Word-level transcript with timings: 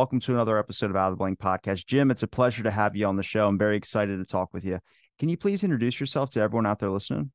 Welcome 0.00 0.20
to 0.20 0.32
another 0.32 0.56
episode 0.56 0.88
of 0.88 0.96
Out 0.96 1.08
of 1.08 1.12
the 1.12 1.16
Blank 1.18 1.40
Podcast. 1.40 1.84
Jim, 1.84 2.10
it's 2.10 2.22
a 2.22 2.26
pleasure 2.26 2.62
to 2.62 2.70
have 2.70 2.96
you 2.96 3.04
on 3.04 3.16
the 3.16 3.22
show. 3.22 3.46
I'm 3.46 3.58
very 3.58 3.76
excited 3.76 4.16
to 4.16 4.24
talk 4.24 4.48
with 4.54 4.64
you. 4.64 4.78
Can 5.18 5.28
you 5.28 5.36
please 5.36 5.62
introduce 5.62 6.00
yourself 6.00 6.30
to 6.30 6.40
everyone 6.40 6.64
out 6.64 6.78
there 6.78 6.88
listening? 6.88 7.32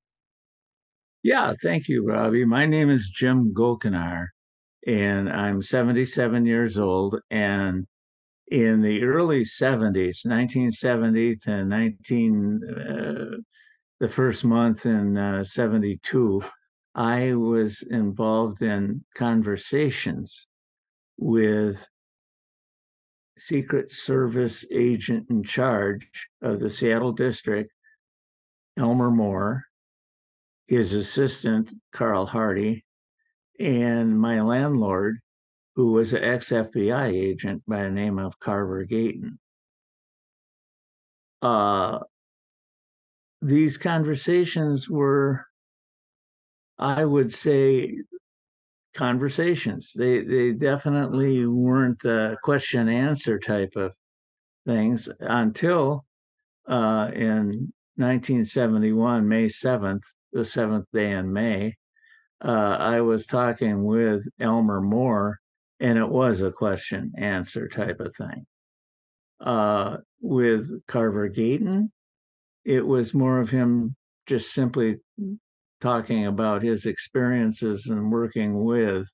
Yeah, 1.22 1.54
thank 1.62 1.88
you, 1.88 2.04
Robbie. 2.04 2.44
My 2.44 2.66
name 2.66 2.90
is 2.90 3.08
Jim 3.10 3.54
Gochenaur, 3.54 4.30
and 4.88 5.30
I'm 5.30 5.62
77 5.62 6.48
years 6.48 6.80
old. 6.80 7.20
And 7.30 7.86
in 8.48 8.82
the 8.82 9.04
early 9.04 9.44
70s, 9.44 10.26
1970 10.26 11.36
to 11.44 11.66
19, 11.66 12.62
uh, 12.68 13.38
the 14.00 14.10
first 14.10 14.44
month 14.44 14.88
in 14.88 15.16
uh, 15.16 15.44
72, 15.44 16.42
I 16.96 17.36
was 17.36 17.84
involved 17.92 18.64
in 18.64 19.06
conversations 19.16 20.48
with 21.20 21.88
Secret 23.38 23.92
Service 23.92 24.66
agent 24.72 25.30
in 25.30 25.44
charge 25.44 26.30
of 26.42 26.60
the 26.60 26.70
Seattle 26.70 27.12
district, 27.12 27.72
Elmer 28.78 29.12
Moore, 29.12 29.66
his 30.68 30.94
assistant, 30.94 31.72
Carl 31.92 32.26
Hardy, 32.26 32.86
and 33.60 34.20
my 34.20 34.42
landlord, 34.42 35.20
who 35.76 35.92
was 35.92 36.14
an 36.14 36.24
ex 36.24 36.50
FBI 36.50 37.12
agent 37.12 37.62
by 37.68 37.84
the 37.84 37.92
name 37.92 38.18
of 38.20 38.40
Carver 38.40 38.86
Gayton. 38.86 39.38
Uh, 41.42 42.00
these 43.42 43.78
conversations 43.78 44.90
were, 44.90 45.46
I 46.80 47.06
would 47.06 47.32
say, 47.32 47.98
conversations. 48.96 49.92
They 49.96 50.22
they 50.22 50.54
definitely 50.54 51.46
weren't 51.46 52.04
a 52.06 52.38
question 52.44 52.90
answer 52.90 53.40
type 53.40 53.76
of 53.76 53.94
things 54.66 55.10
until 55.20 56.06
uh, 56.68 57.12
in 57.14 57.72
1971, 57.98 59.28
May 59.28 59.46
7th, 59.46 60.02
the 60.34 60.44
seventh 60.44 60.86
day 60.92 61.12
in 61.12 61.32
May, 61.32 61.76
uh, 62.44 62.78
I 62.80 63.02
was 63.02 63.26
talking 63.26 63.84
with 63.84 64.28
Elmer 64.40 64.82
Moore, 64.82 65.40
and 65.80 65.98
it 65.98 66.10
was 66.10 66.42
a 66.42 66.52
question 66.52 67.14
answer 67.18 67.68
type 67.68 68.00
of 68.00 68.16
thing. 68.16 68.46
Uh, 69.40 69.98
with 70.22 70.86
Carver 70.88 71.30
Gayton, 71.30 71.92
it 72.66 72.86
was 72.86 73.14
more 73.14 73.40
of 73.40 73.50
him 73.50 73.96
just 74.26 74.52
simply 74.54 74.98
talking 75.82 76.26
about 76.26 76.64
his 76.64 76.86
experiences 76.86 77.88
and 77.88 78.12
working 78.12 78.64
with 78.64 79.08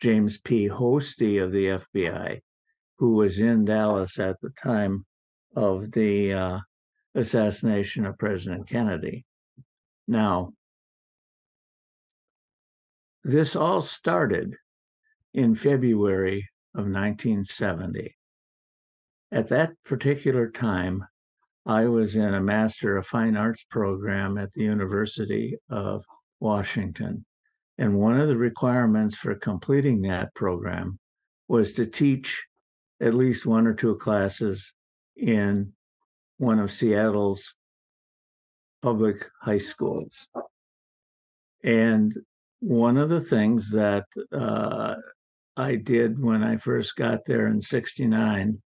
James 0.00 0.38
P. 0.38 0.68
Hosty 0.68 1.42
of 1.42 1.52
the 1.52 1.66
FBI, 1.66 2.40
who 2.98 3.14
was 3.16 3.38
in 3.38 3.64
Dallas 3.64 4.18
at 4.18 4.40
the 4.40 4.50
time 4.62 5.04
of 5.56 5.90
the 5.92 6.32
uh, 6.32 6.58
assassination 7.14 8.06
of 8.06 8.18
President 8.18 8.68
Kennedy. 8.68 9.24
Now, 10.06 10.52
this 13.22 13.56
all 13.56 13.80
started 13.80 14.54
in 15.32 15.54
February 15.54 16.48
of 16.74 16.84
1970. 16.84 18.14
At 19.32 19.48
that 19.48 19.72
particular 19.84 20.50
time, 20.50 21.04
I 21.66 21.86
was 21.86 22.16
in 22.16 22.34
a 22.34 22.40
Master 22.40 22.96
of 22.98 23.06
Fine 23.06 23.36
Arts 23.36 23.64
program 23.70 24.36
at 24.36 24.52
the 24.52 24.62
University 24.62 25.56
of 25.70 26.04
Washington. 26.40 27.24
And 27.78 27.98
one 27.98 28.20
of 28.20 28.28
the 28.28 28.36
requirements 28.36 29.16
for 29.16 29.34
completing 29.34 30.02
that 30.02 30.34
program 30.34 30.98
was 31.48 31.72
to 31.74 31.86
teach 31.86 32.44
at 33.00 33.14
least 33.14 33.46
one 33.46 33.66
or 33.66 33.74
two 33.74 33.96
classes 33.96 34.74
in 35.16 35.72
one 36.36 36.58
of 36.58 36.70
Seattle's 36.70 37.54
public 38.82 39.26
high 39.40 39.58
schools. 39.58 40.28
And 41.62 42.14
one 42.60 42.98
of 42.98 43.08
the 43.08 43.22
things 43.22 43.70
that 43.70 44.04
uh, 44.32 44.96
I 45.56 45.76
did 45.76 46.22
when 46.22 46.42
I 46.42 46.58
first 46.58 46.94
got 46.96 47.24
there 47.24 47.46
in 47.46 47.62
69 47.62 48.60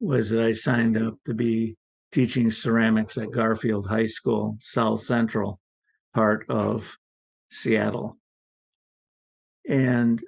was 0.00 0.30
that 0.30 0.42
I 0.42 0.52
signed 0.52 0.98
up 0.98 1.14
to 1.26 1.34
be 1.34 1.76
teaching 2.14 2.48
ceramics 2.48 3.18
at 3.18 3.32
Garfield 3.32 3.88
High 3.88 4.06
School, 4.06 4.56
South 4.60 5.00
Central 5.00 5.58
part 6.14 6.48
of 6.48 6.96
Seattle. 7.50 8.16
And 9.68 10.22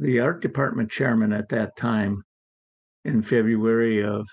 the 0.00 0.18
art 0.18 0.42
department 0.42 0.90
chairman 0.90 1.32
at 1.32 1.48
that 1.50 1.76
time, 1.76 2.24
in 3.04 3.22
February 3.22 4.00
of 4.00 4.26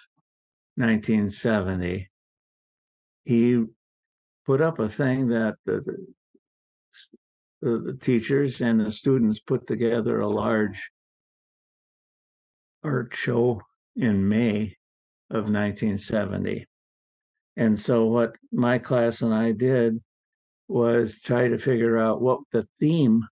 1970, 0.78 2.10
he 3.26 3.64
put 4.44 4.60
up 4.60 4.80
a 4.80 4.90
thing 4.90 5.28
that 5.28 5.54
the, 5.68 5.84
the, 7.62 7.80
the 7.86 7.98
teachers 8.02 8.62
and 8.62 8.80
the 8.80 8.92
students 8.92 9.40
put 9.40 9.68
together 9.68 10.22
a 10.22 10.28
large 10.28 10.90
art 12.84 13.14
show 13.16 13.62
in 13.96 14.28
May 14.28 14.76
of 15.34 15.50
1970. 15.50 16.66
And 17.58 17.80
so, 17.80 18.06
what 18.06 18.36
my 18.52 18.78
class 18.78 19.24
and 19.24 19.34
I 19.34 19.52
did 19.52 20.00
was 20.68 21.22
try 21.22 21.48
to 21.48 21.58
figure 21.58 21.98
out 21.98 22.22
what 22.22 22.40
the 22.52 22.68
theme 22.80 23.24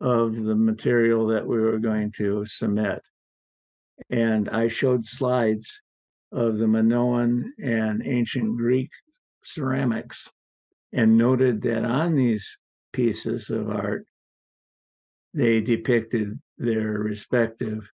of 0.00 0.34
the 0.34 0.54
material 0.54 1.26
that 1.26 1.46
we 1.46 1.58
were 1.58 1.78
going 1.78 2.12
to 2.18 2.46
submit. 2.46 3.02
And 4.10 4.48
I 4.48 4.68
showed 4.68 5.04
slides 5.04 5.80
of 6.32 6.58
the 6.58 6.66
Minoan 6.66 7.52
and 7.62 8.02
ancient 8.06 8.56
Greek 8.56 8.90
ceramics 9.44 10.28
and 10.92 11.18
noted 11.18 11.60
that 11.62 11.84
on 11.84 12.14
these 12.14 12.58
pieces 12.92 13.50
of 13.50 13.68
art, 13.68 14.06
they 15.34 15.60
depicted 15.60 16.40
their 16.58 16.92
respective 16.92 17.88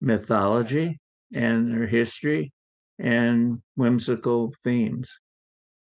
mythology 0.00 0.98
and 1.32 1.72
their 1.72 1.86
history 1.86 2.52
and 3.00 3.60
whimsical 3.76 4.52
themes. 4.62 5.18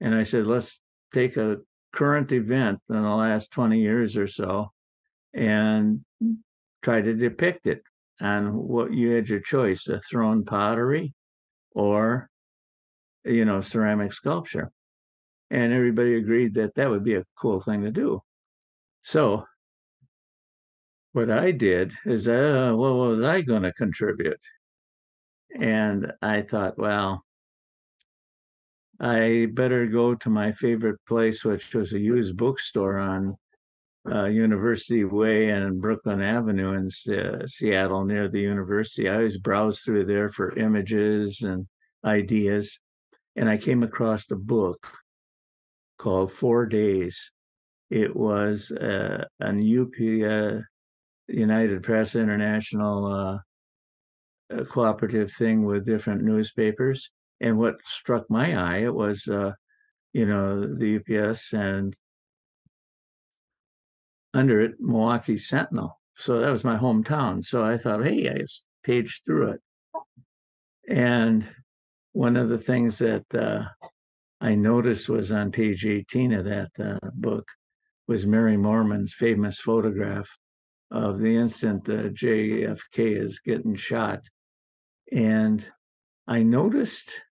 And 0.02 0.16
I 0.16 0.24
said, 0.24 0.48
let's 0.48 0.82
take 1.14 1.38
a 1.38 1.58
current 1.92 2.32
event 2.32 2.80
in 2.90 3.02
the 3.02 3.10
last 3.10 3.52
20 3.52 3.80
years 3.80 4.16
or 4.16 4.28
so 4.28 4.72
and 5.34 6.02
try 6.82 7.02
to 7.02 7.14
depict 7.14 7.68
it 7.68 7.82
and 8.22 8.54
what 8.54 8.94
you 8.94 9.12
had 9.12 9.28
your 9.28 9.40
choice 9.42 9.88
a 9.88 10.00
thrown 10.00 10.46
pottery 10.46 11.14
or 11.72 12.30
you 13.26 13.46
know 13.46 13.62
ceramic 13.62 14.14
sculpture. 14.14 14.72
And 15.52 15.74
everybody 15.74 16.16
agreed 16.16 16.54
that 16.56 16.76
that 16.76 16.90
would 16.90 17.04
be 17.04 17.16
a 17.16 17.26
cool 17.38 17.60
thing 17.60 17.84
to 17.84 17.92
do. 17.92 18.22
So 19.04 19.46
what 21.14 21.32
i 21.32 21.52
did 21.52 21.92
is 22.06 22.28
uh, 22.28 22.72
what 22.76 22.94
was 22.94 23.24
i 23.24 23.42
going 23.42 23.64
to 23.64 23.74
contribute 23.74 24.40
and 25.58 26.12
i 26.22 26.42
thought 26.42 26.78
well 26.78 27.24
I 29.00 29.48
better 29.54 29.86
go 29.86 30.14
to 30.16 30.30
my 30.30 30.52
favorite 30.52 31.00
place, 31.08 31.46
which 31.46 31.74
was 31.74 31.94
a 31.94 32.00
used 32.00 32.36
bookstore 32.36 32.98
on 32.98 33.38
uh, 34.12 34.26
University 34.26 35.06
Way 35.06 35.50
and 35.50 35.82
Brooklyn 35.82 36.22
Avenue 36.22 36.74
in 36.74 36.90
uh, 37.16 37.48
Seattle 37.48 38.04
near 38.04 38.28
the 38.28 38.42
university. 38.42 39.08
I 39.08 39.16
always 39.16 39.38
browse 39.38 39.80
through 39.80 40.06
there 40.06 40.30
for 40.30 40.58
images 40.58 41.42
and 41.42 41.66
ideas. 42.04 42.78
And 43.38 43.50
I 43.50 43.58
came 43.58 43.84
across 43.84 44.30
a 44.32 44.36
book 44.36 44.86
called 45.98 46.34
Four 46.34 46.66
Days. 46.66 47.32
It 47.90 48.14
was 48.14 48.72
uh, 48.72 49.26
an 49.40 49.60
UP, 49.60 49.94
uh, 49.98 50.62
United 51.28 51.84
Press 51.84 52.16
International 52.16 53.40
uh, 54.54 54.64
cooperative 54.64 55.32
thing 55.34 55.64
with 55.64 55.86
different 55.86 56.24
newspapers 56.24 57.10
and 57.42 57.58
what 57.58 57.76
struck 57.86 58.30
my 58.30 58.56
eye 58.56 58.80
it 58.80 58.94
was 58.94 59.28
uh, 59.28 59.52
you 60.14 60.26
know 60.26 60.76
the 60.76 60.98
UPS 60.98 61.54
and 61.54 61.96
under 64.34 64.62
it 64.62 64.76
Milwaukee 64.80 65.38
Sentinel. 65.38 66.00
So 66.16 66.40
that 66.40 66.52
was 66.52 66.64
my 66.64 66.78
hometown. 66.78 67.44
So 67.44 67.64
I 67.64 67.78
thought, 67.78 68.06
hey, 68.06 68.30
I 68.30 68.40
just 68.40 68.66
paged 68.84 69.24
through 69.26 69.52
it. 69.52 69.62
And 70.88 71.48
one 72.14 72.36
of 72.36 72.50
the 72.50 72.58
things 72.58 72.98
that 73.00 73.26
uh, 73.34 73.66
I 74.42 74.56
noticed 74.56 75.10
was 75.10 75.32
on 75.32 75.52
page 75.52 75.86
18 75.86 76.34
of 76.34 76.46
that 76.46 76.72
uh, 76.80 77.10
book 77.14 77.48
was 78.08 78.26
Mary 78.26 78.58
Moorman's 78.58 79.14
famous 79.14 79.60
photograph 79.60 80.28
of 80.92 81.20
the 81.20 81.36
instant 81.36 81.88
uh, 81.88 82.10
JFK 82.10 83.24
is 83.24 83.40
getting 83.40 83.76
shot. 83.76 84.22
And 85.12 85.66
I 86.28 86.44
noticed 86.44 87.22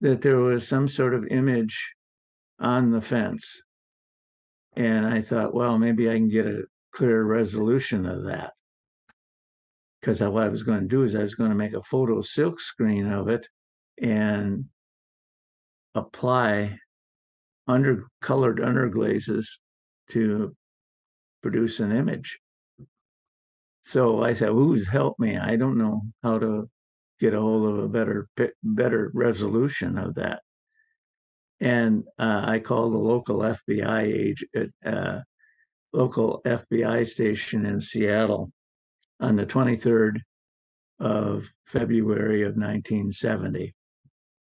that 0.00 0.20
there 0.20 0.38
was 0.38 0.68
some 0.68 0.88
sort 0.88 1.14
of 1.14 1.26
image 1.28 1.94
on 2.58 2.90
the 2.90 3.00
fence. 3.00 3.62
And 4.76 5.06
I 5.06 5.22
thought, 5.22 5.54
well, 5.54 5.78
maybe 5.78 6.10
I 6.10 6.14
can 6.14 6.28
get 6.28 6.46
a 6.46 6.64
clear 6.92 7.22
resolution 7.24 8.06
of 8.06 8.24
that. 8.24 8.52
because 10.00 10.20
what 10.20 10.42
I 10.42 10.48
was 10.48 10.62
going 10.62 10.80
to 10.80 10.86
do 10.86 11.04
is 11.04 11.14
I 11.14 11.22
was 11.22 11.34
going 11.34 11.48
to 11.48 11.56
make 11.56 11.72
a 11.72 11.82
photo 11.82 12.20
silk 12.20 12.60
screen 12.60 13.10
of 13.10 13.28
it 13.28 13.48
and 14.02 14.66
apply 15.94 16.78
under 17.66 18.04
colored 18.20 18.58
underglazes 18.58 19.46
to 20.10 20.54
produce 21.42 21.80
an 21.80 21.90
image. 21.92 22.38
So 23.84 24.22
I 24.22 24.32
said, 24.32 24.48
"Who's 24.48 24.88
help 24.88 25.18
me? 25.18 25.36
I 25.36 25.56
don't 25.56 25.78
know 25.78 26.02
how 26.22 26.38
to 26.38 26.68
get 27.20 27.34
a 27.34 27.40
hold 27.40 27.68
of 27.68 27.84
a 27.84 27.88
better 27.88 28.28
better 28.62 29.10
resolution 29.14 29.98
of 29.98 30.14
that." 30.16 30.42
And 31.60 32.04
uh, 32.18 32.42
I 32.46 32.60
called 32.60 32.94
the 32.94 32.98
local 32.98 33.38
FBI 33.38 34.02
agent, 34.02 34.74
uh, 34.84 35.20
local 35.92 36.42
FBI 36.44 37.06
station 37.06 37.66
in 37.66 37.80
Seattle 37.80 38.50
on 39.20 39.36
the 39.36 39.46
23rd 39.46 40.20
of 41.00 41.48
February 41.66 42.42
of 42.42 42.56
1970. 42.56 43.74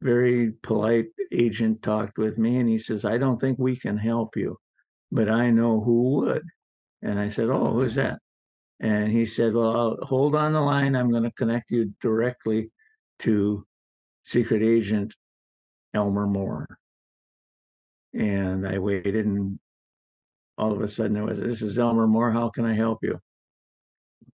Very 0.02 0.52
polite 0.64 1.08
agent 1.32 1.82
talked 1.82 2.18
with 2.18 2.38
me 2.38 2.58
and 2.58 2.70
he 2.70 2.78
says, 2.78 3.06
I 3.06 3.18
don't 3.18 3.40
think 3.40 3.58
we 3.60 3.76
can 3.76 3.98
help 3.98 4.36
you, 4.36 4.58
but 5.12 5.30
I 5.30 5.50
know 5.50 5.82
who 5.82 6.16
would. 6.16 6.44
And 7.02 7.20
I 7.20 7.30
said, 7.30 7.50
Oh, 7.50 7.72
who's 7.72 7.96
that? 7.96 8.20
And 8.80 9.12
he 9.12 9.26
said, 9.26 9.54
Well, 9.54 9.76
I'll 9.76 9.98
hold 10.06 10.36
on 10.36 10.54
the 10.54 10.62
line. 10.62 10.96
I'm 10.96 11.12
going 11.12 11.24
to 11.24 11.32
connect 11.32 11.72
you 11.72 11.94
directly 12.02 12.72
to 13.20 13.66
secret 14.24 14.62
agent 14.62 15.16
Elmer 15.94 16.28
Moore. 16.28 16.78
And 18.14 18.68
I 18.68 18.80
waited, 18.80 19.26
and 19.26 19.60
all 20.58 20.72
of 20.72 20.82
a 20.82 20.88
sudden 20.88 21.18
it 21.18 21.24
was, 21.24 21.40
This 21.40 21.62
is 21.62 21.80
Elmer 21.80 22.08
Moore. 22.08 22.32
How 22.32 22.50
can 22.50 22.66
I 22.66 22.74
help 22.74 23.00
you? 23.02 23.20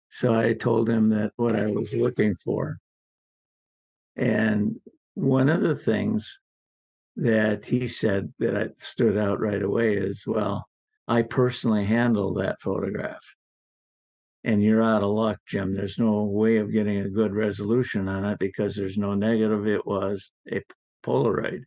So 0.10 0.34
I 0.34 0.54
told 0.54 0.90
him 0.90 1.10
that 1.10 1.32
what 1.36 1.56
I 1.56 1.68
was 1.68 1.94
looking 1.94 2.36
for. 2.36 2.78
And 4.16 4.78
one 5.16 5.50
of 5.50 5.62
the 5.62 5.76
things 5.76 6.40
that 7.18 7.66
he 7.66 7.88
said 7.88 8.34
that 8.40 8.82
stood 8.82 9.18
out 9.18 9.40
right 9.40 9.62
away 9.62 9.96
is, 9.96 10.24
well, 10.26 10.66
I 11.08 11.22
personally 11.22 11.86
handle 11.86 12.34
that 12.36 12.62
photograph. 12.62 13.22
And 14.46 14.62
you're 14.62 14.84
out 14.84 15.02
of 15.02 15.10
luck, 15.10 15.40
Jim. 15.48 15.74
There's 15.74 15.98
no 15.98 16.24
way 16.24 16.58
of 16.58 16.72
getting 16.72 17.00
a 17.00 17.10
good 17.10 17.34
resolution 17.34 18.08
on 18.08 18.24
it 18.26 18.38
because 18.38 18.76
there's 18.76 18.98
no 18.98 19.16
negative. 19.16 19.68
It 19.68 19.86
was 19.88 20.32
a 20.52 20.62
Polaroid. 21.04 21.64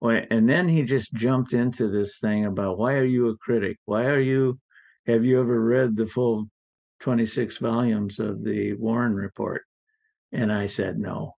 And 0.00 0.48
then 0.48 0.68
he 0.68 0.84
just 0.84 1.12
jumped 1.12 1.52
into 1.52 1.88
this 1.88 2.18
thing 2.18 2.46
about 2.46 2.78
why 2.78 2.94
are 2.94 3.04
you 3.04 3.28
a 3.28 3.36
critic? 3.36 3.76
Why 3.84 4.06
are 4.06 4.20
you, 4.20 4.58
have 5.06 5.24
you 5.26 5.38
ever 5.38 5.60
read 5.62 5.94
the 5.94 6.06
full 6.06 6.48
26 7.00 7.58
volumes 7.58 8.18
of 8.18 8.42
the 8.42 8.72
Warren 8.72 9.14
Report? 9.14 9.62
And 10.32 10.50
I 10.50 10.68
said, 10.68 10.98
no. 10.98 11.34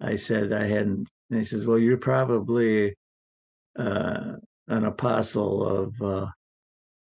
I 0.00 0.16
said 0.16 0.50
I 0.50 0.66
hadn't. 0.66 1.08
And 1.30 1.40
he 1.40 1.44
says, 1.44 1.66
well, 1.66 1.78
you're 1.78 1.98
probably 1.98 2.96
uh, 3.78 4.32
an 4.68 4.84
apostle 4.86 5.64
of 5.66 6.02
uh, 6.02 6.26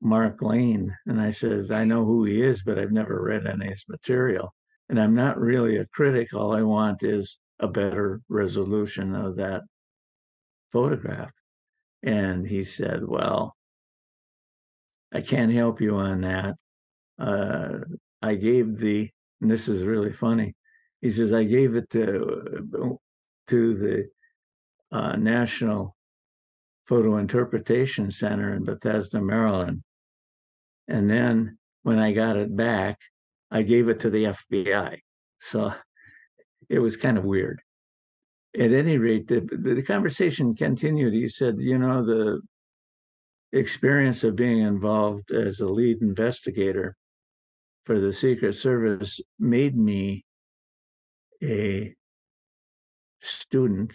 Mark 0.01 0.43
Lane. 0.43 0.95
And 1.07 1.21
I 1.21 1.31
says, 1.31 1.71
I 1.71 1.85
know 1.85 2.05
who 2.05 2.25
he 2.25 2.43
is, 2.43 2.63
but 2.63 2.79
I've 2.79 2.93
never 2.93 3.23
read 3.23 3.47
any 3.47 3.67
of 3.67 3.73
his 3.73 3.85
material. 3.89 4.55
And 4.89 5.01
I'm 5.01 5.15
not 5.15 5.39
really 5.39 5.77
a 5.77 5.87
critic. 5.87 6.33
All 6.33 6.55
I 6.55 6.63
want 6.63 7.03
is 7.03 7.39
a 7.61 7.69
better 7.69 8.21
resolution 8.29 9.15
of 9.15 9.37
that 9.37 9.63
photograph. 10.73 11.33
And 12.03 12.47
he 12.47 12.65
said, 12.65 13.05
well, 13.05 13.57
I 15.13 15.21
can't 15.21 15.53
help 15.53 15.81
you 15.81 15.97
on 15.97 16.21
that 16.23 16.55
uh, 17.19 17.79
I 18.23 18.35
gave 18.35 18.79
the, 18.79 19.11
and 19.41 19.51
this 19.51 19.69
is 19.69 19.83
really 19.85 20.13
funny. 20.13 20.55
He 21.01 21.11
says 21.11 21.33
I 21.33 21.45
gave 21.45 21.77
it 21.77 21.89
to 21.91 22.99
to 23.49 23.75
the 23.75 24.09
uh, 24.93 25.17
National 25.17 25.97
Photo 26.87 27.17
Interpretation 27.19 28.11
Center 28.11 28.55
in 28.55 28.65
Bethesda, 28.65 29.21
Maryland, 29.21 29.83
and 30.89 31.11
then 31.11 31.59
when 31.83 31.99
I 31.99 32.13
got 32.13 32.37
it 32.37 32.55
back, 32.55 32.99
I 33.51 33.63
gave 33.63 33.89
it 33.89 34.01
to 34.01 34.11
the 34.11 34.25
FBI. 34.25 34.99
So 35.41 35.73
it 36.69 36.79
was 36.79 36.97
kind 36.97 37.19
of 37.19 37.25
weird. 37.25 37.61
At 38.59 38.73
any 38.73 38.99
rate, 38.99 39.29
the, 39.29 39.41
the 39.41 39.83
conversation 39.83 40.55
continued. 40.55 41.13
He 41.13 41.29
said, 41.29 41.57
you 41.59 41.79
know, 41.79 42.05
the 42.05 42.41
experience 43.53 44.25
of 44.25 44.37
being 44.37 44.61
involved 44.61 45.31
as 45.31 45.61
a 45.61 45.67
lead 45.67 46.03
investigator 46.03 46.97
for 47.85 48.01
the 48.01 48.13
Secret 48.13 48.55
Service 48.55 49.21
made 49.39 49.77
me 49.77 50.25
a 51.43 51.95
student 53.23 53.93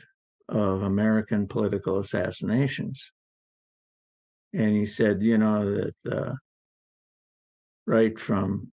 of 0.50 0.84
American 0.84 1.48
political 1.48 2.00
assassinations. 2.00 3.12
And 4.54 4.76
he 4.76 4.86
said, 4.86 5.22
you 5.22 5.38
know, 5.38 5.76
that 5.76 6.12
uh, 6.12 6.34
right 7.86 8.18
from 8.20 8.72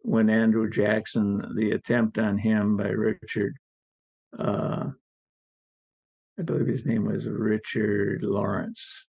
when 0.00 0.30
Andrew 0.30 0.70
Jackson, 0.70 1.54
the 1.56 1.72
attempt 1.72 2.18
on 2.18 2.38
him 2.38 2.76
by 2.76 2.88
Richard, 2.88 3.56
uh, 4.38 4.84
I 6.38 6.42
believe 6.42 6.66
his 6.66 6.86
name 6.86 7.06
was 7.06 7.26
Richard 7.26 8.22
Lawrence, 8.22 9.06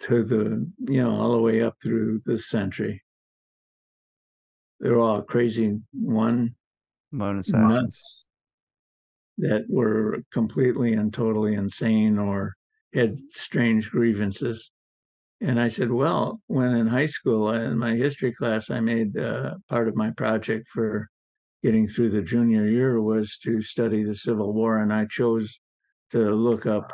to 0.00 0.24
the 0.24 0.68
you 0.92 1.02
know 1.02 1.14
all 1.14 1.32
the 1.32 1.40
way 1.40 1.62
up 1.62 1.76
through 1.82 2.22
this 2.26 2.48
century. 2.48 3.02
They're 4.80 4.98
all 4.98 5.22
crazy 5.22 5.78
one 5.92 6.56
nuts 7.52 8.26
that 9.38 9.64
were 9.68 10.22
completely 10.32 10.94
and 10.94 11.12
totally 11.12 11.54
insane 11.54 12.18
or 12.18 12.54
had 12.94 13.16
strange 13.30 13.90
grievances. 13.90 14.70
And 15.42 15.60
I 15.60 15.68
said, 15.68 15.90
well, 15.90 16.40
when 16.46 16.72
in 16.76 16.86
high 16.86 17.06
school, 17.06 17.48
uh, 17.48 17.54
in 17.54 17.76
my 17.76 17.96
history 17.96 18.32
class, 18.32 18.70
I 18.70 18.78
made 18.78 19.18
uh, 19.18 19.56
part 19.68 19.88
of 19.88 19.96
my 19.96 20.10
project 20.12 20.68
for 20.68 21.08
getting 21.64 21.88
through 21.88 22.10
the 22.10 22.22
junior 22.22 22.66
year 22.66 23.02
was 23.02 23.38
to 23.38 23.60
study 23.60 24.04
the 24.04 24.14
Civil 24.14 24.52
War, 24.52 24.78
and 24.78 24.92
I 24.92 25.06
chose 25.06 25.52
to 26.12 26.30
look 26.30 26.64
up 26.64 26.92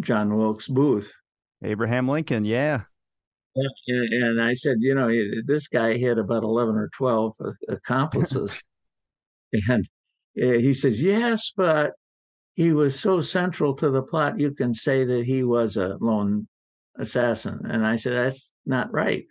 John 0.00 0.36
Wilkes 0.36 0.68
Booth 0.68 1.12
Abraham 1.62 2.08
Lincoln, 2.08 2.44
yeah. 2.44 2.82
And, 3.56 4.12
and 4.12 4.42
I 4.42 4.54
said, 4.54 4.76
you 4.78 4.94
know, 4.94 5.10
this 5.44 5.66
guy 5.68 5.98
had 5.98 6.18
about 6.18 6.44
11 6.44 6.76
or 6.76 6.88
12 6.96 7.34
uh, 7.44 7.50
accomplices. 7.68 8.62
and 9.52 9.84
uh, 10.40 10.58
he 10.58 10.72
says, 10.72 11.02
yes, 11.02 11.52
but 11.56 11.92
he 12.54 12.72
was 12.72 12.98
so 12.98 13.20
central 13.20 13.74
to 13.74 13.90
the 13.90 14.02
plot, 14.02 14.38
you 14.38 14.52
can 14.52 14.72
say 14.72 15.04
that 15.04 15.24
he 15.24 15.42
was 15.42 15.76
a 15.76 15.96
lone 16.00 16.46
assassin. 17.00 17.60
And 17.64 17.86
I 17.86 17.96
said, 17.96 18.12
that's 18.12 18.52
not 18.66 18.92
right. 18.92 19.24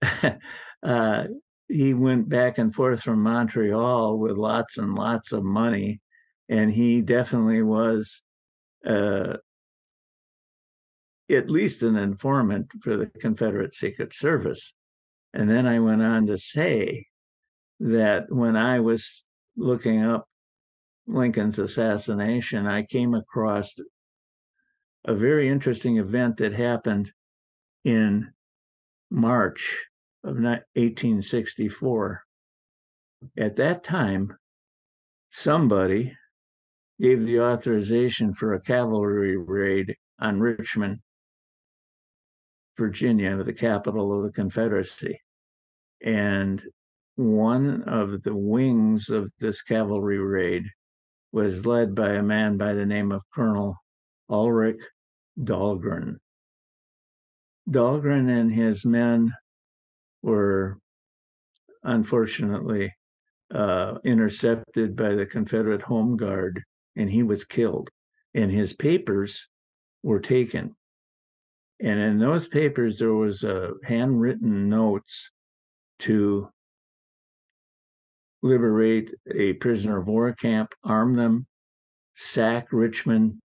uh, 0.82 1.24
he 1.68 1.92
went 1.94 2.28
back 2.28 2.58
and 2.58 2.74
forth 2.74 3.02
from 3.02 3.22
Montreal 3.22 4.18
with 4.18 4.36
lots 4.36 4.78
and 4.78 4.94
lots 4.94 5.32
of 5.32 5.44
money. 5.44 6.00
And 6.48 6.72
he 6.72 7.02
definitely 7.02 7.62
was 7.62 8.22
uh, 8.86 9.36
at 11.30 11.50
least 11.50 11.82
an 11.82 11.96
informant 11.96 12.68
for 12.80 12.96
the 12.96 13.06
Confederate 13.06 13.74
Secret 13.74 14.14
Service. 14.14 14.72
And 15.34 15.50
then 15.50 15.66
I 15.66 15.78
went 15.78 16.02
on 16.02 16.26
to 16.28 16.38
say 16.38 17.06
that 17.80 18.32
when 18.32 18.56
I 18.56 18.80
was 18.80 19.26
looking 19.56 20.04
up 20.04 20.26
Lincoln's 21.06 21.58
assassination, 21.58 22.66
I 22.66 22.82
came 22.82 23.14
across 23.14 23.74
a 25.08 25.14
very 25.14 25.48
interesting 25.48 25.96
event 25.96 26.36
that 26.36 26.52
happened 26.52 27.10
in 27.82 28.30
March 29.10 29.86
of 30.22 30.34
1864. 30.34 32.22
At 33.38 33.56
that 33.56 33.84
time, 33.84 34.36
somebody 35.30 36.14
gave 37.00 37.24
the 37.24 37.40
authorization 37.40 38.34
for 38.34 38.52
a 38.52 38.60
cavalry 38.60 39.38
raid 39.38 39.96
on 40.20 40.40
Richmond 40.40 40.98
Virginia, 42.76 43.42
the 43.42 43.54
capital 43.54 44.14
of 44.14 44.24
the 44.24 44.32
Confederacy. 44.32 45.18
And 46.04 46.62
one 47.16 47.82
of 47.84 48.22
the 48.24 48.36
wings 48.36 49.08
of 49.08 49.30
this 49.38 49.62
cavalry 49.62 50.18
raid 50.18 50.64
was 51.32 51.64
led 51.64 51.94
by 51.94 52.10
a 52.10 52.22
man 52.22 52.58
by 52.58 52.74
the 52.74 52.86
name 52.86 53.10
of 53.10 53.22
Colonel 53.32 53.74
Ulrich 54.28 54.82
Dahlgren. 55.42 56.18
Dahlgren 57.70 58.28
and 58.28 58.52
his 58.52 58.84
men 58.84 59.32
were 60.22 60.78
unfortunately 61.82 62.94
uh, 63.50 63.98
intercepted 64.04 64.96
by 64.96 65.14
the 65.14 65.26
Confederate 65.26 65.82
Home 65.82 66.16
Guard, 66.16 66.62
and 66.96 67.10
he 67.10 67.22
was 67.22 67.44
killed. 67.44 67.90
And 68.34 68.50
his 68.50 68.72
papers 68.72 69.48
were 70.02 70.20
taken. 70.20 70.74
And 71.80 71.98
in 71.98 72.18
those 72.18 72.48
papers, 72.48 72.98
there 72.98 73.14
was 73.14 73.44
a 73.44 73.72
handwritten 73.84 74.68
notes 74.68 75.30
to 76.00 76.50
liberate 78.42 79.14
a 79.32 79.54
prisoner 79.54 79.98
of 79.98 80.06
war 80.06 80.32
camp, 80.32 80.72
arm 80.84 81.14
them, 81.14 81.46
sack 82.14 82.72
Richmond, 82.72 83.40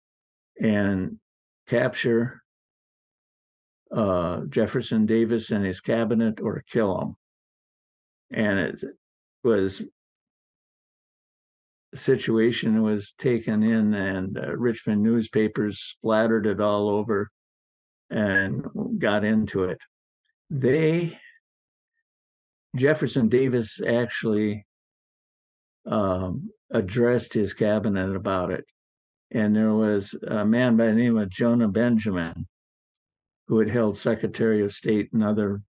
and 0.60 1.18
capture 1.68 2.42
uh, 3.92 4.40
Jefferson 4.48 5.06
Davis 5.06 5.50
and 5.50 5.64
his 5.64 5.80
cabinet 5.80 6.40
or 6.40 6.64
kill 6.68 7.00
him. 7.00 7.16
And 8.30 8.58
it 8.58 8.84
was 9.42 9.82
situation 11.94 12.82
was 12.82 13.12
taken 13.18 13.62
in, 13.62 13.94
and 13.94 14.38
uh, 14.38 14.56
Richmond 14.56 15.02
newspapers 15.02 15.78
splattered 15.78 16.46
it 16.46 16.60
all 16.60 16.88
over 16.88 17.30
and 18.10 18.64
got 18.98 19.24
into 19.24 19.64
it. 19.64 19.78
They, 20.50 21.18
Jefferson 22.76 23.28
Davis 23.28 23.80
actually 23.86 24.66
um, 25.86 26.50
addressed 26.70 27.32
his 27.32 27.54
cabinet 27.54 28.14
about 28.14 28.50
it. 28.50 28.64
And 29.34 29.54
there 29.54 29.74
was 29.74 30.14
a 30.28 30.44
man 30.44 30.76
by 30.76 30.86
the 30.86 30.94
name 30.94 31.18
of 31.18 31.28
Judah 31.28 31.68
Benjamin 31.68 32.46
who 33.48 33.58
had 33.58 33.68
held 33.68 33.96
Secretary 33.96 34.62
of 34.62 34.72
State 34.72 35.12
and 35.12 35.22
other 35.22 35.60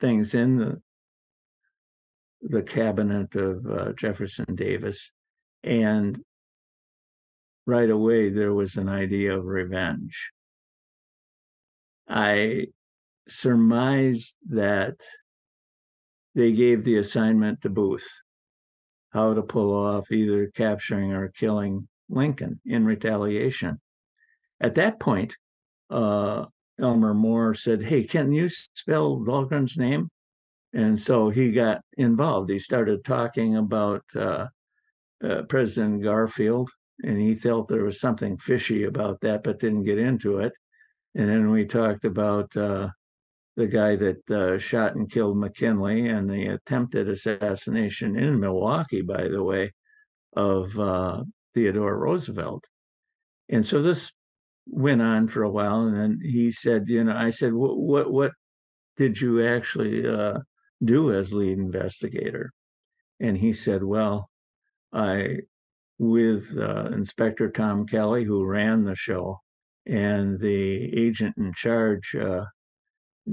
things 0.00 0.34
in 0.34 0.56
the 0.56 0.82
the 2.42 2.62
cabinet 2.62 3.32
of 3.36 3.64
uh, 3.66 3.92
Jefferson 3.92 4.56
Davis, 4.56 5.12
and 5.62 6.20
right 7.66 7.88
away 7.88 8.30
there 8.30 8.52
was 8.52 8.74
an 8.74 8.88
idea 8.88 9.38
of 9.38 9.44
revenge. 9.44 10.32
I 12.08 12.66
surmised 13.28 14.34
that 14.48 14.96
they 16.34 16.52
gave 16.52 16.82
the 16.82 16.96
assignment 16.96 17.60
to 17.60 17.70
Booth 17.70 18.08
how 19.12 19.34
to 19.34 19.42
pull 19.42 19.72
off 19.72 20.10
either 20.10 20.48
capturing 20.48 21.12
or 21.12 21.28
killing 21.28 21.86
Lincoln 22.08 22.60
in 22.64 22.84
retaliation. 22.84 23.80
At 24.60 24.74
that 24.76 25.00
point, 25.00 25.36
uh, 25.90 26.46
Elmer 26.80 27.14
Moore 27.14 27.54
said, 27.54 27.82
Hey, 27.82 28.04
can 28.04 28.32
you 28.32 28.48
spell 28.48 29.18
Dahlgren's 29.18 29.76
name? 29.76 30.08
And 30.72 30.98
so 30.98 31.28
he 31.28 31.52
got 31.52 31.82
involved. 31.98 32.50
He 32.50 32.58
started 32.58 33.04
talking 33.04 33.56
about 33.56 34.02
uh, 34.16 34.46
uh, 35.22 35.42
President 35.42 36.02
Garfield, 36.02 36.70
and 37.02 37.20
he 37.20 37.34
felt 37.34 37.68
there 37.68 37.84
was 37.84 38.00
something 38.00 38.38
fishy 38.38 38.84
about 38.84 39.20
that, 39.20 39.42
but 39.42 39.60
didn't 39.60 39.84
get 39.84 39.98
into 39.98 40.38
it. 40.38 40.52
And 41.14 41.28
then 41.28 41.50
we 41.50 41.66
talked 41.66 42.06
about 42.06 42.56
uh, 42.56 42.88
the 43.56 43.66
guy 43.66 43.96
that 43.96 44.30
uh, 44.30 44.58
shot 44.58 44.94
and 44.94 45.10
killed 45.10 45.36
McKinley 45.36 46.08
and 46.08 46.28
the 46.28 46.46
attempted 46.46 47.08
assassination 47.08 48.16
in 48.16 48.40
Milwaukee, 48.40 49.02
by 49.02 49.28
the 49.28 49.42
way, 49.42 49.72
of 50.34 50.78
uh, 50.78 51.22
Theodore 51.54 51.98
Roosevelt. 51.98 52.64
And 53.48 53.64
so 53.64 53.82
this 53.82 54.12
went 54.66 55.02
on 55.02 55.28
for 55.28 55.42
a 55.42 55.50
while, 55.50 55.86
and 55.86 55.96
then 55.96 56.20
he 56.22 56.52
said, 56.52 56.84
you 56.86 57.04
know, 57.04 57.16
I 57.16 57.30
said, 57.30 57.52
what 57.52 57.78
what, 57.78 58.12
what 58.12 58.32
did 58.96 59.20
you 59.20 59.44
actually 59.46 60.06
uh, 60.08 60.38
do 60.84 61.12
as 61.12 61.32
lead 61.32 61.58
investigator? 61.58 62.52
And 63.20 63.36
he 63.36 63.52
said, 63.52 63.82
well, 63.82 64.28
I 64.92 65.38
with 65.98 66.56
uh, 66.58 66.86
Inspector 66.92 67.48
Tom 67.50 67.86
Kelly, 67.86 68.24
who 68.24 68.44
ran 68.44 68.84
the 68.84 68.96
show, 68.96 69.38
and 69.86 70.38
the 70.40 70.98
agent 70.98 71.36
in 71.38 71.52
charge 71.54 72.14
uh, 72.14 72.44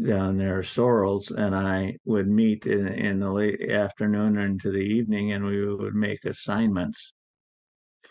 down 0.06 0.38
there, 0.38 0.62
Sorrels, 0.62 1.32
and 1.32 1.56
I 1.56 1.98
would 2.06 2.28
meet 2.28 2.66
in, 2.66 2.88
in 2.88 3.20
the 3.20 3.32
late 3.32 3.70
afternoon 3.70 4.38
into 4.38 4.72
the 4.72 4.78
evening, 4.78 5.32
and 5.32 5.46
we 5.46 5.66
would 5.74 5.96
make 5.96 6.26
assignments 6.26 7.14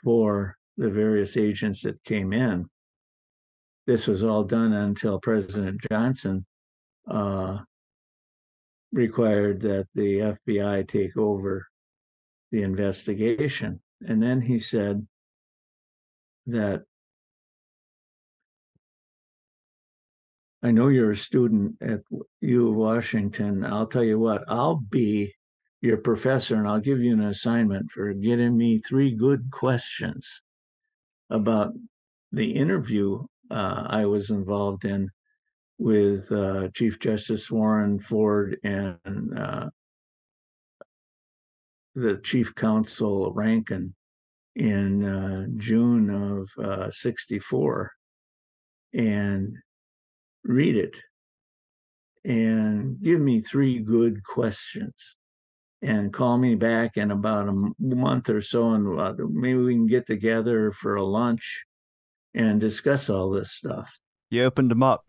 for 0.02 0.56
the 0.76 0.90
various 0.90 1.36
agents 1.36 1.82
that 1.82 2.02
came 2.04 2.32
in. 2.32 2.66
This 3.86 4.06
was 4.06 4.22
all 4.22 4.44
done 4.44 4.72
until 4.72 5.18
President 5.18 5.80
Johnson 5.90 6.44
uh, 7.10 7.58
required 8.92 9.60
that 9.62 9.86
the 9.94 10.36
FBI 10.46 10.86
take 10.88 11.16
over 11.16 11.66
the 12.52 12.62
investigation. 12.62 13.80
And 14.06 14.22
then 14.22 14.40
he 14.40 14.58
said 14.58 15.06
that 16.46 16.82
I 20.62 20.70
know 20.70 20.88
you're 20.88 21.12
a 21.12 21.16
student 21.16 21.76
at 21.80 22.00
U 22.40 22.68
of 22.68 22.76
Washington. 22.76 23.64
I'll 23.64 23.86
tell 23.86 24.02
you 24.02 24.18
what, 24.18 24.42
I'll 24.48 24.76
be 24.76 25.34
your 25.80 25.98
professor 25.98 26.56
and 26.56 26.66
I'll 26.66 26.80
give 26.80 27.00
you 27.00 27.12
an 27.12 27.24
assignment 27.24 27.90
for 27.90 28.12
getting 28.12 28.56
me 28.56 28.80
three 28.80 29.14
good 29.14 29.50
questions 29.50 30.42
about 31.30 31.72
the 32.32 32.50
interview 32.52 33.24
uh, 33.50 33.84
I 33.86 34.06
was 34.06 34.30
involved 34.30 34.84
in 34.84 35.10
with 35.78 36.30
uh, 36.32 36.68
Chief 36.74 36.98
Justice 36.98 37.50
Warren 37.50 38.00
Ford 38.00 38.58
and 38.64 39.38
uh, 39.38 39.70
the 41.94 42.20
Chief 42.24 42.54
Counsel 42.54 43.32
Rankin 43.32 43.94
in 44.56 45.04
uh, 45.04 45.46
June 45.56 46.10
of 46.10 46.92
64. 46.92 47.84
Uh, 47.84 47.88
and 48.94 49.54
read 50.44 50.76
it 50.76 50.96
and 52.24 53.00
give 53.02 53.20
me 53.20 53.40
three 53.40 53.80
good 53.80 54.24
questions 54.24 55.17
and 55.82 56.12
call 56.12 56.38
me 56.38 56.54
back 56.54 56.96
in 56.96 57.10
about 57.10 57.48
a 57.48 57.72
month 57.78 58.28
or 58.28 58.42
so 58.42 58.72
and 58.72 58.98
uh, 58.98 59.14
maybe 59.30 59.58
we 59.58 59.74
can 59.74 59.86
get 59.86 60.06
together 60.06 60.72
for 60.72 60.96
a 60.96 61.04
lunch 61.04 61.64
and 62.34 62.60
discuss 62.60 63.08
all 63.08 63.30
this 63.30 63.52
stuff. 63.52 63.90
You 64.30 64.44
opened 64.44 64.70
them 64.70 64.82
up. 64.82 65.04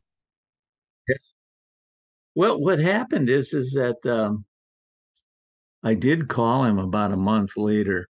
Well 2.36 2.60
what 2.60 2.80
happened 2.80 3.30
is 3.30 3.54
is 3.54 3.74
that 3.74 3.98
um, 4.06 4.46
i 5.84 5.94
did 5.94 6.28
call 6.28 6.64
him 6.64 6.78
about 6.78 7.12
a 7.12 7.18
month 7.18 7.58
later. 7.58 8.08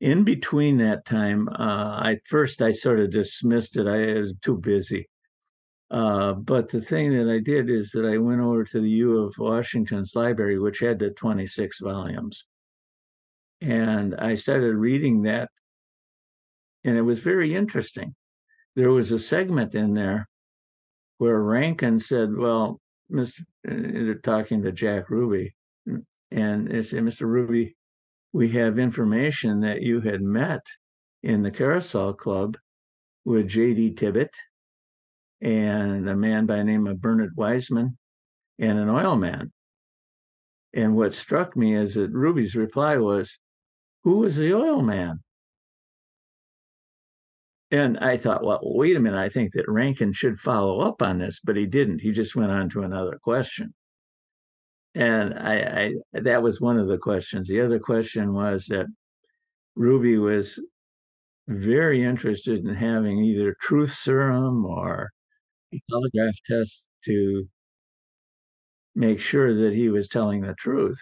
In 0.00 0.24
between 0.24 0.78
that 0.78 1.04
time 1.04 1.48
uh, 1.48 2.02
at 2.04 2.20
first 2.26 2.62
i 2.62 2.72
sort 2.72 3.00
of 3.00 3.10
dismissed 3.10 3.76
it. 3.76 3.86
I 3.86 4.18
was 4.18 4.34
too 4.42 4.58
busy 4.58 5.06
uh, 5.92 6.32
but 6.32 6.70
the 6.70 6.80
thing 6.80 7.12
that 7.12 7.30
I 7.30 7.38
did 7.38 7.68
is 7.68 7.90
that 7.90 8.06
I 8.06 8.16
went 8.16 8.40
over 8.40 8.64
to 8.64 8.80
the 8.80 8.90
U 8.90 9.18
of 9.18 9.34
Washington's 9.36 10.16
library, 10.16 10.58
which 10.58 10.78
had 10.78 10.98
the 10.98 11.10
26 11.10 11.80
volumes. 11.80 12.46
And 13.60 14.14
I 14.14 14.36
started 14.36 14.74
reading 14.74 15.22
that. 15.24 15.50
And 16.84 16.96
it 16.96 17.02
was 17.02 17.20
very 17.20 17.54
interesting. 17.54 18.14
There 18.74 18.90
was 18.90 19.12
a 19.12 19.18
segment 19.18 19.74
in 19.74 19.92
there 19.92 20.26
where 21.18 21.42
Rankin 21.42 22.00
said, 22.00 22.34
Well, 22.34 22.80
Mr. 23.12 23.42
They're 23.62 24.14
talking 24.14 24.62
to 24.62 24.72
Jack 24.72 25.10
Ruby. 25.10 25.54
And 26.30 26.68
they 26.68 26.82
said, 26.82 27.00
Mr. 27.00 27.26
Ruby, 27.26 27.76
we 28.32 28.48
have 28.52 28.78
information 28.78 29.60
that 29.60 29.82
you 29.82 30.00
had 30.00 30.22
met 30.22 30.66
in 31.22 31.42
the 31.42 31.50
Carousel 31.50 32.14
Club 32.14 32.56
with 33.26 33.46
J.D. 33.46 33.92
Tippit 33.92 34.30
and 35.42 36.08
a 36.08 36.16
man 36.16 36.46
by 36.46 36.56
the 36.56 36.64
name 36.64 36.86
of 36.86 37.00
Bernard 37.00 37.32
Weissman 37.36 37.98
and 38.58 38.78
an 38.78 38.88
oil 38.88 39.16
man. 39.16 39.52
And 40.72 40.96
what 40.96 41.12
struck 41.12 41.56
me 41.56 41.74
is 41.74 41.94
that 41.94 42.12
Ruby's 42.12 42.54
reply 42.54 42.96
was, 42.96 43.38
Who 44.04 44.18
was 44.18 44.36
the 44.36 44.54
oil 44.54 44.80
man? 44.80 45.20
And 47.72 47.98
I 47.98 48.18
thought, 48.18 48.44
well, 48.44 48.60
wait 48.62 48.96
a 48.96 49.00
minute. 49.00 49.18
I 49.18 49.30
think 49.30 49.54
that 49.54 49.68
Rankin 49.68 50.12
should 50.12 50.38
follow 50.38 50.80
up 50.80 51.00
on 51.00 51.18
this, 51.18 51.40
but 51.42 51.56
he 51.56 51.66
didn't. 51.66 52.00
He 52.00 52.12
just 52.12 52.36
went 52.36 52.52
on 52.52 52.68
to 52.70 52.82
another 52.82 53.18
question. 53.22 53.72
And 54.94 55.34
I, 55.34 55.94
I 56.14 56.20
that 56.20 56.42
was 56.42 56.60
one 56.60 56.78
of 56.78 56.86
the 56.86 56.98
questions. 56.98 57.48
The 57.48 57.62
other 57.62 57.78
question 57.78 58.34
was 58.34 58.66
that 58.66 58.86
Ruby 59.74 60.18
was 60.18 60.60
very 61.48 62.04
interested 62.04 62.62
in 62.62 62.74
having 62.74 63.18
either 63.18 63.56
truth 63.58 63.92
serum 63.92 64.66
or 64.66 65.10
polygraph 65.90 66.36
test 66.46 66.88
to 67.04 67.48
make 68.94 69.20
sure 69.20 69.54
that 69.54 69.72
he 69.74 69.88
was 69.88 70.08
telling 70.08 70.40
the 70.42 70.54
truth. 70.54 70.98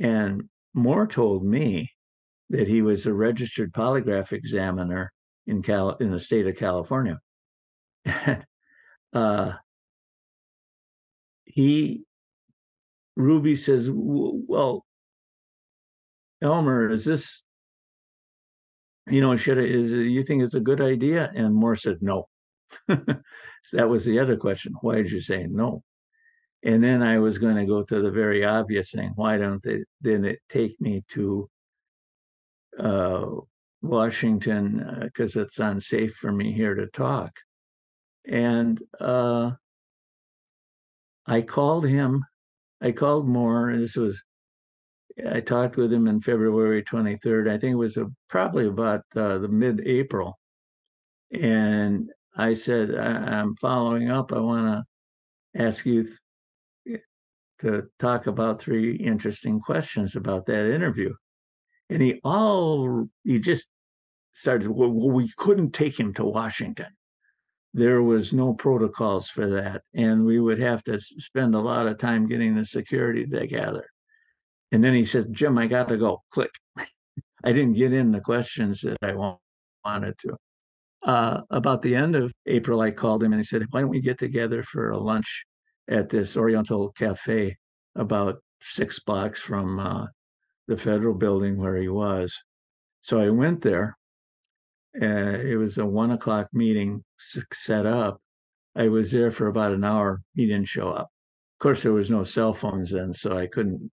And 0.00 0.48
Moore 0.74 1.06
told 1.06 1.44
me 1.44 1.90
that 2.50 2.68
he 2.68 2.82
was 2.82 3.06
a 3.06 3.14
registered 3.14 3.72
polygraph 3.72 4.32
examiner 4.32 5.12
in 5.46 5.62
Cal 5.62 5.92
in 5.96 6.10
the 6.12 6.20
state 6.20 6.46
of 6.46 6.56
California. 6.56 7.20
uh, 9.14 9.52
he 11.46 12.04
Ruby 13.16 13.56
says, 13.56 13.90
"Well, 13.92 14.86
Elmer, 16.40 16.88
is 16.88 17.04
this 17.04 17.44
you 19.08 19.20
know 19.20 19.36
should 19.36 19.58
it, 19.58 19.70
is 19.70 19.92
you 19.92 20.22
think 20.22 20.42
it's 20.42 20.54
a 20.54 20.60
good 20.60 20.80
idea?" 20.80 21.30
And 21.34 21.54
Moore 21.54 21.76
said, 21.76 21.98
"No." 22.00 22.28
so 23.66 23.76
that 23.76 23.88
was 23.88 24.04
the 24.04 24.18
other 24.20 24.36
question. 24.36 24.74
Why 24.80 24.96
did 24.96 25.10
you 25.10 25.20
say 25.20 25.46
no? 25.48 25.82
And 26.62 26.82
then 26.82 27.02
I 27.02 27.18
was 27.18 27.38
going 27.38 27.56
to 27.56 27.66
go 27.66 27.82
to 27.82 28.00
the 28.00 28.10
very 28.10 28.44
obvious 28.44 28.92
thing. 28.92 29.12
Why 29.16 29.36
don't 29.36 29.62
they 29.62 29.84
then 30.00 30.24
it 30.24 30.38
take 30.48 30.80
me 30.80 31.04
to 31.10 31.50
uh, 32.78 33.26
Washington 33.82 35.00
because 35.02 35.36
uh, 35.36 35.42
it's 35.42 35.58
unsafe 35.58 36.14
for 36.14 36.30
me 36.30 36.52
here 36.52 36.76
to 36.76 36.86
talk? 36.88 37.32
And 38.26 38.80
uh, 39.00 39.52
I 41.26 41.42
called 41.42 41.86
him. 41.86 42.24
I 42.80 42.92
called 42.92 43.26
Moore. 43.26 43.70
And 43.70 43.82
This 43.82 43.96
was 43.96 44.22
I 45.28 45.40
talked 45.40 45.76
with 45.76 45.92
him 45.92 46.06
in 46.06 46.20
February 46.20 46.84
23rd. 46.84 47.48
I 47.48 47.58
think 47.58 47.72
it 47.72 47.76
was 47.76 47.96
a, 47.96 48.06
probably 48.28 48.66
about 48.66 49.02
uh, 49.16 49.38
the 49.38 49.48
mid-April, 49.48 50.38
and 51.32 52.10
I 52.36 52.54
said, 52.54 52.94
I- 52.94 53.40
am 53.40 53.54
following 53.54 54.10
up. 54.10 54.32
I 54.32 54.40
want 54.40 54.66
to 54.66 55.62
ask 55.62 55.86
you 55.86 56.04
th- 56.04 56.16
eh, 56.88 56.98
to 57.60 57.88
talk 57.98 58.26
about 58.26 58.60
three 58.60 58.94
interesting 58.96 59.60
questions 59.60 60.16
about 60.16 60.46
that 60.46 60.72
interview. 60.72 61.14
And 61.88 62.02
he 62.02 62.20
all 62.24 63.08
he 63.24 63.38
just 63.38 63.68
started. 64.32 64.68
Well, 64.68 64.92
we 64.92 65.30
couldn't 65.36 65.72
take 65.72 65.98
him 65.98 66.12
to 66.14 66.24
Washington. 66.24 66.88
There 67.74 68.02
was 68.02 68.32
no 68.32 68.54
protocols 68.54 69.28
for 69.28 69.48
that, 69.48 69.82
and 69.94 70.24
we 70.24 70.40
would 70.40 70.58
have 70.58 70.82
to 70.84 70.98
spend 71.00 71.54
a 71.54 71.60
lot 71.60 71.86
of 71.86 71.98
time 71.98 72.26
getting 72.26 72.54
the 72.54 72.64
security 72.64 73.26
together. 73.26 73.86
And 74.72 74.82
then 74.82 74.94
he 74.94 75.06
said, 75.06 75.32
Jim, 75.32 75.58
I 75.58 75.66
got 75.66 75.88
to 75.88 75.96
go. 75.96 76.22
Click. 76.30 76.50
I 77.44 77.52
didn't 77.52 77.74
get 77.74 77.92
in 77.92 78.10
the 78.12 78.20
questions 78.20 78.80
that 78.80 78.96
I 79.02 79.14
wanted 79.84 80.18
to. 80.20 80.36
Uh, 81.06 81.40
about 81.50 81.82
the 81.82 81.94
end 81.94 82.16
of 82.16 82.32
April, 82.46 82.80
I 82.80 82.90
called 82.90 83.22
him 83.22 83.32
and 83.32 83.40
I 83.40 83.42
said, 83.42 83.62
Why 83.70 83.80
don't 83.80 83.90
we 83.90 84.00
get 84.00 84.18
together 84.18 84.62
for 84.62 84.90
a 84.90 84.98
lunch 84.98 85.44
at 85.88 86.08
this 86.08 86.36
Oriental 86.36 86.90
Cafe 86.92 87.56
about 87.94 88.36
six 88.60 88.98
blocks 88.98 89.40
from 89.40 89.78
uh, 89.78 90.06
the 90.66 90.76
federal 90.76 91.14
building 91.14 91.56
where 91.56 91.76
he 91.76 91.88
was? 91.88 92.36
So 93.02 93.20
I 93.20 93.30
went 93.30 93.62
there. 93.62 93.96
It 94.94 95.58
was 95.58 95.78
a 95.78 95.86
one 95.86 96.10
o'clock 96.10 96.48
meeting 96.52 97.04
set 97.18 97.86
up. 97.86 98.20
I 98.74 98.88
was 98.88 99.10
there 99.12 99.30
for 99.30 99.46
about 99.46 99.74
an 99.74 99.84
hour. 99.84 100.20
He 100.34 100.46
didn't 100.46 100.68
show 100.68 100.90
up. 100.90 101.08
Of 101.54 101.62
course, 101.62 101.82
there 101.82 101.92
was 101.92 102.10
no 102.10 102.24
cell 102.24 102.52
phones 102.52 102.90
then, 102.90 103.14
so 103.14 103.36
I 103.36 103.46
couldn't 103.46 103.90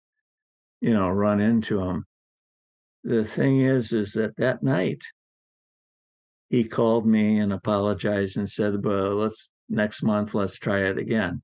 you 0.84 0.94
know, 0.94 1.10
run 1.10 1.40
into 1.40 1.82
him. 1.82 2.06
The 3.06 3.24
thing 3.24 3.62
is, 3.62 3.94
is 3.94 4.12
that 4.14 4.36
that 4.36 4.64
night 4.64 5.02
he 6.54 6.64
called 6.64 7.08
me 7.08 7.40
and 7.40 7.52
apologized 7.52 8.38
and 8.38 8.48
said, 8.48 8.86
well, 8.86 9.16
let's 9.16 9.52
next 9.70 10.04
month, 10.04 10.36
let's 10.36 10.56
try 10.56 10.82
it 10.82 11.00
again. 11.00 11.42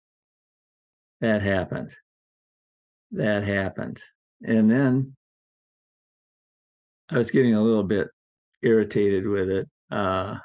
That 1.20 1.42
happened. 1.42 1.89
That 3.13 3.44
happened. 3.44 4.00
And 4.44 4.70
then 4.70 5.16
I 7.10 7.17
was 7.17 7.32
getting 7.32 7.56
a 7.56 7.63
little 7.63 7.82
bit 7.82 8.10
irritated 8.62 9.26
with 9.26 9.50
it. 9.50 9.67
Uh, 9.89 10.38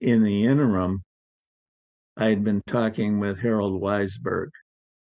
in 0.00 0.24
the 0.24 0.46
interim, 0.46 1.04
I 2.16 2.24
had 2.24 2.42
been 2.42 2.62
talking 2.66 3.20
with 3.20 3.38
Harold 3.38 3.80
Weisberg, 3.80 4.48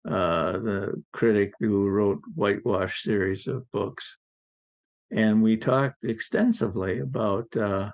uh, 0.08 0.52
the 0.52 1.04
critic 1.12 1.54
who 1.60 1.90
wrote 1.90 2.22
Whitewash 2.36 3.02
series 3.02 3.48
of 3.48 3.66
books. 3.72 4.16
And 5.12 5.42
we 5.42 5.58
talked 5.58 6.04
extensively 6.04 7.00
about, 7.00 7.48
uh, 7.58 7.90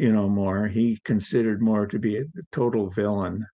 you 0.00 0.10
know, 0.10 0.30
Moore. 0.30 0.66
He 0.66 0.98
considered 1.04 1.60
Moore 1.60 1.86
to 1.86 1.98
be 1.98 2.16
a 2.16 2.24
total 2.52 2.88
villain, 2.88 3.46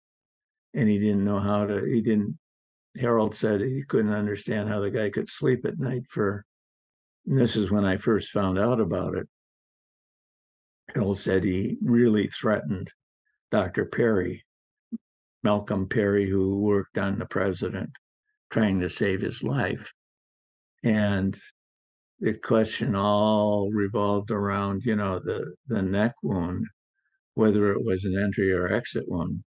and 0.75 0.87
he 0.87 0.99
didn't 0.99 1.25
know 1.25 1.39
how 1.39 1.65
to. 1.65 1.83
He 1.83 2.01
didn't. 2.01 2.37
Harold 2.95 3.35
said 3.35 3.61
he 3.61 3.83
couldn't 3.87 4.13
understand 4.13 4.69
how 4.69 4.79
the 4.79 4.91
guy 4.91 5.09
could 5.09 5.27
sleep 5.27 5.65
at 5.65 5.79
night 5.79 6.03
for. 6.07 6.45
this 7.25 7.55
is 7.55 7.71
when 7.71 7.83
I 7.83 7.97
first 7.97 8.29
found 8.29 8.59
out 8.59 8.79
about 8.79 9.15
it. 9.15 9.27
Harold 10.93 11.17
said 11.17 11.43
he 11.43 11.77
really 11.81 12.27
threatened 12.27 12.91
Dr. 13.49 13.85
Perry 13.85 14.45
Malcolm 15.41 15.89
Perry, 15.89 16.29
who 16.29 16.59
worked 16.59 16.99
on 16.99 17.17
the 17.17 17.25
president, 17.25 17.89
trying 18.51 18.79
to 18.81 18.89
save 18.89 19.21
his 19.21 19.41
life. 19.41 19.91
And 20.83 21.35
the 22.19 22.33
question 22.33 22.95
all 22.95 23.69
revolved 23.71 24.31
around, 24.31 24.83
you 24.85 24.95
know, 24.95 25.19
the, 25.19 25.53
the 25.67 25.81
neck 25.81 26.13
wound, 26.23 26.65
whether 27.33 27.71
it 27.71 27.83
was 27.83 28.05
an 28.05 28.17
entry 28.17 28.51
or 28.51 28.71
exit 28.71 29.03
wound. 29.07 29.43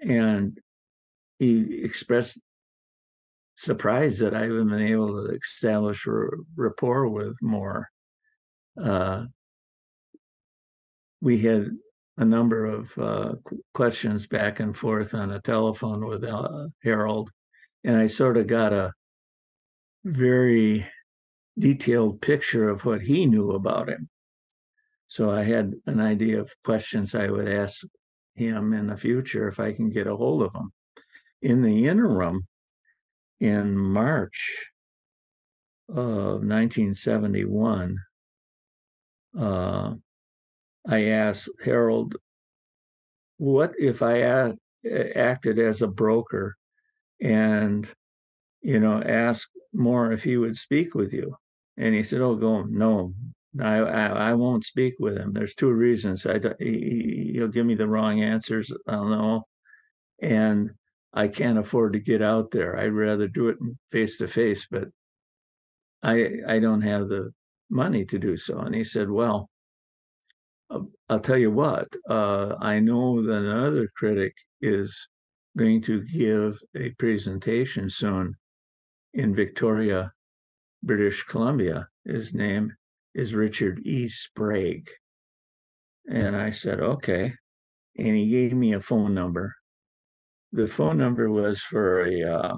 And 0.00 0.56
he 1.38 1.82
expressed 1.84 2.40
surprise 3.56 4.18
that 4.20 4.34
I 4.34 4.42
haven't 4.42 4.68
been 4.68 4.86
able 4.86 5.26
to 5.26 5.34
establish 5.34 6.06
rapport 6.56 7.08
with 7.08 7.34
Moore. 7.42 7.88
Uh, 8.80 9.26
we 11.20 11.42
had 11.42 11.66
a 12.16 12.24
number 12.24 12.64
of 12.64 12.96
uh, 12.98 13.34
questions 13.74 14.26
back 14.26 14.60
and 14.60 14.76
forth 14.76 15.14
on 15.14 15.32
a 15.32 15.40
telephone 15.40 16.06
with 16.06 16.24
uh, 16.24 16.68
Harold, 16.82 17.30
and 17.84 17.96
I 17.96 18.06
sort 18.06 18.36
of 18.36 18.46
got 18.46 18.72
a 18.72 18.92
very 20.04 20.86
detailed 21.58 22.20
picture 22.20 22.68
of 22.68 22.84
what 22.84 23.00
he 23.00 23.26
knew 23.26 23.52
about 23.52 23.88
him. 23.88 24.08
So 25.08 25.30
I 25.30 25.42
had 25.42 25.74
an 25.86 26.00
idea 26.00 26.40
of 26.40 26.54
questions 26.64 27.14
I 27.14 27.28
would 27.28 27.48
ask 27.48 27.84
him 28.34 28.72
in 28.72 28.86
the 28.86 28.96
future 28.96 29.48
if 29.48 29.58
I 29.58 29.72
can 29.72 29.90
get 29.90 30.06
a 30.06 30.16
hold 30.16 30.42
of 30.42 30.54
him. 30.54 30.70
In 31.42 31.62
the 31.62 31.86
interim, 31.86 32.46
in 33.40 33.76
March 33.76 34.70
of 35.88 36.44
1971, 36.44 37.96
uh, 39.38 39.94
I 40.86 41.04
asked 41.04 41.48
Harold, 41.64 42.16
what 43.38 43.72
if 43.78 44.02
I 44.02 44.20
act, 44.20 44.58
acted 44.84 45.58
as 45.58 45.82
a 45.82 45.86
broker 45.86 46.56
and, 47.20 47.86
you 48.60 48.80
know, 48.80 49.02
asked 49.02 49.50
Moore 49.72 50.12
if 50.12 50.24
he 50.24 50.36
would 50.36 50.56
speak 50.56 50.94
with 50.94 51.12
you? 51.12 51.36
And 51.78 51.94
he 51.94 52.02
said, 52.02 52.20
oh, 52.20 52.34
go, 52.34 52.64
no, 52.64 53.14
I, 53.60 53.76
I, 53.76 54.06
I 54.30 54.32
won't 54.34 54.64
speak 54.64 54.94
with 54.98 55.16
him. 55.16 55.32
There's 55.32 55.54
two 55.54 55.72
reasons. 55.72 56.26
I, 56.26 56.40
he, 56.58 57.30
he'll 57.34 57.48
give 57.48 57.66
me 57.66 57.76
the 57.76 57.86
wrong 57.86 58.20
answers. 58.20 58.70
I 58.86 58.92
don't 58.92 59.10
know. 59.10 59.44
And 60.20 60.70
I 61.14 61.28
can't 61.28 61.58
afford 61.58 61.92
to 61.94 62.00
get 62.00 62.20
out 62.20 62.50
there. 62.50 62.76
I'd 62.78 62.92
rather 62.92 63.28
do 63.28 63.48
it 63.48 63.56
face 63.92 64.18
to 64.18 64.26
face, 64.26 64.66
but 64.70 64.88
I 66.02 66.28
I 66.46 66.58
don't 66.58 66.82
have 66.82 67.08
the 67.08 67.30
money 67.70 68.04
to 68.06 68.18
do 68.18 68.36
so. 68.36 68.58
And 68.58 68.74
he 68.74 68.84
said, 68.84 69.08
well, 69.10 69.48
I'll 71.08 71.20
tell 71.20 71.38
you 71.38 71.50
what, 71.50 71.88
uh, 72.10 72.56
I 72.60 72.78
know 72.80 73.22
that 73.24 73.42
another 73.42 73.88
critic 73.96 74.34
is 74.60 75.08
going 75.56 75.80
to 75.82 76.02
give 76.04 76.58
a 76.76 76.90
presentation 76.98 77.88
soon 77.88 78.34
in 79.14 79.34
Victoria, 79.34 80.12
British 80.82 81.22
Columbia. 81.24 81.88
His 82.04 82.34
name 82.34 82.72
is 83.14 83.34
Richard 83.34 83.80
E. 83.84 84.08
Sprague. 84.08 84.88
And 86.08 86.36
I 86.36 86.50
said, 86.50 86.80
okay. 86.80 87.34
And 87.96 88.16
he 88.16 88.30
gave 88.30 88.52
me 88.52 88.74
a 88.74 88.80
phone 88.80 89.14
number. 89.14 89.54
The 90.52 90.66
phone 90.66 90.96
number 90.96 91.30
was 91.30 91.60
for 91.60 92.06
a 92.06 92.22
uh, 92.22 92.56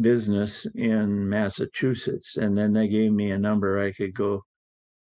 business 0.00 0.66
in 0.74 1.28
Massachusetts. 1.28 2.36
And 2.36 2.56
then 2.58 2.72
they 2.72 2.88
gave 2.88 3.12
me 3.12 3.30
a 3.30 3.38
number 3.38 3.80
I 3.80 3.92
could 3.92 4.14
go 4.14 4.42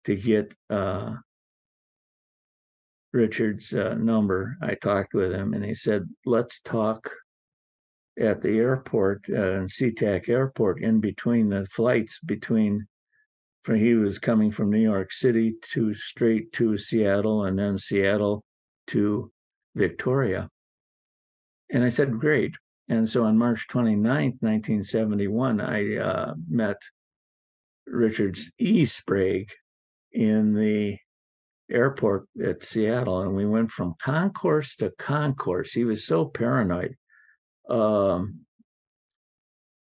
to 0.05 0.15
get 0.15 0.53
uh, 0.71 1.15
Richard's 3.13 3.75
uh, 3.75 3.95
number. 3.95 4.57
I 4.63 4.75
talked 4.75 5.15
with 5.15 5.33
him 5.33 5.53
and 5.53 5.65
he 5.65 5.75
said, 5.75 6.09
let's 6.25 6.61
talk 6.61 7.11
at 8.21 8.43
the 8.43 8.59
airport, 8.59 9.25
uh, 9.29 9.67
SeaTac 9.67 10.29
airport, 10.29 10.83
in 10.83 11.01
between 11.01 11.49
the 11.49 11.67
flights 11.67 12.19
between, 12.21 12.87
for 13.63 13.77
he 13.77 13.95
was 13.95 14.19
coming 14.19 14.51
from 14.51 14.71
New 14.71 14.81
York 14.81 15.13
City 15.13 15.55
to 15.73 15.95
straight 15.95 16.53
to 16.53 16.77
Seattle 16.77 17.45
and 17.45 17.59
then 17.59 17.79
Seattle 17.79 18.45
to 18.89 19.31
Victoria. 19.75 20.49
And 21.71 21.85
I 21.85 21.91
said, 21.91 22.19
great. 22.19 22.55
And 22.89 23.09
so 23.09 23.25
on 23.25 23.37
March 23.37 23.67
29th, 23.69 24.41
1971, 24.41 25.61
I 25.61 25.97
uh, 25.97 26.35
met 26.49 26.79
Richard 27.87 28.39
E. 28.59 28.87
Sprague 28.87 29.51
in 30.13 30.55
the 30.55 30.97
airport 31.71 32.27
at 32.43 32.63
Seattle, 32.63 33.21
and 33.21 33.35
we 33.35 33.47
went 33.47 33.71
from 33.71 33.95
concourse 34.01 34.77
to 34.77 34.91
concourse. 34.99 35.73
He 35.73 35.85
was 35.85 36.07
so 36.07 36.25
paranoid. 36.25 36.97
Um, 37.69 38.41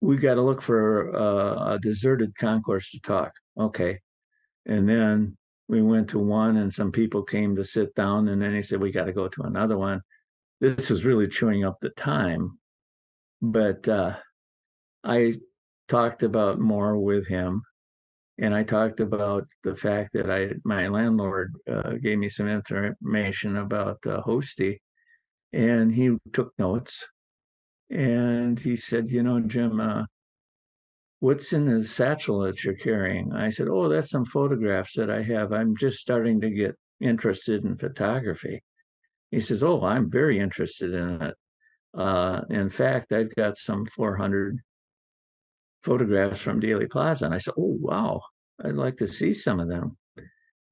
we 0.00 0.16
got 0.16 0.34
to 0.34 0.42
look 0.42 0.62
for 0.62 1.14
uh, 1.14 1.74
a 1.74 1.78
deserted 1.78 2.34
concourse 2.36 2.90
to 2.92 3.00
talk. 3.00 3.32
Okay, 3.58 3.98
and 4.66 4.88
then 4.88 5.36
we 5.68 5.82
went 5.82 6.08
to 6.10 6.18
one, 6.18 6.56
and 6.56 6.72
some 6.72 6.90
people 6.90 7.22
came 7.22 7.54
to 7.56 7.64
sit 7.64 7.94
down, 7.94 8.28
and 8.28 8.40
then 8.42 8.54
he 8.54 8.62
said 8.62 8.80
we 8.80 8.90
got 8.90 9.04
to 9.04 9.12
go 9.12 9.28
to 9.28 9.42
another 9.42 9.78
one. 9.78 10.00
this 10.60 10.90
was 10.90 11.04
really 11.04 11.28
chewing 11.28 11.64
up 11.64 11.78
the 11.80 11.90
time. 11.90 12.58
But 13.40 13.88
uh, 13.88 14.16
I 15.04 15.34
talked 15.88 16.22
about 16.22 16.60
Moore 16.60 16.98
with 16.98 17.26
him, 17.26 17.62
and 18.38 18.54
I 18.54 18.62
talked 18.62 19.00
about 19.00 19.46
the 19.64 19.76
fact 19.76 20.12
that 20.14 20.30
I 20.30 20.50
my 20.64 20.88
landlord 20.88 21.54
uh, 21.70 21.92
gave 21.92 22.18
me 22.18 22.28
some 22.28 22.48
information 22.48 23.58
about 23.58 23.98
uh, 24.06 24.22
Hosty, 24.22 24.78
and 25.52 25.92
he 25.94 26.16
took 26.32 26.52
notes, 26.58 27.06
and 27.90 28.58
he 28.58 28.76
said, 28.76 29.10
you 29.10 29.22
know, 29.22 29.40
Jim. 29.40 29.80
Uh, 29.80 30.04
what's 31.20 31.52
in 31.52 31.66
the 31.66 31.86
satchel 31.86 32.40
that 32.40 32.64
you're 32.64 32.74
carrying? 32.74 33.32
I 33.32 33.50
said, 33.50 33.68
Oh, 33.68 33.88
that's 33.88 34.10
some 34.10 34.24
photographs 34.24 34.94
that 34.94 35.10
I 35.10 35.22
have. 35.22 35.52
I'm 35.52 35.76
just 35.76 36.00
starting 36.00 36.40
to 36.40 36.50
get 36.50 36.76
interested 37.00 37.64
in 37.64 37.76
photography. 37.76 38.62
He 39.30 39.40
says, 39.40 39.62
Oh, 39.62 39.84
I'm 39.84 40.10
very 40.10 40.38
interested 40.38 40.92
in 40.94 41.22
it. 41.22 41.34
Uh, 41.94 42.42
in 42.50 42.70
fact, 42.70 43.12
I've 43.12 43.34
got 43.34 43.56
some 43.56 43.86
400 43.86 44.58
photographs 45.84 46.40
from 46.40 46.60
Dealey 46.60 46.90
Plaza. 46.90 47.26
And 47.26 47.34
I 47.34 47.38
said, 47.38 47.54
Oh, 47.56 47.76
wow, 47.80 48.22
I'd 48.64 48.74
like 48.74 48.96
to 48.98 49.08
see 49.08 49.34
some 49.34 49.60
of 49.60 49.68
them. 49.68 49.96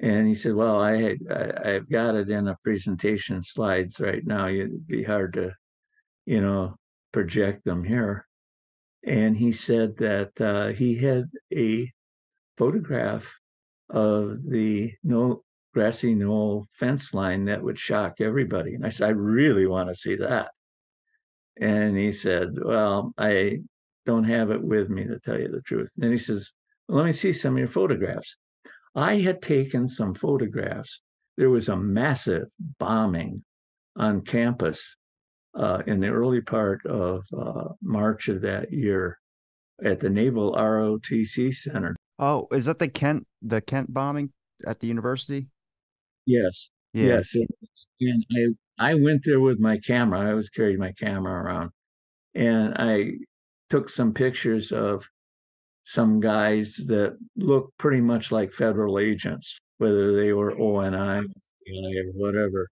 And 0.01 0.27
he 0.27 0.35
said, 0.35 0.55
Well, 0.55 0.81
I, 0.81 1.17
I, 1.31 1.71
have 1.71 1.91
got 1.91 2.15
it 2.15 2.31
in 2.31 2.49
a 2.49 2.57
presentation 2.65 3.43
slides 3.43 4.01
right 4.01 4.25
now. 4.25 4.49
It'd 4.49 4.87
be 4.87 5.03
hard 5.03 5.35
to, 5.35 5.53
you 6.25 6.41
know, 6.41 6.77
project 7.13 7.65
them 7.65 7.85
here 7.85 8.29
and 9.09 9.37
he 9.37 9.53
said 9.53 9.97
that 9.97 10.39
uh, 10.41 10.69
he 10.69 10.97
had 10.97 11.31
a 11.55 11.91
photograph 12.59 13.33
of 13.89 14.45
the 14.45 14.93
no 15.03 15.43
grassy 15.73 16.15
knoll 16.15 16.67
fence 16.73 17.15
line 17.15 17.47
that 17.47 17.63
would 17.63 17.79
shock 17.79 18.21
everybody. 18.21 18.75
And 18.75 18.85
I 18.85 18.91
said, 18.91 19.09
I 19.09 19.13
really 19.13 19.67
want 19.67 19.89
to 19.89 19.95
see 19.95 20.17
that. 20.17 20.51
And 21.59 21.97
he 21.97 22.13
said, 22.13 22.59
Well, 22.63 23.13
I 23.17 23.61
don't 24.05 24.25
have 24.25 24.51
it 24.51 24.63
with 24.63 24.91
me 24.91 25.05
to 25.05 25.19
tell 25.21 25.39
you 25.39 25.49
the 25.49 25.63
truth. 25.63 25.91
And 26.01 26.13
he 26.13 26.19
says, 26.19 26.53
well, 26.87 26.99
Let 26.99 27.07
me 27.07 27.13
see 27.13 27.33
some 27.33 27.55
of 27.55 27.59
your 27.59 27.69
photographs. 27.69 28.37
I 28.95 29.21
had 29.21 29.41
taken 29.41 29.89
some 29.89 30.15
photographs. 30.15 31.01
There 31.39 31.51
was 31.51 31.69
a 31.69 31.77
massive 31.77 32.49
bombing 32.79 33.43
on 33.97 34.23
campus 34.23 34.97
uh, 35.55 35.83
in 35.87 36.01
the 36.01 36.09
early 36.09 36.41
part 36.41 36.85
of 36.87 37.25
uh, 37.37 37.69
March 37.83 38.29
of 38.29 38.41
that 38.43 38.73
year 38.73 39.19
at 39.85 40.01
the 40.01 40.11
Naval 40.11 40.55
ROTC 40.55 41.55
Center. 41.55 41.97
Oh, 42.19 42.49
is 42.53 42.67
that 42.67 42.79
the 42.79 42.89
Kent 42.89 43.27
the 43.43 43.61
Kent 43.61 43.93
bombing 43.93 44.33
at 44.67 44.81
the 44.81 44.87
university? 44.87 45.49
Yes. 46.27 46.71
Yeah. 46.93 47.23
Yes. 47.23 47.35
And 48.01 48.25
I 48.79 48.91
I 48.91 48.95
went 48.95 49.23
there 49.25 49.41
with 49.41 49.59
my 49.59 49.79
camera. 49.79 50.21
I 50.21 50.31
always 50.31 50.51
carried 50.51 50.79
my 50.79 50.93
camera 50.93 51.33
around, 51.33 51.71
and 52.35 52.75
I 52.77 53.13
took 53.71 53.89
some 53.89 54.13
pictures 54.13 54.73
of 54.73 55.05
some 55.85 56.21
guys 56.21 56.75
that 56.87 57.17
looked 57.37 57.77
pretty 57.79 58.01
much 58.01 58.33
like 58.33 58.53
federal 58.53 58.99
agents, 58.99 59.59
whether 59.79 60.15
they 60.17 60.33
were 60.33 60.59
ONI 60.59 61.21
or 61.21 62.05
whatever 62.15 62.69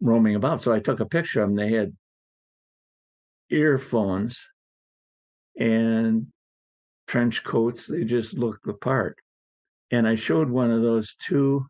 roaming 0.00 0.34
about. 0.34 0.62
So 0.62 0.72
I 0.72 0.80
took 0.80 1.00
a 1.00 1.06
picture 1.06 1.42
of 1.42 1.48
them. 1.48 1.56
They 1.56 1.72
had 1.72 1.96
earphones 3.50 4.46
and 5.58 6.26
trench 7.06 7.42
coats. 7.44 7.86
They 7.86 8.04
just 8.04 8.34
looked 8.34 8.64
the 8.66 8.74
part. 8.74 9.18
And 9.90 10.06
I 10.06 10.14
showed 10.14 10.50
one 10.50 10.70
of 10.70 10.82
those 10.82 11.14
to 11.28 11.66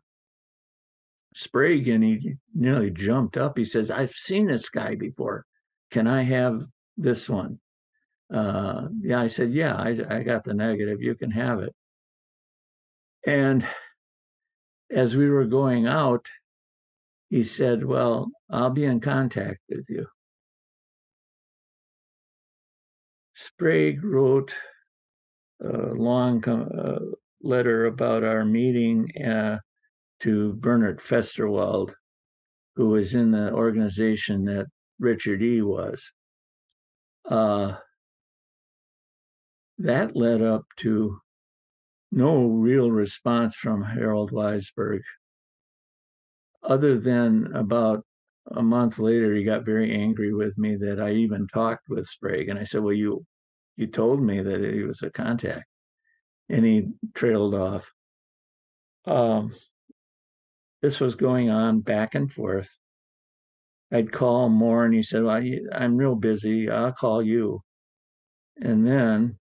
Sprague, 1.33 1.87
and 1.87 2.03
he 2.03 2.35
nearly 2.53 2.91
jumped 2.91 3.37
up. 3.37 3.57
He 3.57 3.65
says, 3.65 3.91
I've 3.91 4.11
seen 4.11 4.47
this 4.47 4.69
guy 4.69 4.95
before. 4.95 5.45
Can 5.91 6.07
I 6.07 6.23
have 6.23 6.65
this 6.97 7.29
one? 7.29 7.59
Uh, 8.31 8.89
yeah, 9.01 9.21
I 9.21 9.27
said, 9.27 9.53
Yeah, 9.53 9.75
I, 9.75 9.97
I 10.09 10.23
got 10.23 10.43
the 10.43 10.53
negative. 10.53 11.01
You 11.01 11.15
can 11.15 11.31
have 11.31 11.59
it. 11.59 11.73
And 13.25 13.65
as 14.91 15.15
we 15.15 15.29
were 15.29 15.45
going 15.45 15.87
out, 15.87 16.27
he 17.29 17.43
said, 17.43 17.85
Well, 17.85 18.31
I'll 18.49 18.71
be 18.71 18.85
in 18.85 18.99
contact 18.99 19.59
with 19.69 19.85
you. 19.89 20.07
Sprague 23.33 24.03
wrote 24.03 24.53
a 25.61 25.93
long 25.93 26.43
uh, 26.47 26.99
letter 27.41 27.85
about 27.85 28.23
our 28.23 28.43
meeting 28.43 29.07
uh, 29.23 29.59
to 30.21 30.53
Bernard 30.53 30.99
Fensterwald, 30.99 31.93
who 32.75 32.89
was 32.89 33.15
in 33.15 33.31
the 33.31 33.53
organization 33.53 34.45
that 34.45 34.65
Richard 34.99 35.41
E. 35.41 35.61
was. 35.61 36.11
Uh, 37.25 37.75
that 39.77 40.15
led 40.15 40.41
up 40.41 40.63
to 40.77 41.19
no 42.11 42.47
real 42.47 42.91
response 42.91 43.55
from 43.55 43.83
Harold 43.83 44.31
Weisberg 44.31 45.01
other 46.63 46.99
than 46.99 47.55
about 47.55 48.03
a 48.51 48.63
month 48.63 48.99
later, 48.99 49.33
he 49.33 49.43
got 49.43 49.65
very 49.65 49.93
angry 49.93 50.33
with 50.33 50.57
me 50.57 50.75
that 50.77 50.99
I 50.99 51.11
even 51.11 51.47
talked 51.47 51.89
with 51.89 52.07
Sprague. 52.07 52.49
And 52.49 52.59
I 52.59 52.63
said, 52.63 52.81
Well, 52.81 52.93
you 52.93 53.25
you 53.79 53.87
told 53.87 54.21
me 54.21 54.41
that 54.41 54.61
he 54.61 54.83
was 54.83 55.01
a 55.03 55.09
contact. 55.09 55.63
And 56.49 56.65
he 56.65 56.89
trailed 57.13 57.55
off. 57.55 57.89
Um, 59.05 59.55
this 60.81 60.99
was 60.99 61.15
going 61.15 61.49
on 61.49 61.79
back 61.79 62.13
and 62.13 62.29
forth. 62.29 62.69
I'd 63.89 64.11
call 64.11 64.45
him 64.45 64.51
more, 64.51 64.83
and 64.83 64.93
he 64.93 65.01
said, 65.01 65.23
well, 65.23 65.41
I'm 65.71 65.95
real 65.95 66.15
busy. 66.15 66.69
I'll 66.69 66.91
call 66.91 67.23
you. 67.23 67.61
And 68.61 68.85
then 68.85 69.39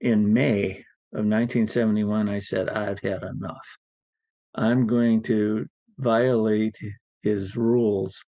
in 0.00 0.32
May 0.32 0.70
of 1.12 1.26
1971, 1.26 2.30
I 2.30 2.38
said, 2.38 2.70
I've 2.70 3.00
had 3.00 3.22
enough. 3.22 3.76
I'm 4.54 4.86
going 4.86 5.22
to 5.24 5.66
violate 5.98 6.78
his 7.22 7.56
rules 7.56 8.24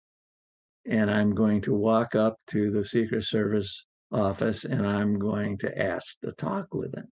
and 0.88 1.10
I'm 1.10 1.34
going 1.34 1.60
to 1.62 1.74
walk 1.74 2.14
up 2.14 2.36
to 2.48 2.70
the 2.70 2.86
Secret 2.86 3.24
Service 3.24 3.84
office 4.12 4.64
and 4.64 4.86
I'm 4.86 5.18
going 5.18 5.58
to 5.58 5.82
ask 5.82 6.18
to 6.20 6.32
talk 6.32 6.72
with 6.72 6.94
him. 6.94 7.08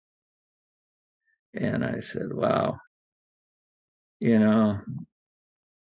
And 1.55 1.85
I 1.85 2.01
said, 2.01 2.33
wow, 2.33 2.79
you 4.21 4.38
know, 4.38 4.79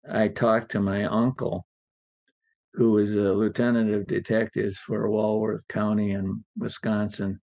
I 0.08 0.28
talked 0.28 0.72
to 0.72 0.80
my 0.80 1.04
uncle, 1.04 1.66
who 2.74 2.92
was 2.92 3.14
a 3.14 3.34
lieutenant 3.34 3.92
of 3.92 4.06
detectives 4.06 4.76
for 4.78 5.10
Walworth 5.10 5.66
County 5.68 6.12
in 6.12 6.44
Wisconsin. 6.56 7.40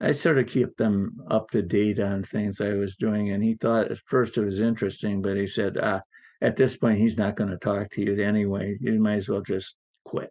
I 0.00 0.12
sort 0.12 0.38
of 0.38 0.48
keep 0.48 0.76
them 0.76 1.16
up 1.30 1.50
to 1.50 1.62
date 1.62 2.00
on 2.00 2.24
things 2.24 2.60
I 2.60 2.74
was 2.74 2.96
doing. 2.96 3.30
And 3.30 3.42
he 3.42 3.54
thought 3.54 3.90
at 3.90 3.98
first 4.06 4.36
it 4.36 4.44
was 4.44 4.60
interesting, 4.60 5.22
but 5.22 5.36
he 5.36 5.46
said, 5.46 5.78
ah, 5.80 6.00
at 6.44 6.56
this 6.56 6.76
point, 6.76 6.98
he's 6.98 7.16
not 7.16 7.36
going 7.36 7.48
to 7.48 7.56
talk 7.56 7.90
to 7.92 8.02
you 8.02 8.22
anyway. 8.22 8.76
You 8.78 9.00
might 9.00 9.16
as 9.16 9.28
well 9.30 9.40
just 9.40 9.76
quit. 10.04 10.30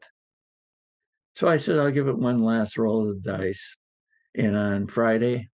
So 1.35 1.47
I 1.47 1.57
said, 1.57 1.79
I'll 1.79 1.89
give 1.89 2.07
it 2.07 2.17
one 2.17 2.43
last 2.43 2.77
roll 2.77 3.09
of 3.09 3.23
the 3.23 3.31
dice. 3.31 3.75
And 4.35 4.55
on 4.55 4.85
Friday, 4.85 5.49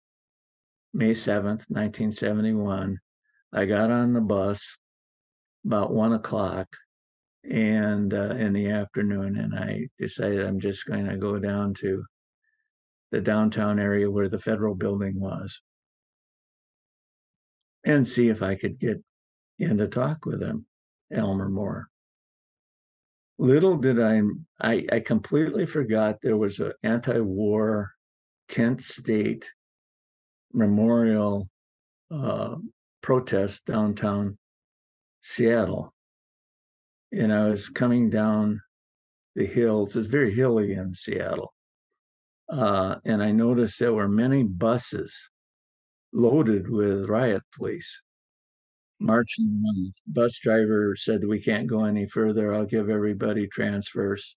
May 0.93 1.11
7th, 1.11 1.65
1971, 1.67 2.97
I 3.51 3.65
got 3.65 3.91
on 3.91 4.13
the 4.13 4.21
bus 4.21 4.77
about 5.65 5.91
one 5.91 6.13
o'clock 6.13 6.67
and 7.43 8.13
uh, 8.13 8.35
in 8.35 8.53
the 8.53 8.69
afternoon, 8.69 9.37
and 9.37 9.53
I 9.59 9.89
decided 9.99 10.45
I'm 10.45 10.61
just 10.61 10.85
going 10.85 11.05
to 11.05 11.17
go 11.17 11.37
down 11.37 11.73
to 11.75 12.05
the 13.11 13.19
downtown 13.19 13.77
area 13.77 14.09
where 14.09 14.29
the 14.29 14.39
federal 14.39 14.73
building 14.73 15.19
was 15.19 15.59
and 17.83 18.07
see 18.07 18.29
if 18.29 18.41
I 18.41 18.55
could 18.55 18.79
get 18.79 19.03
in 19.59 19.77
to 19.77 19.87
talk 19.87 20.25
with 20.25 20.41
him, 20.41 20.65
Elmer 21.11 21.49
Moore. 21.49 21.87
Little 23.37 23.77
did 23.77 24.01
I, 24.01 24.21
I, 24.61 24.85
I 24.91 24.99
completely 25.01 25.65
forgot 25.65 26.17
there 26.21 26.37
was 26.37 26.59
an 26.59 26.73
anti-war 26.83 27.91
Kent 28.47 28.81
State 28.81 29.45
memorial 30.53 31.49
uh, 32.11 32.55
protest 33.01 33.65
downtown 33.65 34.37
Seattle. 35.21 35.93
And 37.11 37.33
I 37.33 37.49
was 37.49 37.67
coming 37.67 38.09
down 38.09 38.61
the 39.35 39.45
hills. 39.45 39.95
It's 39.95 40.07
very 40.07 40.33
hilly 40.33 40.73
in 40.73 40.93
Seattle. 40.93 41.53
Uh, 42.47 42.95
and 43.05 43.21
I 43.21 43.31
noticed 43.31 43.79
there 43.79 43.93
were 43.93 44.07
many 44.07 44.43
buses 44.43 45.29
loaded 46.13 46.69
with 46.69 47.09
riot 47.09 47.43
police 47.57 48.01
marching 48.99 49.63
on. 49.67 49.93
Bus 50.07 50.37
driver 50.39 50.95
said 50.95 51.25
we 51.25 51.39
can't 51.39 51.67
go 51.67 51.85
any 51.85 52.07
further. 52.07 52.53
I'll 52.53 52.65
give 52.65 52.89
everybody 52.89 53.47
transfers. 53.47 54.35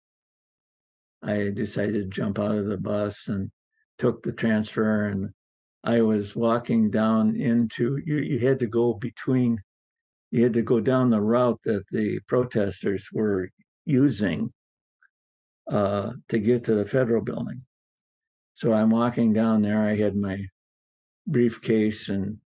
I 1.23 1.51
decided 1.55 1.95
to 1.95 2.17
jump 2.17 2.39
out 2.39 2.57
of 2.57 2.67
the 2.67 2.79
bus 2.79 3.29
and 3.29 3.51
took 3.99 4.23
the 4.23 4.33
transfer 4.33 5.07
and 5.07 5.31
I 5.87 6.01
was 6.01 6.35
walking 6.35 6.91
down 6.91 7.37
into 7.37 7.99
you 8.05 8.19
you 8.19 8.41
had 8.41 8.59
to 8.59 8.67
go 8.67 8.95
between 8.95 9.59
you 10.33 10.43
had 10.43 10.53
to 10.55 10.63
go 10.63 10.81
down 10.81 11.11
the 11.11 11.21
route 11.21 11.61
that 11.65 11.85
the 11.93 12.19
protesters 12.27 13.09
were 13.13 13.51
using 13.85 14.53
uh, 15.71 16.13
to 16.29 16.39
get 16.39 16.65
to 16.65 16.75
the 16.75 16.85
federal 16.85 17.23
building. 17.23 17.63
So 18.55 18.73
I'm 18.73 18.91
walking 18.91 19.33
down 19.33 19.63
there. 19.63 19.81
I 19.81 19.97
had 19.97 20.17
my 20.17 20.39
briefcase 21.27 22.09
and 22.09 22.39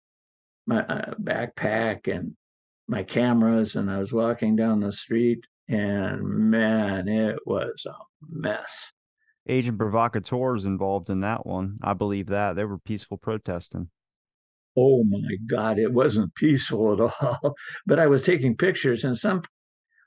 my 0.67 0.81
uh, 0.81 1.15
backpack 1.23 2.13
and 2.13 2.37
my 2.89 3.03
cameras, 3.03 3.77
and 3.77 3.91
I 3.91 3.99
was 3.99 4.13
walking 4.13 4.57
down 4.57 4.81
the 4.81 4.93
street, 4.93 5.47
and 5.69 6.23
man, 6.23 7.09
it 7.09 7.39
was 7.47 7.87
a 7.87 7.95
mess. 8.29 8.93
Agent 9.49 9.79
provocateurs 9.79 10.65
involved 10.65 11.09
in 11.11 11.21
that 11.21 11.47
one. 11.47 11.79
I 11.83 11.95
believe 11.95 12.27
that 12.27 12.57
they 12.57 12.65
were 12.65 12.79
peaceful 12.79 13.17
protesting. 13.17 13.89
Oh 14.77 15.03
my 15.05 15.37
God, 15.47 15.79
it 15.79 15.93
wasn't 15.93 16.35
peaceful 16.35 16.93
at 16.93 17.01
all. 17.23 17.55
but 17.87 17.99
I 17.99 18.07
was 18.07 18.23
taking 18.23 18.57
pictures, 18.57 19.05
and 19.05 19.17
some, 19.17 19.43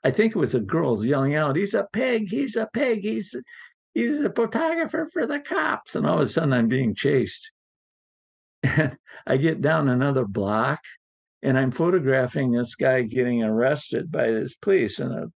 I 0.04 0.10
think 0.10 0.34
it 0.34 0.38
was 0.38 0.54
a 0.54 0.60
girls 0.60 1.04
yelling 1.04 1.34
out, 1.34 1.56
"He's 1.56 1.74
a 1.74 1.86
pig! 1.92 2.28
He's 2.28 2.56
a 2.56 2.68
pig! 2.72 3.00
He's 3.00 3.34
he's 3.94 4.18
a 4.18 4.30
photographer 4.30 5.08
for 5.12 5.26
the 5.26 5.40
cops!" 5.40 5.94
And 5.94 6.06
all 6.06 6.16
of 6.16 6.26
a 6.26 6.26
sudden, 6.26 6.52
I'm 6.52 6.68
being 6.68 6.94
chased. 6.94 7.50
And 8.64 8.96
I 9.26 9.36
get 9.36 9.60
down 9.60 9.88
another 9.88 10.24
block, 10.24 10.80
and 11.42 11.58
I'm 11.58 11.70
photographing 11.70 12.52
this 12.52 12.74
guy 12.74 13.02
getting 13.02 13.42
arrested 13.42 14.10
by 14.10 14.30
this 14.30 14.56
police, 14.56 14.98
and 14.98 15.12
a 15.12 15.30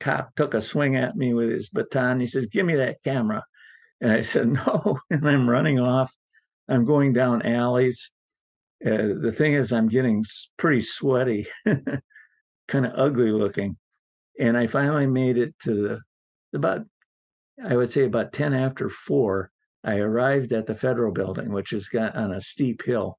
cop 0.00 0.34
took 0.34 0.54
a 0.54 0.62
swing 0.62 0.96
at 0.96 1.16
me 1.16 1.34
with 1.34 1.50
his 1.50 1.68
baton. 1.68 2.20
He 2.20 2.26
says, 2.26 2.46
Give 2.46 2.66
me 2.66 2.76
that 2.76 3.02
camera. 3.04 3.44
And 4.00 4.12
I 4.12 4.22
said, 4.22 4.48
No. 4.66 4.98
And 5.10 5.28
I'm 5.28 5.48
running 5.48 5.78
off. 5.78 6.12
I'm 6.68 6.84
going 6.84 7.12
down 7.12 7.42
alleys. 7.42 8.10
Uh, 8.84 9.14
the 9.20 9.32
thing 9.34 9.54
is, 9.54 9.72
I'm 9.72 9.88
getting 9.88 10.24
pretty 10.58 10.82
sweaty, 10.82 11.46
kind 11.64 12.86
of 12.86 12.92
ugly 12.94 13.30
looking. 13.30 13.76
And 14.38 14.56
I 14.56 14.66
finally 14.66 15.06
made 15.06 15.38
it 15.38 15.54
to 15.64 15.74
the 15.74 16.00
about, 16.52 16.82
I 17.64 17.74
would 17.76 17.90
say 17.90 18.04
about 18.04 18.32
10 18.32 18.52
after 18.52 18.90
four. 18.90 19.50
I 19.86 19.98
arrived 19.98 20.52
at 20.52 20.66
the 20.66 20.74
federal 20.74 21.12
building, 21.12 21.50
which 21.50 21.72
is 21.72 21.88
on 21.94 22.32
a 22.32 22.40
steep 22.40 22.84
hill. 22.84 23.18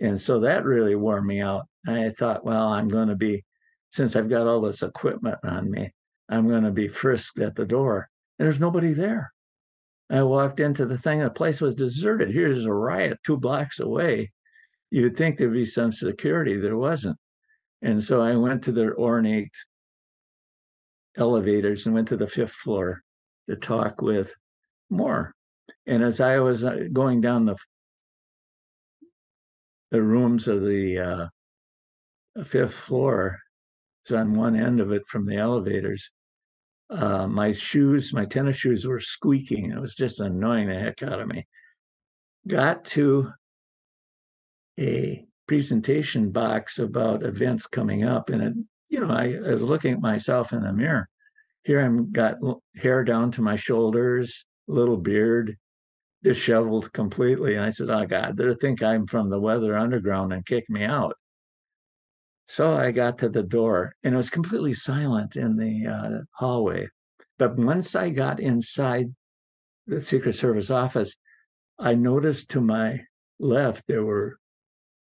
And 0.00 0.20
so 0.20 0.40
that 0.40 0.64
really 0.64 0.96
wore 0.96 1.22
me 1.22 1.40
out. 1.40 1.66
I 1.86 2.10
thought, 2.10 2.44
well, 2.44 2.68
I'm 2.68 2.88
going 2.88 3.08
to 3.08 3.14
be, 3.14 3.44
since 3.90 4.16
I've 4.16 4.28
got 4.28 4.48
all 4.48 4.60
this 4.60 4.82
equipment 4.82 5.38
on 5.44 5.70
me, 5.70 5.92
I'm 6.28 6.48
going 6.48 6.64
to 6.64 6.72
be 6.72 6.88
frisked 6.88 7.38
at 7.38 7.54
the 7.54 7.64
door. 7.64 8.08
And 8.38 8.46
there's 8.46 8.58
nobody 8.58 8.92
there. 8.92 9.32
I 10.10 10.24
walked 10.24 10.58
into 10.58 10.84
the 10.84 10.98
thing, 10.98 11.20
the 11.20 11.30
place 11.30 11.60
was 11.60 11.76
deserted. 11.76 12.32
Here's 12.32 12.66
a 12.66 12.72
riot 12.72 13.18
two 13.24 13.36
blocks 13.36 13.78
away. 13.78 14.32
You'd 14.90 15.16
think 15.16 15.36
there'd 15.38 15.52
be 15.52 15.66
some 15.66 15.92
security. 15.92 16.58
There 16.58 16.76
wasn't. 16.76 17.16
And 17.82 18.02
so 18.02 18.20
I 18.20 18.34
went 18.34 18.64
to 18.64 18.72
the 18.72 18.92
ornate 18.94 19.52
elevators 21.16 21.86
and 21.86 21.94
went 21.94 22.08
to 22.08 22.16
the 22.16 22.26
fifth 22.26 22.52
floor 22.52 23.02
to 23.48 23.54
talk 23.54 24.02
with 24.02 24.34
Moore. 24.90 25.32
And 25.86 26.02
as 26.02 26.20
I 26.20 26.38
was 26.38 26.64
uh, 26.64 26.88
going 26.92 27.20
down 27.20 27.46
the 27.46 27.56
the 29.90 30.02
rooms 30.02 30.46
of 30.46 30.62
the 30.62 30.98
uh, 30.98 32.44
fifth 32.44 32.74
floor, 32.74 33.38
so 34.06 34.16
on 34.16 34.34
one 34.34 34.54
end 34.54 34.80
of 34.80 34.92
it 34.92 35.02
from 35.08 35.26
the 35.26 35.36
elevators, 35.36 36.08
uh, 36.90 37.26
my 37.26 37.52
shoes, 37.52 38.12
my 38.12 38.24
tennis 38.24 38.56
shoes 38.56 38.86
were 38.86 39.00
squeaking. 39.00 39.72
It 39.72 39.80
was 39.80 39.94
just 39.94 40.20
annoying 40.20 40.68
the 40.68 40.74
heck 40.74 41.02
out 41.02 41.20
of 41.20 41.28
me. 41.28 41.46
Got 42.46 42.84
to 42.86 43.32
a 44.78 45.24
presentation 45.46 46.30
box 46.30 46.78
about 46.78 47.24
events 47.24 47.66
coming 47.66 48.04
up, 48.04 48.30
and 48.30 48.42
it, 48.42 48.54
you 48.88 49.00
know, 49.00 49.10
I, 49.10 49.34
I 49.34 49.54
was 49.54 49.62
looking 49.62 49.92
at 49.92 50.00
myself 50.00 50.52
in 50.52 50.62
the 50.62 50.72
mirror. 50.72 51.08
Here 51.64 51.80
I'm 51.80 52.10
got 52.12 52.36
hair 52.76 53.04
down 53.04 53.30
to 53.32 53.42
my 53.42 53.56
shoulders, 53.56 54.46
little 54.70 54.96
beard, 54.96 55.56
disheveled 56.22 56.92
completely. 56.92 57.54
And 57.56 57.64
I 57.64 57.70
said, 57.70 57.90
"Oh 57.90 58.06
God, 58.06 58.36
they 58.36 58.54
think 58.54 58.82
I'm 58.82 59.06
from 59.06 59.30
the 59.30 59.40
Weather 59.40 59.76
Underground 59.76 60.32
and 60.32 60.46
kick 60.46 60.68
me 60.68 60.84
out." 60.84 61.16
So 62.48 62.74
I 62.74 62.90
got 62.90 63.18
to 63.18 63.28
the 63.28 63.44
door 63.44 63.94
and 64.02 64.14
it 64.14 64.16
was 64.16 64.28
completely 64.28 64.74
silent 64.74 65.36
in 65.36 65.56
the 65.56 65.86
uh, 65.86 66.18
hallway. 66.32 66.88
But 67.38 67.56
once 67.56 67.94
I 67.94 68.10
got 68.10 68.40
inside 68.40 69.14
the 69.86 70.02
Secret 70.02 70.34
Service 70.34 70.68
office, 70.68 71.16
I 71.78 71.94
noticed 71.94 72.50
to 72.50 72.60
my 72.60 73.04
left 73.38 73.84
there 73.86 74.04
were 74.04 74.38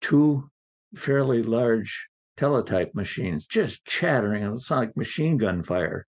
two 0.01 0.49
fairly 0.95 1.43
large 1.43 2.07
teletype 2.35 2.93
machines 2.95 3.45
just 3.45 3.85
chattering. 3.85 4.43
It 4.43 4.51
was 4.51 4.71
like 4.71 4.97
machine 4.97 5.37
gun 5.37 5.63
fire. 5.63 6.05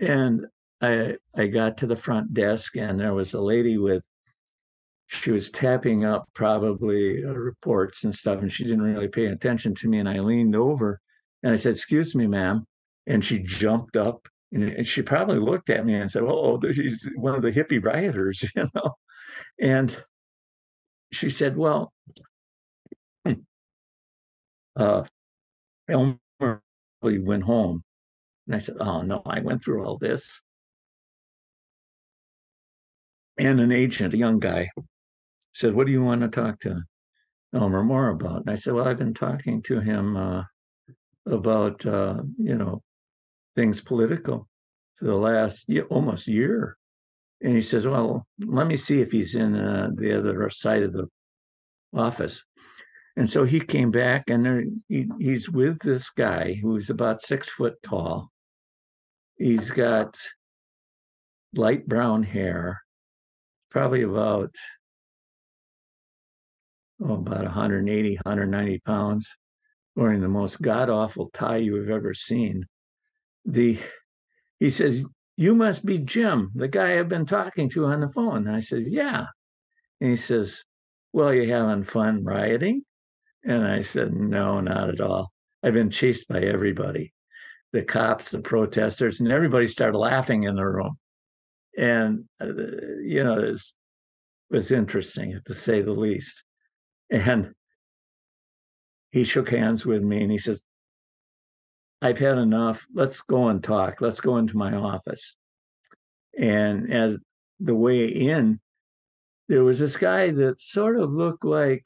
And 0.00 0.46
I 0.80 1.16
I 1.34 1.46
got 1.46 1.78
to 1.78 1.86
the 1.86 1.96
front 1.96 2.34
desk 2.34 2.76
and 2.76 2.98
there 3.00 3.14
was 3.14 3.34
a 3.34 3.40
lady 3.40 3.78
with 3.78 4.04
she 5.08 5.30
was 5.30 5.50
tapping 5.50 6.04
up 6.04 6.28
probably 6.34 7.24
uh, 7.24 7.32
reports 7.32 8.04
and 8.04 8.14
stuff, 8.14 8.40
and 8.40 8.52
she 8.52 8.64
didn't 8.64 8.82
really 8.82 9.08
pay 9.08 9.26
attention 9.26 9.74
to 9.76 9.88
me. 9.88 9.98
And 9.98 10.08
I 10.08 10.20
leaned 10.20 10.56
over 10.56 11.00
and 11.42 11.52
I 11.52 11.56
said, 11.56 11.74
"Excuse 11.74 12.14
me, 12.14 12.26
ma'am," 12.26 12.64
and 13.06 13.24
she 13.24 13.38
jumped 13.40 13.96
up 13.96 14.26
and, 14.52 14.86
she 14.86 15.02
probably 15.02 15.38
looked 15.38 15.70
at 15.70 15.84
me 15.86 15.94
and 15.94 16.10
said, 16.10 16.22
"Oh, 16.24 16.60
she's 16.72 17.08
one 17.16 17.34
of 17.34 17.42
the 17.42 17.52
hippie 17.52 17.82
rioters," 17.84 18.42
you 18.56 18.68
know. 18.74 18.94
And 19.60 19.96
she 21.12 21.30
said, 21.30 21.56
"Well, 21.56 21.92
hmm, 23.26 23.32
uh, 24.76 25.04
Elmer 25.88 26.18
probably 26.40 27.20
went 27.20 27.44
home." 27.44 27.82
And 28.46 28.56
I 28.56 28.58
said, 28.60 28.76
"Oh 28.80 29.02
no, 29.02 29.22
I 29.26 29.40
went 29.40 29.62
through 29.64 29.84
all 29.84 29.98
this." 29.98 30.40
And 33.38 33.60
an 33.60 33.72
agent, 33.72 34.14
a 34.14 34.18
young 34.18 34.38
guy, 34.38 34.70
said, 35.52 35.74
What 35.74 35.86
do 35.86 35.92
you 35.92 36.02
want 36.02 36.22
to 36.22 36.28
talk 36.28 36.60
to 36.60 36.82
Elmer 37.54 37.84
Moore 37.84 38.10
about? 38.10 38.42
And 38.42 38.50
I 38.50 38.54
said, 38.54 38.74
Well, 38.74 38.88
I've 38.88 38.98
been 38.98 39.14
talking 39.14 39.62
to 39.62 39.80
him 39.80 40.16
uh, 40.16 40.44
about, 41.26 41.84
uh, 41.84 42.22
you 42.38 42.54
know, 42.54 42.82
things 43.54 43.80
political 43.80 44.48
for 44.96 45.06
the 45.06 45.16
last 45.16 45.70
almost 45.90 46.26
year. 46.26 46.76
And 47.42 47.54
he 47.54 47.62
says, 47.62 47.86
Well, 47.86 48.26
let 48.38 48.66
me 48.66 48.76
see 48.76 49.00
if 49.00 49.12
he's 49.12 49.34
in 49.34 49.54
uh, 49.54 49.90
the 49.94 50.16
other 50.18 50.48
side 50.50 50.82
of 50.82 50.92
the 50.92 51.06
office. 51.94 52.42
And 53.16 53.28
so 53.28 53.44
he 53.44 53.60
came 53.60 53.90
back, 53.90 54.28
and 54.28 54.44
there, 54.44 54.64
he, 54.88 55.08
he's 55.18 55.48
with 55.48 55.78
this 55.80 56.10
guy 56.10 56.52
who's 56.54 56.90
about 56.90 57.22
six 57.22 57.48
foot 57.48 57.74
tall. 57.82 58.30
He's 59.38 59.70
got 59.70 60.18
light 61.54 61.86
brown 61.86 62.22
hair, 62.22 62.82
probably 63.70 64.02
about 64.02 64.54
oh, 67.02 67.14
about 67.14 67.44
180, 67.44 68.14
190 68.14 68.78
pounds, 68.80 69.34
wearing 69.94 70.20
the 70.20 70.28
most 70.28 70.60
god 70.60 70.90
awful 70.90 71.30
tie 71.32 71.56
you 71.56 71.76
have 71.76 71.90
ever 71.90 72.14
seen. 72.14 72.64
The 73.44 73.78
he 74.58 74.70
says, 74.70 75.04
You 75.36 75.54
must 75.54 75.84
be 75.84 75.98
Jim, 75.98 76.50
the 76.54 76.68
guy 76.68 76.98
I've 76.98 77.08
been 77.08 77.26
talking 77.26 77.68
to 77.70 77.86
on 77.86 78.00
the 78.00 78.08
phone. 78.08 78.46
And 78.46 78.56
I 78.56 78.60
says, 78.60 78.90
Yeah. 78.90 79.26
And 80.00 80.10
he 80.10 80.16
says, 80.16 80.62
Well, 81.12 81.32
you 81.34 81.50
having 81.52 81.84
fun 81.84 82.24
rioting? 82.24 82.82
And 83.44 83.66
I 83.66 83.82
said, 83.82 84.14
No, 84.14 84.60
not 84.60 84.88
at 84.88 85.00
all. 85.00 85.32
I've 85.62 85.74
been 85.74 85.90
chased 85.90 86.28
by 86.28 86.40
everybody 86.40 87.12
the 87.72 87.84
cops, 87.84 88.30
the 88.30 88.40
protesters, 88.40 89.20
and 89.20 89.30
everybody 89.30 89.66
started 89.66 89.98
laughing 89.98 90.44
in 90.44 90.54
the 90.54 90.64
room. 90.64 90.96
And, 91.76 92.24
uh, 92.40 92.46
you 93.02 93.22
know, 93.22 93.38
it 93.38 93.50
was, 93.50 93.74
was 94.50 94.70
interesting 94.70 95.38
to 95.44 95.54
say 95.54 95.82
the 95.82 95.92
least. 95.92 96.42
And 97.08 97.52
he 99.12 99.22
shook 99.22 99.50
hands 99.50 99.86
with 99.86 100.02
me 100.02 100.22
and 100.22 100.32
he 100.32 100.38
says, 100.38 100.64
I've 102.02 102.18
had 102.18 102.36
enough. 102.36 102.84
Let's 102.92 103.20
go 103.20 103.46
and 103.46 103.62
talk. 103.62 104.00
Let's 104.00 104.20
go 104.20 104.38
into 104.38 104.56
my 104.56 104.74
office. 104.74 105.36
And 106.36 106.92
as 106.92 107.16
the 107.60 107.76
way 107.76 108.06
in, 108.06 108.58
there 109.48 109.62
was 109.62 109.78
this 109.78 109.96
guy 109.96 110.32
that 110.32 110.60
sort 110.60 110.98
of 110.98 111.12
looked 111.12 111.44
like 111.44 111.84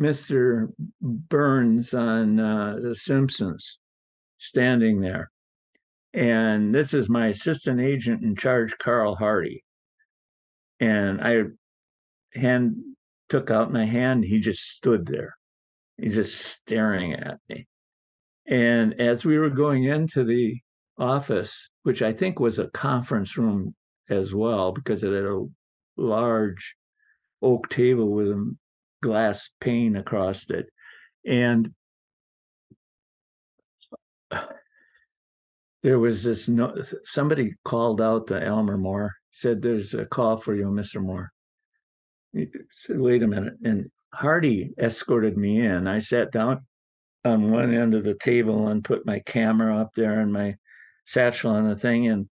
Mr. 0.00 0.68
Burns 1.00 1.92
on 1.92 2.38
uh, 2.38 2.76
The 2.80 2.94
Simpsons 2.94 3.80
standing 4.38 5.00
there. 5.00 5.31
And 6.14 6.74
this 6.74 6.92
is 6.92 7.08
my 7.08 7.28
assistant 7.28 7.80
agent 7.80 8.22
in 8.22 8.36
charge, 8.36 8.76
Carl 8.78 9.14
Hardy. 9.14 9.64
And 10.80 11.20
I 11.20 11.44
hand 12.34 12.76
took 13.28 13.50
out 13.50 13.72
my 13.72 13.86
hand. 13.86 14.24
He 14.24 14.40
just 14.40 14.62
stood 14.62 15.06
there. 15.06 15.36
He's 15.96 16.14
just 16.14 16.38
staring 16.38 17.14
at 17.14 17.38
me. 17.48 17.66
And 18.46 19.00
as 19.00 19.24
we 19.24 19.38
were 19.38 19.50
going 19.50 19.84
into 19.84 20.24
the 20.24 20.58
office, 20.98 21.70
which 21.84 22.02
I 22.02 22.12
think 22.12 22.40
was 22.40 22.58
a 22.58 22.68
conference 22.68 23.38
room 23.38 23.74
as 24.10 24.34
well, 24.34 24.72
because 24.72 25.02
it 25.02 25.12
had 25.12 25.24
a 25.24 25.46
large 25.96 26.74
oak 27.40 27.68
table 27.68 28.10
with 28.10 28.28
a 28.28 28.54
glass 29.02 29.48
pane 29.60 29.96
across 29.96 30.50
it. 30.50 30.66
And 31.24 31.72
there 35.82 35.98
was 35.98 36.22
this 36.22 36.48
no 36.48 36.74
somebody 37.04 37.54
called 37.64 38.00
out 38.00 38.28
to 38.28 38.42
Elmer 38.42 38.78
Moore, 38.78 39.14
said, 39.32 39.60
There's 39.60 39.94
a 39.94 40.06
call 40.06 40.36
for 40.36 40.54
you, 40.54 40.66
Mr. 40.66 41.02
Moore. 41.02 41.32
He 42.32 42.48
said, 42.72 43.00
Wait 43.00 43.22
a 43.22 43.26
minute. 43.26 43.54
And 43.64 43.90
Hardy 44.14 44.72
escorted 44.78 45.36
me 45.36 45.64
in. 45.64 45.88
I 45.88 45.98
sat 45.98 46.30
down 46.30 46.66
on 47.24 47.50
one 47.50 47.74
end 47.74 47.94
of 47.94 48.04
the 48.04 48.14
table 48.14 48.68
and 48.68 48.84
put 48.84 49.06
my 49.06 49.20
camera 49.20 49.76
up 49.78 49.90
there 49.94 50.20
and 50.20 50.32
my 50.32 50.56
satchel 51.06 51.50
on 51.50 51.68
the 51.68 51.76
thing. 51.76 52.06
And 52.06 52.28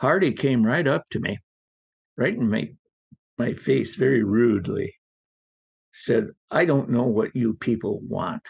Hardy 0.00 0.32
came 0.32 0.64
right 0.64 0.86
up 0.86 1.04
to 1.10 1.20
me, 1.20 1.38
right 2.16 2.34
in 2.34 2.50
my 2.50 2.70
my 3.38 3.54
face 3.54 3.94
very 3.94 4.24
rudely, 4.24 4.92
said, 5.92 6.30
I 6.50 6.64
don't 6.64 6.90
know 6.90 7.04
what 7.04 7.36
you 7.36 7.54
people 7.54 8.00
want. 8.00 8.42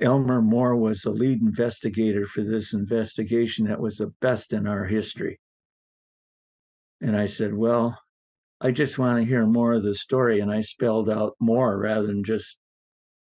Elmer 0.00 0.40
Moore 0.40 0.76
was 0.76 1.02
the 1.02 1.10
lead 1.10 1.40
investigator 1.40 2.26
for 2.26 2.42
this 2.42 2.72
investigation 2.72 3.66
that 3.66 3.80
was 3.80 3.96
the 3.96 4.12
best 4.20 4.52
in 4.52 4.66
our 4.66 4.84
history. 4.84 5.40
And 7.00 7.16
I 7.16 7.26
said, 7.26 7.54
Well, 7.54 7.98
I 8.60 8.70
just 8.70 8.98
want 8.98 9.18
to 9.18 9.28
hear 9.28 9.46
more 9.46 9.74
of 9.74 9.82
the 9.82 9.94
story. 9.94 10.40
And 10.40 10.50
I 10.50 10.60
spelled 10.60 11.10
out 11.10 11.34
more 11.40 11.78
rather 11.78 12.06
than 12.06 12.24
just 12.24 12.58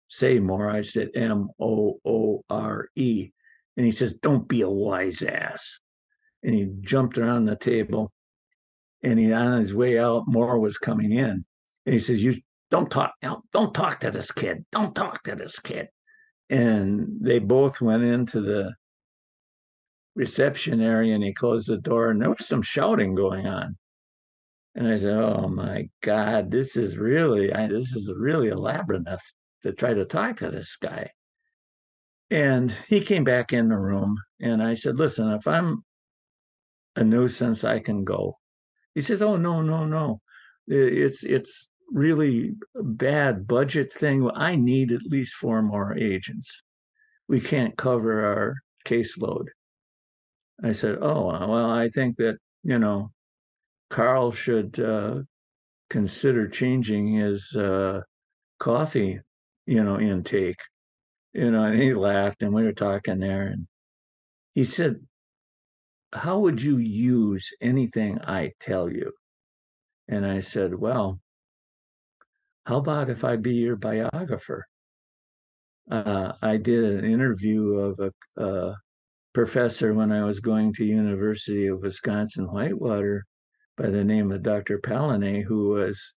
say 0.08 0.38
more. 0.38 0.70
I 0.70 0.82
said 0.82 1.10
M 1.14 1.48
O 1.60 1.98
O 2.04 2.44
R 2.48 2.88
E. 2.96 3.30
And 3.76 3.86
he 3.86 3.92
says, 3.92 4.14
Don't 4.14 4.48
be 4.48 4.62
a 4.62 4.70
wise 4.70 5.22
ass. 5.22 5.78
And 6.42 6.54
he 6.54 6.68
jumped 6.80 7.18
around 7.18 7.46
the 7.46 7.56
table. 7.56 8.12
And 9.02 9.18
he 9.18 9.32
on 9.32 9.58
his 9.58 9.74
way 9.74 9.98
out, 9.98 10.24
Moore 10.26 10.58
was 10.58 10.78
coming 10.78 11.12
in. 11.12 11.44
And 11.86 11.94
he 11.94 11.98
says, 11.98 12.22
You 12.22 12.36
don't 12.70 12.90
talk, 12.90 13.12
don't 13.20 13.74
talk 13.74 14.00
to 14.00 14.10
this 14.10 14.32
kid. 14.32 14.64
Don't 14.72 14.94
talk 14.94 15.22
to 15.24 15.34
this 15.34 15.58
kid. 15.58 15.88
And 16.52 17.16
they 17.22 17.38
both 17.38 17.80
went 17.80 18.02
into 18.02 18.42
the 18.42 18.74
reception 20.14 20.82
area 20.82 21.14
and 21.14 21.24
he 21.24 21.32
closed 21.32 21.66
the 21.66 21.78
door 21.78 22.10
and 22.10 22.20
there 22.20 22.28
was 22.28 22.46
some 22.46 22.60
shouting 22.60 23.14
going 23.14 23.46
on. 23.46 23.78
And 24.74 24.86
I 24.86 24.98
said, 24.98 25.14
"Oh 25.14 25.48
my 25.48 25.88
God, 26.02 26.50
this 26.50 26.76
is 26.76 26.98
really 26.98 27.54
I, 27.54 27.68
this 27.68 27.94
is 27.94 28.12
really 28.14 28.50
a 28.50 28.58
labyrinth 28.58 29.08
to 29.62 29.72
try 29.72 29.94
to 29.94 30.04
talk 30.04 30.36
to 30.38 30.50
this 30.50 30.76
guy." 30.76 31.10
And 32.30 32.70
he 32.86 33.00
came 33.00 33.24
back 33.24 33.54
in 33.54 33.68
the 33.70 33.78
room, 33.78 34.18
and 34.38 34.62
I 34.62 34.74
said, 34.74 34.98
"Listen, 34.98 35.30
if 35.32 35.46
I'm 35.46 35.82
a 36.96 37.04
nuisance, 37.04 37.64
I 37.64 37.78
can 37.78 38.04
go." 38.04 38.36
He 38.94 39.00
says, 39.00 39.22
"Oh 39.22 39.36
no, 39.36 39.62
no, 39.62 39.86
no, 39.86 40.20
it's 40.66 41.24
it's 41.24 41.70
really 41.92 42.54
bad 42.74 43.46
budget 43.46 43.92
thing. 43.92 44.30
I 44.34 44.56
need 44.56 44.92
at 44.92 45.02
least 45.02 45.34
four 45.36 45.62
more 45.62 45.96
agents. 45.96 46.62
We 47.28 47.40
can't 47.40 47.76
cover 47.78 48.24
our 48.24 48.56
caseload." 48.86 49.48
I 50.62 50.72
said, 50.72 50.96
"Oh 51.02 51.26
well, 51.26 51.70
I 51.70 51.90
think 51.90 52.16
that 52.16 52.38
you 52.62 52.78
know 52.78 53.12
Carl 53.90 54.32
should 54.32 54.80
uh, 54.80 55.22
consider 55.90 56.48
changing 56.48 57.08
his 57.14 57.56
uh, 57.56 58.02
coffee, 58.60 59.20
you 59.66 59.84
know, 59.84 60.00
intake. 60.00 60.60
You 61.34 61.50
know, 61.52 61.64
and 61.64 61.80
he 61.82 61.94
laughed, 61.94 62.42
and 62.42 62.54
we 62.54 62.64
were 62.64 62.72
talking 62.74 63.20
there, 63.20 63.42
and 63.48 63.68
he 64.54 64.64
said, 64.64 65.06
"How 66.14 66.38
would 66.38 66.62
you 66.62 66.78
use 66.78 67.52
anything 67.60 68.18
I 68.22 68.52
tell 68.60 68.90
you?" 68.90 69.12
And 70.08 70.26
I 70.26 70.40
said, 70.42 70.74
"Well, 70.74 71.21
how 72.66 72.78
about 72.78 73.10
if 73.10 73.24
I 73.24 73.36
be 73.36 73.54
your 73.54 73.76
biographer?" 73.76 74.64
Uh, 75.90 76.32
I 76.40 76.56
did 76.58 76.84
an 76.84 77.04
interview 77.04 77.74
of 77.74 77.98
a, 78.00 78.42
a 78.42 78.76
professor 79.34 79.94
when 79.94 80.12
I 80.12 80.24
was 80.24 80.40
going 80.40 80.72
to 80.74 80.84
University 80.84 81.66
of 81.66 81.82
Wisconsin 81.82 82.46
Whitewater 82.46 83.24
by 83.76 83.90
the 83.90 84.04
name 84.04 84.30
of 84.30 84.42
Dr. 84.42 84.78
Palanay, 84.78 85.42
who 85.42 85.70
was 85.70 86.14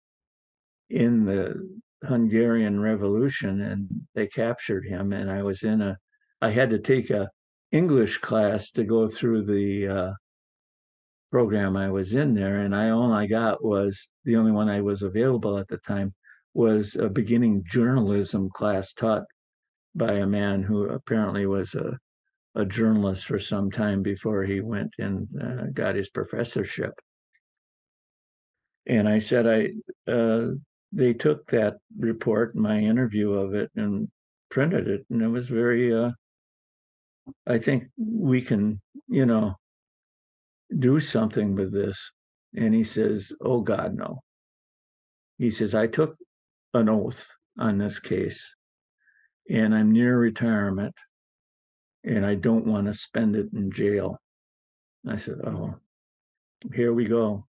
in 0.89 1.25
the 1.25 1.55
Hungarian 2.03 2.79
Revolution, 2.79 3.61
and 3.61 3.89
they 4.13 4.27
captured 4.27 4.85
him. 4.85 5.13
And 5.13 5.31
I 5.31 5.41
was 5.41 5.63
in 5.63 5.81
a, 5.81 5.97
I 6.41 6.51
had 6.51 6.69
to 6.71 6.79
take 6.79 7.09
a 7.09 7.29
English 7.71 8.19
class 8.19 8.71
to 8.71 8.83
go 8.83 9.07
through 9.07 9.45
the 9.45 9.87
uh, 9.87 10.13
program 11.31 11.75
I 11.75 11.89
was 11.89 12.13
in 12.13 12.33
there, 12.33 12.59
and 12.59 12.75
I 12.75 12.89
all 12.89 13.11
I 13.11 13.25
got 13.25 13.63
was 13.63 14.09
the 14.25 14.35
only 14.35 14.51
one 14.51 14.69
I 14.69 14.81
was 14.81 15.01
available 15.01 15.57
at 15.57 15.67
the 15.67 15.77
time 15.77 16.13
was 16.55 16.95
a 16.95 17.09
beginning 17.09 17.63
journalism 17.67 18.49
class 18.49 18.93
taught 18.93 19.25
by 19.93 20.13
a 20.13 20.27
man 20.27 20.63
who 20.63 20.85
apparently 20.89 21.45
was 21.45 21.75
a 21.75 21.97
a 22.57 22.65
journalist 22.65 23.25
for 23.25 23.37
some 23.37 23.69
time 23.69 24.01
before 24.01 24.43
he 24.43 24.61
went 24.61 24.89
and 24.97 25.27
uh, 25.43 25.65
got 25.73 25.93
his 25.93 26.09
professorship 26.09 26.93
and 28.87 29.09
I 29.09 29.19
said 29.19 29.47
I 29.47 30.11
uh, 30.11 30.51
they 30.91 31.13
took 31.13 31.47
that 31.47 31.75
report, 31.97 32.55
my 32.55 32.79
interview 32.79 33.33
of 33.33 33.53
it, 33.53 33.71
and 33.75 34.07
printed 34.49 34.87
it, 34.87 35.05
and 35.09 35.21
it 35.21 35.27
was 35.27 35.47
very. 35.47 35.93
Uh, 35.93 36.11
I 37.47 37.57
think 37.57 37.85
we 37.97 38.41
can, 38.41 38.79
you 39.07 39.25
know, 39.25 39.55
do 40.77 40.99
something 40.99 41.55
with 41.55 41.73
this. 41.73 42.11
And 42.55 42.73
he 42.73 42.83
says, 42.83 43.33
"Oh 43.41 43.61
God, 43.61 43.95
no." 43.95 44.21
He 45.37 45.49
says, 45.49 45.75
"I 45.75 45.87
took 45.87 46.15
an 46.75 46.89
oath 46.89 47.27
on 47.57 47.77
this 47.77 47.99
case, 47.99 48.55
and 49.49 49.73
I'm 49.73 49.91
near 49.91 50.19
retirement, 50.19 50.93
and 52.03 52.25
I 52.25 52.35
don't 52.35 52.67
want 52.67 52.87
to 52.87 52.93
spend 52.93 53.35
it 53.35 53.47
in 53.53 53.71
jail." 53.71 54.19
I 55.07 55.17
said, 55.17 55.39
"Oh, 55.43 55.75
here 56.73 56.93
we 56.93 57.05
go." 57.05 57.47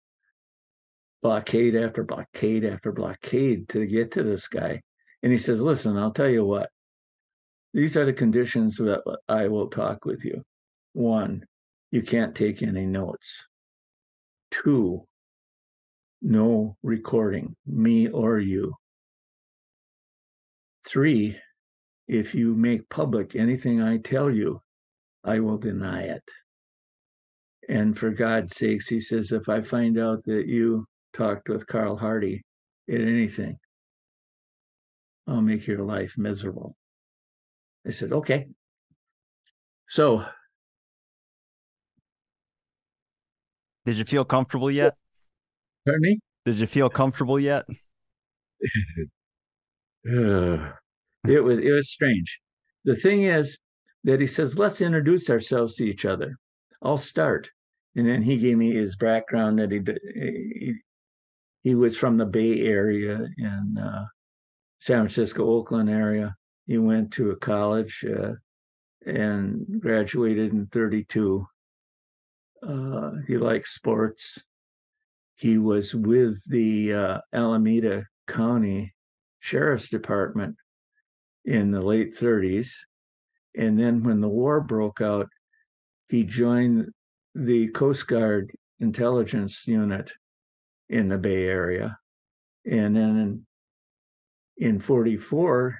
blockade 1.26 1.74
after 1.74 2.04
blockade 2.04 2.64
after 2.64 2.92
blockade 2.92 3.68
to 3.68 3.84
get 3.84 4.12
to 4.12 4.22
this 4.22 4.46
guy. 4.46 4.80
And 5.24 5.32
he 5.32 5.38
says, 5.38 5.60
Listen, 5.60 5.96
I'll 5.96 6.12
tell 6.12 6.28
you 6.28 6.44
what, 6.44 6.70
these 7.74 7.96
are 7.96 8.04
the 8.04 8.12
conditions 8.12 8.76
that 8.76 9.02
I 9.28 9.48
will 9.48 9.66
talk 9.66 10.04
with 10.04 10.24
you. 10.24 10.42
One, 10.92 11.44
you 11.90 12.02
can't 12.02 12.34
take 12.34 12.62
any 12.62 12.86
notes. 12.86 13.44
Two, 14.52 15.06
no 16.22 16.76
recording, 16.84 17.56
me 17.66 18.08
or 18.08 18.38
you. 18.38 18.74
Three, 20.86 21.36
if 22.06 22.34
you 22.34 22.54
make 22.54 22.88
public 22.88 23.34
anything 23.34 23.82
I 23.82 23.98
tell 23.98 24.30
you, 24.30 24.60
I 25.24 25.40
will 25.40 25.58
deny 25.58 26.02
it. 26.02 26.22
And 27.68 27.98
for 27.98 28.10
God's 28.10 28.56
sakes, 28.56 28.88
he 28.88 29.00
says, 29.00 29.32
if 29.32 29.48
I 29.48 29.60
find 29.60 29.98
out 29.98 30.22
that 30.24 30.46
you 30.46 30.86
talked 31.12 31.48
with 31.48 31.66
Carl 31.66 31.96
Hardy 31.96 32.42
at 32.88 33.00
anything, 33.00 33.56
I'll 35.26 35.40
make 35.40 35.66
your 35.66 35.82
life 35.82 36.14
miserable. 36.16 36.76
I 37.84 37.90
said, 37.90 38.12
okay. 38.12 38.46
So, 39.88 40.24
did 43.84 43.96
you 43.96 44.04
feel 44.04 44.24
comfortable 44.24 44.70
yet? 44.70 44.94
Pardon 45.84 46.02
me? 46.02 46.18
Did 46.44 46.58
you 46.58 46.68
feel 46.68 46.88
comfortable 46.88 47.40
yet? 47.40 47.64
uh, 50.08 50.72
it 51.28 51.42
was 51.42 51.58
it 51.60 51.72
was 51.72 51.90
strange. 51.90 52.40
The 52.84 52.96
thing 52.96 53.22
is 53.22 53.58
that 54.04 54.20
he 54.20 54.26
says, 54.26 54.58
let's 54.58 54.80
introduce 54.80 55.28
ourselves 55.28 55.74
to 55.76 55.84
each 55.84 56.04
other. 56.04 56.36
I'll 56.82 56.96
start. 56.96 57.50
And 57.96 58.06
then 58.06 58.22
he 58.22 58.36
gave 58.36 58.56
me 58.56 58.72
his 58.72 58.94
background 58.96 59.58
that 59.58 59.72
he, 59.72 59.80
he 60.14 60.74
he 61.62 61.74
was 61.74 61.96
from 61.96 62.16
the 62.16 62.26
Bay 62.26 62.60
Area 62.60 63.26
in 63.38 63.78
uh, 63.78 64.04
San 64.80 64.98
Francisco, 64.98 65.44
Oakland 65.50 65.90
area. 65.90 66.36
He 66.66 66.78
went 66.78 67.12
to 67.14 67.30
a 67.30 67.36
college 67.36 68.04
uh, 68.04 68.34
and 69.04 69.66
graduated 69.80 70.52
in 70.52 70.66
32. 70.66 71.44
Uh, 72.62 73.10
he 73.26 73.36
liked 73.36 73.66
sports. 73.66 74.38
He 75.36 75.58
was 75.58 75.94
with 75.94 76.40
the 76.48 76.92
uh, 76.92 77.18
Alameda 77.32 78.04
County 78.28 78.94
Sheriff's 79.46 79.90
Department 79.90 80.56
in 81.44 81.70
the 81.70 81.80
late 81.80 82.16
30s. 82.16 82.70
And 83.56 83.78
then 83.78 84.02
when 84.02 84.20
the 84.20 84.28
war 84.28 84.60
broke 84.60 85.00
out, 85.00 85.28
he 86.08 86.24
joined 86.24 86.90
the 87.32 87.68
Coast 87.68 88.08
Guard 88.08 88.50
intelligence 88.80 89.64
unit 89.68 90.12
in 90.88 91.08
the 91.08 91.16
Bay 91.16 91.44
Area. 91.44 91.96
And 92.68 92.96
then 92.96 93.46
in, 94.58 94.66
in 94.66 94.80
44, 94.80 95.78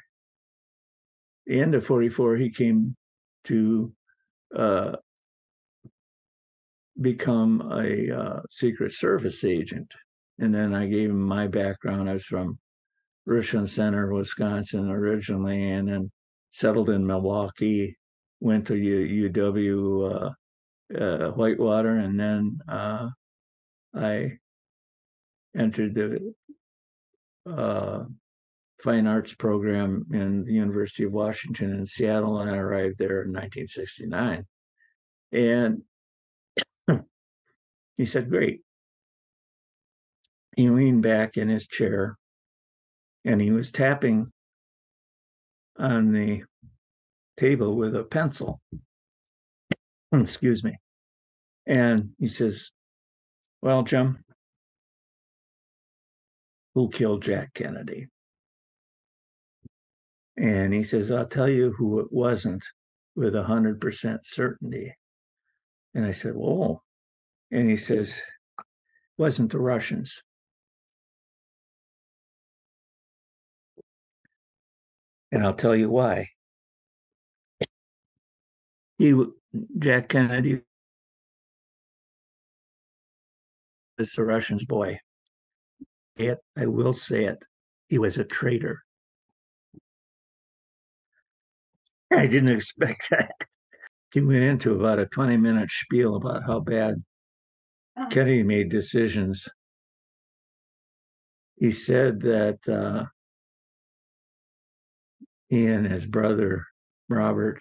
the 1.46 1.60
end 1.60 1.74
of 1.74 1.84
44, 1.84 2.36
he 2.36 2.50
came 2.50 2.94
to 3.46 3.92
uh, 4.54 4.94
become 7.00 7.68
a 7.72 8.16
uh, 8.16 8.40
Secret 8.48 8.92
Service 8.92 9.42
agent. 9.42 9.92
And 10.38 10.54
then 10.54 10.72
I 10.72 10.86
gave 10.86 11.10
him 11.10 11.20
my 11.20 11.48
background. 11.48 12.08
I 12.08 12.12
was 12.12 12.24
from 12.24 12.60
Richland 13.26 13.68
Center, 13.68 14.12
Wisconsin 14.12 14.88
originally, 14.88 15.70
and 15.72 15.88
then 15.88 16.10
settled 16.52 16.90
in 16.90 17.06
Milwaukee 17.06 17.96
went 18.40 18.66
to 18.66 18.74
UW 18.74 20.12
uh, 20.12 20.98
uh, 20.98 21.30
Whitewater, 21.32 21.96
and 21.96 22.18
then 22.18 22.58
uh, 22.68 23.08
I 23.94 24.38
entered 25.56 25.94
the 25.94 26.34
uh, 27.50 28.04
fine 28.82 29.06
arts 29.06 29.34
program 29.34 30.06
in 30.12 30.44
the 30.44 30.52
University 30.52 31.04
of 31.04 31.12
Washington 31.12 31.72
in 31.74 31.86
Seattle, 31.86 32.40
and 32.40 32.50
I 32.50 32.56
arrived 32.56 32.98
there 32.98 33.22
in 33.22 33.32
1969. 33.32 34.46
And 35.32 35.82
he 37.96 38.04
said, 38.04 38.30
Great. 38.30 38.60
He 40.56 40.70
leaned 40.70 41.02
back 41.02 41.36
in 41.36 41.48
his 41.48 41.66
chair 41.66 42.16
and 43.26 43.40
he 43.40 43.50
was 43.50 43.72
tapping 43.72 44.32
on 45.78 46.12
the 46.12 46.42
table 47.38 47.76
with 47.76 47.94
a 47.96 48.04
pencil. 48.04 48.60
Hmm, 50.12 50.22
excuse 50.22 50.64
me. 50.64 50.76
And 51.66 52.10
he 52.18 52.28
says, 52.28 52.70
Well, 53.60 53.82
Jim, 53.82 54.24
who 56.74 56.88
killed 56.88 57.22
Jack 57.22 57.52
Kennedy? 57.52 58.06
And 60.38 60.72
he 60.72 60.84
says, 60.84 61.10
I'll 61.10 61.26
tell 61.26 61.48
you 61.48 61.72
who 61.72 62.00
it 62.00 62.08
wasn't 62.12 62.64
with 63.16 63.34
100% 63.34 64.18
certainty. 64.22 64.94
And 65.94 66.06
I 66.06 66.12
said, 66.12 66.34
Whoa. 66.34 66.80
And 67.50 67.68
he 67.68 67.76
says, 67.76 68.20
wasn't 69.18 69.50
the 69.50 69.58
Russians. 69.58 70.22
And 75.36 75.44
I'll 75.44 75.52
tell 75.52 75.76
you 75.76 75.90
why. 75.90 76.30
He, 78.96 79.22
Jack 79.78 80.08
Kennedy, 80.08 80.62
is 83.98 84.12
the 84.12 84.24
Russians' 84.24 84.64
boy. 84.64 84.98
It, 86.16 86.38
I 86.56 86.64
will 86.64 86.94
say 86.94 87.26
it, 87.26 87.36
he 87.90 87.98
was 87.98 88.16
a 88.16 88.24
traitor. 88.24 88.82
I 92.10 92.26
didn't 92.26 92.56
expect 92.56 93.06
that. 93.10 93.32
He 94.14 94.22
went 94.22 94.42
into 94.42 94.72
about 94.72 95.00
a 95.00 95.04
20 95.04 95.36
minute 95.36 95.70
spiel 95.70 96.16
about 96.16 96.44
how 96.46 96.60
bad 96.60 97.04
Kennedy 98.10 98.42
made 98.42 98.70
decisions. 98.70 99.46
He 101.56 101.72
said 101.72 102.22
that 102.22 102.66
uh, 102.66 103.04
he 105.48 105.66
and 105.66 105.86
his 105.86 106.06
brother, 106.06 106.66
Robert, 107.08 107.60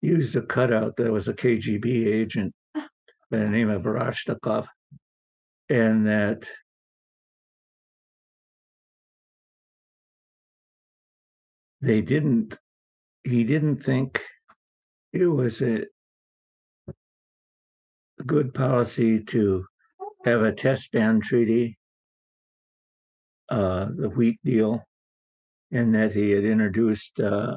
used 0.00 0.36
a 0.36 0.42
cutout 0.42 0.96
that 0.96 1.12
was 1.12 1.28
a 1.28 1.34
KGB 1.34 2.06
agent 2.06 2.54
by 2.74 3.38
the 3.38 3.48
name 3.48 3.68
of 3.68 3.82
Barashnikov, 3.82 4.66
and 5.68 6.06
that 6.06 6.48
they 11.80 12.00
didn't 12.00 12.56
he 13.24 13.44
didn't 13.44 13.78
think 13.78 14.22
it 15.12 15.26
was 15.26 15.60
a, 15.60 15.84
a 18.18 18.24
good 18.24 18.54
policy 18.54 19.22
to 19.24 19.66
have 20.24 20.42
a 20.42 20.52
test 20.52 20.92
ban 20.92 21.20
treaty, 21.20 21.78
uh, 23.50 23.88
the 23.94 24.08
wheat 24.08 24.38
deal, 24.44 24.87
and 25.70 25.94
that 25.94 26.12
he 26.12 26.30
had 26.30 26.44
introduced 26.44 27.20
uh, 27.20 27.56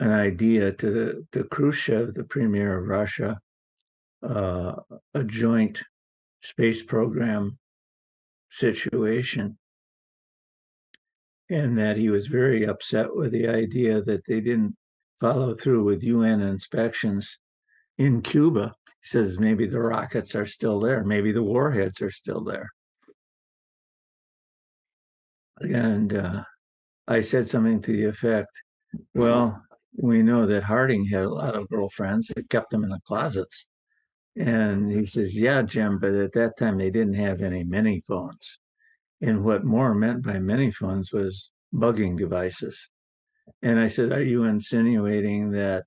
an 0.00 0.10
idea 0.10 0.72
to 0.72 0.90
the, 0.90 1.26
to 1.32 1.44
Khrushchev, 1.44 2.14
the 2.14 2.24
premier 2.24 2.78
of 2.78 2.86
Russia, 2.86 3.38
uh, 4.22 4.74
a 5.14 5.24
joint 5.24 5.82
space 6.42 6.82
program 6.82 7.58
situation 8.50 9.58
and 11.50 11.78
that 11.78 11.96
he 11.96 12.10
was 12.10 12.26
very 12.26 12.64
upset 12.64 13.14
with 13.14 13.32
the 13.32 13.48
idea 13.48 14.02
that 14.02 14.22
they 14.26 14.40
didn't 14.40 14.76
follow 15.20 15.54
through 15.54 15.84
with 15.84 16.02
UN 16.02 16.40
inspections 16.40 17.38
in 17.96 18.22
Cuba. 18.22 18.74
He 18.86 19.08
says 19.08 19.38
maybe 19.38 19.66
the 19.66 19.80
rockets 19.80 20.34
are 20.34 20.46
still 20.46 20.78
there, 20.80 21.04
maybe 21.04 21.32
the 21.32 21.42
warheads 21.42 22.02
are 22.02 22.10
still 22.10 22.44
there. 22.44 22.68
And 25.60 26.14
uh, 26.14 26.44
I 27.08 27.22
said 27.22 27.48
something 27.48 27.80
to 27.82 27.92
the 27.92 28.04
effect, 28.04 28.50
well, 29.14 29.60
we 29.96 30.22
know 30.22 30.46
that 30.46 30.62
Harding 30.62 31.06
had 31.06 31.24
a 31.24 31.30
lot 31.30 31.56
of 31.56 31.68
girlfriends. 31.68 32.30
It 32.36 32.50
kept 32.50 32.70
them 32.70 32.84
in 32.84 32.90
the 32.90 33.00
closets. 33.06 33.66
And 34.36 34.92
he 34.92 35.06
says, 35.06 35.36
yeah, 35.36 35.62
Jim, 35.62 35.98
but 35.98 36.14
at 36.14 36.32
that 36.32 36.58
time 36.58 36.76
they 36.76 36.90
didn't 36.90 37.14
have 37.14 37.42
any 37.42 37.64
mini 37.64 38.02
phones. 38.06 38.58
And 39.22 39.42
what 39.42 39.64
Moore 39.64 39.94
meant 39.94 40.22
by 40.22 40.38
many 40.38 40.70
phones 40.70 41.12
was 41.12 41.50
bugging 41.74 42.16
devices. 42.16 42.88
And 43.62 43.80
I 43.80 43.88
said, 43.88 44.12
Are 44.12 44.22
you 44.22 44.44
insinuating 44.44 45.50
that 45.52 45.84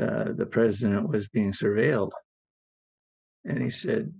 uh, 0.00 0.32
the 0.36 0.46
president 0.46 1.08
was 1.08 1.26
being 1.28 1.52
surveilled? 1.52 2.12
And 3.44 3.60
he 3.60 3.70
said, 3.70 4.12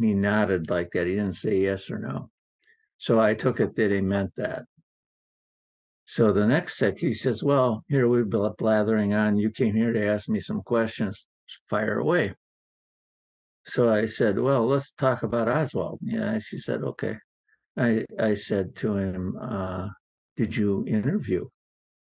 he 0.00 0.14
nodded 0.14 0.68
like 0.68 0.90
that. 0.92 1.06
He 1.06 1.14
didn't 1.14 1.34
say 1.34 1.58
yes 1.58 1.90
or 1.90 1.98
no. 1.98 2.28
So 2.98 3.20
I 3.20 3.34
took 3.34 3.60
it 3.60 3.74
that 3.76 3.90
he 3.90 4.00
meant 4.00 4.32
that. 4.36 4.64
So 6.06 6.32
the 6.32 6.46
next 6.46 6.78
sec, 6.78 6.98
he 6.98 7.12
says, 7.12 7.42
Well, 7.42 7.84
here 7.88 8.08
we've 8.08 8.30
been 8.30 8.52
blathering 8.58 9.12
on. 9.12 9.36
You 9.36 9.50
came 9.50 9.74
here 9.74 9.92
to 9.92 10.06
ask 10.06 10.28
me 10.28 10.40
some 10.40 10.62
questions. 10.62 11.26
Fire 11.68 11.98
away. 11.98 12.34
So 13.66 13.92
I 13.92 14.06
said, 14.06 14.38
Well, 14.38 14.66
let's 14.66 14.92
talk 14.92 15.24
about 15.24 15.48
Oswald. 15.48 15.98
Yeah, 16.02 16.38
she 16.38 16.58
said, 16.58 16.82
Okay. 16.82 17.16
I, 17.76 18.06
I 18.18 18.34
said 18.34 18.76
to 18.76 18.96
him, 18.96 19.36
uh, 19.40 19.88
Did 20.36 20.56
you 20.56 20.84
interview 20.86 21.48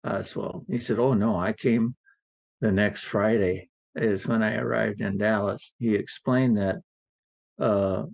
Oswald? 0.03 0.65
He 0.67 0.79
said, 0.79 0.97
Oh, 0.97 1.13
no, 1.13 1.37
I 1.37 1.53
came 1.53 1.95
the 2.59 2.71
next 2.71 3.03
Friday, 3.03 3.69
is 3.95 4.27
when 4.27 4.41
I 4.41 4.55
arrived 4.55 5.01
in 5.01 5.17
Dallas. 5.17 5.73
He 5.77 5.95
explained 5.95 6.57
that 6.57 6.77
uh, 7.59 8.05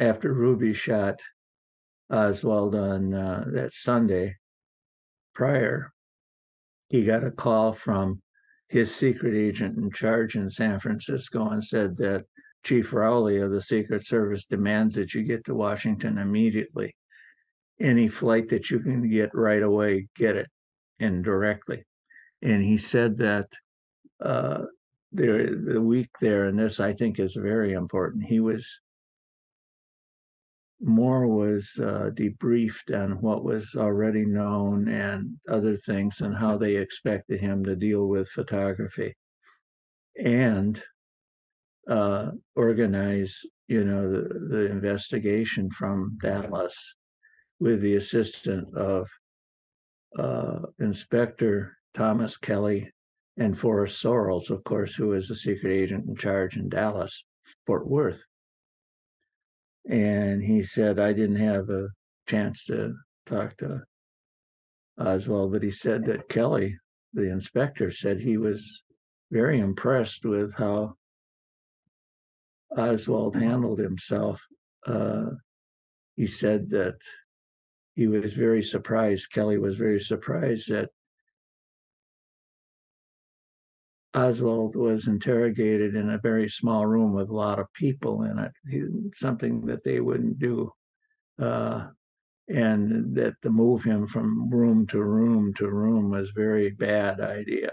after 0.00 0.32
Ruby 0.32 0.72
shot 0.72 1.20
Oswald 2.10 2.74
on 2.74 3.14
uh, 3.14 3.44
that 3.52 3.72
Sunday 3.72 4.36
prior, 5.34 5.92
he 6.88 7.04
got 7.04 7.24
a 7.24 7.30
call 7.30 7.72
from 7.72 8.20
his 8.68 8.94
secret 8.94 9.34
agent 9.34 9.76
in 9.76 9.90
charge 9.90 10.36
in 10.36 10.48
San 10.48 10.78
Francisco 10.78 11.48
and 11.50 11.62
said 11.62 11.96
that 11.98 12.24
Chief 12.64 12.92
Rowley 12.92 13.38
of 13.38 13.50
the 13.50 13.60
Secret 13.60 14.04
Service 14.06 14.44
demands 14.44 14.94
that 14.94 15.14
you 15.14 15.22
get 15.22 15.44
to 15.44 15.54
Washington 15.54 16.18
immediately. 16.18 16.94
Any 17.80 18.08
flight 18.08 18.48
that 18.48 18.70
you 18.70 18.80
can 18.80 19.08
get 19.08 19.30
right 19.34 19.62
away, 19.62 20.08
get 20.16 20.36
it 20.36 20.48
and 20.98 21.22
directly. 21.22 21.84
And 22.42 22.62
he 22.62 22.76
said 22.76 23.18
that 23.18 23.46
uh, 24.20 24.64
there 25.12 25.54
the 25.54 25.80
week 25.80 26.08
there, 26.20 26.46
and 26.46 26.58
this 26.58 26.80
I 26.80 26.92
think 26.92 27.20
is 27.20 27.34
very 27.34 27.72
important. 27.72 28.24
He 28.24 28.40
was 28.40 28.80
Moore 30.80 31.26
was 31.26 31.78
uh, 31.80 32.10
debriefed 32.12 32.94
on 32.94 33.20
what 33.22 33.44
was 33.44 33.74
already 33.74 34.26
known 34.26 34.88
and 34.88 35.36
other 35.48 35.76
things 35.78 36.20
and 36.20 36.36
how 36.36 36.56
they 36.56 36.76
expected 36.76 37.40
him 37.40 37.64
to 37.64 37.74
deal 37.74 38.06
with 38.06 38.28
photography. 38.28 39.14
And 40.22 40.82
uh, 41.88 42.32
organize, 42.54 43.40
you 43.68 43.84
know, 43.84 44.10
the, 44.10 44.48
the 44.50 44.70
investigation 44.70 45.70
from 45.70 46.18
Dallas 46.20 46.94
with 47.58 47.80
the 47.80 47.96
assistant 47.96 48.76
of 48.76 49.08
uh, 50.18 50.60
Inspector 50.78 51.76
Thomas 51.94 52.36
Kelly 52.36 52.90
and 53.38 53.58
Forrest 53.58 54.02
Sorrells, 54.02 54.50
of 54.50 54.62
course, 54.64 54.94
who 54.94 55.08
was 55.08 55.28
the 55.28 55.36
secret 55.36 55.72
agent 55.72 56.06
in 56.08 56.16
charge 56.16 56.56
in 56.56 56.68
Dallas, 56.68 57.24
Fort 57.66 57.86
Worth. 57.86 58.22
And 59.88 60.42
he 60.42 60.62
said, 60.62 60.98
I 60.98 61.12
didn't 61.12 61.36
have 61.36 61.70
a 61.70 61.88
chance 62.26 62.64
to 62.66 62.94
talk 63.26 63.56
to 63.58 63.82
Oswald, 64.98 65.52
but 65.52 65.62
he 65.62 65.70
said 65.70 66.04
that 66.06 66.28
Kelly, 66.28 66.76
the 67.12 67.30
inspector, 67.30 67.90
said 67.90 68.18
he 68.18 68.36
was 68.36 68.82
very 69.30 69.60
impressed 69.60 70.24
with 70.24 70.54
how 70.54 70.94
Oswald 72.76 73.36
handled 73.36 73.78
himself, 73.78 74.42
uh, 74.86 75.26
he 76.16 76.26
said 76.26 76.70
that 76.70 76.96
he 77.94 78.06
was 78.06 78.32
very 78.32 78.62
surprised. 78.62 79.30
Kelly 79.30 79.58
was 79.58 79.76
very 79.76 80.00
surprised 80.00 80.68
that 80.70 80.90
Oswald 84.16 84.76
was 84.76 85.08
interrogated 85.08 85.94
in 85.94 86.10
a 86.10 86.18
very 86.18 86.48
small 86.48 86.86
room 86.86 87.12
with 87.14 87.30
a 87.30 87.34
lot 87.36 87.58
of 87.60 87.72
people 87.74 88.24
in 88.24 88.38
it, 88.38 88.52
he, 88.68 88.84
something 89.14 89.66
that 89.66 89.84
they 89.84 90.00
wouldn't 90.00 90.38
do. 90.38 90.72
Uh, 91.40 91.88
and 92.48 93.14
that 93.16 93.34
to 93.42 93.50
move 93.50 93.84
him 93.84 94.06
from 94.06 94.50
room 94.50 94.86
to 94.88 95.02
room 95.02 95.54
to 95.54 95.68
room 95.70 96.10
was 96.10 96.30
very 96.30 96.70
bad 96.70 97.20
idea. 97.20 97.72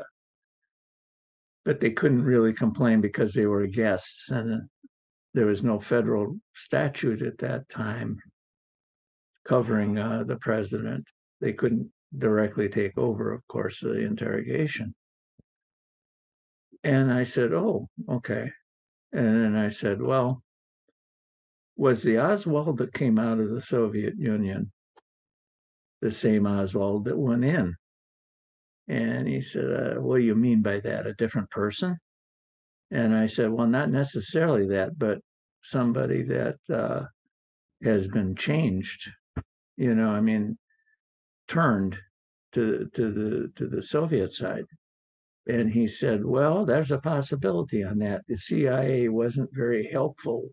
but 1.65 1.79
they 1.79 1.91
couldn't 1.91 2.23
really 2.23 2.53
complain 2.53 3.01
because 3.01 3.33
they 3.33 3.45
were 3.45 3.67
guests 3.67 4.29
and 4.31 4.63
there 5.33 5.45
was 5.45 5.63
no 5.63 5.79
federal 5.79 6.37
statute 6.55 7.21
at 7.21 7.37
that 7.39 7.67
time 7.69 8.17
covering 9.45 9.97
uh, 9.97 10.23
the 10.27 10.37
president. 10.37 11.05
They 11.41 11.53
couldn't 11.53 11.91
directly 12.17 12.69
take 12.69 12.97
over, 12.97 13.33
of 13.33 13.47
course, 13.47 13.79
the 13.79 13.99
interrogation. 13.99 14.93
And 16.83 17.11
I 17.11 17.23
said, 17.23 17.53
Oh, 17.53 17.89
okay. 18.09 18.51
And 19.11 19.43
then 19.43 19.55
I 19.55 19.69
said, 19.69 20.01
Well, 20.01 20.43
was 21.75 22.03
the 22.03 22.19
Oswald 22.19 22.77
that 22.77 22.93
came 22.93 23.17
out 23.17 23.39
of 23.39 23.49
the 23.49 23.61
Soviet 23.61 24.17
Union 24.17 24.71
the 26.01 26.11
same 26.11 26.45
Oswald 26.45 27.05
that 27.05 27.17
went 27.17 27.45
in? 27.45 27.75
And 28.87 29.27
he 29.27 29.41
said, 29.41 29.65
uh, 29.65 30.01
What 30.01 30.17
do 30.17 30.23
you 30.23 30.35
mean 30.35 30.61
by 30.61 30.79
that? 30.81 31.07
A 31.07 31.13
different 31.13 31.49
person? 31.49 31.97
And 32.91 33.15
I 33.15 33.27
said, 33.27 33.49
Well, 33.49 33.67
not 33.67 33.89
necessarily 33.89 34.67
that, 34.67 34.97
but 34.97 35.19
somebody 35.63 36.23
that 36.23 36.57
uh, 36.69 37.05
has 37.83 38.07
been 38.07 38.35
changed. 38.35 39.09
You 39.77 39.95
know, 39.95 40.09
I 40.09 40.21
mean, 40.21 40.57
turned 41.47 41.97
to 42.53 42.89
to 42.93 43.11
the 43.11 43.51
to 43.55 43.67
the 43.67 43.81
Soviet 43.81 44.33
side. 44.33 44.65
And 45.47 45.71
he 45.71 45.87
said, 45.87 46.25
Well, 46.25 46.65
there's 46.65 46.91
a 46.91 46.99
possibility 46.99 47.83
on 47.83 47.99
that. 47.99 48.21
The 48.27 48.37
CIA 48.37 49.09
wasn't 49.09 49.49
very 49.53 49.89
helpful 49.91 50.49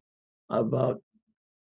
about 0.48 1.00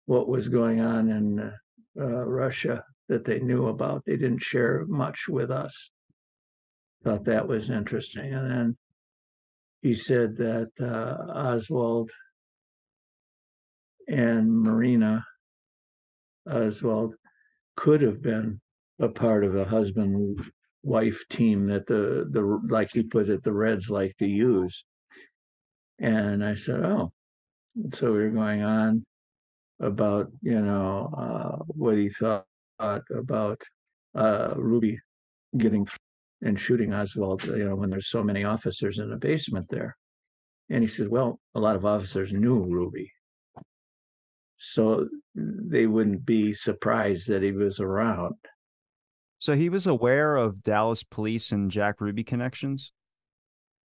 what 0.05 0.28
was 0.28 0.47
going 0.47 0.80
on 0.80 1.09
in 1.09 1.51
uh, 1.99 2.26
Russia 2.26 2.84
that 3.09 3.26
they 3.26 3.39
knew 3.39 3.68
about. 3.68 4.03
They 4.05 4.16
didn't 4.16 4.41
share 4.41 4.86
much 4.88 5.28
with 5.28 5.51
us 5.51 5.91
thought 7.03 7.26
that 7.26 7.47
was 7.47 7.70
interesting. 7.70 8.34
And 8.34 8.51
then 8.51 8.78
he 9.82 9.95
said 9.95 10.38
that 10.38 10.70
uh, 10.80 11.32
Oswald 11.32 12.12
and 14.07 14.51
Marina 14.51 15.24
Oswald 16.49 17.16
could 17.76 18.01
have 18.01 18.22
been 18.22 18.59
a 18.99 19.09
part 19.09 19.43
of 19.43 19.55
a 19.55 19.66
husband 19.66 20.39
wife 20.84 21.24
team 21.30 21.68
that 21.68 21.86
the 21.88 22.28
the 22.32 22.42
like 22.70 22.92
he 22.92 23.04
put 23.04 23.30
it 23.30 23.44
the 23.44 23.54
Reds 23.54 23.90
like 23.90 24.16
to 24.18 24.28
use. 24.28 24.84
And 26.00 26.44
I 26.44 26.56
said, 26.56 26.84
oh, 26.84 27.12
so 27.94 28.12
we 28.12 28.20
were 28.20 28.30
going 28.30 28.64
on 28.64 29.06
about 29.80 30.32
you 30.42 30.62
know 30.62 31.14
uh, 31.18 31.64
what 31.68 31.98
he 31.98 32.10
thought 32.10 32.46
about 32.80 33.62
uh, 34.16 34.54
Ruby 34.56 35.00
getting 35.58 35.88
and 36.42 36.60
shooting 36.60 36.94
Oswald, 36.94 37.44
you 37.46 37.66
know, 37.66 37.76
when 37.76 37.90
there's 37.90 38.10
so 38.10 38.24
many 38.24 38.44
officers 38.44 38.98
in 38.98 39.10
the 39.10 39.16
basement 39.16 39.68
there. 39.70 39.96
And 40.70 40.82
he 40.82 40.88
says, 40.88 41.08
well, 41.08 41.40
a 41.56 41.60
lot 41.60 41.76
of 41.76 41.86
officers 41.86 42.34
knew 42.34 42.66
Ruby. 42.66 43.12
So 44.58 45.08
they 45.36 45.88
wouldn't 45.88 46.26
be 46.26 46.54
surprised 46.54 47.28
that 47.28 47.44
he 47.44 47.52
was 47.52 47.80
around. 47.80 48.36
So 49.42 49.56
he 49.56 49.70
was 49.70 49.88
aware 49.88 50.36
of 50.36 50.62
Dallas 50.62 51.02
police 51.02 51.52
and 51.52 51.72
Jack 51.72 52.00
Ruby 52.00 52.24
connections? 52.24 52.92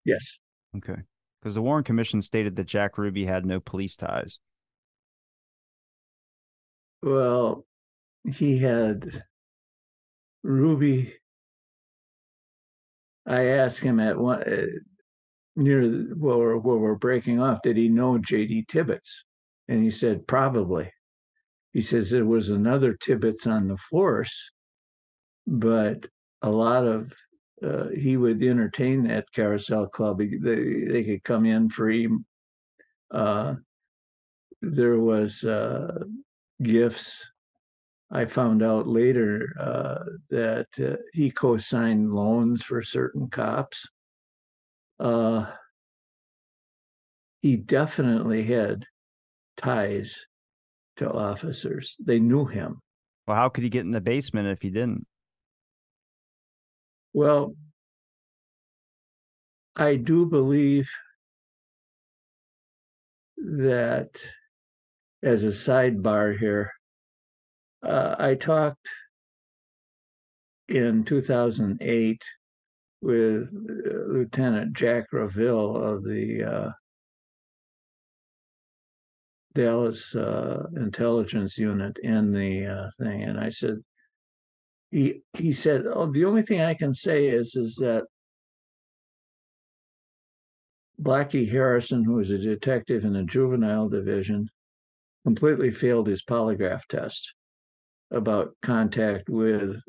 Yes. 0.04 0.38
Okay. 0.76 1.00
Because 1.40 1.54
the 1.54 1.62
Warren 1.62 1.82
Commission 1.82 2.20
stated 2.20 2.56
that 2.56 2.66
Jack 2.66 2.98
Ruby 2.98 3.24
had 3.24 3.46
no 3.46 3.58
police 3.58 3.96
ties. 3.96 4.38
Well, 7.02 7.64
he 8.30 8.58
had 8.58 9.24
Ruby 10.42 11.14
I 13.24 13.46
asked 13.46 13.80
him 13.80 13.98
at 13.98 14.18
one 14.18 14.42
uh, 14.42 14.66
near 15.56 15.88
where 16.16 16.36
we're, 16.36 16.56
where 16.58 16.76
we're 16.76 16.94
breaking 16.96 17.40
off, 17.40 17.62
did 17.62 17.78
he 17.78 17.88
know 17.88 18.18
J.D. 18.18 18.66
Tippit? 18.70 19.08
And 19.68 19.82
he 19.82 19.90
said 19.90 20.26
probably. 20.26 20.92
He 21.72 21.80
says 21.80 22.10
there 22.10 22.26
was 22.26 22.50
another 22.50 22.94
Tippit 22.94 23.46
on 23.46 23.68
the 23.68 23.78
force, 23.78 24.50
but 25.46 26.06
a 26.42 26.50
lot 26.50 26.84
of 26.84 27.12
uh, 27.62 27.88
he 27.88 28.16
would 28.16 28.42
entertain 28.42 29.02
that 29.04 29.32
carousel 29.32 29.86
club. 29.86 30.18
They 30.18 30.84
they 30.84 31.04
could 31.04 31.24
come 31.24 31.46
in 31.46 31.70
free. 31.70 32.08
Uh, 33.10 33.54
there 34.60 34.98
was 34.98 35.44
uh, 35.44 35.98
gifts 36.62 37.26
I 38.10 38.24
found 38.24 38.62
out 38.62 38.86
later 38.86 39.52
uh, 39.58 40.04
that 40.30 40.66
uh, 40.80 40.96
he 41.12 41.30
co-signed 41.30 42.12
loans 42.12 42.62
for 42.62 42.82
certain 42.82 43.28
cops. 43.28 43.88
Uh, 45.00 45.46
he 47.42 47.56
definitely 47.56 48.44
had 48.44 48.84
ties 49.56 50.24
to 50.96 51.10
officers. 51.10 51.96
They 51.98 52.20
knew 52.20 52.46
him. 52.46 52.80
Well, 53.26 53.36
how 53.36 53.48
could 53.48 53.64
he 53.64 53.70
get 53.70 53.84
in 53.84 53.90
the 53.90 54.00
basement 54.00 54.48
if 54.48 54.62
he 54.62 54.70
didn't? 54.70 55.06
Well, 57.16 57.56
I 59.74 59.96
do 59.96 60.26
believe 60.26 60.90
that 63.38 64.10
as 65.22 65.42
a 65.42 65.46
sidebar 65.46 66.38
here, 66.38 66.70
uh, 67.82 68.16
I 68.18 68.34
talked 68.34 68.86
in 70.68 71.04
2008 71.04 72.22
with 73.00 73.48
uh, 73.48 74.12
Lieutenant 74.12 74.74
Jack 74.76 75.10
Revill 75.10 75.74
of 75.74 76.04
the 76.04 76.44
uh, 76.44 76.70
Dallas 79.54 80.14
uh, 80.14 80.66
Intelligence 80.76 81.56
Unit 81.56 81.96
in 82.02 82.30
the 82.30 82.66
uh, 82.66 82.90
thing, 83.02 83.22
and 83.22 83.40
I 83.40 83.48
said, 83.48 83.82
he 84.90 85.22
he 85.34 85.52
said, 85.52 85.86
"Oh, 85.86 86.10
the 86.10 86.24
only 86.24 86.42
thing 86.42 86.60
I 86.60 86.74
can 86.74 86.94
say 86.94 87.28
is 87.28 87.56
is 87.56 87.76
that 87.76 88.04
Blackie 91.00 91.50
Harrison, 91.50 92.04
who 92.04 92.14
was 92.14 92.30
a 92.30 92.38
detective 92.38 93.04
in 93.04 93.12
the 93.12 93.22
juvenile 93.24 93.88
division, 93.88 94.48
completely 95.24 95.70
failed 95.70 96.06
his 96.06 96.22
polygraph 96.22 96.86
test." 96.88 97.34
about 98.10 98.54
contact 98.62 99.28
with 99.28 99.80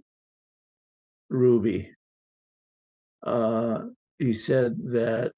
Ruby. 1.29 1.93
Uh, 3.23 3.79
he 4.17 4.33
said 4.33 4.75
that 4.91 5.33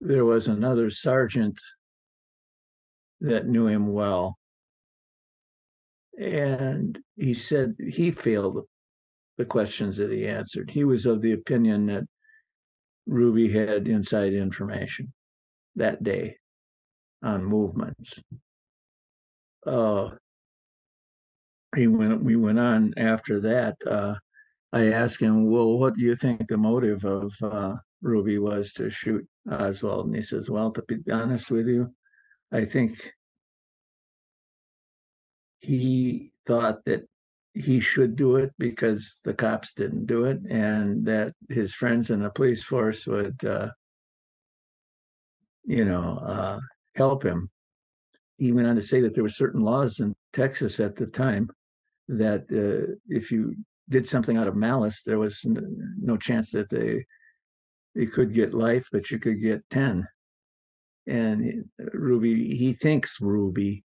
there 0.00 0.24
was 0.24 0.48
another 0.48 0.90
sergeant 0.90 1.58
that 3.20 3.46
knew 3.46 3.66
him 3.66 3.92
well. 3.92 4.38
And 6.18 6.98
he 7.16 7.34
said 7.34 7.74
he 7.78 8.10
failed 8.10 8.66
the 9.36 9.44
questions 9.44 9.96
that 9.96 10.12
he 10.12 10.26
answered. 10.26 10.70
He 10.70 10.84
was 10.84 11.06
of 11.06 11.20
the 11.20 11.32
opinion 11.32 11.86
that 11.86 12.04
Ruby 13.06 13.52
had 13.52 13.88
inside 13.88 14.32
information 14.32 15.12
that 15.76 16.02
day 16.02 16.36
on 17.22 17.44
movements. 17.44 18.22
Uh, 19.66 20.10
he 21.74 21.86
went 21.86 22.22
we 22.22 22.36
went 22.36 22.58
on 22.58 22.94
after 22.96 23.40
that 23.40 23.74
uh, 23.86 24.14
i 24.72 24.92
asked 24.92 25.20
him 25.20 25.50
well 25.50 25.78
what 25.78 25.94
do 25.94 26.02
you 26.02 26.14
think 26.14 26.46
the 26.48 26.56
motive 26.56 27.04
of 27.04 27.32
uh, 27.42 27.74
ruby 28.02 28.38
was 28.38 28.72
to 28.72 28.90
shoot 28.90 29.26
oswald 29.50 30.06
and 30.06 30.16
he 30.16 30.22
says 30.22 30.50
well 30.50 30.70
to 30.70 30.82
be 30.82 30.98
honest 31.12 31.50
with 31.50 31.66
you 31.66 31.92
i 32.52 32.64
think 32.64 33.12
he 35.64 36.32
thought 36.46 36.84
that 36.84 37.06
he 37.54 37.80
should 37.80 38.16
do 38.16 38.36
it 38.36 38.52
because 38.58 39.20
the 39.24 39.34
cops 39.34 39.72
didn't 39.72 40.06
do 40.06 40.24
it 40.24 40.40
and 40.50 41.04
that 41.06 41.32
his 41.48 41.74
friends 41.74 42.10
in 42.10 42.20
the 42.20 42.30
police 42.30 42.62
force 42.62 43.06
would 43.06 43.42
uh, 43.44 43.68
you 45.64 45.84
know 45.84 46.18
uh, 46.26 46.58
help 46.96 47.24
him 47.24 47.48
he 48.38 48.52
went 48.52 48.66
on 48.66 48.74
to 48.74 48.82
say 48.82 49.00
that 49.00 49.14
there 49.14 49.22
were 49.22 49.28
certain 49.28 49.62
laws 49.62 50.00
in 50.00 50.14
texas 50.32 50.80
at 50.80 50.96
the 50.96 51.06
time 51.06 51.48
that 52.08 52.42
uh, 52.52 52.94
if 53.08 53.30
you 53.30 53.54
did 53.88 54.06
something 54.06 54.36
out 54.36 54.48
of 54.48 54.56
malice, 54.56 55.02
there 55.02 55.18
was 55.18 55.44
no 55.44 56.16
chance 56.16 56.50
that 56.52 56.70
they 56.70 57.04
they 57.94 58.06
could 58.06 58.34
get 58.34 58.54
life, 58.54 58.88
but 58.90 59.10
you 59.10 59.18
could 59.18 59.40
get 59.40 59.62
ten. 59.70 60.06
And 61.06 61.64
Ruby, 61.92 62.56
he 62.56 62.72
thinks 62.72 63.20
Ruby 63.20 63.84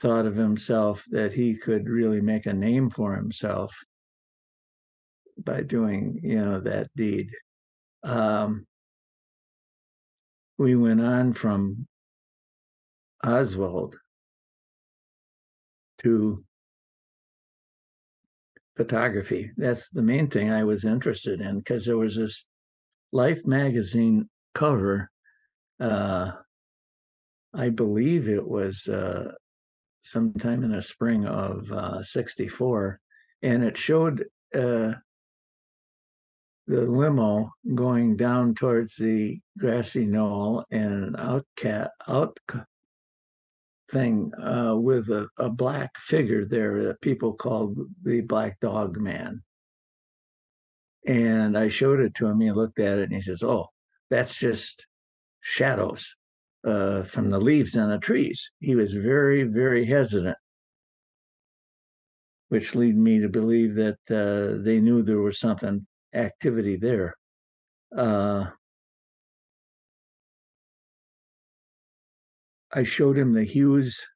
thought 0.00 0.26
of 0.26 0.34
himself 0.36 1.04
that 1.10 1.32
he 1.32 1.56
could 1.56 1.88
really 1.88 2.20
make 2.20 2.46
a 2.46 2.52
name 2.52 2.90
for 2.90 3.14
himself 3.14 3.74
by 5.44 5.62
doing, 5.62 6.20
you 6.22 6.42
know, 6.42 6.60
that 6.60 6.88
deed. 6.96 7.30
Um, 8.02 8.66
we 10.58 10.74
went 10.74 11.00
on 11.00 11.32
from 11.32 11.86
Oswald 13.24 13.96
to 15.98 16.44
photography. 18.76 19.50
That's 19.56 19.88
the 19.90 20.02
main 20.02 20.28
thing 20.28 20.50
I 20.50 20.64
was 20.64 20.84
interested 20.84 21.40
in 21.40 21.58
because 21.58 21.84
there 21.84 21.96
was 21.96 22.16
this 22.16 22.46
Life 23.12 23.44
magazine 23.44 24.28
cover. 24.54 25.10
Uh, 25.80 26.32
I 27.52 27.70
believe 27.70 28.28
it 28.28 28.46
was 28.46 28.86
uh, 28.86 29.32
sometime 30.02 30.64
in 30.64 30.72
the 30.72 30.82
spring 30.82 31.26
of 31.26 31.70
uh, 31.72 32.02
64, 32.02 33.00
and 33.42 33.64
it 33.64 33.76
showed 33.76 34.24
uh, 34.54 34.92
the 36.66 36.82
limo 36.82 37.52
going 37.74 38.16
down 38.16 38.54
towards 38.54 38.96
the 38.96 39.40
grassy 39.58 40.06
knoll 40.06 40.64
and 40.70 41.04
an 41.04 41.14
outcat 41.14 41.88
out 42.08 42.38
thing 43.90 44.32
uh, 44.40 44.74
with 44.76 45.08
a, 45.10 45.26
a 45.36 45.48
black 45.50 45.96
figure 45.98 46.44
there 46.44 46.84
that 46.84 47.00
people 47.00 47.32
called 47.32 47.76
the 48.04 48.20
Black 48.20 48.58
Dog 48.60 48.96
Man. 48.98 49.42
And 51.06 51.58
I 51.58 51.68
showed 51.68 52.00
it 52.00 52.14
to 52.16 52.26
him. 52.26 52.40
He 52.40 52.52
looked 52.52 52.78
at 52.78 52.98
it 52.98 53.04
and 53.04 53.14
he 53.14 53.22
says, 53.22 53.42
"Oh, 53.42 53.68
that's 54.10 54.36
just 54.36 54.86
shadows 55.40 56.14
uh, 56.64 57.02
from 57.04 57.30
the 57.30 57.40
leaves 57.40 57.76
on 57.76 57.90
the 57.90 57.98
trees." 57.98 58.50
He 58.60 58.74
was 58.74 58.92
very, 58.92 59.44
very 59.44 59.84
hesitant, 59.84 60.38
which 62.48 62.74
led 62.74 62.96
me 62.96 63.20
to 63.20 63.28
believe 63.28 63.74
that 63.74 63.98
uh, 64.10 64.62
they 64.62 64.80
knew 64.80 65.02
there 65.02 65.20
was 65.20 65.38
something 65.38 65.86
activity 66.14 66.76
there. 66.76 67.14
Uh, 67.96 68.46
I 72.72 72.84
showed 72.84 73.18
him 73.18 73.32
the 73.32 73.44
Hughes 73.44 74.06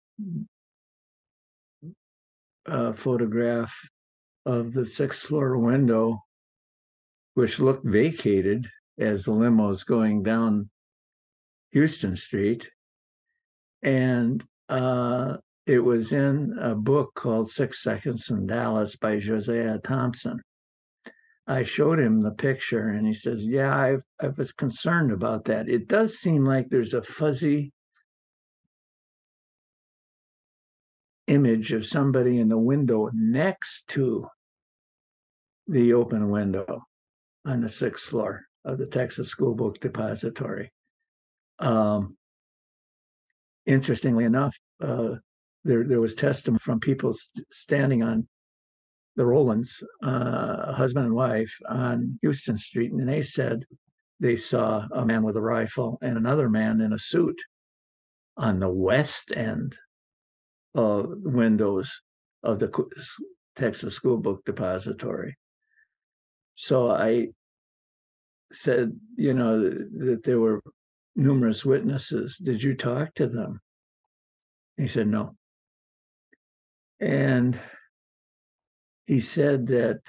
uh, 2.66 2.92
photograph 2.92 3.74
of 4.46 4.72
the 4.72 4.86
sixth 4.86 5.26
floor 5.26 5.58
window, 5.58 6.20
which 7.34 7.58
looked 7.58 7.84
vacated 7.84 8.68
as 8.98 9.24
the 9.24 9.32
limo 9.32 9.68
was 9.68 9.82
going 9.82 10.22
down 10.22 10.70
Houston 11.74 12.14
Street. 12.14 12.70
And 13.82 14.42
uh, 14.68 15.36
it 15.66 15.80
was 15.80 16.12
in 16.12 16.56
a 16.60 16.74
book 16.74 17.10
called 17.14 17.50
Six 17.50 17.82
Seconds 17.82 18.30
in 18.30 18.46
Dallas 18.46 18.96
by 18.96 19.18
Josiah 19.18 19.78
Thompson. 19.78 20.40
I 21.46 21.64
showed 21.64 21.98
him 21.98 22.22
the 22.22 22.30
picture 22.30 22.88
and 22.88 23.06
he 23.06 23.12
says, 23.12 23.44
Yeah, 23.44 23.74
I, 23.74 23.96
I 24.24 24.28
was 24.28 24.52
concerned 24.52 25.12
about 25.12 25.44
that. 25.46 25.68
It 25.68 25.88
does 25.88 26.18
seem 26.18 26.44
like 26.44 26.70
there's 26.70 26.94
a 26.94 27.02
fuzzy 27.02 27.72
image 31.26 31.72
of 31.72 31.84
somebody 31.84 32.38
in 32.38 32.48
the 32.48 32.58
window 32.58 33.10
next 33.12 33.88
to 33.88 34.26
the 35.66 35.92
open 35.92 36.30
window 36.30 36.84
on 37.44 37.62
the 37.62 37.68
sixth 37.68 38.06
floor 38.06 38.42
of 38.64 38.78
the 38.78 38.86
Texas 38.86 39.28
School 39.28 39.54
Book 39.54 39.80
Depository. 39.80 40.70
Um, 41.58 42.16
interestingly 43.66 44.24
enough, 44.24 44.56
uh, 44.80 45.14
there 45.64 45.84
there 45.84 46.00
was 46.00 46.14
testimony 46.14 46.60
from 46.60 46.80
people 46.80 47.12
st- 47.12 47.46
standing 47.52 48.02
on 48.02 48.26
the 49.16 49.24
Rowlands, 49.24 49.82
uh, 50.02 50.72
husband 50.72 51.06
and 51.06 51.14
wife, 51.14 51.56
on 51.68 52.18
Houston 52.22 52.56
Street, 52.56 52.92
and 52.92 53.08
they 53.08 53.22
said 53.22 53.64
they 54.20 54.36
saw 54.36 54.86
a 54.92 55.04
man 55.04 55.22
with 55.22 55.36
a 55.36 55.42
rifle 55.42 55.98
and 56.02 56.16
another 56.16 56.48
man 56.48 56.80
in 56.80 56.92
a 56.92 56.98
suit 56.98 57.38
on 58.36 58.58
the 58.58 58.68
west 58.68 59.32
end 59.36 59.76
of 60.74 61.06
windows 61.22 62.00
of 62.42 62.58
the 62.58 62.70
Texas 63.56 63.94
School 63.94 64.18
Book 64.18 64.44
Depository. 64.44 65.36
So 66.56 66.90
I 66.90 67.28
said, 68.52 68.98
you 69.16 69.34
know, 69.34 69.60
that 69.62 70.22
there 70.24 70.40
were 70.40 70.60
numerous 71.16 71.64
witnesses. 71.64 72.38
Did 72.38 72.62
you 72.62 72.74
talk 72.74 73.14
to 73.14 73.26
them? 73.26 73.60
He 74.76 74.88
said, 74.88 75.08
no. 75.08 75.36
And 77.00 77.58
he 79.06 79.20
said 79.20 79.66
that 79.68 80.00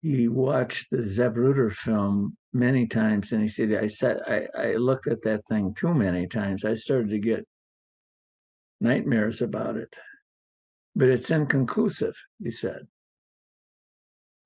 he 0.00 0.28
watched 0.28 0.90
the 0.90 0.98
Zapruder 0.98 1.72
film 1.72 2.36
many 2.52 2.86
times, 2.86 3.32
and 3.32 3.42
he 3.42 3.48
said, 3.48 3.74
"I 3.74 3.86
said 3.86 4.20
I, 4.26 4.46
I 4.56 4.74
looked 4.74 5.06
at 5.06 5.22
that 5.22 5.46
thing 5.48 5.74
too 5.74 5.94
many 5.94 6.26
times. 6.26 6.64
I 6.64 6.74
started 6.74 7.08
to 7.10 7.18
get 7.18 7.46
nightmares 8.80 9.42
about 9.42 9.76
it, 9.76 9.94
but 10.94 11.08
it's 11.08 11.30
inconclusive." 11.30 12.14
He 12.42 12.50
said. 12.50 12.86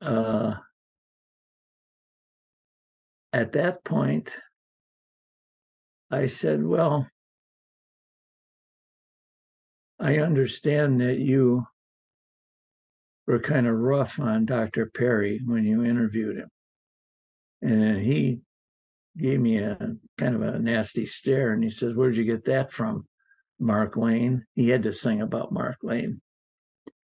Uh, 0.01 0.55
at 3.33 3.53
that 3.53 3.85
point, 3.85 4.31
I 6.11 6.27
said, 6.27 6.65
"Well." 6.65 7.09
I 10.01 10.19
understand 10.19 11.01
that 11.01 11.19
you 11.19 11.67
were 13.27 13.41
kind 13.41 13.67
of 13.67 13.75
rough 13.75 14.19
on 14.21 14.47
Dr. 14.47 14.87
Perry 14.87 15.41
when 15.45 15.65
you 15.65 15.85
interviewed 15.85 16.37
him. 16.37 16.49
And 17.63 18.01
he 18.01 18.41
gave 19.17 19.41
me 19.41 19.59
a 19.59 19.77
kind 20.17 20.35
of 20.37 20.43
a 20.43 20.59
nasty 20.59 21.05
stare 21.05 21.53
and 21.53 21.63
he 21.63 21.71
says, 21.71 21.95
Where'd 21.95 22.17
you 22.17 22.25
get 22.25 22.45
that 22.45 22.73
from? 22.73 23.07
Mark 23.59 23.97
Lane. 23.97 24.45
He 24.55 24.69
had 24.69 24.85
to 24.85 24.93
sing 24.93 25.21
about 25.21 25.53
Mark 25.53 25.79
Lane. 25.83 26.21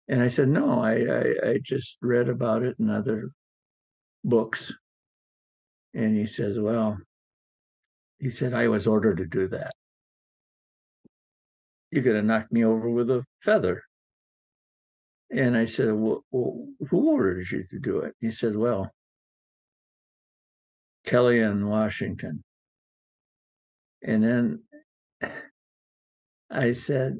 And 0.08 0.22
I 0.22 0.28
said, 0.28 0.48
No, 0.48 0.80
I, 0.80 0.94
I, 0.94 1.50
I 1.50 1.58
just 1.62 1.98
read 2.00 2.28
about 2.28 2.62
it 2.62 2.76
in 2.78 2.88
other 2.88 3.30
books. 4.24 4.72
And 5.92 6.16
he 6.16 6.24
says, 6.24 6.58
Well, 6.58 6.98
he 8.18 8.30
said, 8.30 8.54
I 8.54 8.68
was 8.68 8.86
ordered 8.86 9.18
to 9.18 9.26
do 9.26 9.48
that. 9.48 9.72
You 11.90 12.02
could 12.02 12.16
have 12.16 12.24
knocked 12.24 12.52
me 12.52 12.64
over 12.64 12.90
with 12.90 13.10
a 13.10 13.24
feather. 13.42 13.82
And 15.30 15.56
I 15.56 15.66
said, 15.66 15.92
well, 15.92 16.24
well, 16.30 16.66
who 16.90 17.10
orders 17.10 17.52
you 17.52 17.64
to 17.70 17.78
do 17.78 18.00
it? 18.00 18.14
He 18.20 18.30
said, 18.30 18.56
well, 18.56 18.90
Kelly 21.04 21.40
in 21.40 21.66
Washington. 21.66 22.42
And 24.02 24.22
then 24.22 24.62
I 26.50 26.72
said, 26.72 27.18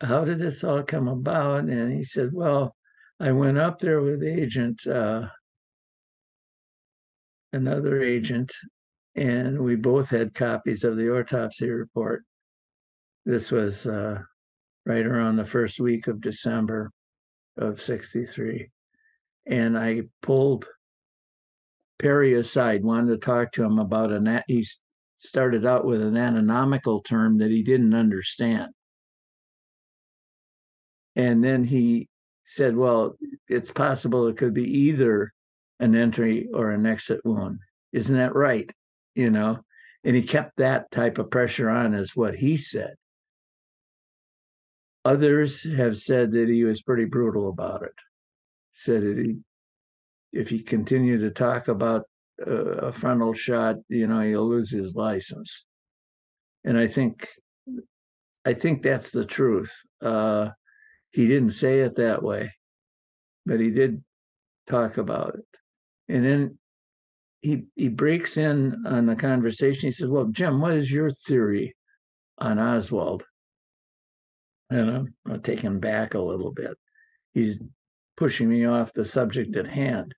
how 0.00 0.24
did 0.24 0.38
this 0.38 0.64
all 0.64 0.82
come 0.82 1.08
about? 1.08 1.64
And 1.64 1.92
he 1.92 2.04
said, 2.04 2.30
well, 2.32 2.74
I 3.18 3.32
went 3.32 3.58
up 3.58 3.78
there 3.78 4.00
with 4.00 4.22
agent, 4.22 4.86
uh, 4.86 5.28
another 7.52 8.02
agent, 8.02 8.52
and 9.20 9.60
we 9.60 9.76
both 9.76 10.08
had 10.08 10.34
copies 10.34 10.82
of 10.82 10.96
the 10.96 11.14
autopsy 11.14 11.68
report. 11.68 12.24
This 13.26 13.52
was 13.52 13.86
uh, 13.86 14.18
right 14.86 15.04
around 15.04 15.36
the 15.36 15.44
first 15.44 15.78
week 15.78 16.06
of 16.06 16.22
December 16.22 16.90
of 17.58 17.82
63. 17.82 18.70
And 19.44 19.78
I 19.78 20.04
pulled 20.22 20.66
Perry 21.98 22.32
aside, 22.32 22.82
wanted 22.82 23.08
to 23.08 23.18
talk 23.18 23.52
to 23.52 23.62
him 23.62 23.78
about 23.78 24.10
an, 24.10 24.42
he 24.48 24.66
started 25.18 25.66
out 25.66 25.84
with 25.84 26.00
an 26.00 26.16
anatomical 26.16 27.02
term 27.02 27.36
that 27.38 27.50
he 27.50 27.62
didn't 27.62 27.94
understand. 27.94 28.70
And 31.14 31.44
then 31.44 31.62
he 31.62 32.08
said, 32.46 32.74
well, 32.74 33.16
it's 33.48 33.70
possible 33.70 34.28
it 34.28 34.38
could 34.38 34.54
be 34.54 34.64
either 34.64 35.30
an 35.78 35.94
entry 35.94 36.48
or 36.54 36.70
an 36.70 36.86
exit 36.86 37.20
wound. 37.22 37.58
Isn't 37.92 38.16
that 38.16 38.34
right? 38.34 38.72
You 39.14 39.30
know, 39.30 39.58
and 40.04 40.14
he 40.14 40.22
kept 40.22 40.56
that 40.58 40.90
type 40.90 41.18
of 41.18 41.30
pressure 41.30 41.68
on, 41.68 41.94
is 41.94 42.14
what 42.14 42.34
he 42.34 42.56
said. 42.56 42.94
Others 45.04 45.64
have 45.76 45.98
said 45.98 46.32
that 46.32 46.48
he 46.48 46.64
was 46.64 46.82
pretty 46.82 47.06
brutal 47.06 47.48
about 47.48 47.82
it. 47.82 47.94
Said 48.74 49.02
that 49.02 49.18
he, 49.18 49.38
if 50.32 50.48
he 50.48 50.62
continued 50.62 51.20
to 51.20 51.30
talk 51.30 51.68
about 51.68 52.04
uh, 52.46 52.50
a 52.50 52.92
frontal 52.92 53.32
shot, 53.32 53.76
you 53.88 54.06
know, 54.06 54.20
he'll 54.20 54.48
lose 54.48 54.70
his 54.70 54.94
license. 54.94 55.64
And 56.64 56.78
I 56.78 56.86
think, 56.86 57.26
I 58.44 58.52
think 58.52 58.82
that's 58.82 59.10
the 59.10 59.24
truth. 59.24 59.74
Uh, 60.00 60.50
he 61.10 61.26
didn't 61.26 61.50
say 61.50 61.80
it 61.80 61.96
that 61.96 62.22
way, 62.22 62.52
but 63.44 63.58
he 63.58 63.70
did 63.70 64.04
talk 64.68 64.98
about 64.98 65.34
it. 65.34 65.44
And 66.08 66.24
then 66.24 66.58
he 67.40 67.64
he 67.76 67.88
breaks 67.88 68.36
in 68.36 68.84
on 68.86 69.06
the 69.06 69.16
conversation. 69.16 69.88
He 69.88 69.92
says, 69.92 70.08
"Well, 70.08 70.26
Jim, 70.26 70.60
what 70.60 70.74
is 70.74 70.90
your 70.90 71.10
theory 71.10 71.74
on 72.38 72.58
Oswald?" 72.58 73.24
and 74.70 74.90
I'm, 74.90 75.14
I'm 75.26 75.42
taken 75.42 75.80
back 75.80 76.14
a 76.14 76.20
little 76.20 76.52
bit. 76.52 76.76
He's 77.34 77.60
pushing 78.16 78.48
me 78.48 78.64
off 78.64 78.92
the 78.92 79.04
subject 79.04 79.56
at 79.56 79.66
hand. 79.66 80.14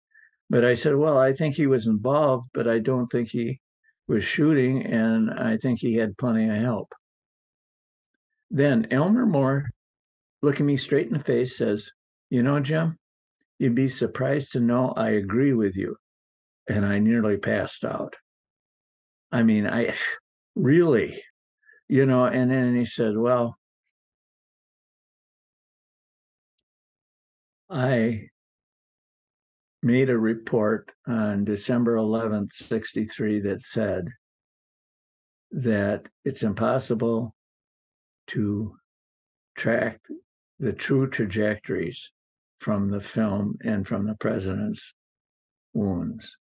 But 0.51 0.65
I 0.65 0.75
said, 0.75 0.97
well, 0.97 1.19
I 1.19 1.33
think 1.33 1.55
he 1.55 1.67
was 1.67 1.87
involved, 1.87 2.51
but 2.53 2.69
I 2.69 2.79
don't 2.79 3.11
think 3.11 3.31
he 3.31 3.61
was 4.07 4.23
shooting, 4.23 4.85
and 4.85 5.31
I 5.31 5.57
think 5.57 5.81
he 5.81 5.95
had 5.95 6.19
plenty 6.19 6.49
of 6.49 6.57
help. 6.57 6.93
Then 8.51 8.87
Elmer 8.91 9.25
Moore, 9.25 9.71
looking 10.43 10.67
me 10.67 10.77
straight 10.77 11.07
in 11.07 11.15
the 11.15 11.19
face, 11.19 11.57
says, 11.57 11.91
You 12.29 12.43
know, 12.43 12.61
Jim, 12.61 12.99
you'd 13.59 13.75
be 13.75 13.89
surprised 13.89 14.53
to 14.53 14.61
know 14.61 14.93
I 14.95 15.11
agree 15.11 15.55
with 15.55 15.75
you. 15.75 15.97
And 16.69 16.85
I 16.85 16.99
nearly 16.99 17.37
passed 17.37 17.85
out. 17.85 18.17
I 19.31 19.43
mean, 19.43 19.67
I 19.67 19.95
really, 20.55 21.23
you 21.89 22.07
know, 22.07 22.27
and 22.27 22.51
then 22.51 22.77
he 22.77 22.85
said, 22.85 23.17
Well, 23.17 23.57
I 27.71 28.29
made 29.83 30.11
a 30.11 30.19
report 30.19 30.93
on 31.07 31.45
December 31.45 31.97
11th, 31.97 32.53
63, 32.53 33.41
that 33.41 33.61
said 33.63 34.09
that 35.51 36.09
it's 36.25 36.43
impossible 36.43 37.35
to 38.29 38.75
track 39.57 40.01
the 40.61 40.73
true 40.73 41.09
trajectories 41.09 42.13
from 42.61 42.91
the 42.91 43.01
film 43.01 43.57
and 43.65 43.87
from 43.87 44.07
the 44.07 44.15
president's 44.17 44.95
wounds. 45.75 46.37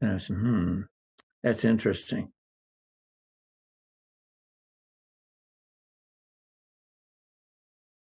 And 0.00 0.12
I 0.12 0.18
said, 0.18 0.36
hmm, 0.36 0.82
that's 1.42 1.64
interesting. 1.64 2.30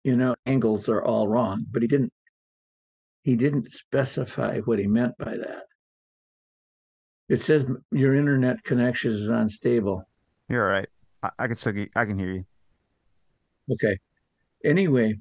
You 0.04 0.16
know, 0.16 0.34
angles 0.46 0.88
are 0.88 1.02
all 1.02 1.28
wrong, 1.28 1.66
but 1.70 1.82
he 1.82 1.88
didn't 1.88 2.12
he 3.22 3.36
didn't 3.36 3.70
specify 3.70 4.60
what 4.60 4.78
he 4.78 4.86
meant 4.86 5.16
by 5.18 5.36
that. 5.36 5.64
It 7.28 7.36
says 7.36 7.66
your 7.92 8.14
internet 8.14 8.64
connection 8.64 9.12
is 9.12 9.28
unstable. 9.28 10.08
You're 10.48 10.66
all 10.66 10.72
right. 10.72 10.88
I, 11.22 11.30
I 11.38 11.46
can 11.46 11.56
still 11.56 11.72
get, 11.72 11.90
I 11.94 12.04
can 12.06 12.18
hear 12.18 12.32
you. 12.32 12.44
Okay. 13.70 13.98
Anyway, 14.64 15.18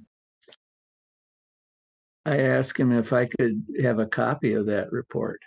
I 2.26 2.38
asked 2.38 2.80
him 2.80 2.92
if 2.92 3.14
I 3.14 3.26
could 3.26 3.64
have 3.82 4.00
a 4.00 4.08
copy 4.08 4.54
of 4.54 4.66
that 4.68 4.92
report. 4.92 5.40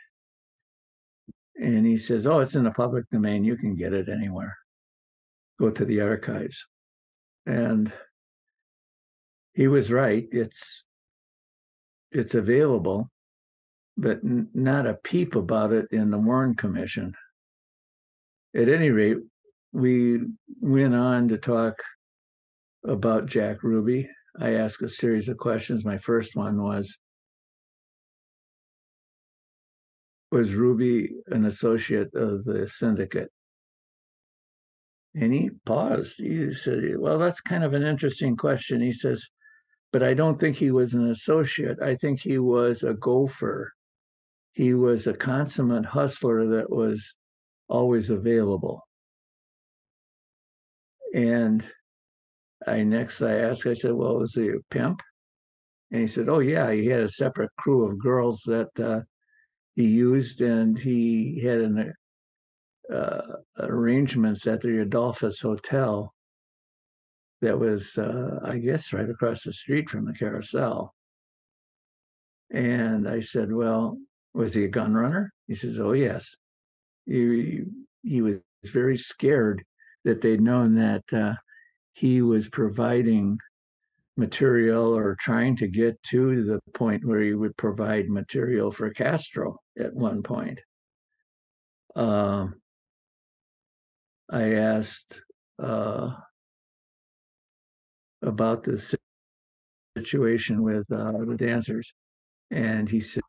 And 1.62 1.86
he 1.86 1.96
says, 1.96 2.26
Oh, 2.26 2.40
it's 2.40 2.56
in 2.56 2.64
the 2.64 2.72
public 2.72 3.08
domain. 3.10 3.44
You 3.44 3.56
can 3.56 3.76
get 3.76 3.92
it 3.92 4.08
anywhere. 4.08 4.56
Go 5.60 5.70
to 5.70 5.84
the 5.84 6.00
archives. 6.00 6.66
And 7.46 7.92
he 9.54 9.68
was 9.68 9.90
right. 9.90 10.26
It's 10.32 10.86
it's 12.10 12.34
available, 12.34 13.10
but 13.96 14.18
n- 14.24 14.48
not 14.54 14.86
a 14.86 14.94
peep 14.94 15.34
about 15.34 15.72
it 15.72 15.86
in 15.92 16.10
the 16.10 16.18
Warren 16.18 16.54
Commission. 16.54 17.14
At 18.54 18.68
any 18.68 18.90
rate, 18.90 19.18
we 19.72 20.20
went 20.60 20.94
on 20.94 21.28
to 21.28 21.38
talk 21.38 21.74
about 22.84 23.26
Jack 23.26 23.62
Ruby. 23.62 24.10
I 24.38 24.54
asked 24.54 24.82
a 24.82 24.88
series 24.88 25.28
of 25.28 25.38
questions. 25.38 25.84
My 25.84 25.98
first 25.98 26.34
one 26.34 26.62
was 26.62 26.98
Was 30.32 30.54
Ruby 30.54 31.12
an 31.26 31.44
associate 31.44 32.14
of 32.14 32.44
the 32.44 32.66
syndicate? 32.66 33.30
And 35.14 35.30
he 35.30 35.50
paused. 35.66 36.18
He 36.18 36.54
said, 36.54 36.96
Well, 36.96 37.18
that's 37.18 37.42
kind 37.42 37.62
of 37.62 37.74
an 37.74 37.82
interesting 37.82 38.34
question. 38.34 38.80
He 38.80 38.94
says, 38.94 39.28
But 39.92 40.02
I 40.02 40.14
don't 40.14 40.40
think 40.40 40.56
he 40.56 40.70
was 40.70 40.94
an 40.94 41.10
associate. 41.10 41.82
I 41.82 41.96
think 41.96 42.18
he 42.20 42.38
was 42.38 42.82
a 42.82 42.94
gopher. 42.94 43.72
He 44.52 44.72
was 44.72 45.06
a 45.06 45.12
consummate 45.12 45.84
hustler 45.84 46.46
that 46.46 46.70
was 46.70 47.14
always 47.68 48.08
available. 48.08 48.82
And 51.14 51.62
I 52.66 52.84
next 52.84 53.20
I 53.20 53.34
asked, 53.34 53.66
I 53.66 53.74
said, 53.74 53.92
Well, 53.92 54.16
was 54.16 54.32
he 54.32 54.48
a 54.48 54.54
pimp? 54.70 55.02
And 55.90 56.00
he 56.00 56.06
said, 56.06 56.30
Oh, 56.30 56.38
yeah, 56.38 56.72
he 56.72 56.86
had 56.86 57.02
a 57.02 57.08
separate 57.10 57.50
crew 57.58 57.84
of 57.84 57.98
girls 57.98 58.40
that 58.46 58.70
uh, 58.80 59.00
he 59.74 59.84
used, 59.84 60.40
and 60.40 60.78
he 60.78 61.40
had 61.40 61.60
an 61.60 61.92
uh, 62.92 63.20
arrangements 63.58 64.46
at 64.46 64.60
the 64.60 64.82
Adolphus 64.82 65.40
Hotel 65.40 66.12
that 67.40 67.58
was, 67.58 67.98
uh, 67.98 68.38
I 68.44 68.58
guess, 68.58 68.92
right 68.92 69.08
across 69.08 69.42
the 69.42 69.52
street 69.52 69.88
from 69.88 70.04
the 70.04 70.12
carousel. 70.12 70.94
And 72.50 73.08
I 73.08 73.20
said, 73.20 73.52
Well, 73.52 73.98
was 74.34 74.54
he 74.54 74.64
a 74.64 74.68
gun 74.68 74.94
runner? 74.94 75.32
He 75.48 75.54
says, 75.54 75.78
Oh, 75.78 75.92
yes. 75.92 76.36
He, 77.06 77.62
he 78.02 78.20
was 78.20 78.36
very 78.66 78.98
scared 78.98 79.64
that 80.04 80.20
they'd 80.20 80.40
known 80.40 80.74
that 80.76 81.04
uh, 81.12 81.34
he 81.94 82.22
was 82.22 82.48
providing 82.48 83.38
material 84.16 84.96
or 84.96 85.16
trying 85.20 85.56
to 85.56 85.66
get 85.66 86.02
to 86.02 86.44
the 86.44 86.60
point 86.74 87.04
where 87.04 87.20
he 87.20 87.34
would 87.34 87.56
provide 87.56 88.08
material 88.08 88.70
for 88.70 88.90
Castro 88.90 89.58
at 89.78 89.94
one 89.94 90.22
point. 90.22 90.60
Um, 91.96 92.54
I 94.30 94.54
asked 94.54 95.22
uh, 95.62 96.10
about 98.22 98.64
the 98.64 98.78
situation 99.96 100.62
with 100.62 100.90
uh, 100.90 101.24
the 101.24 101.36
dancers, 101.36 101.92
and 102.50 102.88
he 102.88 103.00
said 103.00 103.22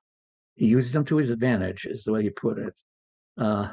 he 0.55 0.67
used 0.67 0.93
them 0.93 1.05
to 1.05 1.17
his 1.17 1.29
advantage, 1.29 1.85
is 1.85 2.03
the 2.03 2.11
way 2.11 2.23
he 2.23 2.29
put 2.29 2.57
it. 2.57 2.73
Uh, 3.37 3.69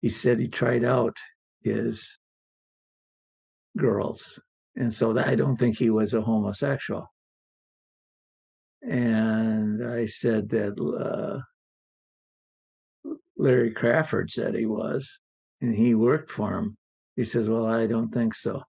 he 0.00 0.08
said 0.08 0.38
he 0.38 0.48
tried 0.48 0.84
out 0.84 1.16
his 1.62 2.18
girls, 3.76 4.38
and 4.76 4.92
so 4.92 5.18
I 5.18 5.34
don't 5.34 5.56
think 5.56 5.76
he 5.76 5.90
was 5.90 6.14
a 6.14 6.20
homosexual. 6.20 7.10
And 8.82 9.84
I 9.86 10.06
said 10.06 10.48
that 10.50 10.78
uh, 10.78 11.40
Larry 13.36 13.72
Crafard 13.72 14.30
said 14.30 14.54
he 14.54 14.66
was, 14.66 15.18
and 15.60 15.74
he 15.74 15.94
worked 15.94 16.30
for 16.30 16.56
him. 16.58 16.76
He 17.16 17.24
says, 17.24 17.48
Well, 17.48 17.66
I 17.66 17.86
don't 17.86 18.12
think 18.12 18.34
so. 18.34 18.62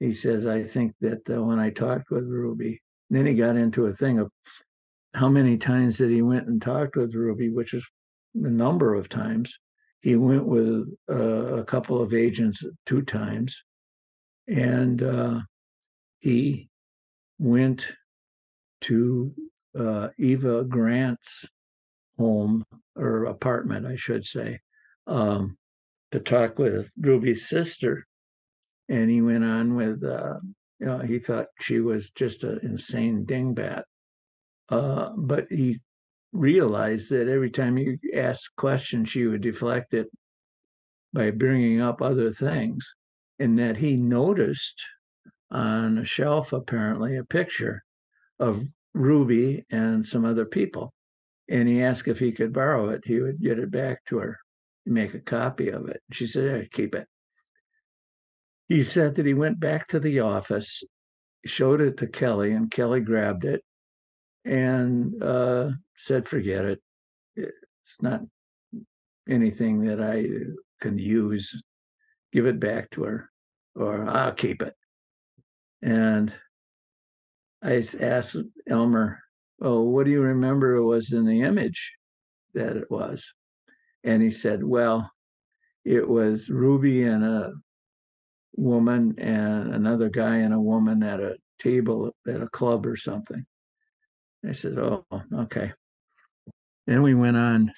He 0.00 0.12
says, 0.12 0.46
I 0.46 0.62
think 0.62 0.94
that 1.00 1.28
uh, 1.28 1.42
when 1.42 1.58
I 1.58 1.70
talked 1.70 2.10
with 2.10 2.24
Ruby, 2.24 2.80
then 3.10 3.26
he 3.26 3.34
got 3.34 3.56
into 3.56 3.86
a 3.86 3.94
thing 3.94 4.18
of 4.18 4.30
how 5.14 5.28
many 5.28 5.56
times 5.56 5.98
that 5.98 6.10
he 6.10 6.22
went 6.22 6.46
and 6.46 6.60
talked 6.60 6.96
with 6.96 7.14
Ruby, 7.14 7.50
which 7.50 7.74
is 7.74 7.86
a 8.34 8.48
number 8.48 8.94
of 8.94 9.08
times. 9.08 9.58
He 10.00 10.16
went 10.16 10.46
with 10.46 10.88
uh, 11.10 11.56
a 11.56 11.64
couple 11.64 12.00
of 12.00 12.14
agents 12.14 12.64
two 12.86 13.02
times, 13.02 13.64
and 14.48 15.02
uh, 15.02 15.40
he 16.20 16.68
went 17.38 17.92
to 18.82 19.32
uh, 19.78 20.08
Eva 20.18 20.64
Grant's 20.64 21.44
home 22.18 22.64
or 22.96 23.26
apartment, 23.26 23.86
I 23.86 23.96
should 23.96 24.24
say, 24.24 24.60
um, 25.06 25.56
to 26.12 26.20
talk 26.20 26.58
with 26.58 26.90
Ruby's 26.98 27.48
sister. 27.48 28.06
And 28.88 29.10
he 29.10 29.20
went 29.20 29.44
on 29.44 29.76
with, 29.76 30.02
uh, 30.02 30.38
you 30.80 30.86
know, 30.86 30.98
he 30.98 31.18
thought 31.18 31.46
she 31.60 31.80
was 31.80 32.10
just 32.10 32.42
an 32.44 32.60
insane 32.62 33.26
dingbat. 33.26 33.82
Uh, 34.70 35.10
but 35.16 35.46
he 35.50 35.80
realized 36.32 37.10
that 37.10 37.28
every 37.28 37.50
time 37.50 37.76
you 37.78 37.98
asked 38.14 38.56
questions, 38.56 39.10
she 39.10 39.26
would 39.26 39.42
deflect 39.42 39.94
it 39.94 40.08
by 41.12 41.30
bringing 41.30 41.80
up 41.80 42.00
other 42.00 42.32
things. 42.32 42.94
And 43.38 43.58
that 43.58 43.76
he 43.76 43.96
noticed 43.96 44.84
on 45.50 45.98
a 45.98 46.04
shelf, 46.04 46.52
apparently, 46.52 47.16
a 47.16 47.24
picture 47.24 47.84
of 48.38 48.64
Ruby 48.94 49.64
and 49.70 50.04
some 50.04 50.24
other 50.24 50.44
people. 50.44 50.92
And 51.48 51.68
he 51.68 51.82
asked 51.82 52.08
if 52.08 52.18
he 52.18 52.32
could 52.32 52.52
borrow 52.52 52.88
it. 52.88 53.02
He 53.04 53.20
would 53.20 53.40
get 53.40 53.58
it 53.58 53.70
back 53.70 54.04
to 54.06 54.18
her, 54.18 54.38
make 54.84 55.14
a 55.14 55.20
copy 55.20 55.70
of 55.70 55.88
it. 55.88 56.02
She 56.12 56.26
said, 56.26 56.44
yeah, 56.44 56.66
keep 56.70 56.94
it. 56.94 57.06
He 58.68 58.84
said 58.84 59.14
that 59.14 59.24
he 59.24 59.34
went 59.34 59.58
back 59.58 59.86
to 59.88 60.00
the 60.00 60.20
office, 60.20 60.82
showed 61.46 61.80
it 61.80 61.96
to 61.98 62.06
Kelly, 62.06 62.52
and 62.52 62.70
Kelly 62.70 63.00
grabbed 63.00 63.46
it 63.46 63.62
and 64.44 65.22
uh, 65.22 65.70
said, 65.96 66.28
forget 66.28 66.64
it. 66.64 66.80
It's 67.36 68.02
not 68.02 68.20
anything 69.28 69.84
that 69.86 70.02
I 70.02 70.26
can 70.82 70.98
use. 70.98 71.62
Give 72.32 72.46
it 72.46 72.60
back 72.60 72.90
to 72.90 73.04
her, 73.04 73.30
or 73.74 74.08
I'll 74.08 74.32
keep 74.32 74.62
it. 74.62 74.74
And 75.82 76.32
I 77.62 77.82
asked 78.00 78.36
Elmer, 78.68 79.20
Oh, 79.60 79.82
what 79.82 80.04
do 80.04 80.12
you 80.12 80.20
remember 80.20 80.76
it 80.76 80.84
was 80.84 81.12
in 81.12 81.24
the 81.24 81.42
image 81.42 81.92
that 82.54 82.76
it 82.76 82.90
was? 82.90 83.32
And 84.04 84.22
he 84.22 84.30
said, 84.30 84.62
Well, 84.62 85.10
it 85.84 86.06
was 86.08 86.48
Ruby 86.48 87.04
and 87.04 87.24
a 87.24 87.52
woman 88.56 89.14
and 89.18 89.74
another 89.74 90.08
guy 90.08 90.36
and 90.36 90.54
a 90.54 90.60
woman 90.60 91.02
at 91.02 91.20
a 91.20 91.36
table 91.58 92.14
at 92.26 92.42
a 92.42 92.48
club 92.48 92.86
or 92.86 92.96
something. 92.96 93.44
I 94.46 94.52
said, 94.52 94.78
Oh, 94.78 95.04
okay. 95.34 95.72
Then 96.86 97.02
we 97.02 97.14
went 97.14 97.36
on 97.36 97.72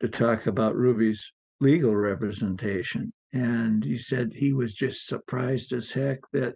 to 0.00 0.08
talk 0.08 0.46
about 0.46 0.76
Ruby's 0.76 1.32
legal 1.60 1.94
representation. 1.94 3.12
And 3.32 3.84
he 3.84 3.98
said 3.98 4.32
he 4.32 4.52
was 4.52 4.74
just 4.74 5.06
surprised 5.06 5.72
as 5.72 5.90
heck 5.90 6.18
that 6.32 6.54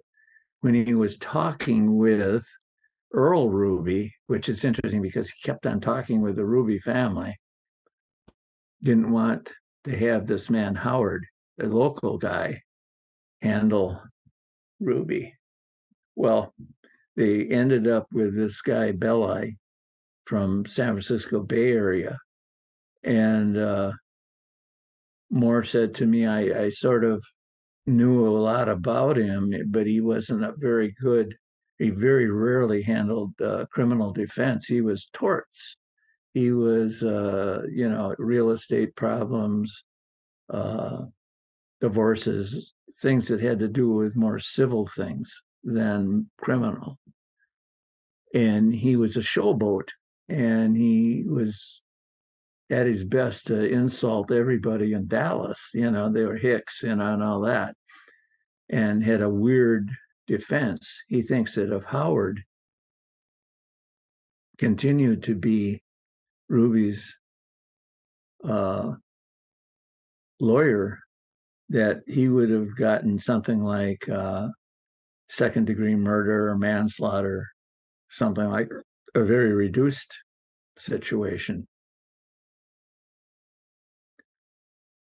when 0.61 0.74
he 0.74 0.94
was 0.94 1.18
talking 1.18 1.96
with 1.96 2.44
Earl 3.12 3.50
Ruby, 3.50 4.14
which 4.26 4.48
is 4.48 4.64
interesting 4.64 5.03
because 5.03 5.28
he 5.28 5.42
kept 5.42 5.66
on 5.66 5.80
talking 5.80 6.22
with 6.22 6.36
the 6.36 6.44
Ruby 6.44 6.78
family, 6.78 7.36
didn't 8.82 9.11
want 9.11 9.53
to 9.84 9.96
have 9.96 10.26
this 10.26 10.48
man 10.48 10.74
Howard, 10.74 11.26
a 11.61 11.66
local 11.66 12.16
guy, 12.16 12.62
handle 13.42 14.00
Ruby. 14.80 15.34
Well, 16.16 16.55
they 17.16 17.46
ended 17.46 17.86
up 17.86 18.07
with 18.12 18.34
this 18.34 18.62
guy 18.62 18.92
Belli 18.92 19.59
from 20.24 20.64
San 20.64 20.88
Francisco 20.88 21.40
Bay 21.40 21.72
Area, 21.72 22.18
and 23.03 23.57
uh, 23.59 23.92
Moore 25.33 25.64
said 25.64 25.95
to 25.95 26.07
me, 26.07 26.26
I, 26.26 26.64
I 26.64 26.68
sort 26.68 27.05
of 27.05 27.24
knew 27.87 28.28
a 28.28 28.39
lot 28.39 28.68
about 28.68 29.16
him, 29.16 29.53
but 29.68 29.87
he 29.87 30.01
wasn't 30.01 30.45
a 30.45 30.53
very 30.57 30.95
good. 31.01 31.35
He 31.78 31.91
very 31.91 32.30
rarely 32.30 32.83
handled 32.83 33.33
uh, 33.41 33.64
criminal 33.72 34.12
defense. 34.12 34.66
He 34.66 34.83
was 34.83 35.09
torts. 35.12 35.76
He 36.35 36.53
was, 36.53 37.03
uh, 37.03 37.62
you 37.70 37.89
know, 37.89 38.14
real 38.18 38.51
estate 38.51 38.95
problems, 38.95 39.85
uh, 40.51 41.07
divorces, 41.80 42.74
things 43.01 43.26
that 43.28 43.41
had 43.41 43.59
to 43.59 43.68
do 43.68 43.91
with 43.91 44.14
more 44.14 44.39
civil 44.39 44.87
things 44.87 45.43
than 45.64 46.30
criminal. 46.39 46.99
And 48.35 48.72
he 48.72 48.97
was 48.97 49.16
a 49.16 49.20
showboat, 49.20 49.89
and 50.28 50.76
he 50.76 51.24
was 51.26 51.83
at 52.70 52.86
his 52.86 53.04
best 53.04 53.46
to 53.48 53.68
insult 53.68 54.30
everybody 54.30 54.92
in 54.92 55.06
Dallas. 55.06 55.70
You 55.74 55.90
know, 55.90 56.10
they 56.10 56.24
were 56.24 56.36
Hicks, 56.36 56.82
you 56.82 56.94
know, 56.94 57.12
and 57.12 57.22
all 57.22 57.42
that, 57.42 57.74
and 58.70 59.04
had 59.04 59.22
a 59.22 59.28
weird 59.28 59.90
defense. 60.26 61.02
He 61.08 61.22
thinks 61.22 61.54
that 61.54 61.74
if 61.74 61.84
Howard 61.84 62.42
continued 64.58 65.22
to 65.24 65.34
be 65.34 65.82
Ruby's 66.48 67.16
uh, 68.44 68.92
lawyer, 70.40 70.98
that 71.68 72.02
he 72.06 72.28
would 72.28 72.50
have 72.50 72.76
gotten 72.76 73.18
something 73.18 73.58
like 73.58 74.08
uh, 74.08 74.48
second 75.28 75.66
degree 75.66 75.96
murder 75.96 76.48
or 76.50 76.58
manslaughter, 76.58 77.48
something 78.10 78.46
like 78.46 78.70
a 79.14 79.24
very 79.24 79.52
reduced 79.52 80.14
situation. 80.76 81.66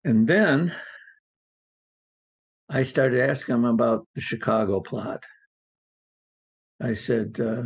And 0.05 0.27
then 0.27 0.75
I 2.71 2.85
started 2.85 3.29
asking 3.29 3.57
him 3.57 3.65
about 3.65 4.07
the 4.15 4.21
Chicago 4.21 4.81
plot. 4.81 5.23
I 6.81 6.95
said, 6.95 7.39
uh, 7.39 7.65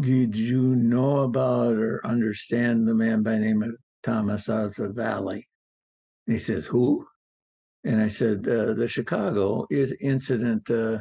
Did 0.00 0.34
you 0.34 0.74
know 0.74 1.18
about 1.20 1.76
or 1.76 2.04
understand 2.04 2.88
the 2.88 2.94
man 2.94 3.22
by 3.22 3.32
the 3.32 3.40
name 3.40 3.62
of 3.62 3.76
Thomas 4.02 4.48
Arthur 4.48 4.88
Vallee? 4.88 5.46
And 6.26 6.36
he 6.36 6.42
says, 6.42 6.66
Who? 6.66 7.06
And 7.84 8.02
I 8.02 8.08
said, 8.08 8.48
uh, 8.48 8.72
The 8.74 8.88
Chicago 8.88 9.66
is 9.70 9.94
incident 10.00 10.68
uh, 10.70 10.98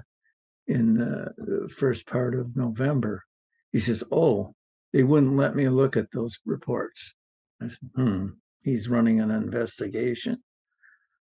in 0.67 1.01
uh, 1.01 1.31
the 1.37 1.67
first 1.69 2.05
part 2.05 2.35
of 2.35 2.55
November. 2.55 3.23
He 3.71 3.79
says, 3.79 4.03
Oh, 4.11 4.53
they 4.93 5.03
wouldn't 5.03 5.35
let 5.35 5.55
me 5.55 5.67
look 5.67 5.97
at 5.97 6.11
those 6.11 6.37
reports. 6.45 7.15
I 7.59 7.69
said, 7.69 7.89
Hmm 7.95 8.27
he's 8.65 8.89
running 8.89 9.21
an 9.21 9.29
investigation 9.29 10.37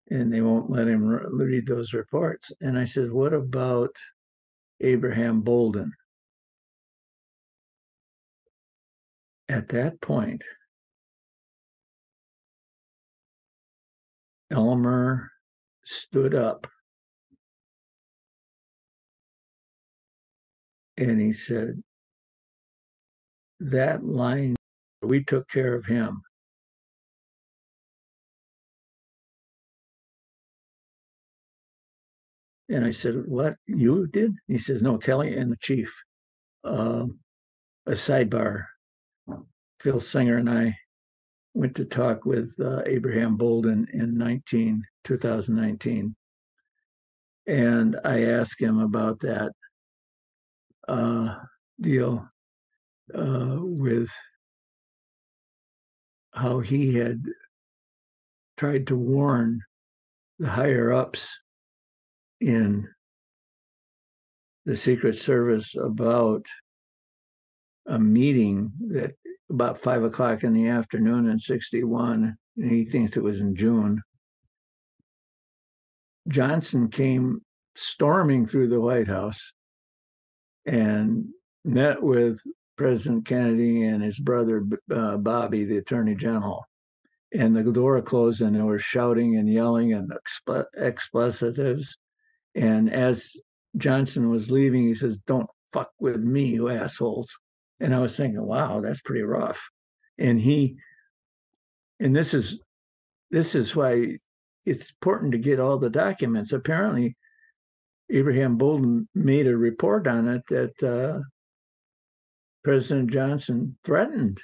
and 0.09 0.33
they 0.33 0.41
won't 0.41 0.71
let 0.71 0.87
him 0.87 1.05
read 1.05 1.67
those 1.67 1.93
reports. 1.93 2.53
And 2.61 2.79
I 2.79 2.85
said, 2.85 3.11
What 3.11 3.35
about 3.35 3.91
Abraham 4.81 5.41
Bolden? 5.41 5.93
At 9.49 9.69
that 9.71 10.01
point, 10.01 10.43
Elmer 14.51 15.31
stood 15.85 16.35
up 16.35 16.69
and 20.97 21.21
he 21.21 21.33
said, 21.33 21.83
That 23.59 24.05
line, 24.05 24.55
we 25.03 25.25
took 25.25 25.49
care 25.49 25.75
of 25.75 25.87
him. 25.87 26.23
And 32.69 32.85
I 32.85 32.91
said, 32.91 33.23
What? 33.27 33.57
You 33.67 34.07
did? 34.07 34.35
He 34.49 34.59
says, 34.59 34.83
No, 34.83 34.99
Kelly 34.99 35.37
and 35.37 35.53
the 35.53 35.57
chief. 35.57 35.95
Uh, 36.63 37.07
a 37.87 37.93
sidebar. 37.93 38.65
Phil 39.81 40.01
Singer 40.01 40.39
and 40.39 40.49
I 40.49 40.75
went 41.53 41.77
to 41.77 41.85
talk 41.85 42.25
with 42.25 42.55
uh, 42.59 42.83
Abraham 42.87 43.37
Bolden 43.37 43.87
in 43.93 44.17
19, 44.17 44.83
2019. 45.05 46.17
And 47.47 48.01
I 48.05 48.25
asked 48.25 48.61
him 48.61 48.81
about 48.81 49.21
that 49.21 49.53
uh, 50.89 51.37
deal 51.81 52.27
uh, 53.15 53.57
with 53.59 54.11
how 56.33 56.61
he 56.61 56.95
had 56.95 57.23
tried 58.57 58.87
to 58.87 58.97
warn 58.97 59.61
the 60.39 60.49
higher 60.49 60.93
ups 60.93 61.29
in 62.45 62.87
the 64.67 64.77
Secret 64.77 65.17
Service 65.17 65.75
about 65.77 66.45
a 67.87 67.99
meeting 67.99 68.71
that 68.89 69.13
about 69.51 69.79
five 69.79 70.03
o'clock 70.03 70.45
in 70.45 70.53
the 70.53 70.69
afternoon 70.69 71.29
in 71.29 71.39
61. 71.39 72.37
And 72.57 72.71
he 72.71 72.85
thinks 72.85 73.17
it 73.17 73.23
was 73.23 73.41
in 73.41 73.57
June. 73.57 74.01
Johnson 76.29 76.89
came 76.89 77.41
storming 77.77 78.47
through 78.47 78.69
the 78.69 78.81
White 78.81 79.09
House 79.09 79.53
and 80.67 81.27
met 81.65 82.03
with 82.03 82.41
President 82.77 83.27
Kennedy 83.27 83.85
and 83.85 84.03
his 84.03 84.19
brother 84.19 84.65
uh, 84.91 85.17
Bobby, 85.17 85.65
the 85.65 85.79
Attorney 85.79 86.15
General. 86.15 86.65
And 87.33 87.57
the 87.57 87.65
door 87.65 88.01
closed, 88.03 88.43
and 88.43 88.55
they 88.55 88.63
were 88.63 88.79
shouting 88.79 89.37
and 89.37 89.49
yelling 89.49 89.93
and 89.93 90.13
expl- 90.13 90.67
expletives. 90.77 91.97
And 92.55 92.93
as 92.93 93.37
Johnson 93.77 94.31
was 94.31 94.51
leaving, 94.51 94.83
he 94.85 94.95
says, 94.95 95.19
Don't 95.27 95.49
fuck 95.73 95.91
with 95.99 96.23
me, 96.25 96.47
you 96.47 96.69
assholes. 96.69 97.37
And 97.81 97.95
I 97.95 97.99
was 97.99 98.17
thinking, 98.17 98.43
wow, 98.43 98.81
that's 98.81 99.01
pretty 99.01 99.23
rough. 99.23 99.69
And 100.19 100.39
he, 100.39 100.77
and 102.01 102.15
this 102.15 102.33
is, 102.33 102.63
this 103.31 103.55
is 103.55 103.75
why 103.75 104.17
it's 104.65 104.91
important 104.91 105.33
to 105.33 105.39
get 105.39 105.59
all 105.59 105.79
the 105.79 105.91
documents. 105.91 106.53
Apparently, 106.53 107.17
Abraham 108.11 108.57
Bolden 108.57 109.09
made 109.15 109.49
a 109.49 109.57
report 109.57 110.07
on 110.07 110.29
it 110.29 110.43
that 110.49 110.83
uh, 110.83 111.21
President 112.63 113.11
Johnson 113.11 113.77
threatened 113.83 114.41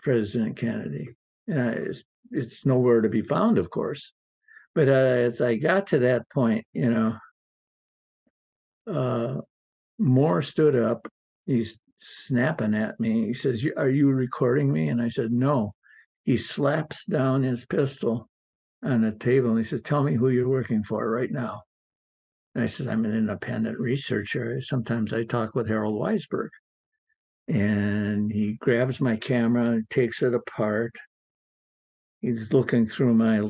President 0.00 0.56
Kennedy. 0.56 1.08
And 1.48 1.70
it's, 1.70 2.04
it's 2.30 2.64
nowhere 2.64 3.00
to 3.00 3.08
be 3.08 3.22
found, 3.22 3.58
of 3.58 3.70
course. 3.70 4.12
But 4.76 4.90
uh, 4.90 4.92
as 4.92 5.40
I 5.40 5.56
got 5.56 5.86
to 5.88 5.98
that 6.00 6.28
point, 6.28 6.66
you 6.74 6.90
know, 6.90 7.16
uh, 8.86 9.40
Moore 9.98 10.42
stood 10.42 10.76
up. 10.76 11.08
He's 11.46 11.78
snapping 11.98 12.74
at 12.74 13.00
me. 13.00 13.26
He 13.26 13.32
says, 13.32 13.66
Are 13.78 13.88
you 13.88 14.12
recording 14.12 14.70
me? 14.70 14.90
And 14.90 15.00
I 15.00 15.08
said, 15.08 15.32
No. 15.32 15.72
He 16.24 16.36
slaps 16.36 17.06
down 17.06 17.42
his 17.42 17.64
pistol 17.64 18.28
on 18.82 19.00
the 19.00 19.12
table 19.12 19.48
and 19.48 19.58
he 19.58 19.64
says, 19.64 19.80
Tell 19.80 20.02
me 20.02 20.14
who 20.14 20.28
you're 20.28 20.46
working 20.46 20.84
for 20.84 21.10
right 21.10 21.32
now. 21.32 21.62
And 22.54 22.62
I 22.62 22.66
said, 22.66 22.86
I'm 22.86 23.06
an 23.06 23.16
independent 23.16 23.78
researcher. 23.78 24.60
Sometimes 24.60 25.14
I 25.14 25.24
talk 25.24 25.54
with 25.54 25.68
Harold 25.68 25.98
Weisberg. 25.98 26.50
And 27.48 28.30
he 28.30 28.58
grabs 28.60 29.00
my 29.00 29.16
camera 29.16 29.70
and 29.70 29.88
takes 29.88 30.22
it 30.22 30.34
apart. 30.34 30.94
He's 32.20 32.52
looking 32.52 32.86
through 32.86 33.14
my 33.14 33.40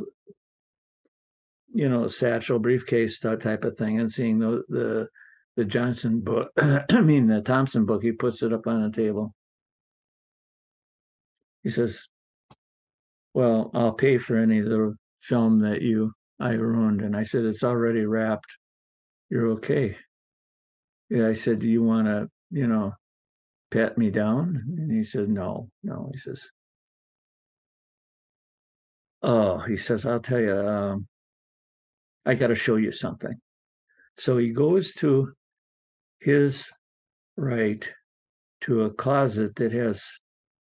you 1.76 1.88
know, 1.88 2.08
satchel 2.08 2.58
briefcase 2.58 3.20
type 3.20 3.64
of 3.64 3.76
thing 3.76 4.00
and 4.00 4.10
seeing 4.10 4.38
the 4.38 4.62
the 4.68 5.08
the 5.56 5.64
Johnson 5.64 6.20
book, 6.20 6.50
I 6.58 7.00
mean 7.02 7.26
the 7.26 7.42
Thompson 7.42 7.86
book, 7.86 8.02
he 8.02 8.12
puts 8.12 8.42
it 8.42 8.52
up 8.52 8.66
on 8.66 8.82
the 8.82 8.90
table. 8.90 9.34
He 11.62 11.70
says, 11.70 12.08
Well, 13.34 13.70
I'll 13.74 13.92
pay 13.92 14.18
for 14.18 14.36
any 14.36 14.60
of 14.60 14.66
the 14.66 14.94
film 15.20 15.60
that 15.60 15.82
you 15.82 16.12
I 16.40 16.50
ruined. 16.50 17.02
And 17.02 17.16
I 17.16 17.24
said, 17.24 17.44
It's 17.44 17.64
already 17.64 18.04
wrapped. 18.04 18.56
You're 19.30 19.48
okay. 19.52 19.96
Yeah, 21.10 21.28
I 21.28 21.34
said, 21.34 21.58
Do 21.58 21.68
you 21.68 21.82
want 21.82 22.06
to, 22.06 22.28
you 22.50 22.66
know, 22.66 22.92
pat 23.70 23.98
me 23.98 24.10
down? 24.10 24.62
And 24.78 24.90
he 24.90 25.04
said, 25.04 25.28
No, 25.28 25.68
no. 25.82 26.10
He 26.12 26.18
says, 26.18 26.42
Oh, 29.22 29.58
he 29.58 29.76
says, 29.76 30.06
I'll 30.06 30.20
tell 30.20 30.40
you, 30.40 30.56
um, 30.56 31.06
I 32.26 32.34
got 32.34 32.48
to 32.48 32.54
show 32.54 32.76
you 32.76 32.90
something. 32.90 33.34
So 34.18 34.36
he 34.36 34.50
goes 34.50 34.92
to 34.94 35.32
his 36.20 36.66
right 37.36 37.88
to 38.62 38.82
a 38.82 38.90
closet 38.90 39.54
that 39.56 39.72
has 39.72 40.04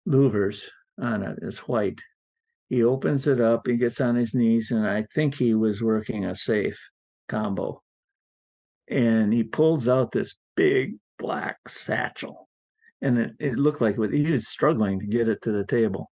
louvers 0.07 0.63
on 0.99 1.23
it. 1.23 1.39
It's 1.41 1.67
white. 1.67 2.01
He 2.67 2.83
opens 2.83 3.27
it 3.27 3.39
up, 3.39 3.67
he 3.67 3.77
gets 3.77 4.01
on 4.01 4.15
his 4.15 4.33
knees, 4.33 4.71
and 4.71 4.87
I 4.87 5.05
think 5.13 5.35
he 5.35 5.53
was 5.53 5.83
working 5.83 6.25
a 6.25 6.35
safe 6.35 6.79
combo. 7.29 7.81
And 8.89 9.31
he 9.31 9.43
pulls 9.43 9.87
out 9.87 10.11
this 10.11 10.35
big 10.55 10.95
black 11.19 11.57
satchel. 11.69 12.49
And 13.01 13.19
it, 13.19 13.31
it 13.39 13.55
looked 13.55 13.81
like 13.81 13.95
he 14.11 14.31
was 14.31 14.47
struggling 14.47 14.99
to 14.99 15.05
get 15.05 15.29
it 15.29 15.41
to 15.43 15.51
the 15.51 15.65
table. 15.65 16.09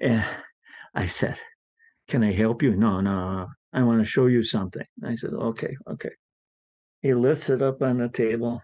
And 0.00 0.24
I 0.94 1.06
said, 1.06 1.38
Can 2.08 2.24
I 2.24 2.32
help 2.32 2.62
you? 2.62 2.74
No, 2.74 3.00
no, 3.00 3.36
no. 3.36 3.46
I 3.72 3.82
want 3.82 4.00
to 4.00 4.04
show 4.04 4.26
you 4.26 4.42
something. 4.42 4.84
I 5.04 5.14
said, 5.16 5.32
Okay, 5.32 5.76
okay. 5.90 6.10
He 7.02 7.14
lifts 7.14 7.48
it 7.48 7.62
up 7.62 7.82
on 7.82 7.98
the 7.98 8.08
table. 8.08 8.62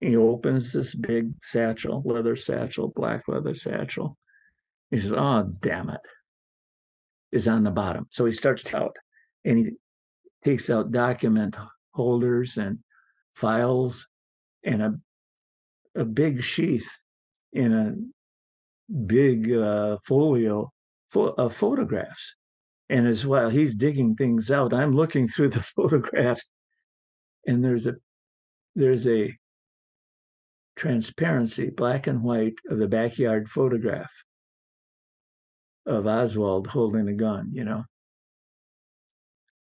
He 0.00 0.16
opens 0.16 0.72
this 0.72 0.94
big 0.94 1.32
satchel, 1.40 2.02
leather 2.04 2.36
satchel, 2.36 2.92
black 2.94 3.28
leather 3.28 3.54
satchel. 3.54 4.16
He 4.90 5.00
says, 5.00 5.12
Oh, 5.12 5.50
damn 5.60 5.90
it. 5.90 6.00
Is 7.30 7.48
on 7.48 7.64
the 7.64 7.70
bottom. 7.70 8.06
So 8.10 8.26
he 8.26 8.32
starts 8.32 8.72
out 8.74 8.96
and 9.44 9.58
he 9.58 9.70
takes 10.44 10.68
out 10.68 10.92
document 10.92 11.56
holders 11.94 12.58
and 12.58 12.78
files 13.34 14.06
and 14.64 14.82
a 14.82 14.94
a 15.94 16.04
big 16.04 16.42
sheath 16.42 16.88
in 17.52 17.72
a 17.72 18.94
big 19.06 19.52
uh, 19.52 19.98
folio 20.06 20.70
full 21.10 21.28
of 21.34 21.54
photographs. 21.54 22.36
And 22.92 23.08
as 23.08 23.24
while 23.24 23.48
he's 23.48 23.74
digging 23.74 24.16
things 24.16 24.50
out, 24.50 24.74
I'm 24.74 24.92
looking 24.92 25.26
through 25.26 25.48
the 25.48 25.62
photographs, 25.76 26.46
and 27.46 27.64
there's 27.64 27.86
a 27.86 27.94
there's 28.76 29.06
a 29.06 29.34
transparency, 30.76 31.70
black 31.70 32.06
and 32.06 32.22
white, 32.22 32.58
of 32.68 32.78
the 32.78 32.86
backyard 32.86 33.48
photograph 33.48 34.12
of 35.86 36.06
Oswald 36.06 36.66
holding 36.66 37.08
a 37.08 37.14
gun, 37.14 37.50
you 37.54 37.64
know. 37.64 37.84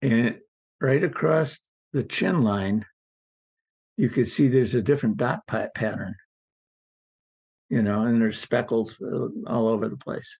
And 0.03 0.37
right 0.79 1.03
across 1.03 1.59
the 1.93 2.03
chin 2.03 2.43
line, 2.43 2.85
you 3.97 4.09
could 4.09 4.27
see 4.27 4.49
there's 4.49 4.75
a 4.75 4.83
different 4.83 5.17
dot 5.17 5.47
pattern, 5.47 6.13
you 7.69 7.81
know, 7.81 8.03
and 8.03 8.21
there's 8.21 8.39
speckles 8.39 9.01
uh, 9.01 9.29
all 9.47 9.67
over 9.67 9.89
the 9.89 9.97
place. 9.97 10.37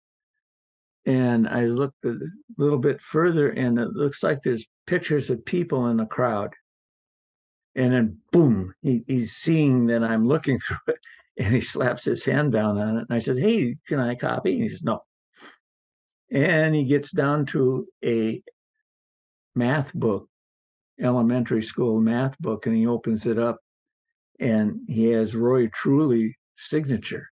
And 1.06 1.48
I 1.48 1.66
looked 1.66 2.04
a 2.06 2.18
little 2.58 2.80
bit 2.80 3.02
further, 3.02 3.50
and 3.50 3.78
it 3.78 3.90
looks 3.90 4.24
like 4.24 4.42
there's 4.42 4.66
pictures 4.88 5.30
of 5.30 5.46
people 5.46 5.88
in 5.88 5.98
the 5.98 6.06
crowd. 6.06 6.54
And 7.76 7.94
then, 7.94 8.18
boom, 8.32 8.74
he, 8.82 9.04
he's 9.08 9.34
seeing 9.34 9.88
that 9.88 10.04
I'm 10.04 10.28
looking 10.28 10.60
through 10.68 10.78
it, 10.88 11.00
and 11.38 11.54
he 11.54 11.62
slaps 11.62 12.06
his 12.06 12.26
hand 12.26 12.54
down 12.54 12.80
on 12.80 12.98
it. 12.98 13.06
And 13.08 13.16
I 13.16 13.20
said, 13.20 13.38
"Hey, 13.38 13.76
can 13.88 14.00
I 14.00 14.16
copy?" 14.16 14.54
And 14.54 14.64
he 14.64 14.70
says, 14.70 14.84
"No." 14.84 15.04
And 16.32 16.74
he 16.74 16.86
gets 16.86 17.12
down 17.12 17.46
to 17.48 17.88
a 18.04 18.42
math 19.54 19.94
book 19.94 20.28
elementary 21.00 21.62
school 21.62 22.00
math 22.00 22.38
book 22.40 22.66
and 22.66 22.76
he 22.76 22.88
opens 22.88 23.26
it 23.26 23.38
up 23.38 23.60
and 24.40 24.80
he 24.88 25.06
has 25.12 25.36
Roy 25.36 25.68
Truly 25.68 26.36
signature. 26.56 27.30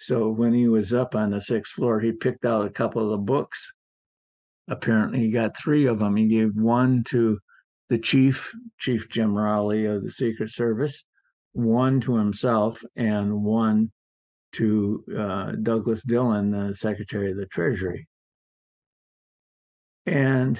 So 0.00 0.30
when 0.30 0.54
he 0.54 0.66
was 0.66 0.94
up 0.94 1.14
on 1.14 1.30
the 1.30 1.42
sixth 1.42 1.74
floor, 1.74 2.00
he 2.00 2.10
picked 2.10 2.46
out 2.46 2.64
a 2.64 2.70
couple 2.70 3.04
of 3.04 3.10
the 3.10 3.18
books. 3.18 3.70
Apparently, 4.66 5.20
he 5.20 5.30
got 5.30 5.58
three 5.58 5.86
of 5.86 5.98
them. 5.98 6.16
He 6.16 6.26
gave 6.26 6.56
one 6.56 7.04
to 7.08 7.38
the 7.90 7.98
chief, 7.98 8.50
Chief 8.78 9.10
Jim 9.10 9.36
Rowley 9.36 9.84
of 9.84 10.02
the 10.02 10.10
Secret 10.10 10.50
Service, 10.50 11.04
one 11.52 12.00
to 12.00 12.16
himself, 12.16 12.82
and 12.96 13.44
one 13.44 13.92
to 14.52 15.04
uh, 15.14 15.52
Douglas 15.62 16.02
Dillon, 16.02 16.50
the 16.50 16.74
Secretary 16.74 17.30
of 17.30 17.36
the 17.36 17.46
Treasury. 17.46 18.08
And 20.06 20.58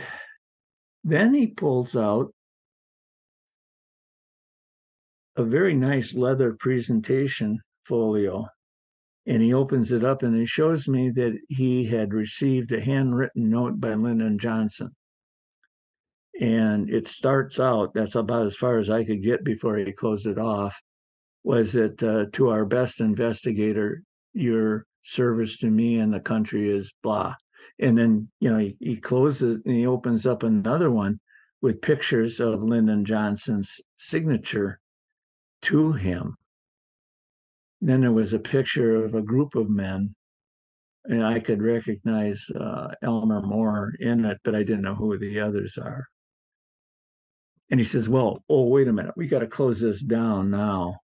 then 1.03 1.33
he 1.33 1.47
pulls 1.47 1.97
out 1.97 2.35
a 5.37 5.45
very 5.45 5.75
nice 5.75 6.13
leather 6.13 6.53
presentation 6.53 7.59
folio 7.87 8.47
and 9.27 9.43
he 9.43 9.53
opens 9.53 9.93
it 9.93 10.05
up 10.05 10.23
and 10.23 10.37
he 10.37 10.47
shows 10.47 10.89
me 10.89 11.11
that 11.11 11.39
he 11.49 11.85
had 11.85 12.15
received 12.15 12.73
a 12.73 12.81
handwritten 12.81 13.51
note 13.51 13.81
by 13.81 13.95
Lyndon 13.95 14.39
Johnson. 14.39 14.91
And 16.41 16.89
it 16.89 17.07
starts 17.07 17.61
out, 17.61 17.93
that's 17.95 18.15
about 18.15 18.47
as 18.47 18.57
far 18.57 18.79
as 18.79 18.89
I 18.89 19.05
could 19.05 19.23
get 19.23 19.45
before 19.45 19.77
he 19.77 19.93
closed 19.93 20.27
it 20.27 20.39
off, 20.39 20.81
was 21.45 21.73
that 21.75 22.03
uh, 22.03 22.27
to 22.33 22.49
our 22.49 22.65
best 22.65 23.01
investigator, 23.01 24.03
your 24.33 24.87
service 25.03 25.59
to 25.59 25.71
me 25.71 25.99
and 25.99 26.13
the 26.13 26.21
country 26.21 26.71
is 26.71 26.93
blah 27.03 27.35
and 27.81 27.97
then 27.97 28.29
you 28.41 28.51
know 28.51 28.59
he, 28.59 28.77
he 28.79 28.97
closes 28.97 29.57
and 29.65 29.75
he 29.75 29.87
opens 29.87 30.27
up 30.27 30.43
another 30.43 30.91
one 30.91 31.19
with 31.63 31.83
pictures 31.83 32.41
of 32.41 32.63
Lyndon 32.63 33.05
Johnson's 33.05 33.81
signature 33.97 34.81
to 35.63 35.93
him. 35.93 36.37
Then 37.81 38.03
there 38.03 38.13
was 38.13 38.33
a 38.33 38.39
picture 38.39 39.05
of 39.05 39.15
a 39.15 39.23
group 39.23 39.55
of 39.55 39.71
men, 39.71 40.15
and 41.05 41.25
I 41.25 41.41
could 41.41 41.63
recognize 41.63 42.45
uh, 42.51 42.89
Elmer 43.03 43.43
Moore 43.43 43.93
in 44.01 44.25
it, 44.25 44.39
but 44.45 44.55
I 44.55 44.63
didn't 44.63 44.83
know 44.83 44.95
who 44.95 45.17
the 45.19 45.41
others 45.41 45.79
are. 45.79 46.07
And 47.71 47.81
he 47.81 47.87
says, 47.87 48.09
"Well, 48.09 48.43
oh 48.49 48.69
wait 48.69 48.89
a 48.89 48.93
minute, 48.93 49.15
we 49.17 49.27
got 49.27 49.39
to 49.41 49.47
close 49.47 49.81
this 49.81 50.03
down 50.03 50.51
now. 50.51 50.97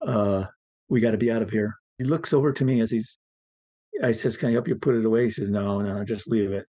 Uh, 0.00 0.44
we 0.88 1.00
got 1.00 1.12
to 1.12 1.18
be 1.18 1.30
out 1.30 1.42
of 1.42 1.50
here." 1.50 1.74
He 1.98 2.04
looks 2.04 2.32
over 2.32 2.52
to 2.52 2.64
me 2.64 2.80
as 2.80 2.90
he's 2.90 3.18
I 4.02 4.12
says, 4.12 4.36
Can 4.36 4.48
I 4.48 4.52
help 4.52 4.68
you 4.68 4.76
put 4.76 4.94
it 4.94 5.04
away? 5.04 5.24
He 5.24 5.30
says, 5.30 5.50
No, 5.50 5.80
no, 5.80 6.04
just 6.04 6.28
leave 6.28 6.52
it. 6.52 6.66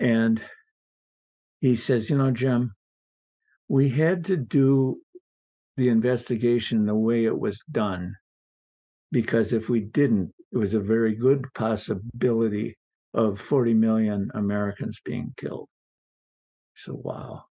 And 0.00 0.42
he 1.60 1.76
says, 1.76 2.08
You 2.08 2.16
know, 2.16 2.30
Jim, 2.30 2.74
we 3.68 3.88
had 3.90 4.26
to 4.26 4.36
do 4.36 5.00
the 5.78 5.88
investigation 5.88 6.84
the 6.84 6.94
way 6.94 7.24
it 7.24 7.38
was 7.38 7.62
done 7.70 8.14
because 9.12 9.52
if 9.52 9.68
we 9.68 9.80
didn't, 9.80 10.34
it 10.52 10.58
was 10.58 10.74
a 10.74 10.80
very 10.80 11.14
good 11.14 11.46
possibility 11.54 12.76
of 13.14 13.40
40 13.40 13.74
million 13.74 14.30
Americans 14.34 14.98
being 15.04 15.32
killed. 15.36 15.68
So, 16.74 16.92
wow. 16.92 17.44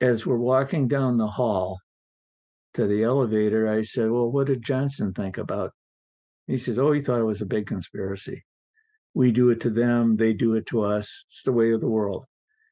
As 0.00 0.24
we're 0.24 0.36
walking 0.36 0.88
down 0.88 1.18
the 1.18 1.26
hall 1.26 1.78
to 2.74 2.86
the 2.86 3.04
elevator, 3.04 3.68
I 3.68 3.82
said, 3.82 4.10
Well, 4.10 4.30
what 4.30 4.46
did 4.46 4.64
Johnson 4.64 5.12
think 5.12 5.36
about 5.36 5.72
he 6.48 6.56
says, 6.56 6.78
Oh, 6.78 6.92
he 6.92 7.02
thought 7.02 7.20
it 7.20 7.24
was 7.24 7.42
a 7.42 7.46
big 7.46 7.66
conspiracy. 7.66 8.42
We 9.14 9.32
do 9.32 9.50
it 9.50 9.60
to 9.60 9.70
them, 9.70 10.16
they 10.16 10.32
do 10.32 10.54
it 10.54 10.64
to 10.66 10.80
us. 10.80 11.26
It's 11.28 11.42
the 11.42 11.52
way 11.52 11.72
of 11.72 11.82
the 11.82 11.88
world. 11.88 12.24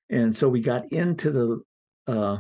And 0.09 0.35
so 0.35 0.49
we 0.49 0.61
got 0.61 0.91
into 0.93 1.31
the 1.31 2.13
uh, 2.13 2.39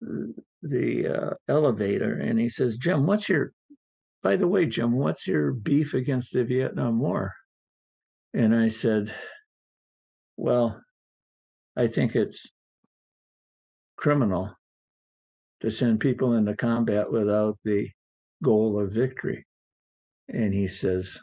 the 0.00 1.08
uh, 1.08 1.34
elevator, 1.48 2.18
and 2.18 2.38
he 2.38 2.48
says, 2.48 2.76
"Jim, 2.76 3.06
what's 3.06 3.28
your? 3.28 3.52
By 4.22 4.36
the 4.36 4.48
way, 4.48 4.66
Jim, 4.66 4.92
what's 4.92 5.26
your 5.26 5.52
beef 5.52 5.94
against 5.94 6.32
the 6.32 6.44
Vietnam 6.44 6.98
War?" 6.98 7.34
And 8.34 8.54
I 8.54 8.68
said, 8.68 9.12
"Well, 10.36 10.80
I 11.76 11.86
think 11.86 12.16
it's 12.16 12.46
criminal 13.96 14.52
to 15.60 15.70
send 15.70 16.00
people 16.00 16.34
into 16.34 16.54
combat 16.54 17.10
without 17.10 17.58
the 17.64 17.88
goal 18.42 18.80
of 18.80 18.92
victory. 18.92 19.44
And 20.28 20.54
he 20.54 20.68
says, 20.68 21.18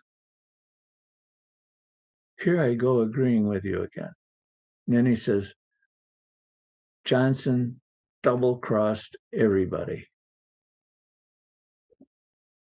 Here 2.40 2.62
I 2.62 2.76
go 2.76 3.02
agreeing 3.02 3.48
with 3.48 3.64
you 3.64 3.84
again. 3.84 4.12
And 4.88 4.96
then 4.96 5.06
he 5.06 5.16
says, 5.16 5.54
Johnson 7.06 7.80
double 8.26 8.58
crossed 8.58 9.16
everybody. 9.32 10.08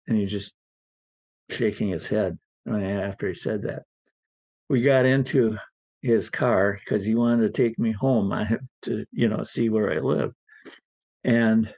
And 0.05 0.17
he 0.17 0.25
just 0.25 0.53
shaking 1.49 1.87
his 1.87 2.05
head 2.05 2.37
after 2.67 3.29
he 3.29 3.35
said 3.35 3.61
that. 3.61 3.83
We 4.69 4.81
got 4.81 5.05
into 5.05 5.57
his 6.01 6.29
car 6.29 6.77
because 6.83 7.05
he 7.05 7.15
wanted 7.15 7.43
to 7.43 7.63
take 7.63 7.79
me 7.79 7.93
home. 7.93 8.33
I 8.33 8.43
have 8.43 8.59
to, 8.81 9.05
you 9.13 9.29
know, 9.29 9.45
see 9.45 9.69
where 9.69 9.93
I 9.93 9.99
live. 9.99 10.33
And 11.23 11.73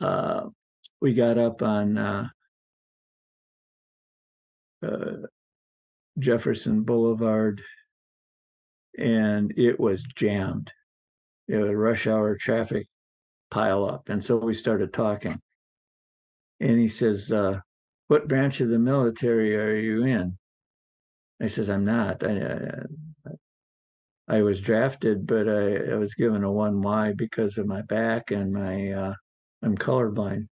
uh, 0.00 0.46
we 1.02 1.12
got 1.12 1.36
up 1.36 1.60
on 1.60 1.98
uh, 1.98 2.28
uh, 4.82 5.16
Jefferson 6.18 6.82
Boulevard 6.82 7.60
and 8.96 9.52
it 9.58 9.78
was 9.78 10.02
jammed. 10.16 10.72
It 11.48 11.56
was 11.56 11.74
rush 11.74 12.06
hour 12.06 12.36
traffic 12.36 12.86
pile 13.50 13.84
up. 13.84 14.08
And 14.08 14.22
so 14.22 14.36
we 14.36 14.54
started 14.54 14.92
talking. 14.92 15.40
And 16.60 16.78
he 16.78 16.88
says, 16.88 17.30
uh, 17.32 17.60
What 18.08 18.28
branch 18.28 18.60
of 18.60 18.68
the 18.68 18.78
military 18.78 19.56
are 19.56 19.76
you 19.76 20.04
in? 20.04 20.38
I 21.40 21.48
says, 21.48 21.68
I'm 21.68 21.84
not. 21.84 22.22
I, 22.24 22.84
I 24.28 24.42
was 24.42 24.60
drafted, 24.60 25.26
but 25.26 25.48
I, 25.48 25.92
I 25.92 25.94
was 25.96 26.14
given 26.14 26.44
a 26.44 26.50
one 26.50 26.80
Y 26.80 27.12
because 27.12 27.58
of 27.58 27.66
my 27.66 27.82
back 27.82 28.30
and 28.30 28.52
my 28.52 28.90
uh, 28.90 29.14
I'm 29.62 29.76
colorblind. 29.76 30.48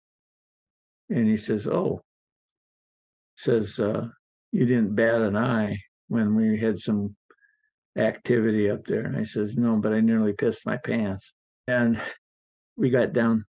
And 1.09 1.27
he 1.27 1.37
says, 1.37 1.67
"Oh," 1.67 2.03
says 3.37 3.81
uh, 3.81 4.09
you 4.53 4.67
didn't 4.67 4.95
bat 4.95 5.23
an 5.23 5.37
eye 5.37 5.79
when 6.09 6.35
we 6.35 6.59
had 6.59 6.79
some 6.79 7.17
activity 7.97 8.71
up 8.71 8.85
there. 8.85 9.05
And 9.05 9.17
I 9.17 9.25
says, 9.25 9.57
"No, 9.57 9.77
but 9.77 9.93
I 9.93 10.01
nearly 10.01 10.33
pissed 10.33 10.67
my 10.67 10.77
pants." 10.79 11.33
And 11.67 12.01
we 12.77 12.91
got 12.91 13.13
down, 13.13 13.45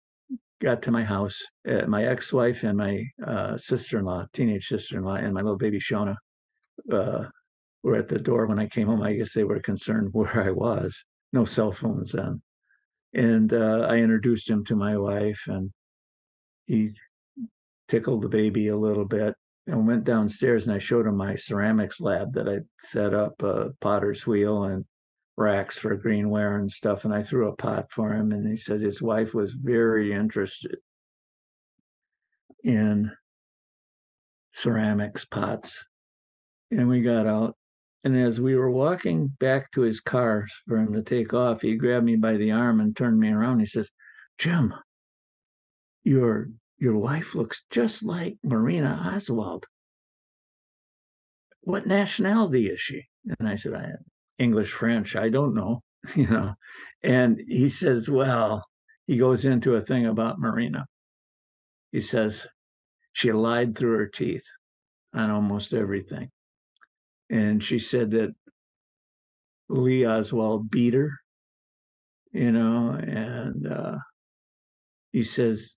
got 0.62 0.82
to 0.84 0.92
my 0.92 1.04
house. 1.04 1.42
Uh, 1.68 1.86
my 1.88 2.06
ex-wife 2.06 2.64
and 2.64 2.78
my 2.78 3.06
uh, 3.26 3.58
sister-in-law, 3.58 4.26
teenage 4.34 4.68
sister-in-law, 4.68 5.16
and 5.16 5.34
my 5.34 5.42
little 5.42 5.58
baby 5.58 5.80
Shona 5.80 6.16
uh, 6.92 7.26
were 7.84 7.96
at 7.96 8.08
the 8.08 8.20
door 8.20 8.48
when 8.48 8.60
I 8.60 8.68
came 8.68 8.88
home. 8.88 9.02
I 9.02 9.14
guess 9.14 9.34
they 9.34 9.44
were 9.44 9.60
concerned 9.60 10.10
where 10.14 10.42
I 10.42 10.52
was. 10.52 11.04
No 11.34 11.46
cell 11.46 11.72
phones 11.72 12.12
then. 12.12 12.42
And 13.14 13.54
uh, 13.54 13.88
I 13.90 13.98
introduced 13.98 14.50
him 14.50 14.64
to 14.66 14.76
my 14.76 14.98
wife, 14.98 15.42
and 15.48 15.72
he 16.68 16.92
tickled 17.88 18.22
the 18.22 18.30
baby 18.30 18.68
a 18.68 18.78
little 18.78 19.06
bit 19.06 19.34
and 19.70 19.88
went 19.88 20.04
downstairs. 20.04 20.68
And 20.68 20.76
I 20.76 20.80
showed 20.80 21.06
him 21.06 21.18
my 21.18 21.36
ceramics 21.36 22.02
lab 22.02 22.34
that 22.34 22.50
I 22.50 22.60
set 22.80 23.14
up 23.14 23.42
a 23.42 23.72
potter's 23.82 24.26
wheel 24.26 24.64
and 24.64 24.86
racks 25.38 25.78
for 25.78 25.98
greenware 25.98 26.60
and 26.60 26.72
stuff. 26.72 27.06
And 27.06 27.14
I 27.14 27.24
threw 27.24 27.48
a 27.48 27.56
pot 27.56 27.88
for 27.92 28.14
him. 28.14 28.32
And 28.32 28.48
he 28.48 28.58
said 28.58 28.82
his 28.82 29.02
wife 29.02 29.34
was 29.34 29.54
very 29.54 30.14
interested 30.14 30.78
in 32.64 33.12
ceramics 34.54 35.26
pots. 35.26 35.86
And 36.72 36.88
we 36.88 37.02
got 37.02 37.26
out 37.26 37.56
and 38.04 38.18
as 38.18 38.40
we 38.40 38.56
were 38.56 38.72
walking 38.72 39.28
back 39.28 39.72
to 39.72 39.82
his 39.82 40.00
car 40.00 40.48
for 40.68 40.78
him 40.78 40.94
to 40.94 41.04
take 41.04 41.34
off, 41.34 41.62
he 41.62 41.76
grabbed 41.76 42.06
me 42.06 42.16
by 42.16 42.38
the 42.38 42.52
arm 42.52 42.80
and 42.80 42.96
turned 42.96 43.20
me 43.20 43.30
around. 43.30 43.60
He 43.60 43.66
says, 43.66 43.92
Jim, 44.38 44.74
your 46.04 46.50
your 46.80 46.98
wife 46.98 47.36
looks 47.36 47.64
just 47.70 48.04
like 48.04 48.38
Marina 48.44 49.14
Oswald. 49.14 49.66
What 51.62 51.86
nationality 51.88 52.68
is 52.68 52.80
she? 52.80 53.04
And 53.38 53.48
I 53.48 53.56
said, 53.56 53.74
I 53.74 53.92
English, 54.38 54.72
French, 54.72 55.16
I 55.16 55.30
don't 55.30 55.54
know, 55.54 55.84
you 56.16 56.28
know. 56.28 56.56
And 57.04 57.40
he 57.48 57.70
says, 57.70 58.10
Well, 58.10 58.66
he 59.08 59.18
goes 59.18 59.46
into 59.46 59.76
a 59.76 59.82
thing 59.82 60.06
about 60.06 60.40
Marina. 60.40 60.86
He 61.92 62.02
says, 62.02 62.48
she 63.14 63.32
lied 63.32 63.76
through 63.76 63.98
her 63.98 64.08
teeth 64.08 64.46
on 65.14 65.32
almost 65.32 65.74
everything 65.74 66.30
and 67.30 67.64
she 67.64 67.80
said 67.80 68.12
that 68.12 68.34
Lee 69.70 70.06
Oswald 70.06 70.72
beat 70.72 70.96
her, 70.96 71.12
you 72.32 72.52
know, 72.52 72.92
and 72.92 73.68
uh, 73.68 73.98
he 75.12 75.24
says, 75.24 75.76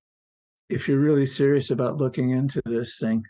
if 0.73 0.89
you're 0.89 0.99
really 0.99 1.27
serious 1.27 1.71
about 1.71 1.99
looking 1.99 2.31
into 2.31 2.63
this 2.65 2.97
thing, 2.99 3.23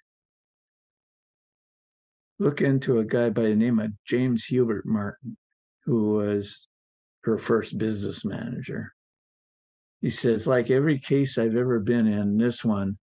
look 2.38 2.61
into 2.61 3.01
a 3.01 3.05
guy 3.05 3.30
by 3.30 3.43
the 3.43 3.55
name 3.57 3.80
of 3.80 3.90
James 4.07 4.45
Hubert 4.45 4.86
Martin, 4.86 5.36
who 5.84 6.14
was 6.18 6.68
her 7.24 7.36
first 7.38 7.76
business 7.78 8.24
manager. 8.24 8.93
He 10.01 10.11
says, 10.11 10.47
like 10.47 10.70
every 10.70 11.01
case 11.01 11.36
I've 11.36 11.57
ever 11.57 11.80
been 11.80 12.07
in, 12.07 12.38
this 12.38 12.64
one 12.64 12.97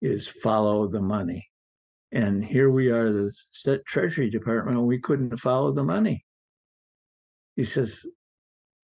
is 0.00 0.28
follow 0.28 0.86
the 0.86 1.02
money. 1.02 1.48
And 2.12 2.44
here 2.44 2.70
we 2.70 2.90
are, 2.90 3.10
the 3.10 3.32
State 3.50 3.84
Treasury 3.84 4.30
Department, 4.30 4.80
we 4.80 5.00
couldn't 5.00 5.36
follow 5.38 5.72
the 5.72 5.84
money. 5.84 6.24
He 7.56 7.64
says, 7.64 8.06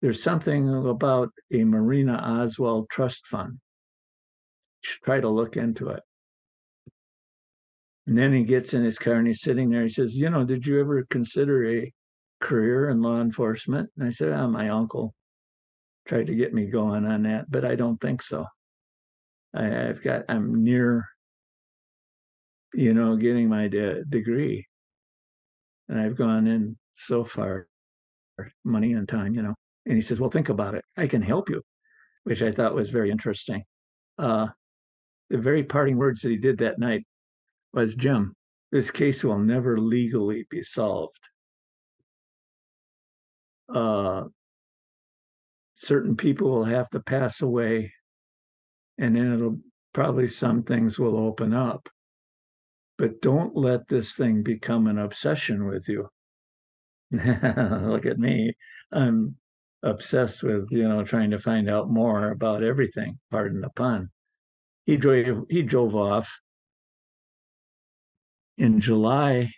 there's 0.01 0.21
something 0.21 0.87
about 0.87 1.29
a 1.51 1.63
Marina 1.63 2.15
Oswald 2.17 2.89
trust 2.89 3.27
fund. 3.27 3.59
Try 5.03 5.19
to 5.19 5.29
look 5.29 5.57
into 5.57 5.89
it. 5.89 6.01
And 8.07 8.17
then 8.17 8.33
he 8.33 8.43
gets 8.43 8.73
in 8.73 8.83
his 8.83 8.99
car 8.99 9.15
and 9.15 9.27
he's 9.27 9.41
sitting 9.41 9.69
there. 9.69 9.83
He 9.83 9.89
says, 9.89 10.15
You 10.15 10.29
know, 10.29 10.45
did 10.45 10.65
you 10.65 10.79
ever 10.79 11.05
consider 11.09 11.69
a 11.69 11.91
career 12.39 12.89
in 12.89 13.01
law 13.01 13.19
enforcement? 13.19 13.89
And 13.97 14.07
I 14.07 14.11
said, 14.11 14.31
Oh, 14.31 14.47
my 14.47 14.69
uncle 14.69 15.13
tried 16.07 16.27
to 16.27 16.35
get 16.35 16.53
me 16.53 16.69
going 16.69 17.05
on 17.05 17.23
that, 17.23 17.49
but 17.49 17.65
I 17.65 17.75
don't 17.75 17.99
think 17.99 18.21
so. 18.21 18.45
I, 19.55 19.63
have 19.63 20.03
got, 20.03 20.25
I'm 20.29 20.63
near 20.63 21.07
you 22.75 22.93
know, 22.93 23.15
getting 23.15 23.47
my 23.49 23.67
de- 23.67 24.03
degree. 24.05 24.67
And 25.87 25.99
I've 25.99 26.15
gone 26.15 26.47
in 26.47 26.77
so 26.95 27.23
far, 27.23 27.67
money 28.63 28.93
and 28.93 29.07
time, 29.07 29.33
you 29.33 29.41
know. 29.41 29.55
And 29.85 29.95
he 29.95 30.01
says, 30.01 30.19
Well, 30.19 30.29
think 30.29 30.49
about 30.49 30.75
it. 30.75 30.83
I 30.97 31.07
can 31.07 31.21
help 31.21 31.49
you, 31.49 31.61
which 32.23 32.41
I 32.41 32.51
thought 32.51 32.75
was 32.75 32.89
very 32.89 33.11
interesting. 33.11 33.63
Uh, 34.17 34.47
the 35.29 35.37
very 35.37 35.63
parting 35.63 35.97
words 35.97 36.21
that 36.21 36.29
he 36.29 36.37
did 36.37 36.57
that 36.59 36.79
night 36.79 37.05
was 37.73 37.95
Jim, 37.95 38.33
this 38.71 38.91
case 38.91 39.23
will 39.23 39.39
never 39.39 39.77
legally 39.77 40.45
be 40.49 40.63
solved. 40.63 41.19
Uh, 43.67 44.25
certain 45.75 46.15
people 46.15 46.49
will 46.51 46.65
have 46.65 46.89
to 46.91 46.99
pass 46.99 47.41
away, 47.41 47.91
and 48.97 49.15
then 49.15 49.33
it'll 49.33 49.59
probably 49.93 50.27
some 50.27 50.63
things 50.63 50.99
will 50.99 51.17
open 51.17 51.53
up 51.53 51.89
but 52.97 53.21
don't 53.21 53.55
let 53.55 53.87
this 53.87 54.15
thing 54.15 54.43
become 54.43 54.87
an 54.87 54.97
obsession 54.97 55.65
with 55.65 55.87
you. 55.89 56.07
Look 57.11 58.05
at 58.05 58.19
me. 58.19 58.53
I'm 58.91 59.35
obsessed 59.83 60.43
with, 60.43 60.67
you 60.71 60.87
know, 60.87 61.03
trying 61.03 61.31
to 61.31 61.39
find 61.39 61.69
out 61.69 61.89
more 61.89 62.31
about 62.31 62.63
everything, 62.63 63.19
pardon 63.31 63.61
the 63.61 63.69
pun. 63.71 64.09
He 64.85 64.97
drove 64.97 65.45
he 65.49 65.61
drove 65.63 65.95
off 65.95 66.41
in 68.57 68.79
July 68.79 69.51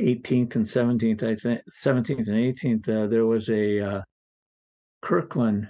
18th 0.00 0.54
and 0.54 0.64
17th, 0.64 1.22
I 1.22 1.34
think 1.34 1.60
17th 1.82 2.28
and 2.28 2.28
18th, 2.28 2.88
uh, 2.88 3.06
there 3.08 3.26
was 3.26 3.48
a 3.48 3.80
uh, 3.80 4.02
Kirkland 5.02 5.68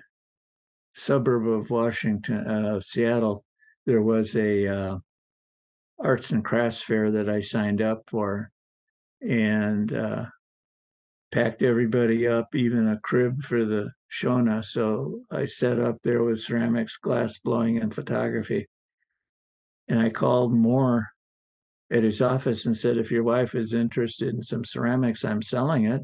suburb 0.95 1.47
of 1.47 1.71
Washington, 1.71 2.47
uh, 2.47 2.81
Seattle. 2.81 3.45
There 3.87 4.03
was 4.03 4.37
a 4.37 4.67
uh, 4.67 4.99
arts 5.99 6.33
and 6.33 6.45
crafts 6.45 6.83
fair 6.83 7.11
that 7.11 7.29
I 7.31 7.41
signed 7.41 7.81
up 7.81 8.03
for 8.09 8.51
and 9.23 9.93
uh, 9.93 10.27
packed 11.33 11.63
everybody 11.63 12.27
up, 12.27 12.55
even 12.55 12.89
a 12.89 12.99
crib 13.01 13.43
for 13.43 13.65
the 13.65 13.91
Shona. 14.11 14.65
So 14.65 15.21
I 15.31 15.45
set 15.45 15.79
up 15.79 15.97
there 16.03 16.25
with 16.25 16.41
ceramics, 16.41 16.97
glass 16.97 17.39
blowing, 17.39 17.79
and 17.79 17.95
photography. 17.95 18.67
And 19.89 19.99
I 19.99 20.11
called 20.11 20.53
Moore 20.53 21.09
at 21.91 22.03
his 22.03 22.21
office 22.21 22.67
and 22.67 22.77
said, 22.77 22.99
if 22.99 23.11
your 23.11 23.25
wife 23.25 23.55
is 23.55 23.75
interested 23.75 24.35
in 24.35 24.43
some 24.43 24.65
ceramics, 24.65 25.25
I'm 25.25 25.43
selling 25.43 25.87
it. 25.87 26.03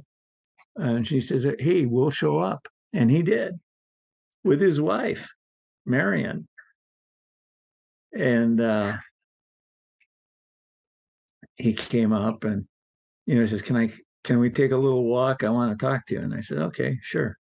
And 0.77 1.07
she 1.07 1.21
says, 1.21 1.47
hey, 1.59 1.87
we'll 1.87 2.11
show 2.11 2.39
up. 2.39 2.67
And 2.93 3.11
he 3.11 3.23
did 3.23 3.55
with 4.45 4.61
his 4.61 4.81
wife, 4.81 5.31
Marion. 5.87 6.49
And 8.13 8.61
uh, 8.61 8.97
he 11.57 11.73
came 11.73 12.13
up 12.13 12.45
and 12.45 12.67
you 13.27 13.39
know 13.39 13.47
says, 13.47 13.63
"Can 13.63 13.77
I? 13.77 13.93
Can 14.25 14.39
we 14.39 14.51
take 14.51 14.73
a 14.73 14.77
little 14.77 15.05
walk? 15.05 15.45
I 15.45 15.51
want 15.51 15.79
to 15.79 15.87
talk 15.87 16.07
to 16.07 16.15
you." 16.15 16.21
And 16.21 16.35
I 16.35 16.41
said, 16.41 16.59
"Okay, 16.59 16.99
sure." 17.03 17.39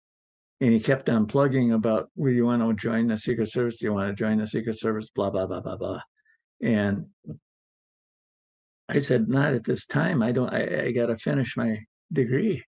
And 0.60 0.72
he 0.72 0.80
kept 0.80 1.08
on 1.08 1.26
plugging 1.26 1.72
about, 1.72 2.10
"Will 2.14 2.32
you 2.32 2.46
want 2.46 2.62
to 2.62 2.74
join 2.74 3.08
the 3.08 3.18
Secret 3.18 3.48
Service? 3.48 3.78
Do 3.78 3.86
you 3.86 3.92
want 3.92 4.08
to 4.08 4.14
join 4.14 4.38
the 4.38 4.46
Secret 4.46 4.78
Service?" 4.78 5.10
Blah 5.10 5.30
blah 5.30 5.46
blah 5.46 5.60
blah 5.60 5.76
blah. 5.76 6.00
And 6.62 7.06
I 8.88 9.00
said, 9.00 9.28
"Not 9.28 9.54
at 9.54 9.64
this 9.64 9.86
time. 9.86 10.22
I 10.22 10.32
don't. 10.32 10.52
I, 10.52 10.86
I 10.86 10.92
got 10.92 11.06
to 11.06 11.16
finish 11.16 11.56
my 11.56 11.80
degree." 12.12 12.62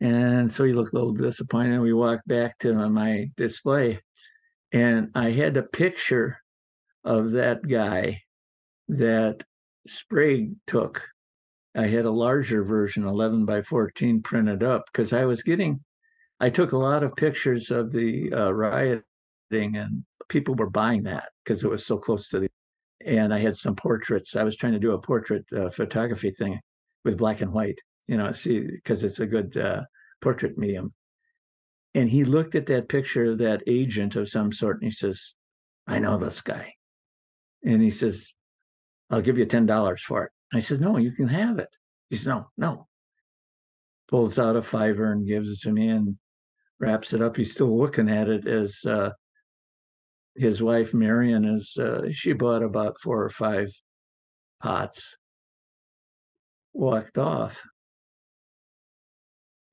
And 0.00 0.52
so 0.52 0.64
he 0.64 0.72
looked 0.72 0.92
a 0.92 0.96
little 0.96 1.12
disappointed. 1.12 1.80
We 1.80 1.92
walked 1.92 2.26
back 2.28 2.58
to 2.60 2.88
my 2.88 3.30
display, 3.36 4.00
and 4.72 5.10
I 5.14 5.30
had 5.30 5.56
a 5.56 5.62
picture 5.62 6.38
of 7.04 7.32
that 7.32 7.66
guy 7.66 8.22
that 8.88 9.44
Sprague 9.86 10.54
took. 10.66 11.08
I 11.76 11.86
had 11.86 12.04
a 12.04 12.10
larger 12.10 12.62
version, 12.62 13.04
11 13.04 13.44
by 13.44 13.62
14, 13.62 14.22
printed 14.22 14.62
up 14.62 14.84
because 14.86 15.12
I 15.12 15.24
was 15.24 15.42
getting, 15.42 15.80
I 16.40 16.50
took 16.50 16.72
a 16.72 16.78
lot 16.78 17.02
of 17.02 17.16
pictures 17.16 17.70
of 17.70 17.90
the 17.90 18.32
uh, 18.32 18.52
rioting 18.52 19.02
and 19.52 20.04
people 20.28 20.54
were 20.54 20.70
buying 20.70 21.02
that 21.04 21.30
because 21.44 21.64
it 21.64 21.70
was 21.70 21.84
so 21.84 21.96
close 21.96 22.28
to 22.28 22.40
the, 22.40 22.48
and 23.04 23.34
I 23.34 23.38
had 23.38 23.56
some 23.56 23.74
portraits. 23.74 24.36
I 24.36 24.44
was 24.44 24.56
trying 24.56 24.72
to 24.72 24.78
do 24.78 24.92
a 24.92 25.00
portrait 25.00 25.44
uh, 25.56 25.70
photography 25.70 26.30
thing 26.30 26.60
with 27.04 27.18
black 27.18 27.40
and 27.40 27.52
white, 27.52 27.78
you 28.06 28.16
know, 28.16 28.32
see, 28.32 28.68
because 28.70 29.02
it's 29.04 29.20
a 29.20 29.26
good 29.26 29.56
uh, 29.56 29.82
portrait 30.20 30.56
medium. 30.56 30.92
And 31.94 32.08
he 32.08 32.24
looked 32.24 32.54
at 32.54 32.66
that 32.66 32.88
picture, 32.88 33.32
of 33.32 33.38
that 33.38 33.62
agent 33.66 34.16
of 34.16 34.28
some 34.28 34.52
sort, 34.52 34.76
and 34.76 34.84
he 34.84 34.90
says, 34.90 35.34
I 35.86 35.98
know 35.98 36.18
this 36.18 36.40
guy. 36.40 36.72
And 37.64 37.82
he 37.82 37.90
says, 37.90 38.32
I'll 39.10 39.20
give 39.20 39.38
you 39.38 39.46
$10 39.46 40.00
for 40.00 40.24
it. 40.24 40.32
I 40.54 40.60
said, 40.60 40.80
No, 40.80 40.96
you 40.98 41.10
can 41.10 41.28
have 41.28 41.58
it. 41.58 41.68
He 42.10 42.16
said, 42.16 42.30
No, 42.30 42.46
no. 42.56 42.88
pulls 44.08 44.38
out 44.38 44.56
a 44.56 44.62
fiver 44.62 45.12
and 45.12 45.26
gives 45.26 45.50
it 45.50 45.58
to 45.62 45.72
me 45.72 45.88
and 45.88 46.16
wraps 46.78 47.12
it 47.12 47.20
up. 47.22 47.36
He's 47.36 47.52
still 47.52 47.76
looking 47.76 48.08
at 48.08 48.28
it 48.28 48.46
as 48.46 48.84
uh, 48.86 49.10
his 50.36 50.62
wife 50.62 50.94
Marion 50.94 51.44
is. 51.44 51.76
Uh, 51.76 52.08
she 52.12 52.32
bought 52.32 52.62
about 52.62 53.00
four 53.00 53.22
or 53.22 53.30
five 53.30 53.68
pots, 54.62 55.16
walked 56.72 57.18
off, 57.18 57.62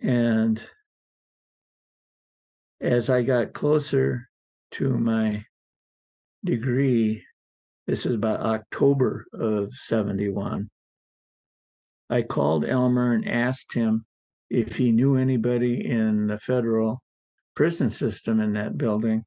and 0.01 0.65
as 2.79 3.09
I 3.09 3.21
got 3.21 3.53
closer 3.53 4.27
to 4.71 4.97
my 4.97 5.45
degree, 6.43 7.23
this 7.87 8.05
is 8.05 8.15
about 8.15 8.41
October 8.41 9.25
of 9.33 9.73
71. 9.73 10.69
I 12.09 12.21
called 12.21 12.65
Elmer 12.65 13.13
and 13.13 13.27
asked 13.27 13.73
him 13.73 14.05
if 14.49 14.75
he 14.75 14.91
knew 14.91 15.15
anybody 15.15 15.85
in 15.89 16.27
the 16.27 16.39
federal 16.39 17.01
prison 17.55 17.89
system 17.89 18.39
in 18.39 18.53
that 18.53 18.77
building, 18.77 19.23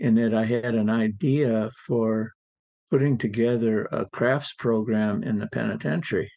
and 0.00 0.16
that 0.18 0.34
I 0.34 0.44
had 0.44 0.74
an 0.74 0.90
idea 0.90 1.70
for 1.86 2.32
putting 2.90 3.16
together 3.18 3.84
a 3.92 4.06
crafts 4.06 4.52
program 4.54 5.22
in 5.22 5.38
the 5.38 5.46
penitentiary, 5.46 6.30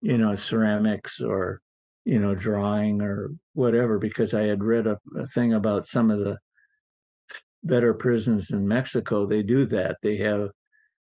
you 0.00 0.16
know, 0.18 0.34
ceramics 0.34 1.20
or, 1.20 1.60
you 2.04 2.18
know, 2.18 2.34
drawing 2.34 3.02
or 3.02 3.30
whatever, 3.54 3.98
because 3.98 4.34
I 4.34 4.42
had 4.42 4.62
read 4.62 4.86
a, 4.86 4.98
a 5.16 5.26
thing 5.28 5.54
about 5.54 5.86
some 5.86 6.10
of 6.10 6.20
the 6.20 6.38
better 7.64 7.94
prisons 7.94 8.50
in 8.50 8.66
Mexico. 8.66 9.26
They 9.26 9.42
do 9.42 9.66
that. 9.66 9.98
They 10.02 10.16
have 10.18 10.50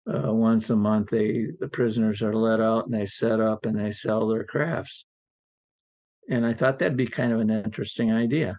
uh, 0.08 0.34
once 0.34 0.70
a 0.70 0.76
month 0.76 1.10
they 1.10 1.48
the 1.60 1.68
prisoners 1.68 2.22
are 2.22 2.34
let 2.34 2.60
out 2.60 2.86
and 2.86 2.94
they 2.94 3.06
set 3.06 3.40
up 3.40 3.66
and 3.66 3.80
they 3.80 3.92
sell 3.92 4.28
their 4.28 4.44
crafts 4.44 5.06
and 6.30 6.46
i 6.46 6.54
thought 6.54 6.80
that'd 6.80 6.98
be 6.98 7.08
kind 7.08 7.32
of 7.32 7.40
an 7.40 7.50
interesting 7.50 8.12
idea 8.12 8.58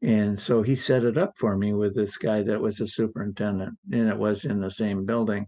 and 0.00 0.38
so 0.38 0.62
he 0.62 0.74
set 0.74 1.04
it 1.04 1.18
up 1.18 1.32
for 1.36 1.56
me 1.56 1.72
with 1.72 1.94
this 1.94 2.16
guy 2.16 2.42
that 2.42 2.60
was 2.60 2.80
a 2.80 2.86
superintendent 2.86 3.76
and 3.92 4.08
it 4.08 4.16
was 4.16 4.44
in 4.44 4.60
the 4.60 4.70
same 4.70 5.04
building 5.04 5.46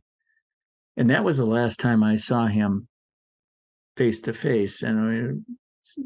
and 0.96 1.08
that 1.08 1.24
was 1.24 1.38
the 1.38 1.46
last 1.46 1.80
time 1.80 2.02
i 2.02 2.16
saw 2.16 2.46
him 2.46 2.86
face 3.96 4.20
to 4.20 4.32
face 4.32 4.82
and 4.82 4.98
I 4.98 5.54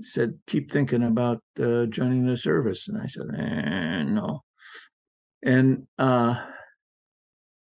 said 0.02 0.34
keep 0.46 0.70
thinking 0.70 1.04
about 1.04 1.40
uh, 1.60 1.86
joining 1.86 2.26
the 2.26 2.36
service 2.36 2.88
and 2.88 3.00
i 3.00 3.06
said 3.06 3.26
eh, 3.36 4.02
no 4.04 4.42
and 5.42 5.86
uh 5.98 6.44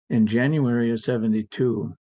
in 0.08 0.26
January 0.26 0.92
of 0.92 1.00
72, 1.00 1.94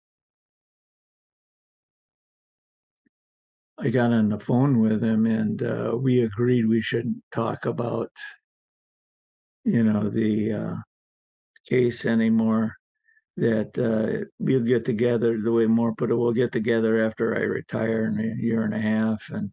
I 3.80 3.89
got 3.89 4.14
on 4.14 4.30
the 4.30 4.39
phone 4.39 4.80
with 4.80 5.03
him 5.03 5.26
and 5.26 5.61
uh, 5.61 5.97
we 5.99 6.22
agreed 6.22 6.68
we 6.68 6.81
shouldn't 6.81 7.18
talk 7.34 7.65
about, 7.65 8.11
you 9.64 9.84
know, 9.84 10.10
the 10.10 10.53
uh, 10.53 10.76
case 11.68 12.06
anymore. 12.06 12.76
That 13.38 13.77
uh, 13.77 14.27
we'll 14.39 14.61
get 14.61 14.85
together, 14.85 15.38
the 15.41 15.52
way 15.52 15.65
Moore 15.65 15.93
put 15.93 16.10
it, 16.10 16.15
we'll 16.15 16.31
get 16.31 16.53
together 16.53 17.06
after 17.06 17.35
I 17.35 17.41
retire 17.41 18.06
in 18.06 18.18
a 18.18 18.41
year 18.41 18.64
and 18.64 18.73
a 18.73 18.80
half. 18.80 19.30
And 19.30 19.52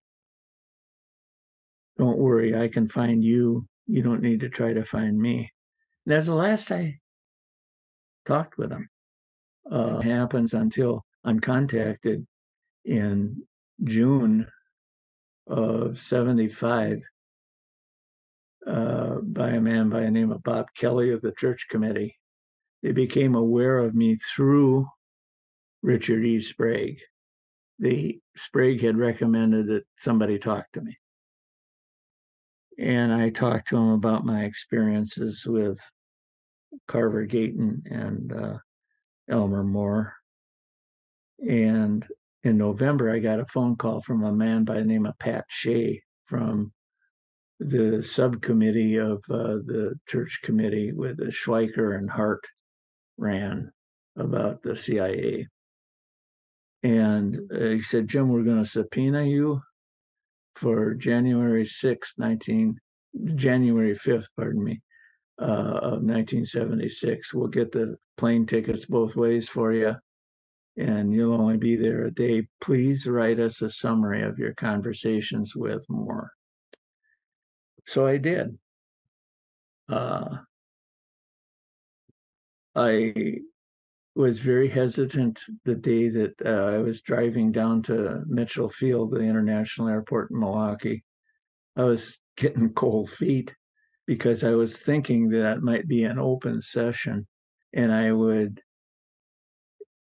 don't 1.99 2.19
worry, 2.19 2.57
I 2.57 2.69
can 2.69 2.89
find 2.89 3.24
you. 3.24 3.66
You 3.89 4.03
don't 4.03 4.23
need 4.23 4.39
to 4.40 4.49
try 4.49 4.73
to 4.73 4.85
find 4.85 5.19
me. 5.19 5.51
And 6.07 6.15
that's 6.15 6.27
the 6.27 6.35
last 6.35 6.70
I 6.70 6.99
talked 8.27 8.59
with 8.59 8.70
him. 8.70 8.89
Uh, 9.70 10.01
happens 10.01 10.55
until 10.55 11.05
I'm 11.24 11.39
contacted 11.39 12.27
in 12.85 13.43
June 13.85 14.49
of 15.47 16.01
75 16.01 17.01
uh, 18.66 19.16
by 19.23 19.51
a 19.51 19.61
man 19.61 19.89
by 19.89 20.01
the 20.01 20.11
name 20.11 20.33
of 20.33 20.43
Bob 20.43 20.66
Kelly 20.77 21.12
of 21.12 21.20
the 21.20 21.33
church 21.33 21.66
committee. 21.70 22.16
They 22.83 22.93
became 22.93 23.35
aware 23.35 23.79
of 23.79 23.95
me 23.95 24.16
through 24.16 24.89
Richard 25.83 26.24
E. 26.24 26.41
Sprague. 26.41 27.01
The 27.79 28.20
Sprague 28.37 28.83
had 28.83 28.97
recommended 28.97 29.69
that 29.69 29.85
somebody 29.99 30.39
talk 30.39 30.66
to 30.73 30.81
me. 30.81 30.97
And 32.78 33.12
I 33.12 33.31
talked 33.31 33.69
to 33.69 33.77
him 33.77 33.90
about 33.90 34.24
my 34.24 34.44
experiences 34.44 35.44
with 35.47 35.78
Carver 36.89 37.24
Gayton 37.24 37.82
and 37.86 38.32
uh, 38.32 38.59
Elmer 39.28 39.65
Moore. 39.65 40.15
And 41.39 42.05
in 42.44 42.57
November, 42.57 43.11
I 43.11 43.19
got 43.19 43.40
a 43.40 43.47
phone 43.47 43.77
call 43.77 44.01
from 44.03 44.24
a 44.24 44.32
man 44.32 44.65
by 44.65 44.77
the 44.77 44.85
name 44.85 45.07
of 45.07 45.19
Pat 45.19 45.44
Shea 45.49 46.01
from 46.27 46.73
the 47.61 48.03
subcommittee 48.03 48.97
of 48.97 49.19
uh, 49.31 49.59
the 49.65 49.94
church 50.09 50.40
committee 50.43 50.93
with 50.93 51.19
the 51.19 51.27
Schweiker 51.27 51.97
and 51.97 52.11
Hart 52.11 52.44
ran 53.16 53.70
about 54.16 54.62
the 54.62 54.74
CIA. 54.74 55.47
And 56.82 57.39
uh, 57.53 57.66
he 57.66 57.82
said, 57.82 58.09
Jim, 58.09 58.28
we're 58.28 58.43
going 58.43 58.62
to 58.62 58.69
subpoena 58.69 59.23
you 59.23 59.62
for 60.57 60.95
January 60.95 61.66
6, 61.66 62.15
19, 62.19 62.77
January 63.35 63.95
5th, 63.95 64.27
pardon 64.37 64.65
me, 64.65 64.81
uh, 65.41 65.45
of 65.45 66.03
1976. 66.03 67.35
We'll 67.35 67.49
get 67.49 67.73
the 67.73 67.97
plane 68.16 68.47
tickets 68.47 68.87
both 68.87 69.16
ways 69.16 69.49
for 69.49 69.73
you, 69.73 69.95
and 70.77 71.12
you'll 71.12 71.41
only 71.41 71.57
be 71.57 71.77
there 71.77 72.05
a 72.05 72.11
day. 72.11 72.47
Please 72.61 73.07
write 73.07 73.41
us 73.41 73.62
a 73.62 73.70
summary 73.70 74.23
of 74.23 74.39
your 74.39 74.55
conversations 74.55 75.55
with 75.57 75.85
Moore. 75.89 76.31
So 77.87 78.07
I 78.07 78.16
did. 78.19 78.59
Uh, 79.89 80.37
I 82.74 83.39
was 84.14 84.39
very 84.39 84.68
hesitant 84.68 85.40
the 85.64 85.74
day 85.74 86.09
that 86.09 86.34
uh, 86.44 86.74
I 86.74 86.78
was 86.78 87.01
driving 87.01 87.51
down 87.51 87.82
to 87.84 88.22
Mitchell 88.26 88.68
Field, 88.68 89.10
the 89.10 89.20
international 89.20 89.89
airport 89.89 90.30
in 90.30 90.40
Milwaukee. 90.40 91.02
I 91.76 91.84
was 91.84 92.18
getting 92.36 92.72
cold 92.74 93.10
feet 93.10 93.55
because 94.06 94.44
I 94.44 94.51
was 94.51 94.78
thinking 94.78 95.30
that 95.30 95.56
it 95.56 95.62
might 95.62 95.89
be 95.89 96.05
an 96.05 96.18
open 96.18 96.60
session 96.60 97.26
and 97.72 97.93
I 97.93 98.12
would, 98.12 98.60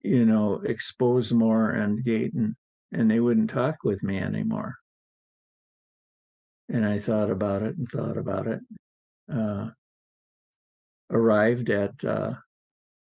you 0.01 0.25
know, 0.25 0.61
expose 0.65 1.31
Moore 1.31 1.71
and 1.71 2.03
Gayton 2.03 2.55
and 2.91 3.11
they 3.11 3.19
wouldn't 3.19 3.51
talk 3.51 3.83
with 3.83 4.01
me 4.01 4.17
anymore. 4.17 4.75
And 6.69 6.85
I 6.85 6.99
thought 6.99 7.29
about 7.29 7.61
it 7.61 7.77
and 7.77 7.87
thought 7.87 8.17
about 8.17 8.47
it. 8.47 8.59
Uh, 9.31 9.69
arrived 11.11 11.69
at 11.69 12.03
uh, 12.03 12.33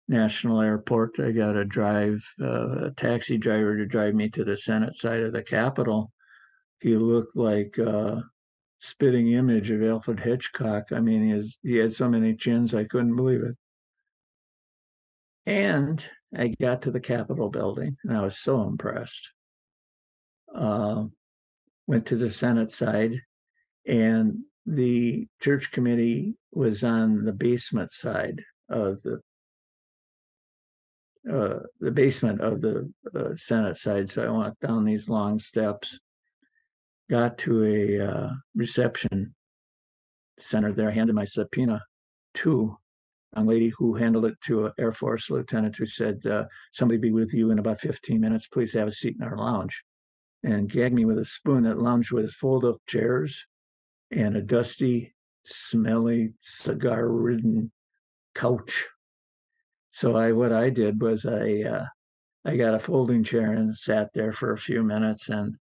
National 0.07 0.61
Airport. 0.61 1.19
I 1.19 1.31
got 1.31 1.57
a 1.57 1.65
drive, 1.65 2.23
uh, 2.39 2.85
a 2.85 2.91
taxi 2.91 3.37
driver 3.37 3.77
to 3.77 3.85
drive 3.85 4.13
me 4.13 4.29
to 4.29 4.43
the 4.43 4.57
Senate 4.57 4.95
side 4.97 5.21
of 5.21 5.33
the 5.33 5.43
Capitol. 5.43 6.11
He 6.79 6.95
looked 6.95 7.35
like 7.35 7.77
a 7.77 8.23
spitting 8.79 9.31
image 9.31 9.71
of 9.71 9.83
Alfred 9.83 10.19
Hitchcock. 10.19 10.91
I 10.91 10.99
mean, 10.99 11.23
he, 11.23 11.31
has, 11.31 11.57
he 11.63 11.75
had 11.77 11.93
so 11.93 12.09
many 12.09 12.35
chins, 12.35 12.75
I 12.75 12.83
couldn't 12.83 13.15
believe 13.15 13.41
it. 13.41 13.55
And 15.47 16.05
I 16.35 16.53
got 16.59 16.81
to 16.83 16.91
the 16.91 16.99
Capitol 16.99 17.49
building 17.49 17.97
and 18.03 18.17
I 18.17 18.21
was 18.21 18.39
so 18.39 18.63
impressed. 18.63 19.31
Uh, 20.53 21.05
went 21.87 22.05
to 22.07 22.15
the 22.15 22.29
Senate 22.29 22.71
side, 22.71 23.19
and 23.87 24.39
the 24.65 25.27
church 25.41 25.71
committee 25.71 26.35
was 26.51 26.83
on 26.83 27.23
the 27.23 27.33
basement 27.33 27.91
side 27.91 28.41
of 28.69 29.01
the 29.03 29.19
uh, 31.31 31.59
the 31.79 31.91
basement 31.91 32.41
of 32.41 32.61
the 32.61 32.91
uh, 33.15 33.35
Senate 33.35 33.77
side. 33.77 34.09
So 34.09 34.25
I 34.25 34.29
walked 34.29 34.61
down 34.61 34.85
these 34.85 35.09
long 35.09 35.39
steps 35.39 35.99
got 37.09 37.37
to 37.39 37.63
a 37.63 37.99
uh, 37.99 38.29
reception 38.55 39.33
center 40.37 40.71
there. 40.71 40.91
Handed 40.91 41.15
my 41.15 41.25
subpoena 41.25 41.81
to 42.35 42.77
a 43.33 43.43
lady 43.43 43.71
who 43.77 43.95
handled 43.95 44.25
it 44.25 44.39
to 44.45 44.67
an 44.67 44.71
Air 44.79 44.91
Force 44.91 45.29
lieutenant 45.29 45.75
who 45.75 45.85
said, 45.85 46.25
uh, 46.25 46.45
Somebody 46.73 46.97
be 46.97 47.11
with 47.11 47.33
you 47.33 47.51
in 47.51 47.59
about 47.59 47.81
15 47.81 48.19
minutes. 48.19 48.47
Please 48.47 48.73
have 48.73 48.87
a 48.87 48.91
seat 48.91 49.15
in 49.19 49.23
our 49.23 49.37
lounge. 49.37 49.83
And 50.43 50.69
gagged 50.69 50.93
me 50.93 51.05
with 51.05 51.17
a 51.17 51.25
spoon. 51.25 51.63
That 51.63 51.79
lounge 51.79 52.11
was 52.11 52.33
full 52.35 52.65
of 52.65 52.79
chairs 52.85 53.45
and 54.11 54.37
a 54.37 54.41
dusty, 54.41 55.13
smelly, 55.43 56.33
cigar 56.41 57.09
ridden 57.09 57.71
couch. 58.35 58.87
So 59.95 60.17
I, 60.17 60.33
what 60.33 60.51
I 60.51 60.71
did 60.71 61.01
was 61.01 61.25
I, 61.25 61.61
uh, 61.61 61.85
I 62.43 62.57
got 62.57 62.73
a 62.73 62.79
folding 62.79 63.23
chair 63.23 63.53
and 63.53 63.73
sat 63.73 64.09
there 64.13 64.33
for 64.33 64.51
a 64.51 64.57
few 64.57 64.83
minutes 64.83 65.29
and 65.29 65.55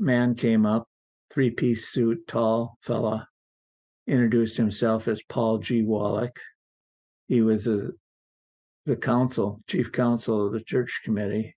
man 0.00 0.34
came 0.34 0.66
up, 0.66 0.88
three 1.32 1.50
piece 1.50 1.90
suit, 1.90 2.26
tall 2.26 2.76
fella, 2.82 3.28
introduced 4.08 4.56
himself 4.56 5.06
as 5.06 5.22
Paul 5.28 5.58
G. 5.58 5.84
Wallach. 5.84 6.36
He 7.28 7.40
was 7.40 7.68
a, 7.68 7.92
the 8.86 8.96
counsel, 8.96 9.60
chief 9.68 9.92
counsel 9.92 10.44
of 10.44 10.52
the 10.52 10.64
church 10.64 11.02
committee. 11.04 11.54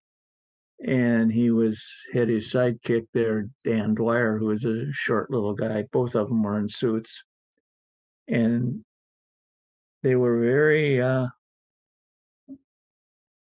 and 0.85 1.31
he 1.31 1.49
was 1.49 1.83
had 2.13 2.29
his 2.29 2.53
sidekick 2.53 3.07
there, 3.13 3.49
Dan 3.63 3.95
Dwyer, 3.95 4.37
who 4.37 4.45
was 4.45 4.63
a 4.65 4.93
short 4.93 5.31
little 5.31 5.55
guy. 5.55 5.85
Both 5.91 6.15
of 6.15 6.27
them 6.27 6.43
were 6.43 6.59
in 6.59 6.69
suits, 6.69 7.23
and 8.27 8.83
they 10.05 10.15
were 10.15 10.39
very 10.39 11.01
uh, 11.01 11.25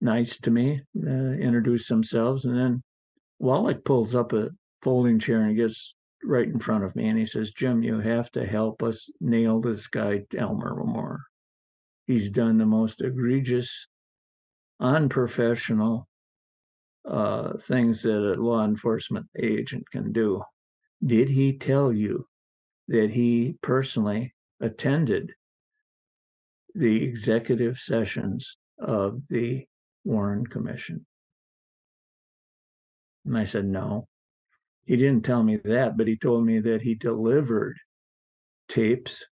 nice 0.01 0.39
to 0.39 0.51
me. 0.51 0.83
Uh, 1.01 1.39
introduced 1.39 1.89
themselves, 1.89 2.47
and 2.47 2.59
then 2.59 2.83
Wallach 3.39 3.85
pulls 3.85 4.17
up 4.17 4.33
a 4.33 4.51
folding 4.83 5.21
chair 5.21 5.43
and 5.43 5.57
gets 5.57 5.95
right 6.25 6.49
in 6.49 6.59
front 6.59 6.83
of 6.83 6.97
me, 6.97 7.07
and 7.07 7.17
he 7.17 7.27
says, 7.27 7.53
"Jim, 7.53 7.85
you 7.85 8.01
have 8.01 8.33
to 8.33 8.45
help 8.45 8.83
us 8.83 9.09
nail 9.21 9.61
this 9.61 9.87
guy, 9.87 10.25
Elmer 10.37 10.75
Moore. 10.85 11.21
He's 12.09 12.33
done 12.33 12.59
the 12.59 12.67
most 12.67 13.03
egregious, 13.03 13.87
unprofessional." 14.81 16.09
uh, 17.05 17.57
things 17.69 18.03
that 18.03 18.35
a 18.35 18.43
law 18.43 18.65
enforcement 18.65 19.27
agent 19.39 19.89
can 19.91 20.13
do. 20.13 20.43
Did 21.07 21.29
he 21.29 21.57
tell 21.57 21.93
you 21.93 22.27
that 22.89 23.11
he 23.11 23.57
personally 23.63 24.35
attended 24.61 25.33
the 26.79 27.05
executive 27.05 27.79
sessions 27.79 28.57
of 28.79 29.27
the 29.29 29.67
Warren 30.05 30.47
Commission? 30.47 31.05
And 33.25 33.37
I 33.37 33.45
said, 33.45 33.67
no. 33.67 34.07
He 34.85 34.97
didn't 34.97 35.25
tell 35.25 35.43
me 35.43 35.57
that, 35.65 35.97
but 35.97 36.07
he 36.07 36.17
told 36.17 36.47
me 36.47 36.61
that 36.61 36.81
he 36.81 36.95
delivered 36.95 37.77
tapes, 38.69 39.27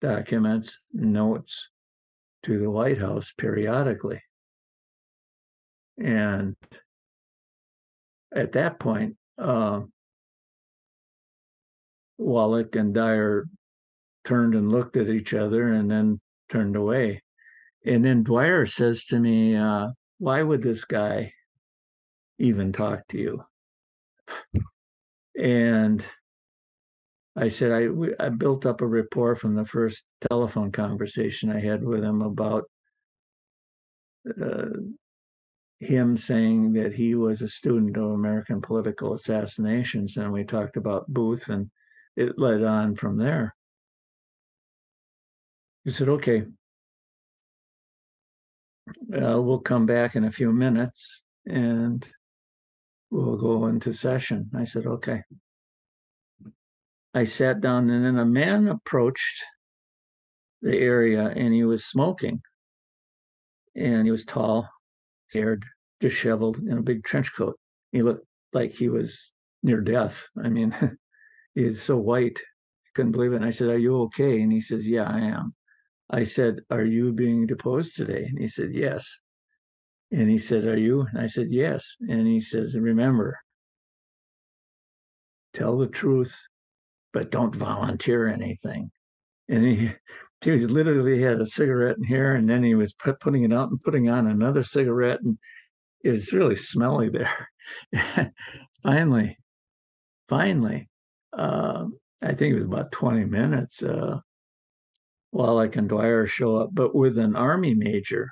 documents, 0.00 0.76
notes 0.92 1.68
to 2.42 2.58
the 2.58 2.70
White 2.70 2.98
House 2.98 3.32
periodically. 3.38 4.20
And 5.96 6.56
at 8.34 8.52
that 8.52 8.78
point, 8.78 9.16
uh, 9.38 9.80
Wallach 12.18 12.74
and 12.76 12.92
Dwyer 12.92 13.48
turned 14.24 14.54
and 14.54 14.70
looked 14.70 14.96
at 14.96 15.08
each 15.08 15.32
other 15.34 15.72
and 15.72 15.90
then 15.90 16.20
turned 16.50 16.76
away. 16.76 17.22
And 17.86 18.04
then 18.04 18.22
Dwyer 18.22 18.66
says 18.66 19.06
to 19.06 19.18
me, 19.18 19.56
uh, 19.56 19.88
Why 20.18 20.42
would 20.42 20.62
this 20.62 20.84
guy 20.84 21.32
even 22.38 22.72
talk 22.72 23.06
to 23.08 23.18
you? 23.18 23.44
And 25.38 26.04
I 27.36 27.48
said, 27.48 27.72
I, 27.72 28.24
I 28.24 28.28
built 28.28 28.66
up 28.66 28.80
a 28.80 28.86
rapport 28.86 29.36
from 29.36 29.54
the 29.54 29.64
first 29.64 30.04
telephone 30.28 30.72
conversation 30.72 31.50
I 31.50 31.60
had 31.60 31.82
with 31.82 32.02
him 32.04 32.20
about 32.20 32.64
uh, 34.40 34.66
him 35.78 36.16
saying 36.16 36.74
that 36.74 36.92
he 36.92 37.14
was 37.14 37.40
a 37.40 37.48
student 37.48 37.96
of 37.96 38.10
American 38.10 38.60
political 38.60 39.14
assassinations, 39.14 40.16
and 40.16 40.30
we 40.32 40.44
talked 40.44 40.76
about 40.76 41.08
Booth, 41.08 41.48
and 41.48 41.70
it 42.16 42.38
led 42.38 42.62
on 42.62 42.96
from 42.96 43.16
there. 43.16 43.54
He 45.84 45.90
said, 45.90 46.08
"Okay, 46.08 46.44
uh, 49.14 49.40
we'll 49.40 49.60
come 49.60 49.86
back 49.86 50.14
in 50.16 50.24
a 50.24 50.32
few 50.32 50.52
minutes, 50.52 51.22
and 51.46 52.06
we'll 53.10 53.36
go 53.36 53.66
into 53.66 53.92
session." 53.92 54.50
I 54.54 54.64
said, 54.64 54.86
"Okay." 54.86 55.22
I 57.14 57.24
sat 57.24 57.60
down, 57.60 57.90
and 57.90 58.04
then 58.04 58.18
a 58.18 58.24
man 58.26 58.68
approached 58.68 59.42
the 60.62 60.76
area, 60.76 61.28
and 61.28 61.52
he 61.54 61.64
was 61.64 61.84
smoking, 61.84 62.42
and 63.74 64.06
he 64.06 64.10
was 64.12 64.24
tall, 64.24 64.68
scared, 65.28 65.64
disheveled 66.00 66.58
in 66.58 66.78
a 66.78 66.82
big 66.82 67.04
trench 67.04 67.34
coat. 67.34 67.58
He 67.92 68.02
looked 68.02 68.26
like 68.52 68.72
he 68.72 68.88
was 68.88 69.32
near 69.62 69.80
death. 69.80 70.28
I 70.42 70.48
mean, 70.50 70.76
he's 71.54 71.82
so 71.82 71.96
white. 71.96 72.38
I 72.38 72.90
couldn't 72.94 73.12
believe 73.12 73.32
it. 73.32 73.36
And 73.36 73.44
I 73.44 73.50
said, 73.50 73.68
Are 73.68 73.78
you 73.78 74.02
okay? 74.02 74.40
And 74.42 74.52
he 74.52 74.60
says, 74.60 74.86
Yeah, 74.86 75.04
I 75.04 75.20
am. 75.20 75.54
I 76.10 76.24
said, 76.24 76.60
Are 76.70 76.84
you 76.84 77.12
being 77.12 77.46
deposed 77.46 77.96
today? 77.96 78.24
And 78.24 78.38
he 78.38 78.48
said, 78.48 78.72
Yes. 78.72 79.20
And 80.10 80.28
he 80.28 80.38
said, 80.38 80.66
Are 80.66 80.78
you? 80.78 81.06
And 81.12 81.20
I 81.20 81.28
said, 81.28 81.48
Yes. 81.50 81.96
And 82.00 82.26
he 82.26 82.40
says, 82.40 82.76
Remember, 82.76 83.38
tell 85.54 85.78
the 85.78 85.86
truth, 85.86 86.36
but 87.12 87.30
don't 87.30 87.54
volunteer 87.54 88.28
anything. 88.28 88.90
And 89.48 89.64
he, 89.64 89.90
he 90.40 90.66
literally 90.66 91.22
had 91.22 91.40
a 91.40 91.46
cigarette 91.46 91.96
in 91.96 92.04
here, 92.04 92.34
and 92.34 92.48
then 92.48 92.62
he 92.62 92.74
was 92.74 92.94
putting 92.94 93.44
it 93.44 93.52
out 93.52 93.70
and 93.70 93.80
putting 93.80 94.08
on 94.08 94.26
another 94.26 94.64
cigarette, 94.64 95.20
and 95.22 95.38
it 96.02 96.10
was 96.10 96.32
really 96.32 96.56
smelly 96.56 97.08
there. 97.08 97.48
finally, 98.82 99.38
finally, 100.28 100.88
uh, 101.32 101.84
I 102.22 102.32
think 102.32 102.52
it 102.52 102.56
was 102.56 102.64
about 102.64 102.92
20 102.92 103.26
minutes. 103.26 103.82
Uh, 103.82 104.20
Wallach 105.32 105.76
and 105.76 105.88
Dwyer 105.88 106.26
show 106.26 106.56
up, 106.56 106.70
but 106.72 106.94
with 106.94 107.18
an 107.18 107.36
army 107.36 107.74
major. 107.74 108.30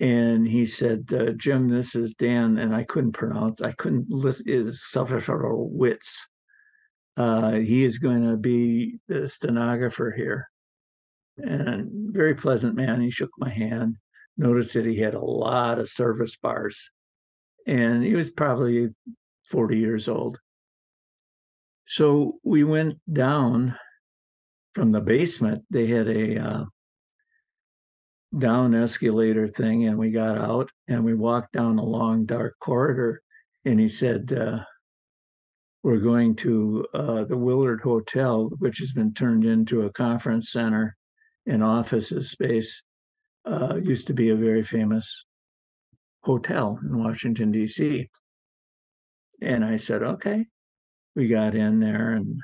And 0.00 0.46
he 0.46 0.66
said, 0.66 1.12
uh, 1.12 1.32
Jim, 1.32 1.68
this 1.68 1.94
is 1.94 2.14
Dan. 2.14 2.58
And 2.58 2.74
I 2.74 2.84
couldn't 2.84 3.12
pronounce, 3.12 3.60
I 3.60 3.72
couldn't 3.72 4.10
list 4.10 4.46
his 4.46 4.82
of 4.94 5.56
wits. 5.70 6.26
Uh, 7.16 7.52
he 7.52 7.84
is 7.84 7.98
going 7.98 8.28
to 8.28 8.36
be 8.36 8.98
the 9.08 9.28
stenographer 9.28 10.12
here 10.16 10.48
and 11.38 11.88
very 12.12 12.34
pleasant 12.34 12.74
man. 12.74 13.00
He 13.00 13.10
shook 13.10 13.30
my 13.38 13.50
hand, 13.50 13.96
noticed 14.36 14.74
that 14.74 14.86
he 14.86 14.98
had 14.98 15.14
a 15.14 15.24
lot 15.24 15.78
of 15.78 15.88
service 15.88 16.36
bars, 16.36 16.90
and 17.66 18.02
he 18.04 18.14
was 18.14 18.30
probably 18.30 18.90
40 19.50 19.78
years 19.78 20.08
old. 20.08 20.38
So 21.86 22.38
we 22.42 22.64
went 22.64 22.98
down 23.12 23.76
from 24.74 24.92
the 24.92 25.00
basement. 25.00 25.64
They 25.70 25.86
had 25.86 26.08
a 26.08 26.38
uh, 26.38 26.64
down 28.38 28.74
escalator 28.74 29.48
thing, 29.48 29.86
and 29.86 29.98
we 29.98 30.10
got 30.10 30.38
out 30.38 30.70
and 30.88 31.04
we 31.04 31.14
walked 31.14 31.52
down 31.52 31.78
a 31.78 31.84
long, 31.84 32.26
dark 32.26 32.56
corridor. 32.60 33.22
And 33.64 33.80
he 33.80 33.88
said, 33.88 34.32
uh, 34.32 34.64
We're 35.82 35.98
going 35.98 36.34
to 36.36 36.86
uh, 36.92 37.24
the 37.24 37.36
Willard 37.36 37.80
Hotel, 37.80 38.50
which 38.58 38.78
has 38.78 38.92
been 38.92 39.14
turned 39.14 39.44
into 39.44 39.82
a 39.82 39.92
conference 39.92 40.50
center 40.50 40.96
and 41.46 41.62
offices 41.62 42.30
space, 42.30 42.82
uh, 43.46 43.76
used 43.82 44.06
to 44.08 44.14
be 44.14 44.30
a 44.30 44.36
very 44.36 44.62
famous 44.62 45.24
hotel 46.22 46.78
in 46.82 46.98
Washington, 46.98 47.52
D.C. 47.52 48.08
And 49.40 49.64
I 49.64 49.76
said, 49.76 50.02
okay. 50.02 50.46
We 51.16 51.28
got 51.28 51.54
in 51.54 51.78
there, 51.78 52.14
and 52.14 52.40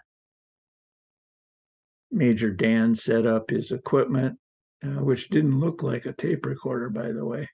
Major 2.10 2.50
Dan 2.50 2.94
set 2.94 3.26
up 3.26 3.50
his 3.50 3.70
equipment, 3.72 4.38
uh, 4.84 5.02
which 5.02 5.28
didn't 5.28 5.60
look 5.60 5.82
like 5.82 6.06
a 6.06 6.12
tape 6.12 6.44
recorder, 6.46 6.90
by 6.90 7.12
the 7.12 7.24
way. 7.24 7.48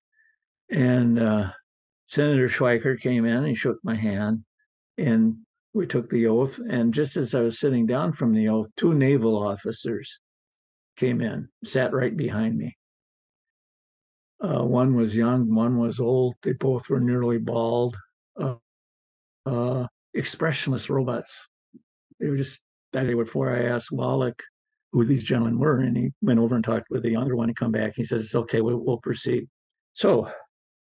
And 0.70 1.18
uh, 1.18 1.50
Senator 2.06 2.48
Schweiker 2.48 3.00
came 3.00 3.24
in, 3.24 3.44
and 3.44 3.56
shook 3.56 3.78
my 3.84 3.94
hand, 3.94 4.44
and 4.98 5.36
we 5.74 5.86
took 5.86 6.08
the 6.08 6.26
oath. 6.26 6.58
And 6.70 6.94
just 6.94 7.16
as 7.16 7.34
I 7.34 7.40
was 7.40 7.58
sitting 7.58 7.86
down 7.86 8.12
from 8.12 8.32
the 8.32 8.48
oath, 8.48 8.68
two 8.76 8.94
naval 8.94 9.36
officers 9.36 10.20
came 10.96 11.20
in, 11.20 11.48
sat 11.64 11.92
right 11.92 12.16
behind 12.16 12.56
me. 12.56 12.76
Uh, 14.40 14.64
one 14.64 14.94
was 14.94 15.16
young, 15.16 15.54
one 15.54 15.78
was 15.78 16.00
old. 16.00 16.34
They 16.42 16.52
both 16.52 16.88
were 16.90 17.00
nearly 17.00 17.38
bald, 17.38 17.96
uh, 18.38 18.56
uh, 19.46 19.86
expressionless 20.14 20.90
robots. 20.90 21.48
They 22.20 22.28
were 22.28 22.36
just 22.36 22.60
that 23.04 23.16
before 23.16 23.54
I 23.54 23.64
asked 23.64 23.92
Wallach 23.92 24.42
who 24.92 25.04
these 25.04 25.24
gentlemen 25.24 25.58
were, 25.58 25.80
and 25.80 25.96
he 25.96 26.12
went 26.22 26.40
over 26.40 26.54
and 26.54 26.64
talked 26.64 26.90
with 26.90 27.02
the 27.02 27.10
younger 27.10 27.36
one 27.36 27.48
and 27.48 27.56
come 27.56 27.72
back. 27.72 27.92
He 27.96 28.04
says, 28.04 28.22
It's 28.22 28.34
okay, 28.34 28.60
we'll, 28.60 28.78
we'll 28.78 28.98
proceed. 28.98 29.46
So 29.92 30.30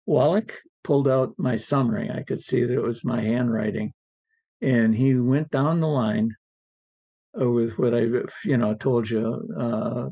Wallach 0.05 0.53
pulled 0.83 1.07
out 1.07 1.33
my 1.37 1.57
summary. 1.57 2.09
I 2.09 2.23
could 2.23 2.41
see 2.41 2.63
that 2.63 2.73
it 2.73 2.81
was 2.81 3.05
my 3.05 3.21
handwriting. 3.21 3.93
And 4.61 4.95
he 4.95 5.15
went 5.15 5.51
down 5.51 5.79
the 5.79 5.87
line 5.87 6.35
with 7.33 7.77
what 7.77 7.93
I, 7.93 8.07
you 8.43 8.57
know, 8.57 8.73
told 8.73 9.09
you 9.09 9.47
uh, 9.57 10.09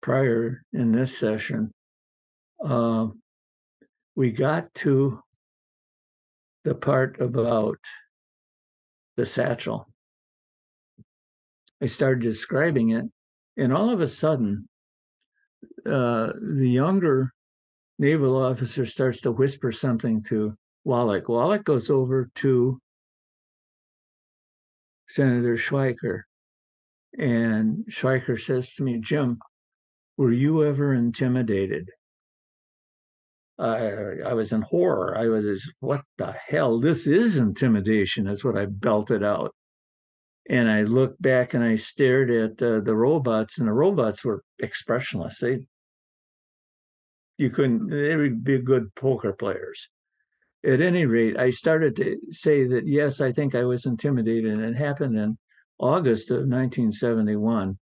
prior 0.00 0.62
in 0.72 0.92
this 0.92 1.16
session. 1.18 1.72
Uh, 2.64 3.08
we 4.16 4.30
got 4.30 4.72
to 4.74 5.20
the 6.64 6.74
part 6.74 7.20
about 7.20 7.78
the 9.16 9.26
satchel. 9.26 9.88
I 11.80 11.86
started 11.86 12.22
describing 12.22 12.90
it, 12.90 13.04
and 13.56 13.72
all 13.72 13.90
of 13.90 14.00
a 14.00 14.08
sudden, 14.08 14.68
uh, 15.86 16.32
the 16.34 16.68
younger 16.68 17.32
naval 17.98 18.36
officer 18.36 18.86
starts 18.86 19.20
to 19.22 19.32
whisper 19.32 19.72
something 19.72 20.22
to 20.24 20.54
Wallach. 20.84 21.28
Wallach 21.28 21.64
goes 21.64 21.90
over 21.90 22.30
to 22.36 22.78
Senator 25.08 25.56
Schweiker 25.56 26.22
and 27.18 27.84
Schweiker 27.90 28.40
says 28.40 28.74
to 28.74 28.82
me, 28.82 28.98
Jim, 28.98 29.38
were 30.16 30.32
you 30.32 30.64
ever 30.64 30.94
intimidated? 30.94 31.90
I, 33.58 34.20
I 34.24 34.34
was 34.34 34.52
in 34.52 34.62
horror. 34.62 35.18
I 35.18 35.28
was, 35.28 35.70
what 35.80 36.02
the 36.16 36.32
hell? 36.46 36.78
This 36.78 37.06
is 37.08 37.36
intimidation, 37.36 38.28
is 38.28 38.44
what 38.44 38.56
I 38.56 38.66
belted 38.66 39.24
out. 39.24 39.52
And 40.48 40.70
I 40.70 40.82
looked 40.82 41.20
back 41.20 41.54
and 41.54 41.62
I 41.62 41.76
stared 41.76 42.30
at 42.30 42.62
uh, 42.62 42.80
the 42.80 42.94
robots, 42.94 43.58
and 43.58 43.68
the 43.68 43.72
robots 43.72 44.24
were 44.24 44.42
expressionless. 44.58 45.38
They, 45.38 45.66
you 47.36 47.50
couldn't, 47.50 47.88
they 47.88 48.16
would 48.16 48.42
be 48.42 48.58
good 48.58 48.94
poker 48.94 49.32
players. 49.32 49.88
At 50.64 50.80
any 50.80 51.04
rate, 51.06 51.38
I 51.38 51.50
started 51.50 51.96
to 51.96 52.18
say 52.30 52.66
that, 52.66 52.86
yes, 52.86 53.20
I 53.20 53.30
think 53.30 53.54
I 53.54 53.64
was 53.64 53.86
intimidated. 53.86 54.52
And 54.52 54.64
it 54.64 54.76
happened 54.76 55.18
in 55.18 55.38
August 55.78 56.30
of 56.30 56.38
1971. 56.38 57.78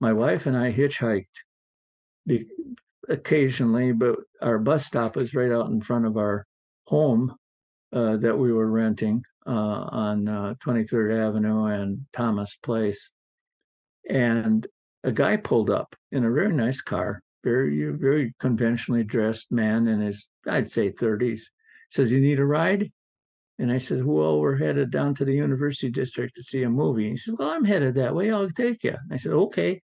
My 0.00 0.12
wife 0.12 0.46
and 0.46 0.56
I 0.56 0.72
hitchhiked 0.72 1.24
occasionally, 3.08 3.92
but 3.92 4.18
our 4.42 4.58
bus 4.58 4.86
stop 4.86 5.16
was 5.16 5.34
right 5.34 5.52
out 5.52 5.70
in 5.70 5.80
front 5.80 6.06
of 6.06 6.16
our 6.16 6.46
home 6.86 7.34
uh, 7.92 8.16
that 8.18 8.38
we 8.38 8.52
were 8.52 8.70
renting 8.70 9.22
uh, 9.46 9.88
on 9.90 10.28
uh, 10.28 10.54
23rd 10.64 11.28
Avenue 11.28 11.64
and 11.66 12.06
Thomas 12.12 12.54
Place. 12.56 13.12
And 14.08 14.66
a 15.04 15.12
guy 15.12 15.36
pulled 15.36 15.70
up 15.70 15.94
in 16.12 16.24
a 16.24 16.30
very 16.30 16.52
nice 16.52 16.80
car, 16.80 17.22
very 17.42 17.86
very 17.90 18.34
conventionally 18.38 19.04
dressed 19.04 19.50
man 19.50 19.88
in 19.88 20.00
his 20.00 20.28
I'd 20.46 20.68
say 20.68 20.90
30s. 20.90 21.42
Says, 21.90 22.12
"You 22.12 22.20
need 22.20 22.38
a 22.38 22.44
ride?" 22.44 22.90
And 23.58 23.72
I 23.72 23.78
said, 23.78 24.04
"Well, 24.04 24.40
we're 24.40 24.56
headed 24.56 24.90
down 24.90 25.14
to 25.16 25.24
the 25.24 25.34
University 25.34 25.90
District 25.90 26.34
to 26.36 26.42
see 26.42 26.62
a 26.62 26.70
movie." 26.70 27.10
he 27.10 27.16
said, 27.16 27.34
"Well, 27.38 27.50
I'm 27.50 27.64
headed 27.64 27.94
that 27.96 28.14
way. 28.14 28.30
I'll 28.30 28.50
take 28.50 28.84
you." 28.84 28.96
I 29.10 29.16
said, 29.16 29.32
"Okay." 29.32 29.82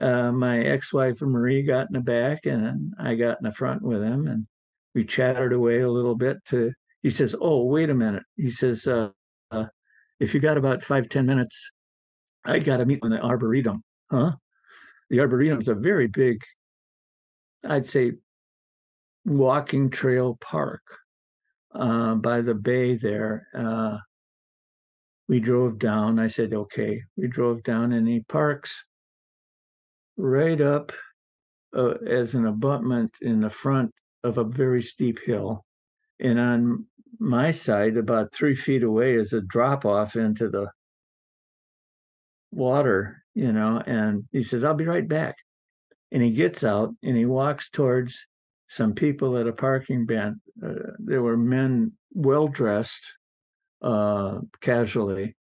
uh, 0.00 0.32
my 0.32 0.60
ex-wife 0.60 1.20
Marie 1.22 1.62
got 1.62 1.88
in 1.88 1.94
the 1.94 2.00
back 2.00 2.46
and 2.46 2.92
I 2.98 3.14
got 3.14 3.38
in 3.38 3.44
the 3.44 3.52
front 3.52 3.82
with 3.82 4.02
him 4.02 4.26
and 4.26 4.46
we 4.94 5.04
chatted 5.04 5.52
away 5.52 5.80
a 5.80 5.90
little 5.90 6.14
bit 6.14 6.38
to 6.46 6.72
he 7.06 7.10
says 7.10 7.36
oh 7.40 7.62
wait 7.62 7.88
a 7.88 7.94
minute. 7.94 8.24
He 8.36 8.50
says 8.50 8.84
uh, 8.88 9.10
uh, 9.52 9.66
if 10.18 10.34
you 10.34 10.40
got 10.40 10.58
about 10.58 10.82
five 10.82 11.08
ten 11.08 11.24
minutes 11.24 11.70
I 12.44 12.58
got 12.58 12.78
to 12.78 12.84
meet 12.84 12.98
in 13.04 13.10
the 13.10 13.20
arboretum. 13.20 13.84
Huh? 14.10 14.32
The 15.10 15.20
arboretum 15.20 15.60
is 15.60 15.68
a 15.68 15.76
very 15.76 16.08
big 16.08 16.42
I'd 17.64 17.86
say 17.86 18.14
walking 19.24 19.88
trail 19.88 20.36
park 20.40 20.82
uh, 21.76 22.16
by 22.16 22.40
the 22.40 22.56
bay 22.56 22.96
there 22.96 23.46
uh, 23.56 23.98
we 25.28 25.38
drove 25.38 25.78
down 25.78 26.18
I 26.18 26.26
said 26.26 26.54
okay. 26.54 27.00
We 27.16 27.28
drove 27.28 27.62
down 27.62 27.92
and 27.92 28.08
he 28.08 28.24
parks 28.28 28.84
right 30.16 30.60
up 30.60 30.90
uh, 31.72 31.94
as 32.04 32.34
an 32.34 32.46
abutment 32.46 33.12
in 33.20 33.42
the 33.42 33.50
front 33.50 33.92
of 34.24 34.38
a 34.38 34.44
very 34.44 34.82
steep 34.82 35.20
hill. 35.24 35.64
And 36.18 36.40
on 36.40 36.86
my 37.18 37.50
side, 37.50 37.96
about 37.96 38.32
three 38.32 38.54
feet 38.54 38.82
away, 38.82 39.14
is 39.14 39.32
a 39.32 39.40
drop 39.40 39.84
off 39.84 40.16
into 40.16 40.48
the 40.48 40.70
water, 42.50 43.22
you 43.34 43.52
know. 43.52 43.82
And 43.86 44.24
he 44.32 44.42
says, 44.42 44.64
I'll 44.64 44.74
be 44.74 44.84
right 44.84 45.06
back. 45.06 45.36
And 46.12 46.22
he 46.22 46.30
gets 46.30 46.64
out 46.64 46.94
and 47.02 47.16
he 47.16 47.26
walks 47.26 47.68
towards 47.70 48.26
some 48.68 48.94
people 48.94 49.36
at 49.36 49.48
a 49.48 49.52
parking 49.52 50.06
bench. 50.06 50.38
Uh, 50.64 50.92
there 50.98 51.22
were 51.22 51.36
men 51.36 51.92
well 52.12 52.48
dressed, 52.48 53.04
uh, 53.82 54.38
casually, 54.60 55.36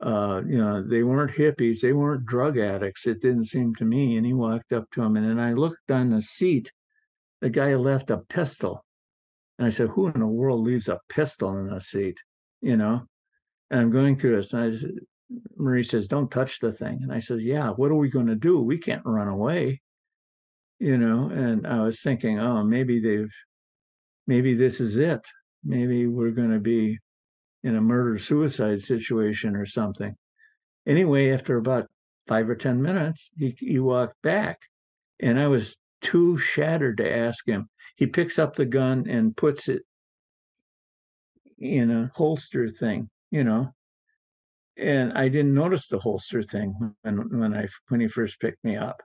uh, 0.00 0.42
you 0.46 0.58
know, 0.58 0.82
they 0.82 1.02
weren't 1.02 1.32
hippies, 1.36 1.80
they 1.80 1.92
weren't 1.92 2.26
drug 2.26 2.58
addicts. 2.58 3.06
It 3.06 3.22
didn't 3.22 3.46
seem 3.46 3.74
to 3.76 3.84
me. 3.84 4.16
And 4.16 4.26
he 4.26 4.34
walked 4.34 4.72
up 4.72 4.90
to 4.92 5.02
him, 5.02 5.16
and 5.16 5.28
then 5.28 5.40
I 5.40 5.54
looked 5.54 5.90
on 5.90 6.10
the 6.10 6.22
seat. 6.22 6.70
The 7.40 7.50
guy 7.50 7.74
left 7.74 8.10
a 8.10 8.18
pistol, 8.18 8.84
and 9.58 9.66
I 9.66 9.70
said, 9.70 9.88
"Who 9.90 10.08
in 10.08 10.20
the 10.20 10.26
world 10.26 10.64
leaves 10.64 10.88
a 10.88 11.00
pistol 11.08 11.56
in 11.58 11.72
a 11.72 11.80
seat?" 11.80 12.16
You 12.60 12.76
know. 12.76 13.06
And 13.70 13.80
I'm 13.80 13.90
going 13.90 14.16
through 14.16 14.36
this, 14.36 14.52
and 14.52 14.74
I 14.74 14.78
Marie 15.56 15.84
says, 15.84 16.08
"Don't 16.08 16.30
touch 16.30 16.60
the 16.60 16.72
thing." 16.72 17.02
And 17.02 17.12
I 17.12 17.20
says, 17.20 17.44
"Yeah, 17.44 17.70
what 17.70 17.90
are 17.90 17.96
we 17.96 18.08
going 18.08 18.26
to 18.26 18.34
do? 18.34 18.60
We 18.60 18.78
can't 18.78 19.04
run 19.04 19.28
away." 19.28 19.80
You 20.78 20.98
know. 20.98 21.28
And 21.30 21.66
I 21.66 21.82
was 21.82 22.02
thinking, 22.02 22.38
oh, 22.40 22.64
maybe 22.64 23.00
they've, 23.00 23.32
maybe 24.26 24.54
this 24.54 24.80
is 24.80 24.96
it. 24.96 25.20
Maybe 25.64 26.06
we're 26.06 26.30
going 26.30 26.52
to 26.52 26.60
be 26.60 26.98
in 27.62 27.76
a 27.76 27.80
murder 27.80 28.18
suicide 28.18 28.82
situation 28.82 29.56
or 29.56 29.66
something. 29.66 30.14
Anyway, 30.86 31.30
after 31.30 31.56
about 31.56 31.88
five 32.28 32.48
or 32.48 32.54
10 32.54 32.82
minutes, 32.82 33.30
he, 33.36 33.56
he 33.58 33.78
walked 33.78 34.20
back. 34.22 34.60
And 35.20 35.40
I 35.40 35.48
was 35.48 35.76
too 36.04 36.38
shattered 36.38 36.98
to 36.98 37.16
ask 37.16 37.48
him. 37.48 37.68
He 37.96 38.06
picks 38.06 38.38
up 38.38 38.54
the 38.54 38.66
gun 38.66 39.08
and 39.08 39.36
puts 39.36 39.68
it 39.68 39.82
in 41.58 41.90
a 41.90 42.12
holster 42.14 42.70
thing, 42.70 43.10
you 43.30 43.42
know. 43.42 43.74
And 44.76 45.12
I 45.14 45.28
didn't 45.28 45.54
notice 45.54 45.88
the 45.88 45.98
holster 45.98 46.42
thing 46.42 46.74
when, 47.02 47.16
when 47.38 47.54
I 47.56 47.66
when 47.88 48.00
he 48.00 48.08
first 48.08 48.40
picked 48.40 48.62
me 48.64 48.76
up. 48.76 49.00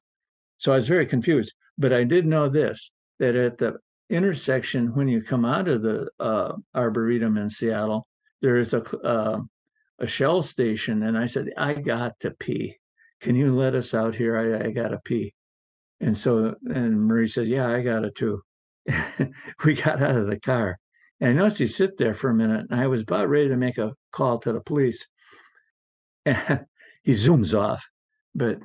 So 0.57 0.71
I 0.71 0.75
was 0.75 0.87
very 0.87 1.05
confused. 1.05 1.53
But 1.77 1.93
I 1.93 2.03
did 2.03 2.25
know 2.25 2.49
this 2.49 2.91
that 3.19 3.35
at 3.35 3.57
the 3.57 3.77
intersection 4.09 4.93
when 4.95 5.07
you 5.07 5.21
come 5.21 5.45
out 5.45 5.67
of 5.67 5.81
the 5.81 6.09
uh, 6.19 6.53
arboretum 6.75 7.37
in 7.37 7.49
Seattle, 7.49 8.07
there 8.41 8.57
is 8.57 8.73
a 8.73 8.81
uh, 9.05 9.39
a 9.99 10.07
shell 10.07 10.41
station, 10.41 11.03
and 11.03 11.17
I 11.17 11.25
said, 11.27 11.51
I 11.57 11.73
got 11.73 12.19
to 12.21 12.31
pee. 12.31 12.77
Can 13.21 13.35
you 13.35 13.53
let 13.53 13.75
us 13.75 13.93
out 13.93 14.15
here? 14.15 14.37
I, 14.37 14.67
I 14.67 14.71
got 14.71 14.89
to 14.89 14.99
pee. 15.03 15.33
And 16.01 16.17
so, 16.17 16.55
and 16.63 17.07
Marie 17.07 17.27
said, 17.27 17.47
Yeah, 17.47 17.69
I 17.69 17.81
got 17.81 18.05
it 18.05 18.15
too. 18.15 18.41
we 19.65 19.75
got 19.75 20.01
out 20.01 20.15
of 20.15 20.27
the 20.27 20.39
car. 20.39 20.77
And 21.19 21.31
I 21.31 21.33
noticed 21.33 21.59
he 21.59 21.67
sit 21.67 21.97
there 21.97 22.13
for 22.13 22.29
a 22.29 22.35
minute, 22.35 22.67
and 22.69 22.79
I 22.79 22.87
was 22.87 23.01
about 23.01 23.29
ready 23.29 23.49
to 23.49 23.57
make 23.57 23.77
a 23.77 23.93
call 24.11 24.39
to 24.39 24.53
the 24.53 24.61
police. 24.61 25.05
And 26.25 26.65
he 27.03 27.11
zooms 27.11 27.57
off. 27.57 27.85
But 28.33 28.59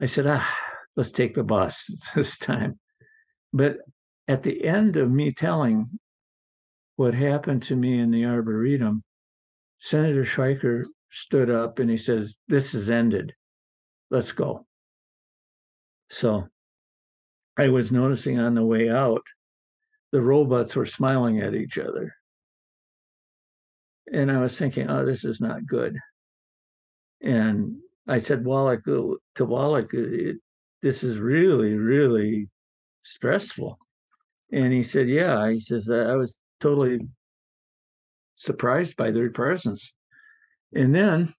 I 0.00 0.06
said, 0.06 0.26
Ah, 0.26 0.58
let's 0.96 1.12
take 1.12 1.34
the 1.34 1.44
bus 1.44 2.10
this 2.14 2.38
time. 2.38 2.78
But 3.52 3.78
at 4.28 4.42
the 4.42 4.64
end 4.64 4.96
of 4.96 5.10
me 5.10 5.32
telling 5.32 5.98
what 6.96 7.14
happened 7.14 7.62
to 7.64 7.76
me 7.76 7.98
in 7.98 8.10
the 8.10 8.26
Arboretum, 8.26 9.02
Senator 9.78 10.24
Schweiker 10.24 10.84
stood 11.10 11.50
up 11.50 11.78
and 11.78 11.90
he 11.90 11.98
says, 11.98 12.36
This 12.48 12.74
is 12.74 12.90
ended. 12.90 13.34
Let's 14.10 14.32
go. 14.32 14.66
So 16.12 16.46
I 17.56 17.68
was 17.68 17.90
noticing 17.90 18.38
on 18.38 18.54
the 18.54 18.64
way 18.64 18.90
out, 18.90 19.22
the 20.12 20.20
robots 20.20 20.76
were 20.76 20.84
smiling 20.84 21.40
at 21.40 21.54
each 21.54 21.78
other. 21.78 22.14
And 24.12 24.30
I 24.30 24.38
was 24.38 24.58
thinking, 24.58 24.90
oh, 24.90 25.06
this 25.06 25.24
is 25.24 25.40
not 25.40 25.66
good. 25.66 25.96
And 27.22 27.76
I 28.06 28.18
said, 28.18 28.44
Wallach, 28.44 28.84
to 28.84 29.18
Wallach, 29.38 29.90
this 30.82 31.02
is 31.02 31.16
really, 31.16 31.76
really 31.76 32.50
stressful. 33.00 33.78
And 34.52 34.70
he 34.70 34.82
said, 34.82 35.08
yeah. 35.08 35.50
He 35.50 35.60
says, 35.60 35.88
I 35.88 36.14
was 36.14 36.38
totally 36.60 37.00
surprised 38.34 38.96
by 38.98 39.12
their 39.12 39.30
presence. 39.30 39.94
And 40.74 40.94
then 40.94 41.32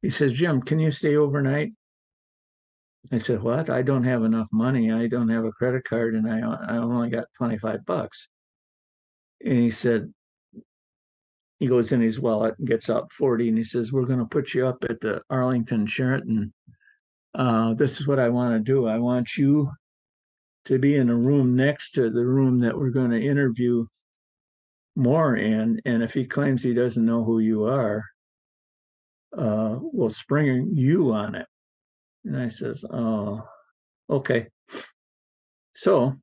he 0.00 0.08
says, 0.08 0.32
Jim, 0.32 0.62
can 0.62 0.78
you 0.78 0.90
stay 0.90 1.16
overnight? 1.16 1.72
I 3.12 3.18
said, 3.18 3.42
What? 3.42 3.70
I 3.70 3.82
don't 3.82 4.04
have 4.04 4.24
enough 4.24 4.48
money. 4.52 4.92
I 4.92 5.06
don't 5.06 5.28
have 5.28 5.44
a 5.44 5.52
credit 5.52 5.84
card 5.84 6.14
and 6.14 6.30
I, 6.30 6.40
I 6.40 6.76
only 6.76 7.10
got 7.10 7.26
25 7.38 7.84
bucks. 7.86 8.28
And 9.44 9.58
he 9.58 9.70
said, 9.70 10.12
he 11.60 11.66
goes 11.66 11.92
in 11.92 12.00
his 12.00 12.18
wallet 12.18 12.54
and 12.58 12.66
gets 12.66 12.88
out 12.88 13.12
40 13.12 13.50
and 13.50 13.58
he 13.58 13.64
says, 13.64 13.92
We're 13.92 14.06
going 14.06 14.18
to 14.18 14.24
put 14.24 14.54
you 14.54 14.66
up 14.66 14.82
at 14.88 15.00
the 15.00 15.20
Arlington 15.28 15.86
Sheraton. 15.86 16.52
Uh, 17.34 17.74
this 17.74 18.00
is 18.00 18.08
what 18.08 18.18
I 18.18 18.30
want 18.30 18.54
to 18.54 18.72
do. 18.72 18.86
I 18.86 18.98
want 18.98 19.36
you 19.36 19.70
to 20.64 20.78
be 20.78 20.96
in 20.96 21.10
a 21.10 21.14
room 21.14 21.54
next 21.54 21.92
to 21.92 22.10
the 22.10 22.24
room 22.24 22.60
that 22.60 22.76
we're 22.76 22.90
going 22.90 23.10
to 23.10 23.22
interview 23.22 23.86
Moore 24.96 25.36
in. 25.36 25.80
And 25.84 26.02
if 26.02 26.14
he 26.14 26.24
claims 26.24 26.62
he 26.62 26.74
doesn't 26.74 27.04
know 27.04 27.24
who 27.24 27.40
you 27.40 27.64
are, 27.64 28.04
uh, 29.36 29.78
we'll 29.80 30.10
spring 30.10 30.72
you 30.74 31.12
on 31.12 31.34
it. 31.34 31.46
And 32.24 32.36
I 32.36 32.48
says, 32.48 32.84
oh, 32.90 33.42
okay. 34.08 34.48
So 35.74 36.16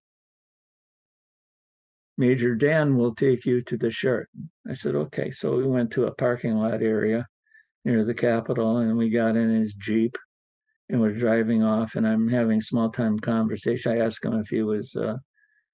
Major 2.17 2.55
Dan 2.55 2.97
will 2.97 3.15
take 3.15 3.45
you 3.45 3.61
to 3.63 3.77
the 3.77 3.91
Sheraton. 3.91 4.49
I 4.69 4.73
said, 4.73 4.95
okay. 4.95 5.31
So 5.31 5.55
we 5.55 5.63
went 5.63 5.91
to 5.91 6.05
a 6.05 6.15
parking 6.15 6.55
lot 6.55 6.81
area 6.81 7.27
near 7.85 8.03
the 8.03 8.13
Capitol 8.13 8.77
and 8.77 8.97
we 8.97 9.09
got 9.09 9.35
in 9.35 9.49
his 9.49 9.73
Jeep 9.75 10.17
and 10.89 11.01
we're 11.01 11.13
driving 11.13 11.63
off 11.63 11.95
and 11.95 12.07
I'm 12.07 12.27
having 12.27 12.61
small 12.61 12.89
time 12.89 13.19
conversation. 13.19 13.91
I 13.91 14.05
asked 14.05 14.23
him 14.23 14.33
if 14.33 14.47
he 14.47 14.61
was 14.61 14.95
uh, 14.95 15.17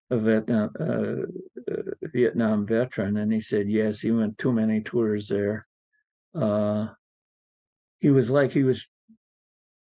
a 0.09 0.17
Vietnam, 0.17 0.69
uh, 0.79 1.71
uh, 1.71 1.81
Vietnam 2.13 2.65
veteran, 2.65 3.17
and 3.17 3.31
he 3.31 3.41
said 3.41 3.69
yes, 3.69 3.99
he 3.99 4.11
went 4.11 4.37
too 4.37 4.51
many 4.51 4.81
tours 4.81 5.27
there. 5.27 5.65
Uh, 6.35 6.87
he 7.99 8.09
was 8.09 8.29
like 8.29 8.51
he 8.51 8.63
was 8.63 8.85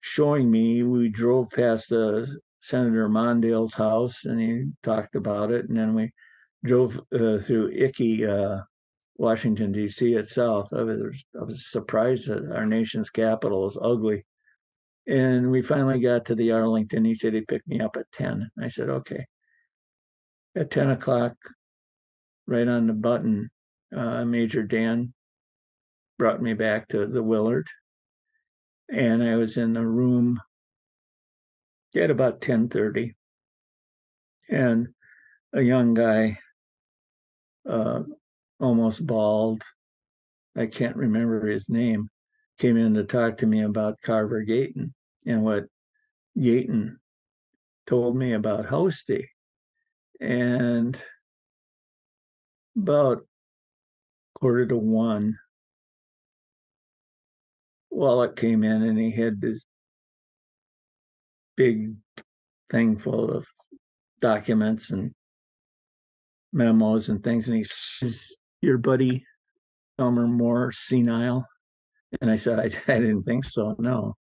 showing 0.06 0.52
me. 0.52 0.84
We 0.84 1.10
drove 1.10 1.50
past 1.50 1.92
a 1.92 2.28
Senator 2.62 3.10
Mondale's 3.10 3.74
house, 3.74 4.26
and 4.26 4.40
he 4.40 4.66
talked 4.84 5.16
about 5.16 5.52
it. 5.52 5.68
And 5.68 5.76
then 5.76 5.96
we 5.96 6.12
drove 6.64 7.00
uh, 7.12 7.40
through 7.40 7.72
Icky, 7.74 8.26
uh, 8.26 8.60
Washington 9.18 9.72
D.C. 9.72 10.14
itself. 10.14 10.72
I 10.74 10.84
was 10.84 11.26
I 11.40 11.44
was 11.44 11.72
surprised 11.72 12.28
that 12.28 12.52
our 12.56 12.68
nation's 12.68 13.10
capital 13.10 13.68
is 13.68 13.78
ugly. 13.82 14.26
And 15.08 15.50
we 15.50 15.62
finally 15.62 16.00
got 16.00 16.26
to 16.26 16.36
the 16.36 16.52
Arlington. 16.52 17.06
He 17.06 17.16
said 17.16 17.34
he'd 17.34 17.48
pick 17.48 17.68
me 17.68 17.80
up 17.80 17.98
at 17.98 18.12
ten. 18.12 18.50
I 18.62 18.68
said 18.68 18.90
okay. 18.90 19.26
At 20.56 20.70
ten 20.70 20.92
o'clock, 20.92 21.34
right 22.48 22.68
on 22.68 22.88
the 22.88 22.94
button, 22.94 23.50
uh, 23.96 24.24
Major 24.24 24.64
Dan 24.64 25.14
brought 26.18 26.42
me 26.42 26.54
back 26.54 26.88
to 26.90 27.08
the 27.08 27.24
Willard, 27.24 27.68
and 28.90 29.24
I 29.24 29.36
was 29.36 29.58
in 29.58 29.74
the 29.74 29.86
room 29.86 30.40
at 31.96 32.12
about 32.12 32.42
ten 32.42 32.70
thirty, 32.70 33.16
and 34.50 34.90
a 35.54 35.62
young 35.62 35.94
guy, 35.94 36.40
uh, 37.68 38.04
almost 38.60 39.06
bald, 39.06 39.64
I 40.56 40.66
can't 40.68 40.96
remember 40.96 41.48
his 41.48 41.70
name, 41.70 42.10
came 42.60 42.78
in 42.78 42.94
to 42.96 43.04
talk 43.04 43.38
to 43.38 43.46
me 43.46 43.64
about 43.64 44.02
Carver 44.02 44.42
Gayton 44.44 44.94
and 45.26 45.44
what 45.44 45.66
Gayton 46.38 46.98
told 47.88 48.16
me 48.16 48.34
about 48.34 48.66
Hosty. 48.66 49.26
And 50.22 50.98
about 52.78 53.26
quarter 54.34 54.66
to 54.68 54.78
one, 54.78 55.38
Wallach 57.96 58.36
came 58.36 58.64
in 58.64 58.84
and 58.84 58.98
he 58.98 59.12
had 59.12 59.40
this 59.40 59.66
big 61.56 61.94
thing 62.70 62.98
full 62.98 63.32
of 63.32 63.46
documents 64.20 64.92
and 64.92 65.12
memos 66.52 67.10
and 67.10 67.24
things. 67.24 67.48
And 67.48 67.58
he 67.58 67.64
says, 67.64 68.36
Your 68.62 68.78
buddy 68.78 69.26
Elmer 69.98 70.28
Moore 70.28 70.72
senile? 70.72 71.46
And 72.22 72.30
I 72.30 72.36
said, 72.36 72.60
I, 72.60 72.66
I 72.94 73.00
didn't 73.00 73.24
think 73.24 73.46
so, 73.46 73.76
no. 73.80 74.16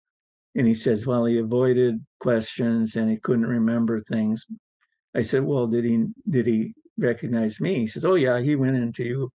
And 0.55 0.67
he 0.67 0.75
says, 0.75 1.07
Well, 1.07 1.25
he 1.25 1.37
avoided 1.37 2.03
questions 2.19 2.97
and 2.97 3.09
he 3.09 3.17
couldn't 3.17 3.45
remember 3.45 4.01
things. 4.01 4.45
I 5.15 5.21
said, 5.21 5.43
Well, 5.43 5.67
did 5.67 5.85
he 5.85 6.05
did 6.29 6.45
he 6.45 6.73
recognize 6.97 7.61
me? 7.61 7.75
He 7.79 7.87
says, 7.87 8.03
Oh 8.03 8.15
yeah, 8.15 8.41
he 8.41 8.55
went 8.55 8.75
into 8.75 9.03
you. 9.03 9.29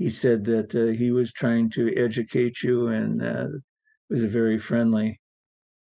He 0.00 0.08
said 0.08 0.46
that 0.46 0.74
uh, 0.74 0.96
he 0.98 1.10
was 1.10 1.30
trying 1.30 1.68
to 1.72 1.94
educate 1.94 2.62
you 2.62 2.88
and 2.88 3.22
uh, 3.22 3.48
it 3.48 3.60
was 4.08 4.22
a 4.22 4.28
very 4.28 4.58
friendly 4.58 5.20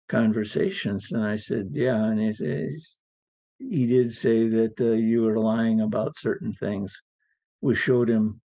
conversations. 0.09 1.13
And 1.13 1.23
I 1.23 1.37
said, 1.37 1.69
Yeah. 1.73 2.03
And 2.07 2.19
he 2.19 2.33
says, 2.33 2.97
he 3.59 3.87
did 3.87 4.15
say 4.15 4.49
that 4.49 4.81
uh, 4.81 4.93
you 4.93 5.21
were 5.21 5.39
lying 5.39 5.83
about 5.83 6.17
certain 6.17 6.55
things. 6.55 6.99
We 7.61 7.75
showed 7.75 8.09
him, 8.09 8.41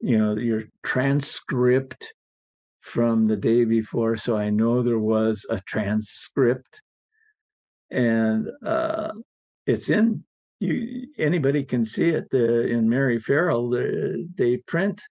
you 0.00 0.16
know, 0.16 0.36
your 0.38 0.62
transcript 0.82 2.14
from 2.80 3.26
the 3.26 3.36
day 3.36 3.66
before, 3.66 4.16
so 4.16 4.38
I 4.38 4.48
know 4.48 4.80
there 4.80 4.98
was 4.98 5.44
a 5.50 5.60
transcript, 5.60 6.80
and 7.90 8.48
uh, 8.64 9.12
it's 9.66 9.90
in. 9.90 10.24
You 10.62 11.08
anybody 11.18 11.64
can 11.64 11.84
see 11.84 12.10
it. 12.10 12.30
The, 12.30 12.66
in 12.66 12.88
Mary 12.88 13.18
Ferrell, 13.18 13.70
the, 13.70 14.28
they 14.36 14.58
print 14.58 15.02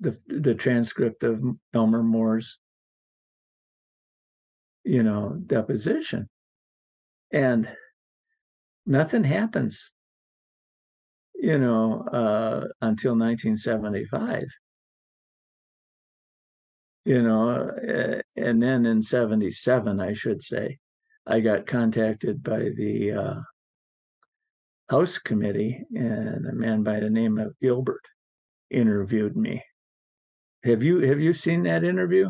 the 0.00 0.18
the 0.26 0.54
transcript 0.54 1.22
of 1.22 1.42
Elmer 1.74 2.02
Moore's, 2.02 2.58
you 4.84 5.02
know, 5.02 5.38
deposition, 5.46 6.28
and 7.32 7.68
nothing 8.84 9.22
happens 9.22 9.92
you 11.38 11.58
know 11.58 12.02
uh, 12.12 12.66
until 12.80 13.12
1975 13.12 14.44
you 17.04 17.22
know 17.22 17.50
uh, 17.60 18.20
and 18.36 18.62
then 18.62 18.86
in 18.86 19.00
77 19.00 20.00
i 20.00 20.12
should 20.12 20.42
say 20.42 20.78
i 21.26 21.38
got 21.38 21.66
contacted 21.66 22.42
by 22.42 22.70
the 22.76 23.12
uh, 23.12 23.40
house 24.90 25.18
committee 25.18 25.84
and 25.94 26.46
a 26.46 26.52
man 26.52 26.82
by 26.82 27.00
the 27.00 27.10
name 27.10 27.38
of 27.38 27.54
gilbert 27.60 28.02
interviewed 28.70 29.36
me 29.36 29.62
have 30.64 30.82
you 30.82 31.00
have 31.00 31.20
you 31.20 31.32
seen 31.32 31.62
that 31.62 31.84
interview 31.84 32.28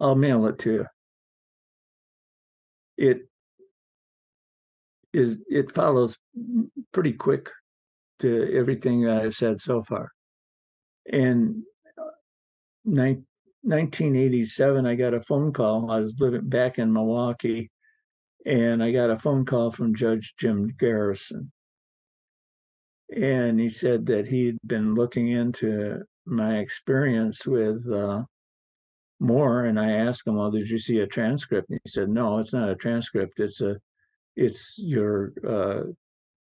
i'll 0.00 0.14
mail 0.14 0.46
it 0.46 0.58
to 0.58 0.72
you 0.72 0.86
it 2.96 3.30
is 5.12 5.40
it 5.48 5.72
follows 5.72 6.16
pretty 6.92 7.12
quick 7.12 7.50
to 8.20 8.52
everything 8.54 9.02
that 9.02 9.22
I've 9.22 9.34
said 9.34 9.60
so 9.60 9.82
far. 9.82 10.12
Uh, 11.12 11.16
1987, 12.84 14.86
I 14.86 14.94
got 14.94 15.14
a 15.14 15.22
phone 15.22 15.52
call. 15.52 15.90
I 15.90 16.00
was 16.00 16.20
living 16.20 16.48
back 16.48 16.78
in 16.78 16.92
Milwaukee, 16.92 17.70
and 18.46 18.82
I 18.82 18.92
got 18.92 19.10
a 19.10 19.18
phone 19.18 19.44
call 19.44 19.70
from 19.70 19.94
Judge 19.94 20.34
Jim 20.38 20.74
Garrison. 20.78 21.50
And 23.14 23.58
he 23.58 23.68
said 23.68 24.06
that 24.06 24.28
he'd 24.28 24.58
been 24.66 24.94
looking 24.94 25.28
into 25.28 26.02
my 26.26 26.58
experience 26.58 27.46
with 27.46 27.84
uh, 27.90 28.22
Moore. 29.18 29.64
And 29.64 29.80
I 29.80 29.92
asked 29.92 30.26
him, 30.26 30.36
Well, 30.36 30.50
did 30.50 30.70
you 30.70 30.78
see 30.78 31.00
a 31.00 31.06
transcript? 31.06 31.70
And 31.70 31.80
he 31.84 31.90
said, 31.90 32.08
No, 32.08 32.38
it's 32.38 32.52
not 32.52 32.68
a 32.68 32.76
transcript. 32.76 33.40
It's 33.40 33.60
a 33.60 33.76
it's 34.36 34.78
your 34.78 35.32
uh, 35.46 35.92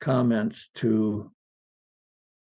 comments 0.00 0.70
to 0.74 1.30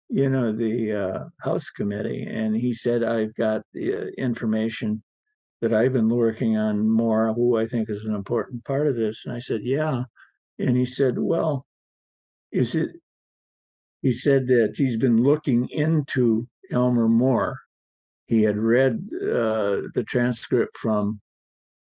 you 0.09 0.29
know 0.29 0.51
the 0.51 0.93
uh, 0.93 1.23
house 1.41 1.69
committee 1.69 2.27
and 2.29 2.55
he 2.55 2.73
said 2.73 3.03
i've 3.03 3.33
got 3.35 3.61
the 3.73 3.93
uh, 3.93 4.05
information 4.17 5.01
that 5.65 5.73
i've 5.73 5.93
been 5.93 6.09
working 6.09 6.57
on 6.57 6.87
Moore 6.87 7.33
who 7.33 7.57
i 7.57 7.67
think 7.67 7.89
is 7.89 8.05
an 8.05 8.15
important 8.15 8.63
part 8.65 8.87
of 8.87 8.95
this 8.95 9.25
and 9.25 9.35
i 9.35 9.39
said 9.39 9.61
yeah 9.63 10.03
and 10.59 10.77
he 10.77 10.85
said 10.85 11.17
well 11.17 11.65
is 12.51 12.75
it 12.75 12.91
he 14.01 14.11
said 14.11 14.47
that 14.47 14.75
he's 14.77 14.97
been 14.97 15.21
looking 15.21 15.67
into 15.69 16.47
elmer 16.71 17.09
moore 17.09 17.59
he 18.27 18.43
had 18.43 18.57
read 18.57 19.07
uh, 19.21 19.81
the 19.93 20.05
transcript 20.07 20.77
from 20.77 21.19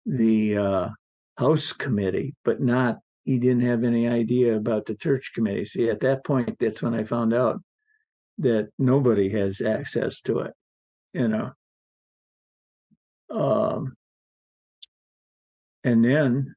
the 0.05 0.57
uh, 0.57 0.89
house 1.37 1.73
committee 1.73 2.33
but 2.43 2.61
not 2.61 2.99
he 3.25 3.39
didn't 3.39 3.61
have 3.61 3.83
any 3.83 4.07
idea 4.07 4.55
about 4.55 4.85
the 4.85 4.95
church 4.95 5.31
committee. 5.33 5.65
See, 5.65 5.89
at 5.89 5.99
that 6.01 6.23
point, 6.23 6.57
that's 6.59 6.81
when 6.81 6.93
I 6.93 7.03
found 7.03 7.33
out 7.33 7.59
that 8.37 8.69
nobody 8.77 9.29
has 9.29 9.61
access 9.61 10.21
to 10.21 10.39
it, 10.39 10.53
you 11.13 11.27
know. 11.27 11.51
Um, 13.29 13.95
and 15.83 16.03
then 16.03 16.55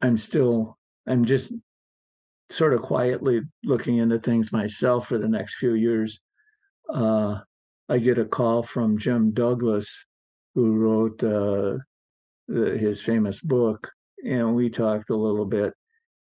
I'm 0.00 0.18
still, 0.18 0.78
I'm 1.06 1.24
just 1.24 1.52
sort 2.50 2.72
of 2.72 2.82
quietly 2.82 3.42
looking 3.64 3.98
into 3.98 4.18
things 4.18 4.52
myself 4.52 5.08
for 5.08 5.18
the 5.18 5.28
next 5.28 5.56
few 5.56 5.74
years. 5.74 6.20
Uh, 6.92 7.38
I 7.88 7.98
get 7.98 8.18
a 8.18 8.24
call 8.24 8.62
from 8.62 8.98
Jim 8.98 9.32
Douglass, 9.32 10.06
who 10.54 10.76
wrote 10.76 11.22
uh, 11.22 11.78
the, 12.48 12.76
his 12.78 13.00
famous 13.00 13.40
book, 13.40 13.90
and 14.24 14.54
we 14.54 14.70
talked 14.70 15.10
a 15.10 15.16
little 15.16 15.46
bit. 15.46 15.72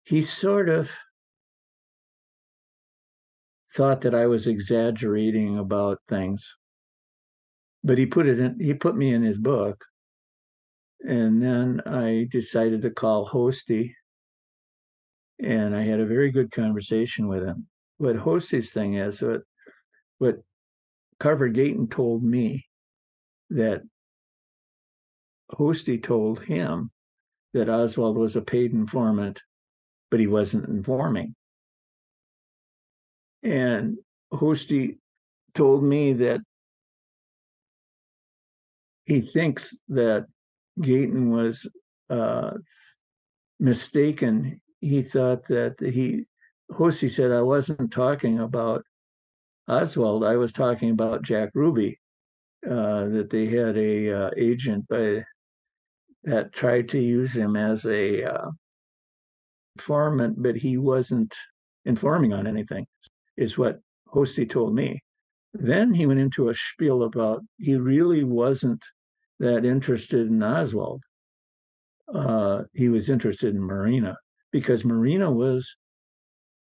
He 0.05 0.23
sort 0.23 0.69
of 0.69 0.91
thought 3.75 4.01
that 4.03 4.15
I 4.15 4.27
was 4.27 4.47
exaggerating 4.47 5.59
about 5.59 5.99
things, 6.09 6.57
but 7.85 7.99
he 7.99 8.07
put 8.07 8.27
it 8.27 8.41
in. 8.41 8.59
He 8.61 8.75
put 8.75 8.97
me 8.97 9.13
in 9.13 9.23
his 9.23 9.39
book, 9.39 9.85
and 11.01 11.43
then 11.43 11.81
I 11.87 12.29
decided 12.31 12.83
to 12.83 12.91
call 12.91 13.29
Hosty, 13.29 13.93
and 15.43 15.75
I 15.75 15.83
had 15.83 16.01
a 16.01 16.07
very 16.07 16.31
good 16.31 16.51
conversation 16.51 17.29
with 17.29 17.45
him. 17.45 17.67
What 17.99 18.17
Hosty's 18.17 18.73
thing 18.73 18.95
is, 18.95 19.23
what 19.23 19.43
what 20.19 20.37
Carver 21.21 21.49
Gayton 21.49 21.89
told 21.89 22.23
me 22.23 22.67
that 23.51 23.83
Hosty 25.53 26.03
told 26.03 26.43
him 26.43 26.91
that 27.55 27.69
Oswald 27.69 28.17
was 28.17 28.37
a 28.37 28.43
paid 28.43 28.73
informant, 28.73 29.43
but 30.11 30.21
he 30.21 30.27
wasn't 30.27 30.69
informing. 30.69 31.35
And 33.43 33.99
Hosty 34.33 34.99
told 35.55 35.85
me 35.85 36.15
that 36.15 36.41
he 39.07 39.21
thinks 39.21 39.79
that 39.89 40.27
Gayton 40.81 41.31
was 41.31 41.67
uh, 42.11 42.51
mistaken. 43.59 44.61
He 44.81 45.03
thought 45.03 45.47
that 45.49 45.77
he, 45.81 46.27
Hosty 46.71 47.11
said, 47.11 47.31
I 47.31 47.43
wasn't 47.43 47.93
talking 47.93 48.41
about 48.41 48.85
Oswald, 49.69 50.25
I 50.25 50.37
was 50.37 50.53
talking 50.53 50.91
about 50.91 51.23
Jack 51.23 51.51
Ruby, 51.55 51.99
uh, 52.69 53.07
that 53.07 53.31
they 53.31 53.47
had 53.47 53.77
a 53.77 54.27
uh, 54.27 54.31
agent 54.37 54.87
by 54.89 55.25
that 56.25 56.53
tried 56.53 56.89
to 56.89 56.99
use 56.99 57.33
him 57.33 57.55
as 57.55 57.85
a 57.85 58.25
uh, 58.25 58.51
informant, 59.77 60.43
but 60.43 60.57
he 60.57 60.77
wasn't 60.77 61.33
informing 61.85 62.33
on 62.33 62.49
anything, 62.49 62.85
is 63.37 63.57
what 63.57 63.79
Hosty 64.09 64.49
told 64.49 64.75
me. 64.75 65.01
Then 65.55 65.95
he 65.95 66.07
went 66.07 66.19
into 66.19 66.49
a 66.49 66.55
spiel 66.55 67.05
about 67.05 67.43
he 67.59 67.77
really 67.77 68.25
wasn't 68.25 68.85
that 69.39 69.65
interested 69.65 70.29
in 70.29 70.43
Oswald. 70.43 71.03
Uh, 72.13 72.63
he 72.73 72.89
was 72.89 73.09
interested 73.09 73.55
in 73.55 73.61
Marina 73.61 74.17
because 74.53 74.85
Marina 74.85 75.31
was 75.31 75.77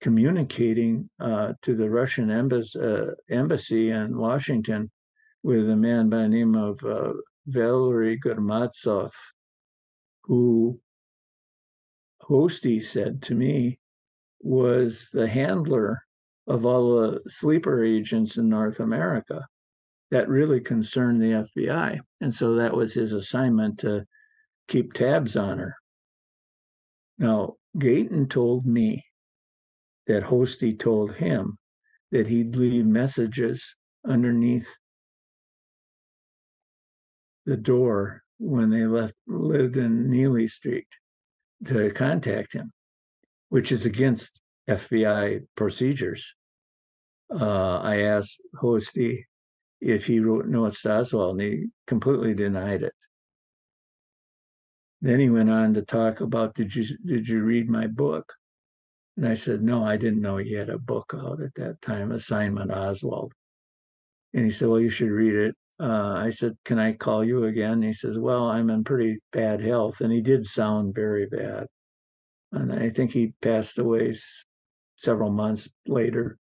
communicating 0.01 1.09
uh, 1.21 1.53
to 1.63 1.75
the 1.75 1.89
Russian 1.89 2.31
embassy, 2.31 2.79
uh, 2.81 3.07
embassy 3.31 3.91
in 3.91 4.17
Washington 4.17 4.91
with 5.43 5.69
a 5.71 5.77
man 5.77 6.09
by 6.09 6.19
the 6.19 6.29
name 6.29 6.55
of 6.55 6.83
uh, 6.85 7.13
Valery 7.47 8.19
Gurmatsov, 8.19 9.13
who 10.25 10.81
Hosty 12.23 12.83
said 12.83 13.23
to 13.23 13.35
me 13.35 13.79
was 14.41 15.11
the 15.13 15.29
handler 15.29 16.03
of 16.47 16.67
all 16.67 16.97
the 16.97 17.21
sleeper 17.29 17.83
agents 17.85 18.37
in 18.37 18.49
North 18.49 18.81
America 18.81 19.47
that 20.11 20.29
really 20.29 20.61
concerned 20.61 21.21
the 21.21 21.47
FBI. 21.57 21.99
And 22.21 22.33
so 22.33 22.55
that 22.57 22.75
was 22.75 22.93
his 22.93 23.13
assignment 23.13 23.79
to 23.81 24.05
keep 24.69 24.93
tabs 24.93 25.37
on 25.37 25.59
her. 25.59 25.77
Now, 27.19 27.55
Gayton 27.79 28.29
told 28.29 28.67
me 28.67 29.05
that 30.07 30.23
Hosty 30.23 30.79
told 30.79 31.15
him 31.15 31.59
that 32.11 32.27
he'd 32.27 32.57
leave 32.57 32.87
messages 32.87 33.75
underneath 34.07 34.69
the 37.47 37.57
door 37.57 38.23
when 38.39 38.71
they 38.71 38.87
left 38.87 39.15
lived 39.27 39.77
in 39.77 40.11
Neely 40.11 40.49
Street 40.49 40.87
to 41.67 41.91
contact 41.91 42.53
him, 42.53 42.73
which 43.49 43.73
is 43.73 43.87
against 43.87 44.41
FBI 44.69 45.47
procedures. 45.57 46.35
Uh, 47.31 47.79
I 47.79 48.03
asked 48.03 48.41
Hosty 48.61 49.25
if 49.85 50.07
he 50.07 50.19
wrote 50.19 50.47
notes 50.47 50.83
to 50.83 51.01
Oswald, 51.01 51.41
and 51.41 51.53
he 51.53 51.67
completely 51.87 52.35
denied 52.35 52.83
it. 52.83 52.95
Then 55.03 55.21
he 55.21 55.29
went 55.29 55.51
on 55.51 55.75
to 55.75 55.83
talk 55.83 56.21
about 56.21 56.55
did 56.55 56.75
you 56.75 56.87
did 57.05 57.29
you 57.29 57.43
read 57.43 57.69
my 57.69 57.87
book? 57.87 58.33
And 59.17 59.29
I 59.29 59.35
said, 59.35 59.63
no, 59.63 59.85
I 59.85 59.97
didn't 59.97 60.23
know 60.23 60.39
he 60.39 60.55
had 60.55 60.71
a 60.71 60.79
book 60.79 61.15
out 61.15 61.41
at 61.41 61.55
that 61.57 61.81
time, 61.83 62.11
Assignment 62.11 62.73
Oswald. 62.73 63.33
And 64.33 64.45
he 64.45 64.51
said, 64.51 64.69
well, 64.69 64.81
you 64.81 64.91
should 64.91 65.11
read 65.11 65.35
it. 65.35 65.55
Uh, 65.79 66.15
I 66.17 66.31
said, 66.31 66.57
can 66.65 66.79
I 66.79 66.95
call 66.95 67.23
you 67.23 67.45
again? 67.45 67.75
And 67.75 67.85
he 67.85 67.93
says, 67.93 68.19
well, 68.19 68.49
I'm 68.49 68.71
in 68.71 68.83
pretty 68.83 69.19
bad 69.33 69.61
health. 69.61 70.01
And 70.01 70.13
he 70.13 70.21
did 70.21 70.47
sound 70.47 70.95
very 70.95 71.27
bad. 71.27 71.67
And 72.53 72.73
I 72.73 72.91
think 72.91 73.13
he 73.13 73.35
passed 73.41 73.79
away 73.79 74.15
several 74.97 75.31
months 75.31 75.69
later. 75.87 76.39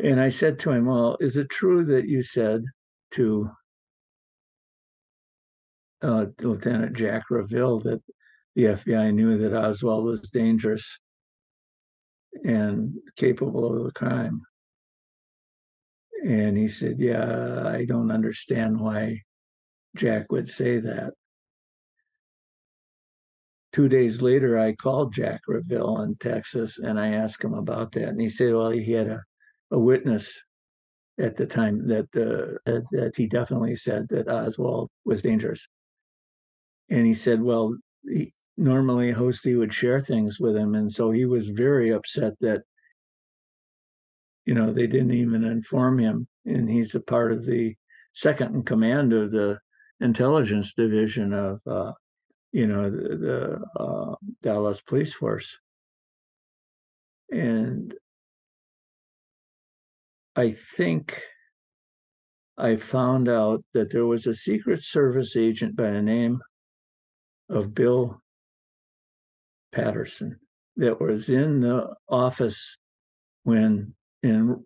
And 0.00 0.20
I 0.20 0.28
said 0.28 0.58
to 0.60 0.72
him, 0.72 0.86
well, 0.86 1.16
is 1.20 1.36
it 1.36 1.48
true 1.50 1.84
that 1.84 2.08
you 2.08 2.22
said 2.22 2.64
to 3.12 3.50
uh, 6.02 6.26
Lieutenant 6.40 6.96
Jack 6.96 7.30
Revill 7.30 7.80
that 7.80 8.02
the 8.54 8.64
FBI 8.64 9.12
knew 9.14 9.38
that 9.38 9.54
Oswald 9.54 10.04
was 10.04 10.30
dangerous 10.30 10.98
and 12.44 12.94
capable 13.16 13.76
of 13.76 13.84
the 13.84 13.92
crime. 13.92 14.42
And 16.24 16.56
he 16.56 16.68
said, 16.68 16.96
Yeah, 16.98 17.68
I 17.68 17.84
don't 17.84 18.10
understand 18.10 18.78
why 18.78 19.20
Jack 19.96 20.30
would 20.30 20.48
say 20.48 20.78
that. 20.78 21.12
Two 23.72 23.88
days 23.88 24.22
later, 24.22 24.58
I 24.58 24.74
called 24.74 25.12
Jack 25.12 25.42
Revill 25.48 26.02
in 26.02 26.16
Texas 26.16 26.78
and 26.78 26.98
I 26.98 27.08
asked 27.08 27.42
him 27.42 27.54
about 27.54 27.92
that. 27.92 28.08
And 28.08 28.20
he 28.20 28.28
said, 28.28 28.54
Well, 28.54 28.70
he 28.70 28.92
had 28.92 29.08
a, 29.08 29.22
a 29.70 29.78
witness 29.78 30.40
at 31.18 31.36
the 31.36 31.46
time 31.46 31.86
that, 31.88 32.06
uh, 32.16 32.58
that, 32.66 32.84
that 32.90 33.16
he 33.16 33.26
definitely 33.26 33.76
said 33.76 34.06
that 34.08 34.28
Oswald 34.28 34.90
was 35.04 35.22
dangerous. 35.22 35.66
And 36.90 37.06
he 37.06 37.14
said, 37.14 37.40
Well, 37.42 37.76
he, 38.02 38.32
normally 38.56 39.12
Hosty 39.12 39.58
would 39.58 39.72
share 39.72 40.00
things 40.00 40.38
with 40.38 40.56
him. 40.56 40.74
And 40.74 40.90
so 40.90 41.10
he 41.10 41.24
was 41.24 41.48
very 41.48 41.90
upset 41.90 42.34
that, 42.40 42.62
you 44.44 44.54
know, 44.54 44.72
they 44.72 44.86
didn't 44.86 45.12
even 45.12 45.44
inform 45.44 45.98
him. 45.98 46.26
And 46.44 46.68
he's 46.68 46.94
a 46.94 47.00
part 47.00 47.32
of 47.32 47.46
the 47.46 47.74
second 48.12 48.54
in 48.54 48.62
command 48.62 49.12
of 49.12 49.30
the 49.30 49.58
intelligence 50.00 50.74
division 50.74 51.32
of, 51.32 51.60
uh, 51.66 51.92
you 52.52 52.66
know, 52.66 52.90
the, 52.90 53.16
the 53.16 53.82
uh, 53.82 54.14
Dallas 54.42 54.80
police 54.80 55.12
force. 55.12 55.56
And 57.30 57.94
I 60.36 60.56
think 60.76 61.22
I 62.58 62.76
found 62.76 63.28
out 63.28 63.64
that 63.72 63.90
there 63.90 64.06
was 64.06 64.26
a 64.26 64.34
Secret 64.34 64.82
Service 64.82 65.36
agent 65.36 65.76
by 65.76 65.90
the 65.90 66.02
name 66.02 66.40
of 67.48 67.74
Bill 67.74 68.20
Patterson 69.72 70.38
that 70.76 71.00
was 71.00 71.28
in 71.28 71.60
the 71.60 71.94
office 72.08 72.76
when 73.44 73.94
in 74.22 74.64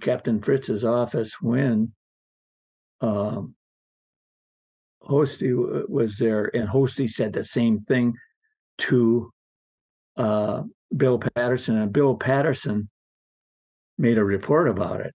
Captain 0.00 0.40
Fritz's 0.40 0.84
office 0.84 1.32
when 1.40 1.92
um, 3.00 3.54
Hosty 5.02 5.88
was 5.88 6.18
there, 6.18 6.54
and 6.54 6.68
Hosty 6.68 7.08
said 7.08 7.32
the 7.32 7.42
same 7.44 7.80
thing 7.80 8.14
to 8.78 9.32
uh, 10.16 10.62
Bill 10.96 11.18
Patterson, 11.18 11.78
and 11.78 11.92
Bill 11.92 12.14
Patterson 12.14 12.88
made 14.00 14.16
a 14.16 14.24
report 14.24 14.66
about 14.66 15.02
it. 15.02 15.14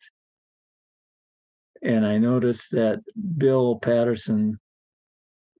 And 1.81 2.05
I 2.05 2.19
noticed 2.19 2.71
that 2.71 3.01
Bill 3.37 3.79
Patterson 3.79 4.59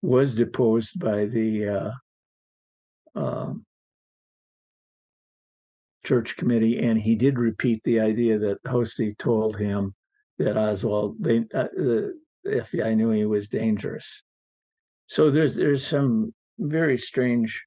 was 0.04 0.36
deposed 0.36 1.00
by 1.00 1.26
the 1.26 1.68
uh, 1.68 1.92
um, 3.16 3.66
church 6.06 6.38
committee, 6.38 6.80
and 6.80 7.02
he 7.02 7.16
did 7.16 7.40
repeat 7.40 7.82
the 7.84 8.00
idea 8.00 8.38
that 8.38 8.64
Hosty 8.64 9.18
told 9.18 9.58
him 9.58 9.96
that 10.38 10.56
Oswald, 10.56 11.16
they, 11.20 11.40
uh, 11.56 11.68
the 11.74 12.14
FBI 12.46 12.96
knew 12.96 13.10
he 13.10 13.26
was 13.26 13.50
dangerous. 13.50 14.22
So 15.08 15.32
there's 15.32 15.56
there's 15.56 15.86
some 15.86 16.34
very 16.60 16.98
strange 16.98 17.64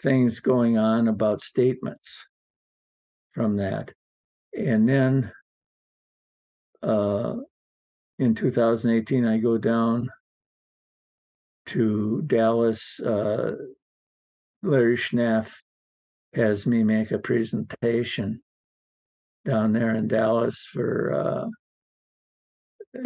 things 0.00 0.38
going 0.38 0.78
on 0.78 1.08
about 1.08 1.40
statements 1.40 2.24
from 3.34 3.56
that, 3.56 3.92
and 4.56 4.88
then 4.88 5.32
uh, 6.82 7.36
in 8.18 8.34
2018, 8.34 9.24
I 9.24 9.38
go 9.38 9.58
down 9.58 10.08
to 11.66 12.22
Dallas. 12.22 13.00
Uh, 13.00 13.52
Larry 14.62 14.96
Schnapf 14.96 15.52
has 16.34 16.66
me 16.66 16.82
make 16.82 17.10
a 17.10 17.18
presentation 17.18 18.42
down 19.44 19.72
there 19.72 19.94
in 19.94 20.08
Dallas 20.08 20.66
for 20.72 21.12
uh, 21.12 21.46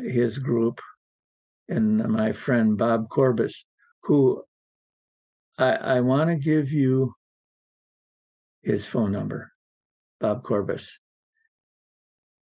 his 0.02 0.38
group 0.38 0.80
and 1.68 1.98
my 2.08 2.32
friend 2.32 2.76
Bob 2.78 3.08
Corbis, 3.08 3.64
who 4.02 4.42
I, 5.58 5.72
I 5.74 6.00
want 6.00 6.30
to 6.30 6.36
give 6.36 6.72
you 6.72 7.12
his 8.62 8.86
phone 8.86 9.12
number, 9.12 9.52
Bob 10.20 10.42
Corbis. 10.42 10.90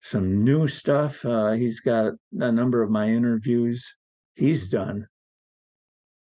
Some 0.03 0.43
new 0.43 0.67
stuff. 0.67 1.25
Uh, 1.25 1.51
he's 1.51 1.79
got 1.79 2.13
a 2.39 2.51
number 2.51 2.81
of 2.81 2.89
my 2.89 3.09
interviews 3.09 3.95
he's 4.35 4.69
done. 4.69 5.07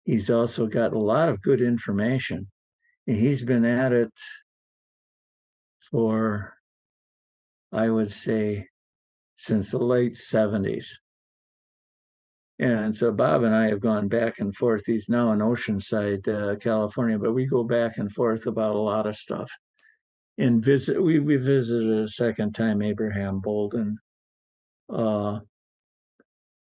He's 0.05 0.31
also 0.31 0.67
got 0.67 0.95
a 0.95 0.99
lot 0.99 1.29
of 1.29 1.43
good 1.43 1.61
information 1.61 2.49
And 3.07 3.17
he's 3.17 3.45
been 3.45 3.65
at 3.65 3.93
it 3.93 4.13
for, 5.91 6.55
I 7.73 7.91
would 7.91 8.11
say, 8.11 8.69
since 9.37 9.71
the 9.71 9.79
late 9.79 10.15
70s. 10.15 10.87
And 12.59 12.95
so 12.95 13.13
Bob 13.13 13.45
and 13.45 13.55
I 13.55 13.69
have 13.69 13.81
gone 13.81 14.09
back 14.09 14.41
and 14.41 14.55
forth. 14.57 14.85
He's 14.87 15.09
now 15.09 15.33
in 15.33 15.39
Oceanside, 15.39 16.27
uh, 16.27 16.57
California, 16.57 17.19
but 17.19 17.33
we 17.33 17.47
go 17.47 17.63
back 17.63 17.99
and 17.99 18.11
forth 18.11 18.47
about 18.47 18.75
a 18.75 18.79
lot 18.79 19.07
of 19.07 19.15
stuff. 19.17 19.51
And 20.39 20.65
visit, 20.65 21.03
we 21.03 21.19
we 21.19 21.37
visited 21.37 21.91
a 21.91 22.09
second 22.09 22.55
time 22.55 22.81
Abraham 22.81 23.41
Bolden. 23.41 23.99
Uh, 24.89 25.41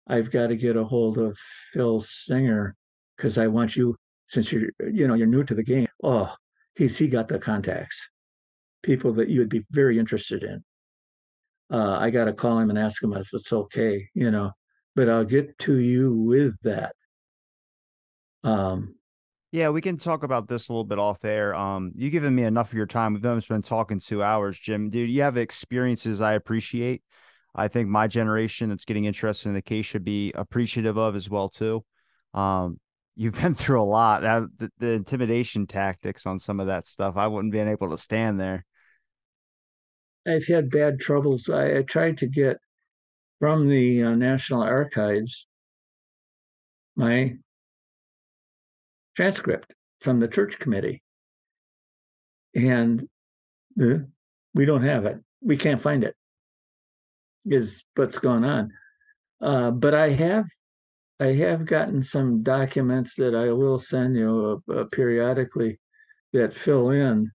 I've 0.08 0.32
got 0.32 0.48
to 0.48 0.56
get 0.56 0.76
a 0.76 0.84
hold 0.84 1.20
of 1.20 1.38
Phil 1.72 2.00
Singer 2.00 2.76
because 3.16 3.38
I 3.38 3.46
want 3.46 3.76
you 3.76 3.96
since 4.28 4.52
you're 4.52 4.72
you 4.92 5.08
know 5.08 5.14
you're 5.14 5.28
new 5.28 5.44
to 5.44 5.54
the 5.54 5.64
game. 5.64 5.88
Oh, 6.04 6.34
he's 6.76 6.98
he 6.98 7.08
got 7.08 7.28
the 7.28 7.38
contacts, 7.38 8.10
people 8.82 9.14
that 9.14 9.30
you 9.30 9.40
would 9.40 9.50
be 9.50 9.66
very 9.70 10.00
interested 10.00 10.44
in. 10.44 10.64
Uh, 11.72 11.98
I 12.00 12.10
got 12.10 12.26
to 12.26 12.34
call 12.34 12.58
him 12.58 12.72
and 12.72 12.80
ask 12.80 13.04
him 13.04 13.14
if 13.14 13.30
it's 13.34 13.54
okay, 13.54 14.10
you 14.16 14.32
know, 14.32 14.52
but 14.96 15.10
I'll 15.10 15.26
get 15.26 15.58
to 15.60 15.78
you 15.78 16.16
with 16.16 16.60
that. 16.64 16.96
Um, 18.44 18.96
yeah, 19.52 19.70
we 19.70 19.82
can 19.82 19.98
talk 19.98 20.24
about 20.24 20.48
this 20.48 20.70
a 20.70 20.72
little 20.72 20.84
bit 20.84 21.00
off 21.00 21.26
air. 21.26 21.56
Um, 21.56 21.92
you've 21.96 22.12
given 22.12 22.36
me 22.36 22.44
enough 22.44 22.70
of 22.70 22.76
your 22.76 22.86
time. 22.86 23.14
We've 23.14 23.26
almost 23.26 23.50
been 23.50 23.64
talking 23.64 24.00
two 24.00 24.22
hours, 24.22 24.60
Jim. 24.60 24.90
Dude, 24.90 25.10
you 25.10 25.24
have 25.24 25.38
experiences 25.38 26.22
I 26.22 26.34
appreciate. 26.34 27.02
I 27.56 27.68
think 27.68 27.90
my 27.90 28.08
generation 28.08 28.70
that's 28.70 28.86
getting 28.86 29.06
interested 29.06 29.50
in 29.50 29.56
the 29.56 29.62
case 29.62 29.88
should 29.88 30.04
be 30.04 30.32
appreciative 30.34 30.98
of 30.98 31.16
as 31.16 31.30
well 31.30 31.50
too. 31.50 31.84
Um, 32.36 32.80
you've 33.16 33.34
been 33.42 33.56
through 33.56 33.82
a 33.82 33.84
lot. 33.84 34.22
That, 34.22 34.44
the, 34.58 34.72
the 34.78 34.92
intimidation 34.92 35.66
tactics 35.66 36.28
on 36.28 36.38
some 36.38 36.60
of 36.60 36.68
that 36.68 36.88
stuff, 36.88 37.18
I 37.18 37.26
wouldn't 37.26 37.52
been 37.52 37.68
able 37.68 37.90
to 37.90 37.98
stand 37.98 38.40
there. 38.40 38.66
I've 40.28 40.46
had 40.46 40.70
bad 40.70 41.00
troubles. 41.00 41.50
I, 41.50 41.78
I 41.78 41.82
tried 41.82 42.20
to 42.20 42.28
get 42.28 42.58
from 43.40 43.68
the 43.68 44.04
uh, 44.04 44.16
National 44.16 44.62
Archives 44.62 45.48
my 46.96 47.34
transcript 49.16 49.74
from 50.02 50.20
the 50.20 50.28
church 50.28 50.60
committee, 50.60 51.02
and 52.56 53.08
we 53.76 54.66
don't 54.66 54.84
have 54.84 55.06
it. 55.06 55.20
We 55.42 55.58
can't 55.58 55.82
find 55.82 56.04
it. 56.04 56.16
Is 57.46 57.84
what's 57.96 58.20
going 58.20 58.44
on. 58.44 58.72
Uh, 59.42 59.72
but 59.72 59.96
I 59.96 60.10
have 60.10 60.46
I 61.20 61.34
have 61.34 61.66
gotten 61.66 62.02
some 62.02 62.44
documents 62.44 63.16
that 63.16 63.36
I 63.36 63.52
will 63.52 63.80
send 63.80 64.16
you 64.16 64.62
uh, 64.70 64.74
uh, 64.74 64.84
periodically 64.86 65.80
that 66.32 66.54
fill 66.54 66.92
in 66.92 67.32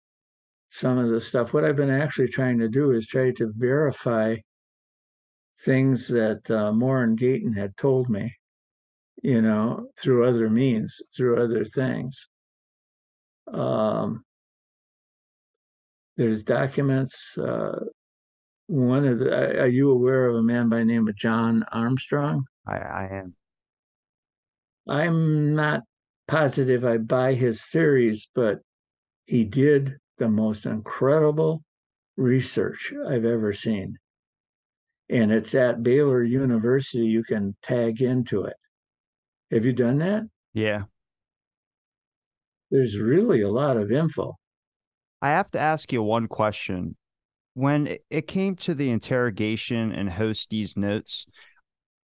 some 0.70 0.98
of 0.98 1.10
the 1.10 1.20
stuff. 1.20 1.54
What 1.54 1.66
I've 1.66 1.76
been 1.76 1.90
actually 1.90 2.30
trying 2.30 2.60
to 2.60 2.70
do 2.70 2.92
is 2.92 3.08
try 3.08 3.32
to 3.32 3.52
verify 3.58 4.38
things 5.66 6.08
that 6.08 6.50
uh, 6.50 6.72
Moore 6.72 7.04
and 7.04 7.18
Gayton 7.18 7.54
had 7.54 7.76
told 7.78 8.10
me, 8.10 8.34
you 9.24 9.42
know, 9.42 9.88
through 9.98 10.28
other 10.28 10.50
means, 10.50 11.02
through 11.16 11.42
other 11.42 11.64
things. 11.64 12.28
Um, 13.52 14.24
there's 16.18 16.44
documents. 16.44 17.38
Uh, 17.38 17.86
one 18.68 19.08
of 19.08 19.20
the, 19.20 19.62
are 19.62 19.68
you 19.68 19.92
aware 19.92 20.28
of 20.28 20.36
a 20.36 20.44
man 20.44 20.68
by 20.68 20.80
the 20.80 20.86
name 20.86 21.08
of 21.08 21.16
John 21.16 21.66
Armstrong? 21.72 22.46
I, 22.68 22.78
I 22.78 23.10
am. 23.14 23.34
I'm 24.88 25.56
not 25.56 25.82
positive 26.28 26.84
I 26.84 26.98
buy 26.98 27.34
his 27.34 27.64
theories, 27.64 28.30
but 28.36 28.60
he 29.26 29.46
did 29.46 29.96
the 30.18 30.30
most 30.30 30.66
incredible 30.66 31.64
research 32.18 32.94
I've 33.08 33.26
ever 33.26 33.54
seen. 33.54 33.98
And 35.10 35.32
it's 35.32 35.56
at 35.56 35.82
Baylor 35.82 36.24
University. 36.24 37.06
You 37.06 37.24
can 37.24 37.56
tag 37.64 38.02
into 38.02 38.44
it. 38.44 38.56
Have 39.54 39.66
you 39.66 39.74
done 39.74 40.00
that? 40.00 40.24
Yeah. 40.54 40.84
There's 42.72 42.98
really 42.98 43.42
a 43.42 43.50
lot 43.50 43.78
of 43.78 43.92
info. 43.92 44.36
I 45.22 45.30
have 45.30 45.52
to 45.52 45.60
ask 45.60 45.94
you 45.94 46.02
one 46.02 46.28
question. 46.28 46.96
When 47.54 47.98
it 48.10 48.28
came 48.28 48.56
to 48.58 48.74
the 48.74 48.90
interrogation 48.90 49.92
and 49.92 50.10
Hosty's 50.10 50.76
notes, 50.76 51.28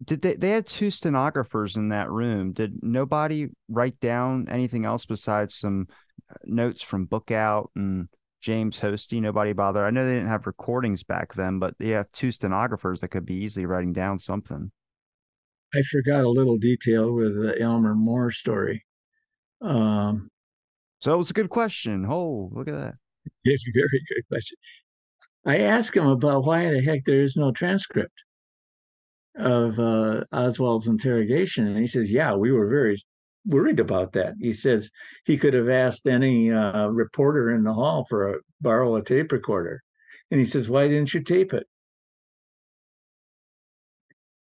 did 0.04 0.22
they 0.22 0.36
they 0.36 0.52
had 0.52 0.68
two 0.68 0.92
stenographers 0.92 1.76
in 1.76 1.90
that 1.90 2.12
room? 2.12 2.54
Did 2.54 2.84
nobody 2.84 3.48
write 3.68 4.00
down 4.00 4.48
anything 4.48 4.86
else 4.86 5.06
besides 5.06 5.56
some 5.56 5.88
uh, 6.30 6.36
notes 6.46 6.84
from 6.84 7.08
Bookhout 7.08 7.70
and 7.76 8.08
James 8.42 8.80
Hostie, 8.80 9.22
nobody 9.22 9.54
bothered. 9.54 9.84
I 9.84 9.90
know 9.90 10.06
they 10.06 10.14
didn't 10.14 10.30
have 10.30 10.48
recordings 10.48 11.04
back 11.04 11.34
then, 11.34 11.60
but 11.60 11.74
they 11.78 11.90
have 11.90 12.12
two 12.12 12.32
stenographers 12.32 13.02
that 13.02 13.10
could 13.10 13.26
be 13.26 13.36
easily 13.36 13.66
writing 13.66 13.92
down 13.92 14.20
something. 14.20 14.72
I 15.74 15.82
forgot 15.84 16.24
a 16.24 16.30
little 16.30 16.58
detail 16.58 17.14
with 17.14 17.36
the 17.36 17.60
Elmer 17.60 17.96
Moore 17.96 18.32
story. 18.32 18.86
Um, 19.62 20.30
so 21.02 21.14
it 21.14 21.18
was 21.18 21.30
a 21.30 21.34
good 21.34 21.50
question. 21.50 22.06
Oh, 22.08 22.50
look 22.54 22.68
at 22.68 22.76
that. 22.76 22.96
It's 23.44 23.66
a 23.68 23.72
very 23.74 24.04
good 24.10 24.24
question. 24.30 24.58
I 25.46 25.60
asked 25.60 25.96
him 25.96 26.08
about 26.08 26.46
why 26.46 26.70
the 26.70 26.82
heck 26.82 27.06
there 27.06 27.22
is 27.24 27.36
no 27.36 27.52
transcript 27.52 28.24
of 29.38 29.80
uh, 29.80 30.24
Oswald's 30.34 30.88
interrogation, 30.88 31.68
and 31.68 31.78
he 31.78 31.88
says, 31.88 32.12
"Yeah, 32.12 32.34
we 32.34 32.52
were 32.52 32.68
very 32.68 33.02
worried 33.46 33.80
about 33.80 34.14
that. 34.14 34.34
He 34.40 34.54
says 34.54 34.90
he 35.26 35.38
could 35.38 35.54
have 35.54 35.70
asked 35.70 36.08
any 36.08 36.52
uh, 36.52 36.88
reporter 36.88 37.52
in 37.52 37.64
the 37.64 37.74
hall 37.74 38.06
for 38.10 38.34
a 38.34 38.40
borrow 38.60 38.96
a 38.96 39.04
tape 39.04 39.32
recorder, 39.32 39.82
and 40.32 40.40
he 40.40 40.46
says, 40.46 40.70
"Why 40.70 40.88
didn't 40.88 41.14
you 41.14 41.22
tape 41.22 41.54
it?" 41.54 41.68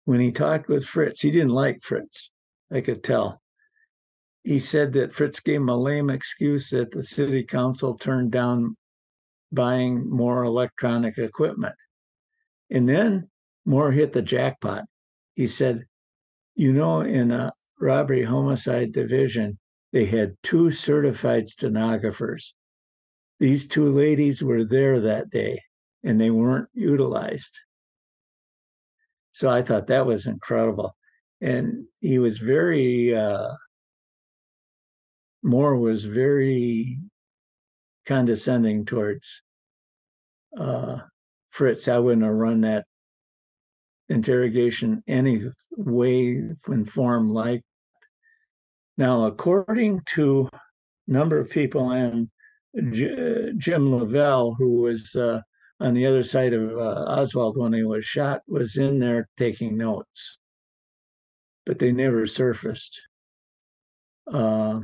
When 0.05 0.21
he 0.21 0.33
talked 0.33 0.69
with 0.69 0.85
Fritz, 0.85 1.21
he 1.21 1.31
didn't 1.31 1.51
like 1.51 1.83
Fritz. 1.83 2.33
I 2.71 2.81
could 2.81 3.05
tell. 3.05 3.41
He 4.43 4.59
said 4.59 4.93
that 4.95 5.13
Fritz 5.13 5.39
gave 5.41 5.57
him 5.57 5.69
a 5.69 5.77
lame 5.77 6.11
excuse 6.11 6.71
that 6.71 6.91
the 6.91 7.03
city 7.03 7.45
council 7.45 7.97
turned 7.97 8.33
down 8.33 8.77
buying 9.53 10.09
more 10.11 10.43
electronic 10.43 11.19
equipment. 11.19 11.77
And 12.71 12.89
then 12.89 13.31
Moore 13.65 13.93
hit 13.93 14.13
the 14.13 14.23
jackpot. 14.23 14.85
He 15.35 15.47
said, 15.47 15.85
You 16.57 16.73
know, 16.73 17.03
in 17.03 17.31
a 17.31 17.53
robbery 17.79 18.25
homicide 18.25 18.93
division, 18.93 19.59
they 19.93 20.07
had 20.07 20.37
two 20.43 20.71
certified 20.71 21.49
stenographers. 21.49 22.55
These 23.39 23.69
two 23.69 23.93
ladies 23.93 24.43
were 24.43 24.65
there 24.65 25.01
that 25.01 25.31
day 25.31 25.61
and 26.03 26.21
they 26.21 26.31
weren't 26.31 26.69
utilized. 26.73 27.59
So 29.33 29.49
I 29.49 29.63
thought 29.63 29.87
that 29.89 30.07
was 30.07 30.27
incredible. 30.27 30.95
And 31.41 31.87
he 32.01 32.19
was 32.19 32.39
very, 32.39 33.15
uh, 33.15 33.49
Moore 35.43 35.77
was 35.77 36.05
very 36.05 36.99
condescending 38.07 38.85
towards 38.85 39.43
uh, 40.59 40.99
Fritz. 41.51 41.89
I 41.89 41.99
wouldn't 41.99 42.25
have 42.25 42.35
run 42.35 42.61
that 42.63 42.87
interrogation 44.09 45.03
any 45.09 45.45
way 45.77 46.51
and 46.67 46.91
form 46.91 47.31
like 47.31 47.63
now, 48.99 49.25
according 49.25 50.03
to 50.15 50.49
a 50.53 50.61
number 51.11 51.39
of 51.39 51.51
people 51.51 51.91
and 51.93 52.29
J- 52.93 53.53
Jim 53.57 53.91
Leavelle, 53.91 54.55
who 54.57 54.83
was 54.83 55.17
uh, 55.17 55.41
on 55.83 55.95
the 55.95 56.07
other 56.07 56.23
side 56.23 56.55
of 56.55 56.79
uh, 56.79 57.05
Oswald 57.09 57.57
when 57.57 57.73
he 57.73 57.83
was 57.83 58.05
shot, 58.05 58.43
was 58.47 58.77
in 58.77 59.01
there 59.01 59.29
taking 59.37 59.77
notes, 59.77 60.39
but 61.67 61.79
they 61.81 61.91
never 61.91 62.25
surfaced. 62.25 63.01
Uh, 64.33 64.81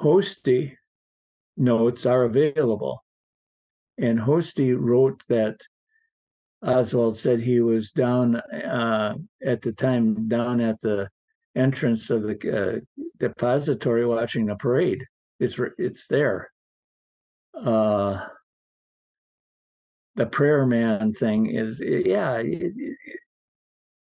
Hosty 0.00 0.76
notes 1.56 2.06
are 2.06 2.22
available, 2.22 3.02
and 3.98 4.18
Hosty 4.18 4.74
wrote 4.78 5.22
that 5.28 5.60
Oswald 6.62 7.16
said 7.16 7.40
he 7.40 7.60
was 7.60 7.90
down 7.90 8.36
uh, 8.36 9.16
at 9.44 9.60
the 9.60 9.72
time 9.72 10.28
down 10.28 10.60
at 10.60 10.80
the 10.82 11.08
entrance 11.56 12.10
of 12.10 12.22
the 12.22 12.36
uh, 12.76 13.04
depository 13.18 14.06
watching 14.06 14.46
the 14.46 14.54
parade. 14.54 15.04
It's 15.40 15.58
it's 15.78 16.06
there. 16.06 16.52
Uh, 17.64 18.20
the 20.16 20.26
prayer 20.26 20.66
man 20.66 21.12
thing 21.12 21.46
is 21.46 21.80
yeah. 21.80 22.36
It, 22.38 22.72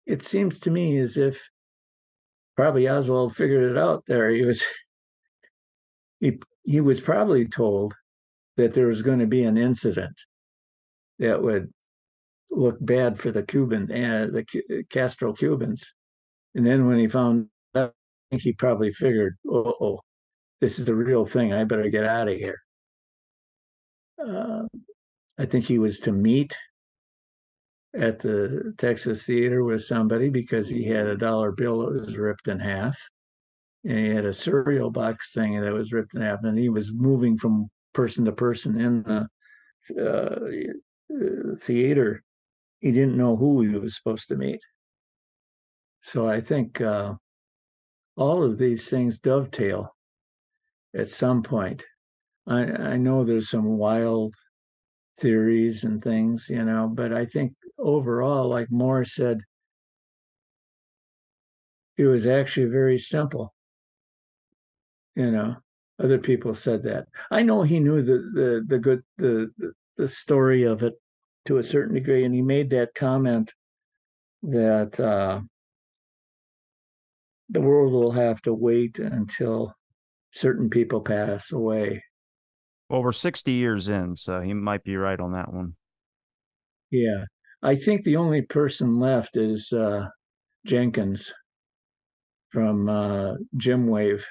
it, 0.05 0.21
seems 0.21 0.59
to 0.59 0.71
me 0.71 0.97
as 0.99 1.17
if 1.17 1.41
probably 2.55 2.87
Oswald 2.87 3.35
figured 3.35 3.71
it 3.71 3.77
out. 3.77 4.03
There, 4.07 4.29
he 4.29 4.43
was 4.43 4.63
he 6.19 6.39
he 6.63 6.81
was 6.81 7.01
probably 7.01 7.47
told 7.47 7.93
that 8.57 8.73
there 8.73 8.87
was 8.87 9.01
going 9.01 9.19
to 9.19 9.27
be 9.27 9.43
an 9.43 9.57
incident 9.57 10.15
that 11.19 11.41
would 11.41 11.71
look 12.51 12.77
bad 12.81 13.19
for 13.19 13.31
the 13.31 13.43
Cuban, 13.43 13.83
uh, 13.91 14.27
the 14.27 14.85
Castro 14.89 15.33
Cubans. 15.33 15.93
And 16.55 16.65
then 16.65 16.87
when 16.87 16.97
he 16.97 17.07
found 17.07 17.47
out, 17.75 17.93
he 18.31 18.53
probably 18.53 18.91
figured, 18.91 19.37
oh, 19.47 19.99
this 20.59 20.79
is 20.79 20.85
the 20.85 20.95
real 20.95 21.25
thing. 21.25 21.53
I 21.53 21.63
better 21.63 21.89
get 21.89 22.03
out 22.03 22.27
of 22.27 22.35
here. 22.35 22.57
Uh, 24.25 24.63
I 25.37 25.45
think 25.45 25.65
he 25.65 25.79
was 25.79 25.99
to 25.99 26.11
meet 26.11 26.55
at 27.95 28.19
the 28.19 28.73
Texas 28.77 29.25
Theater 29.25 29.63
with 29.63 29.83
somebody 29.83 30.29
because 30.29 30.67
he 30.67 30.85
had 30.85 31.07
a 31.07 31.17
dollar 31.17 31.51
bill 31.51 31.79
that 31.79 32.05
was 32.05 32.17
ripped 32.17 32.47
in 32.47 32.59
half. 32.59 32.97
And 33.83 33.97
he 33.97 34.09
had 34.09 34.25
a 34.25 34.33
cereal 34.33 34.89
box 34.89 35.33
thing 35.33 35.59
that 35.61 35.73
was 35.73 35.93
ripped 35.93 36.13
in 36.15 36.21
half. 36.21 36.43
And 36.43 36.57
he 36.57 36.69
was 36.69 36.91
moving 36.91 37.37
from 37.37 37.69
person 37.93 38.25
to 38.25 38.31
person 38.31 38.79
in 38.79 39.03
the 39.03 39.27
uh, 40.03 41.55
theater 41.57 42.23
he 42.79 42.91
didn't 42.91 43.17
know 43.17 43.35
who 43.35 43.61
he 43.61 43.69
was 43.69 43.95
supposed 43.95 44.27
to 44.27 44.35
meet. 44.35 44.59
So 46.01 46.27
I 46.27 46.41
think 46.41 46.79
uh, 46.79 47.15
all 48.15 48.43
of 48.43 48.57
these 48.57 48.89
things 48.89 49.19
dovetail 49.19 49.95
at 50.95 51.09
some 51.09 51.43
point. 51.43 51.83
I, 52.47 52.61
I 52.93 52.97
know 52.97 53.23
there's 53.23 53.49
some 53.49 53.77
wild 53.77 54.33
theories 55.19 55.83
and 55.83 56.01
things, 56.01 56.47
you 56.49 56.63
know. 56.63 56.87
But 56.87 57.13
I 57.13 57.25
think 57.25 57.53
overall, 57.77 58.47
like 58.47 58.71
Moore 58.71 59.05
said, 59.05 59.41
it 61.97 62.05
was 62.05 62.25
actually 62.25 62.67
very 62.67 62.97
simple. 62.97 63.53
You 65.15 65.31
know, 65.31 65.55
other 65.99 66.19
people 66.19 66.53
said 66.53 66.83
that. 66.83 67.07
I 67.31 67.41
know 67.41 67.63
he 67.63 67.79
knew 67.79 68.01
the 68.01 68.19
the 68.33 68.63
the 68.65 68.79
good 68.79 69.03
the 69.17 69.51
the 69.97 70.07
story 70.07 70.63
of 70.63 70.83
it 70.83 70.93
to 71.45 71.57
a 71.57 71.63
certain 71.63 71.95
degree, 71.95 72.23
and 72.23 72.33
he 72.33 72.41
made 72.41 72.69
that 72.69 72.93
comment 72.95 73.51
that 74.43 74.99
uh, 74.99 75.41
the 77.49 77.61
world 77.61 77.91
will 77.91 78.11
have 78.11 78.41
to 78.43 78.53
wait 78.53 78.99
until 78.99 79.73
certain 80.31 80.69
people 80.69 81.01
pass 81.01 81.51
away. 81.51 82.03
Well, 82.89 83.03
we're 83.03 83.11
60 83.11 83.51
years 83.51 83.89
in, 83.89 84.15
so 84.15 84.39
he 84.41 84.53
might 84.53 84.83
be 84.83 84.95
right 84.95 85.19
on 85.19 85.33
that 85.33 85.53
one. 85.53 85.75
Yeah. 86.89 87.25
I 87.61 87.75
think 87.75 88.03
the 88.03 88.15
only 88.15 88.43
person 88.43 88.99
left 88.99 89.35
is 89.35 89.73
uh, 89.73 90.07
Jenkins 90.65 91.33
from 92.51 92.87
uh, 92.87 93.35
JMWAVE. 93.57 94.23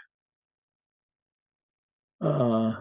Uh, 2.20 2.72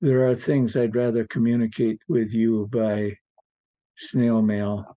there 0.00 0.26
are 0.28 0.34
things 0.34 0.76
I'd 0.76 0.96
rather 0.96 1.26
communicate 1.26 1.98
with 2.08 2.32
you 2.32 2.68
by 2.72 3.16
snail 3.96 4.40
mail. 4.40 4.96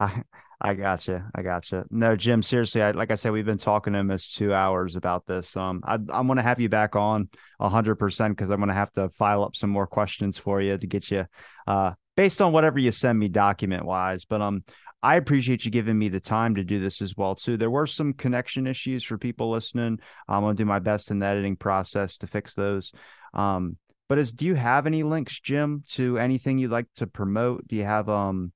I 0.00 0.22
I 0.64 0.72
gotcha. 0.72 1.30
I 1.34 1.42
gotcha. 1.42 1.84
No, 1.90 2.16
Jim, 2.16 2.42
seriously, 2.42 2.80
I, 2.80 2.92
like 2.92 3.10
I 3.10 3.16
said, 3.16 3.32
we've 3.32 3.44
been 3.44 3.58
talking 3.58 3.94
almost 3.94 4.34
two 4.34 4.54
hours 4.54 4.96
about 4.96 5.26
this. 5.26 5.54
Um, 5.58 5.82
I, 5.84 5.96
I'm 5.96 6.26
going 6.26 6.38
to 6.38 6.42
have 6.42 6.58
you 6.58 6.70
back 6.70 6.96
on 6.96 7.28
hundred 7.60 7.96
percent 7.96 8.34
because 8.34 8.48
I'm 8.48 8.60
going 8.60 8.68
to 8.68 8.74
have 8.74 8.92
to 8.94 9.10
file 9.10 9.44
up 9.44 9.56
some 9.56 9.68
more 9.68 9.86
questions 9.86 10.38
for 10.38 10.62
you 10.62 10.78
to 10.78 10.86
get 10.86 11.10
you, 11.10 11.26
uh, 11.66 11.92
based 12.16 12.40
on 12.40 12.52
whatever 12.52 12.78
you 12.78 12.92
send 12.92 13.18
me 13.18 13.28
document 13.28 13.84
wise. 13.84 14.24
But 14.24 14.40
um, 14.40 14.64
I 15.02 15.16
appreciate 15.16 15.66
you 15.66 15.70
giving 15.70 15.98
me 15.98 16.08
the 16.08 16.18
time 16.18 16.54
to 16.54 16.64
do 16.64 16.80
this 16.80 17.02
as 17.02 17.14
well 17.14 17.34
too. 17.34 17.58
There 17.58 17.68
were 17.70 17.86
some 17.86 18.14
connection 18.14 18.66
issues 18.66 19.04
for 19.04 19.18
people 19.18 19.50
listening. 19.50 19.98
I'm 20.26 20.40
going 20.40 20.56
to 20.56 20.62
do 20.62 20.66
my 20.66 20.78
best 20.78 21.10
in 21.10 21.18
the 21.18 21.26
editing 21.26 21.56
process 21.56 22.16
to 22.18 22.26
fix 22.26 22.54
those. 22.54 22.90
Um, 23.34 23.76
but 24.08 24.16
as 24.16 24.32
do 24.32 24.46
you 24.46 24.54
have 24.54 24.86
any 24.86 25.02
links, 25.02 25.38
Jim, 25.40 25.84
to 25.90 26.16
anything 26.16 26.56
you'd 26.56 26.70
like 26.70 26.86
to 26.96 27.06
promote? 27.06 27.68
Do 27.68 27.76
you 27.76 27.84
have 27.84 28.08
um 28.08 28.52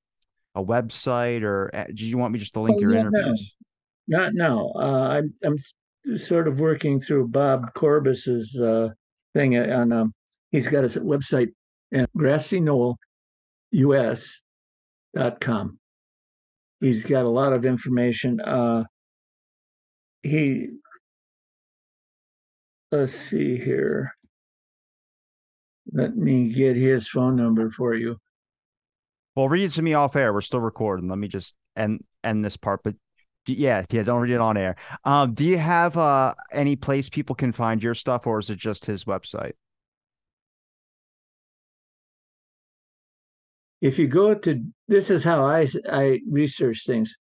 a 0.55 0.63
website, 0.63 1.43
or 1.43 1.69
uh, 1.73 1.85
do 1.93 2.05
you 2.05 2.17
want 2.17 2.33
me 2.33 2.39
just 2.39 2.53
to 2.53 2.61
link 2.61 2.77
oh, 2.77 2.81
your 2.81 2.93
yeah, 2.93 3.01
interviews? 3.01 3.53
No. 4.07 4.19
Not 4.19 4.33
now. 4.33 4.71
Uh, 4.75 5.07
I'm 5.09 5.33
I'm 5.43 5.57
sort 6.17 6.47
of 6.47 6.59
working 6.59 6.99
through 6.99 7.27
Bob 7.27 7.73
Corbis's 7.75 8.59
uh, 8.59 8.89
thing, 9.33 9.57
on 9.57 9.91
um, 9.91 10.13
he's 10.51 10.67
got 10.67 10.83
his 10.83 10.97
website 10.97 11.49
at 11.93 12.09
com. 15.39 15.79
He's 16.79 17.03
got 17.03 17.25
a 17.25 17.29
lot 17.29 17.53
of 17.53 17.65
information. 17.65 18.39
Uh, 18.39 18.83
he 20.23 20.69
let's 22.91 23.13
see 23.13 23.57
here. 23.57 24.13
Let 25.91 26.15
me 26.15 26.49
get 26.49 26.75
his 26.75 27.07
phone 27.07 27.35
number 27.35 27.71
for 27.71 27.95
you. 27.95 28.17
Well, 29.35 29.49
read 29.49 29.65
it 29.65 29.71
to 29.71 29.81
me 29.81 29.93
off 29.93 30.15
air. 30.15 30.33
We're 30.33 30.41
still 30.41 30.59
recording. 30.59 31.07
Let 31.07 31.17
me 31.17 31.27
just 31.27 31.55
end 31.75 32.03
end 32.23 32.43
this 32.43 32.57
part. 32.57 32.81
But 32.83 32.95
yeah, 33.47 33.85
yeah, 33.89 34.03
don't 34.03 34.21
read 34.21 34.33
it 34.33 34.41
on 34.41 34.57
air. 34.57 34.75
Um, 35.03 35.33
do 35.33 35.45
you 35.45 35.57
have 35.57 35.97
uh 35.97 36.33
any 36.51 36.75
place 36.75 37.09
people 37.09 37.35
can 37.35 37.51
find 37.51 37.81
your 37.81 37.95
stuff, 37.95 38.27
or 38.27 38.39
is 38.39 38.49
it 38.49 38.57
just 38.57 38.85
his 38.85 39.05
website? 39.05 39.53
If 43.81 43.97
you 43.97 44.07
go 44.07 44.35
to 44.35 44.63
this 44.87 45.09
is 45.09 45.23
how 45.23 45.45
I 45.45 45.67
I 45.89 46.19
research 46.29 46.83
things. 46.85 47.15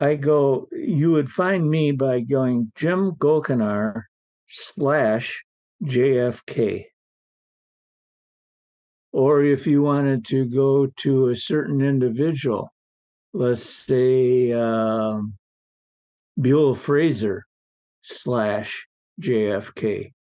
I 0.00 0.14
go. 0.14 0.68
You 0.72 1.12
would 1.12 1.28
find 1.28 1.68
me 1.68 1.92
by 1.92 2.20
going 2.20 2.70
Jim 2.76 3.12
Gochenaur 3.12 4.02
slash 4.46 5.44
JFK 5.82 6.84
or 9.12 9.42
if 9.42 9.66
you 9.66 9.82
wanted 9.82 10.24
to 10.26 10.46
go 10.46 10.86
to 10.98 11.28
a 11.28 11.36
certain 11.36 11.80
individual, 11.80 12.72
let's 13.32 13.64
say 13.64 14.52
um, 14.52 15.34
Buell 16.40 16.74
Frazier 16.74 17.44
slash 18.02 18.86
JFK. 19.20 20.12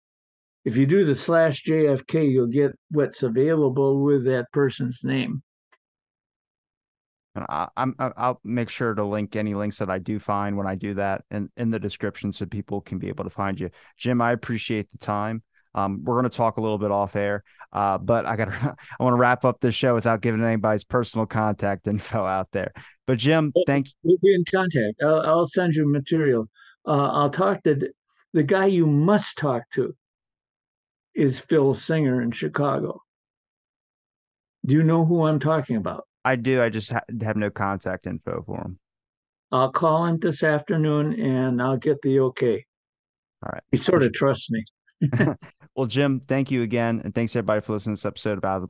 If 0.65 0.77
you 0.77 0.87
do 0.87 1.05
the 1.05 1.15
slash 1.15 1.63
JFK, 1.65 2.31
you'll 2.31 2.47
get 2.47 2.73
what's 2.91 3.23
available 3.23 4.03
with 4.03 4.25
that 4.25 4.51
person's 4.53 5.05
name. 5.05 5.43
And 7.37 7.45
I, 7.49 7.69
am 7.77 7.95
I'll 7.99 8.41
make 8.43 8.71
sure 8.71 8.95
to 8.95 9.05
link 9.05 9.37
any 9.37 9.55
links 9.55 9.79
that 9.79 9.91
I 9.91 9.99
do 9.99 10.19
find 10.19 10.57
when 10.57 10.67
I 10.67 10.75
do 10.75 10.95
that 10.95 11.23
in, 11.31 11.51
in 11.57 11.71
the 11.71 11.79
description 11.79 12.33
so 12.33 12.47
people 12.47 12.81
can 12.81 12.99
be 12.99 13.09
able 13.09 13.25
to 13.25 13.31
find 13.31 13.61
you. 13.61 13.71
Jim, 13.99 14.21
I 14.23 14.33
appreciate 14.33 14.91
the 14.91 14.99
time. 14.99 15.43
Um, 15.77 16.03
we're 16.03 16.15
going 16.15 16.31
to 16.31 16.37
talk 16.37 16.57
a 16.57 16.61
little 16.61 16.79
bit 16.79 16.91
off 16.91 17.15
air, 17.15 17.45
uh, 17.73 17.99
but 17.99 18.25
I 18.25 18.37
got 18.37 18.47
to 18.47 18.53
I 18.99 19.03
want 19.03 19.15
to 19.15 19.19
wrap 19.19 19.45
up 19.45 19.61
this 19.61 19.75
show 19.75 19.95
without 19.95 20.23
giving 20.23 20.43
anybody's 20.43 20.85
personal 20.85 21.27
contact 21.27 21.87
info 21.87 22.25
out 22.25 22.49
there. 22.53 22.73
But 23.07 23.19
Jim, 23.19 23.53
thank 23.67 23.89
you. 23.89 23.93
We'll 24.03 24.19
be 24.23 24.35
in 24.35 24.45
contact. 24.51 25.03
I'll, 25.03 25.21
I'll 25.21 25.47
send 25.47 25.75
you 25.75 25.91
material. 25.91 26.49
Uh, 26.87 27.11
I'll 27.13 27.31
talk 27.31 27.63
to 27.65 27.75
the, 27.75 27.93
the 28.33 28.43
guy 28.43 28.67
you 28.67 28.87
must 28.87 29.37
talk 29.39 29.63
to. 29.73 29.95
Is 31.15 31.41
Phil 31.41 31.73
Singer 31.75 32.21
in 32.21 32.31
Chicago? 32.31 33.01
Do 34.67 34.75
you 34.75 34.83
know 34.83 35.05
who 35.05 35.25
I'm 35.25 35.39
talking 35.39 35.77
about? 35.77 36.05
I 36.25 36.37
do. 36.37 36.61
I 36.61 36.69
just 36.69 36.91
ha- 36.91 37.05
have 37.23 37.37
no 37.37 37.51
contact 37.51 38.07
info 38.07 38.43
for 38.45 38.61
him. 38.61 38.79
I'll 39.53 39.71
call 39.71 40.05
him 40.07 40.19
this 40.19 40.43
afternoon 40.43 41.19
and 41.21 41.63
I'll 41.63 41.77
get 41.77 42.03
the 42.03 42.21
okay. 42.21 42.65
All 43.43 43.51
right. 43.53 43.63
He 43.71 43.77
sort 43.77 44.03
of 44.03 44.13
trusts 44.13 44.51
me. 44.51 44.65
well, 45.77 45.87
Jim, 45.87 46.21
thank 46.27 46.51
you 46.51 46.63
again. 46.63 47.03
And 47.05 47.15
thanks 47.15 47.37
everybody 47.37 47.61
for 47.61 47.75
listening 47.75 47.97
to 47.97 48.01
this 48.01 48.07
episode 48.07 48.39
of 48.39 48.45
Out 48.45 48.57
of 48.57 48.63
about 48.63 48.65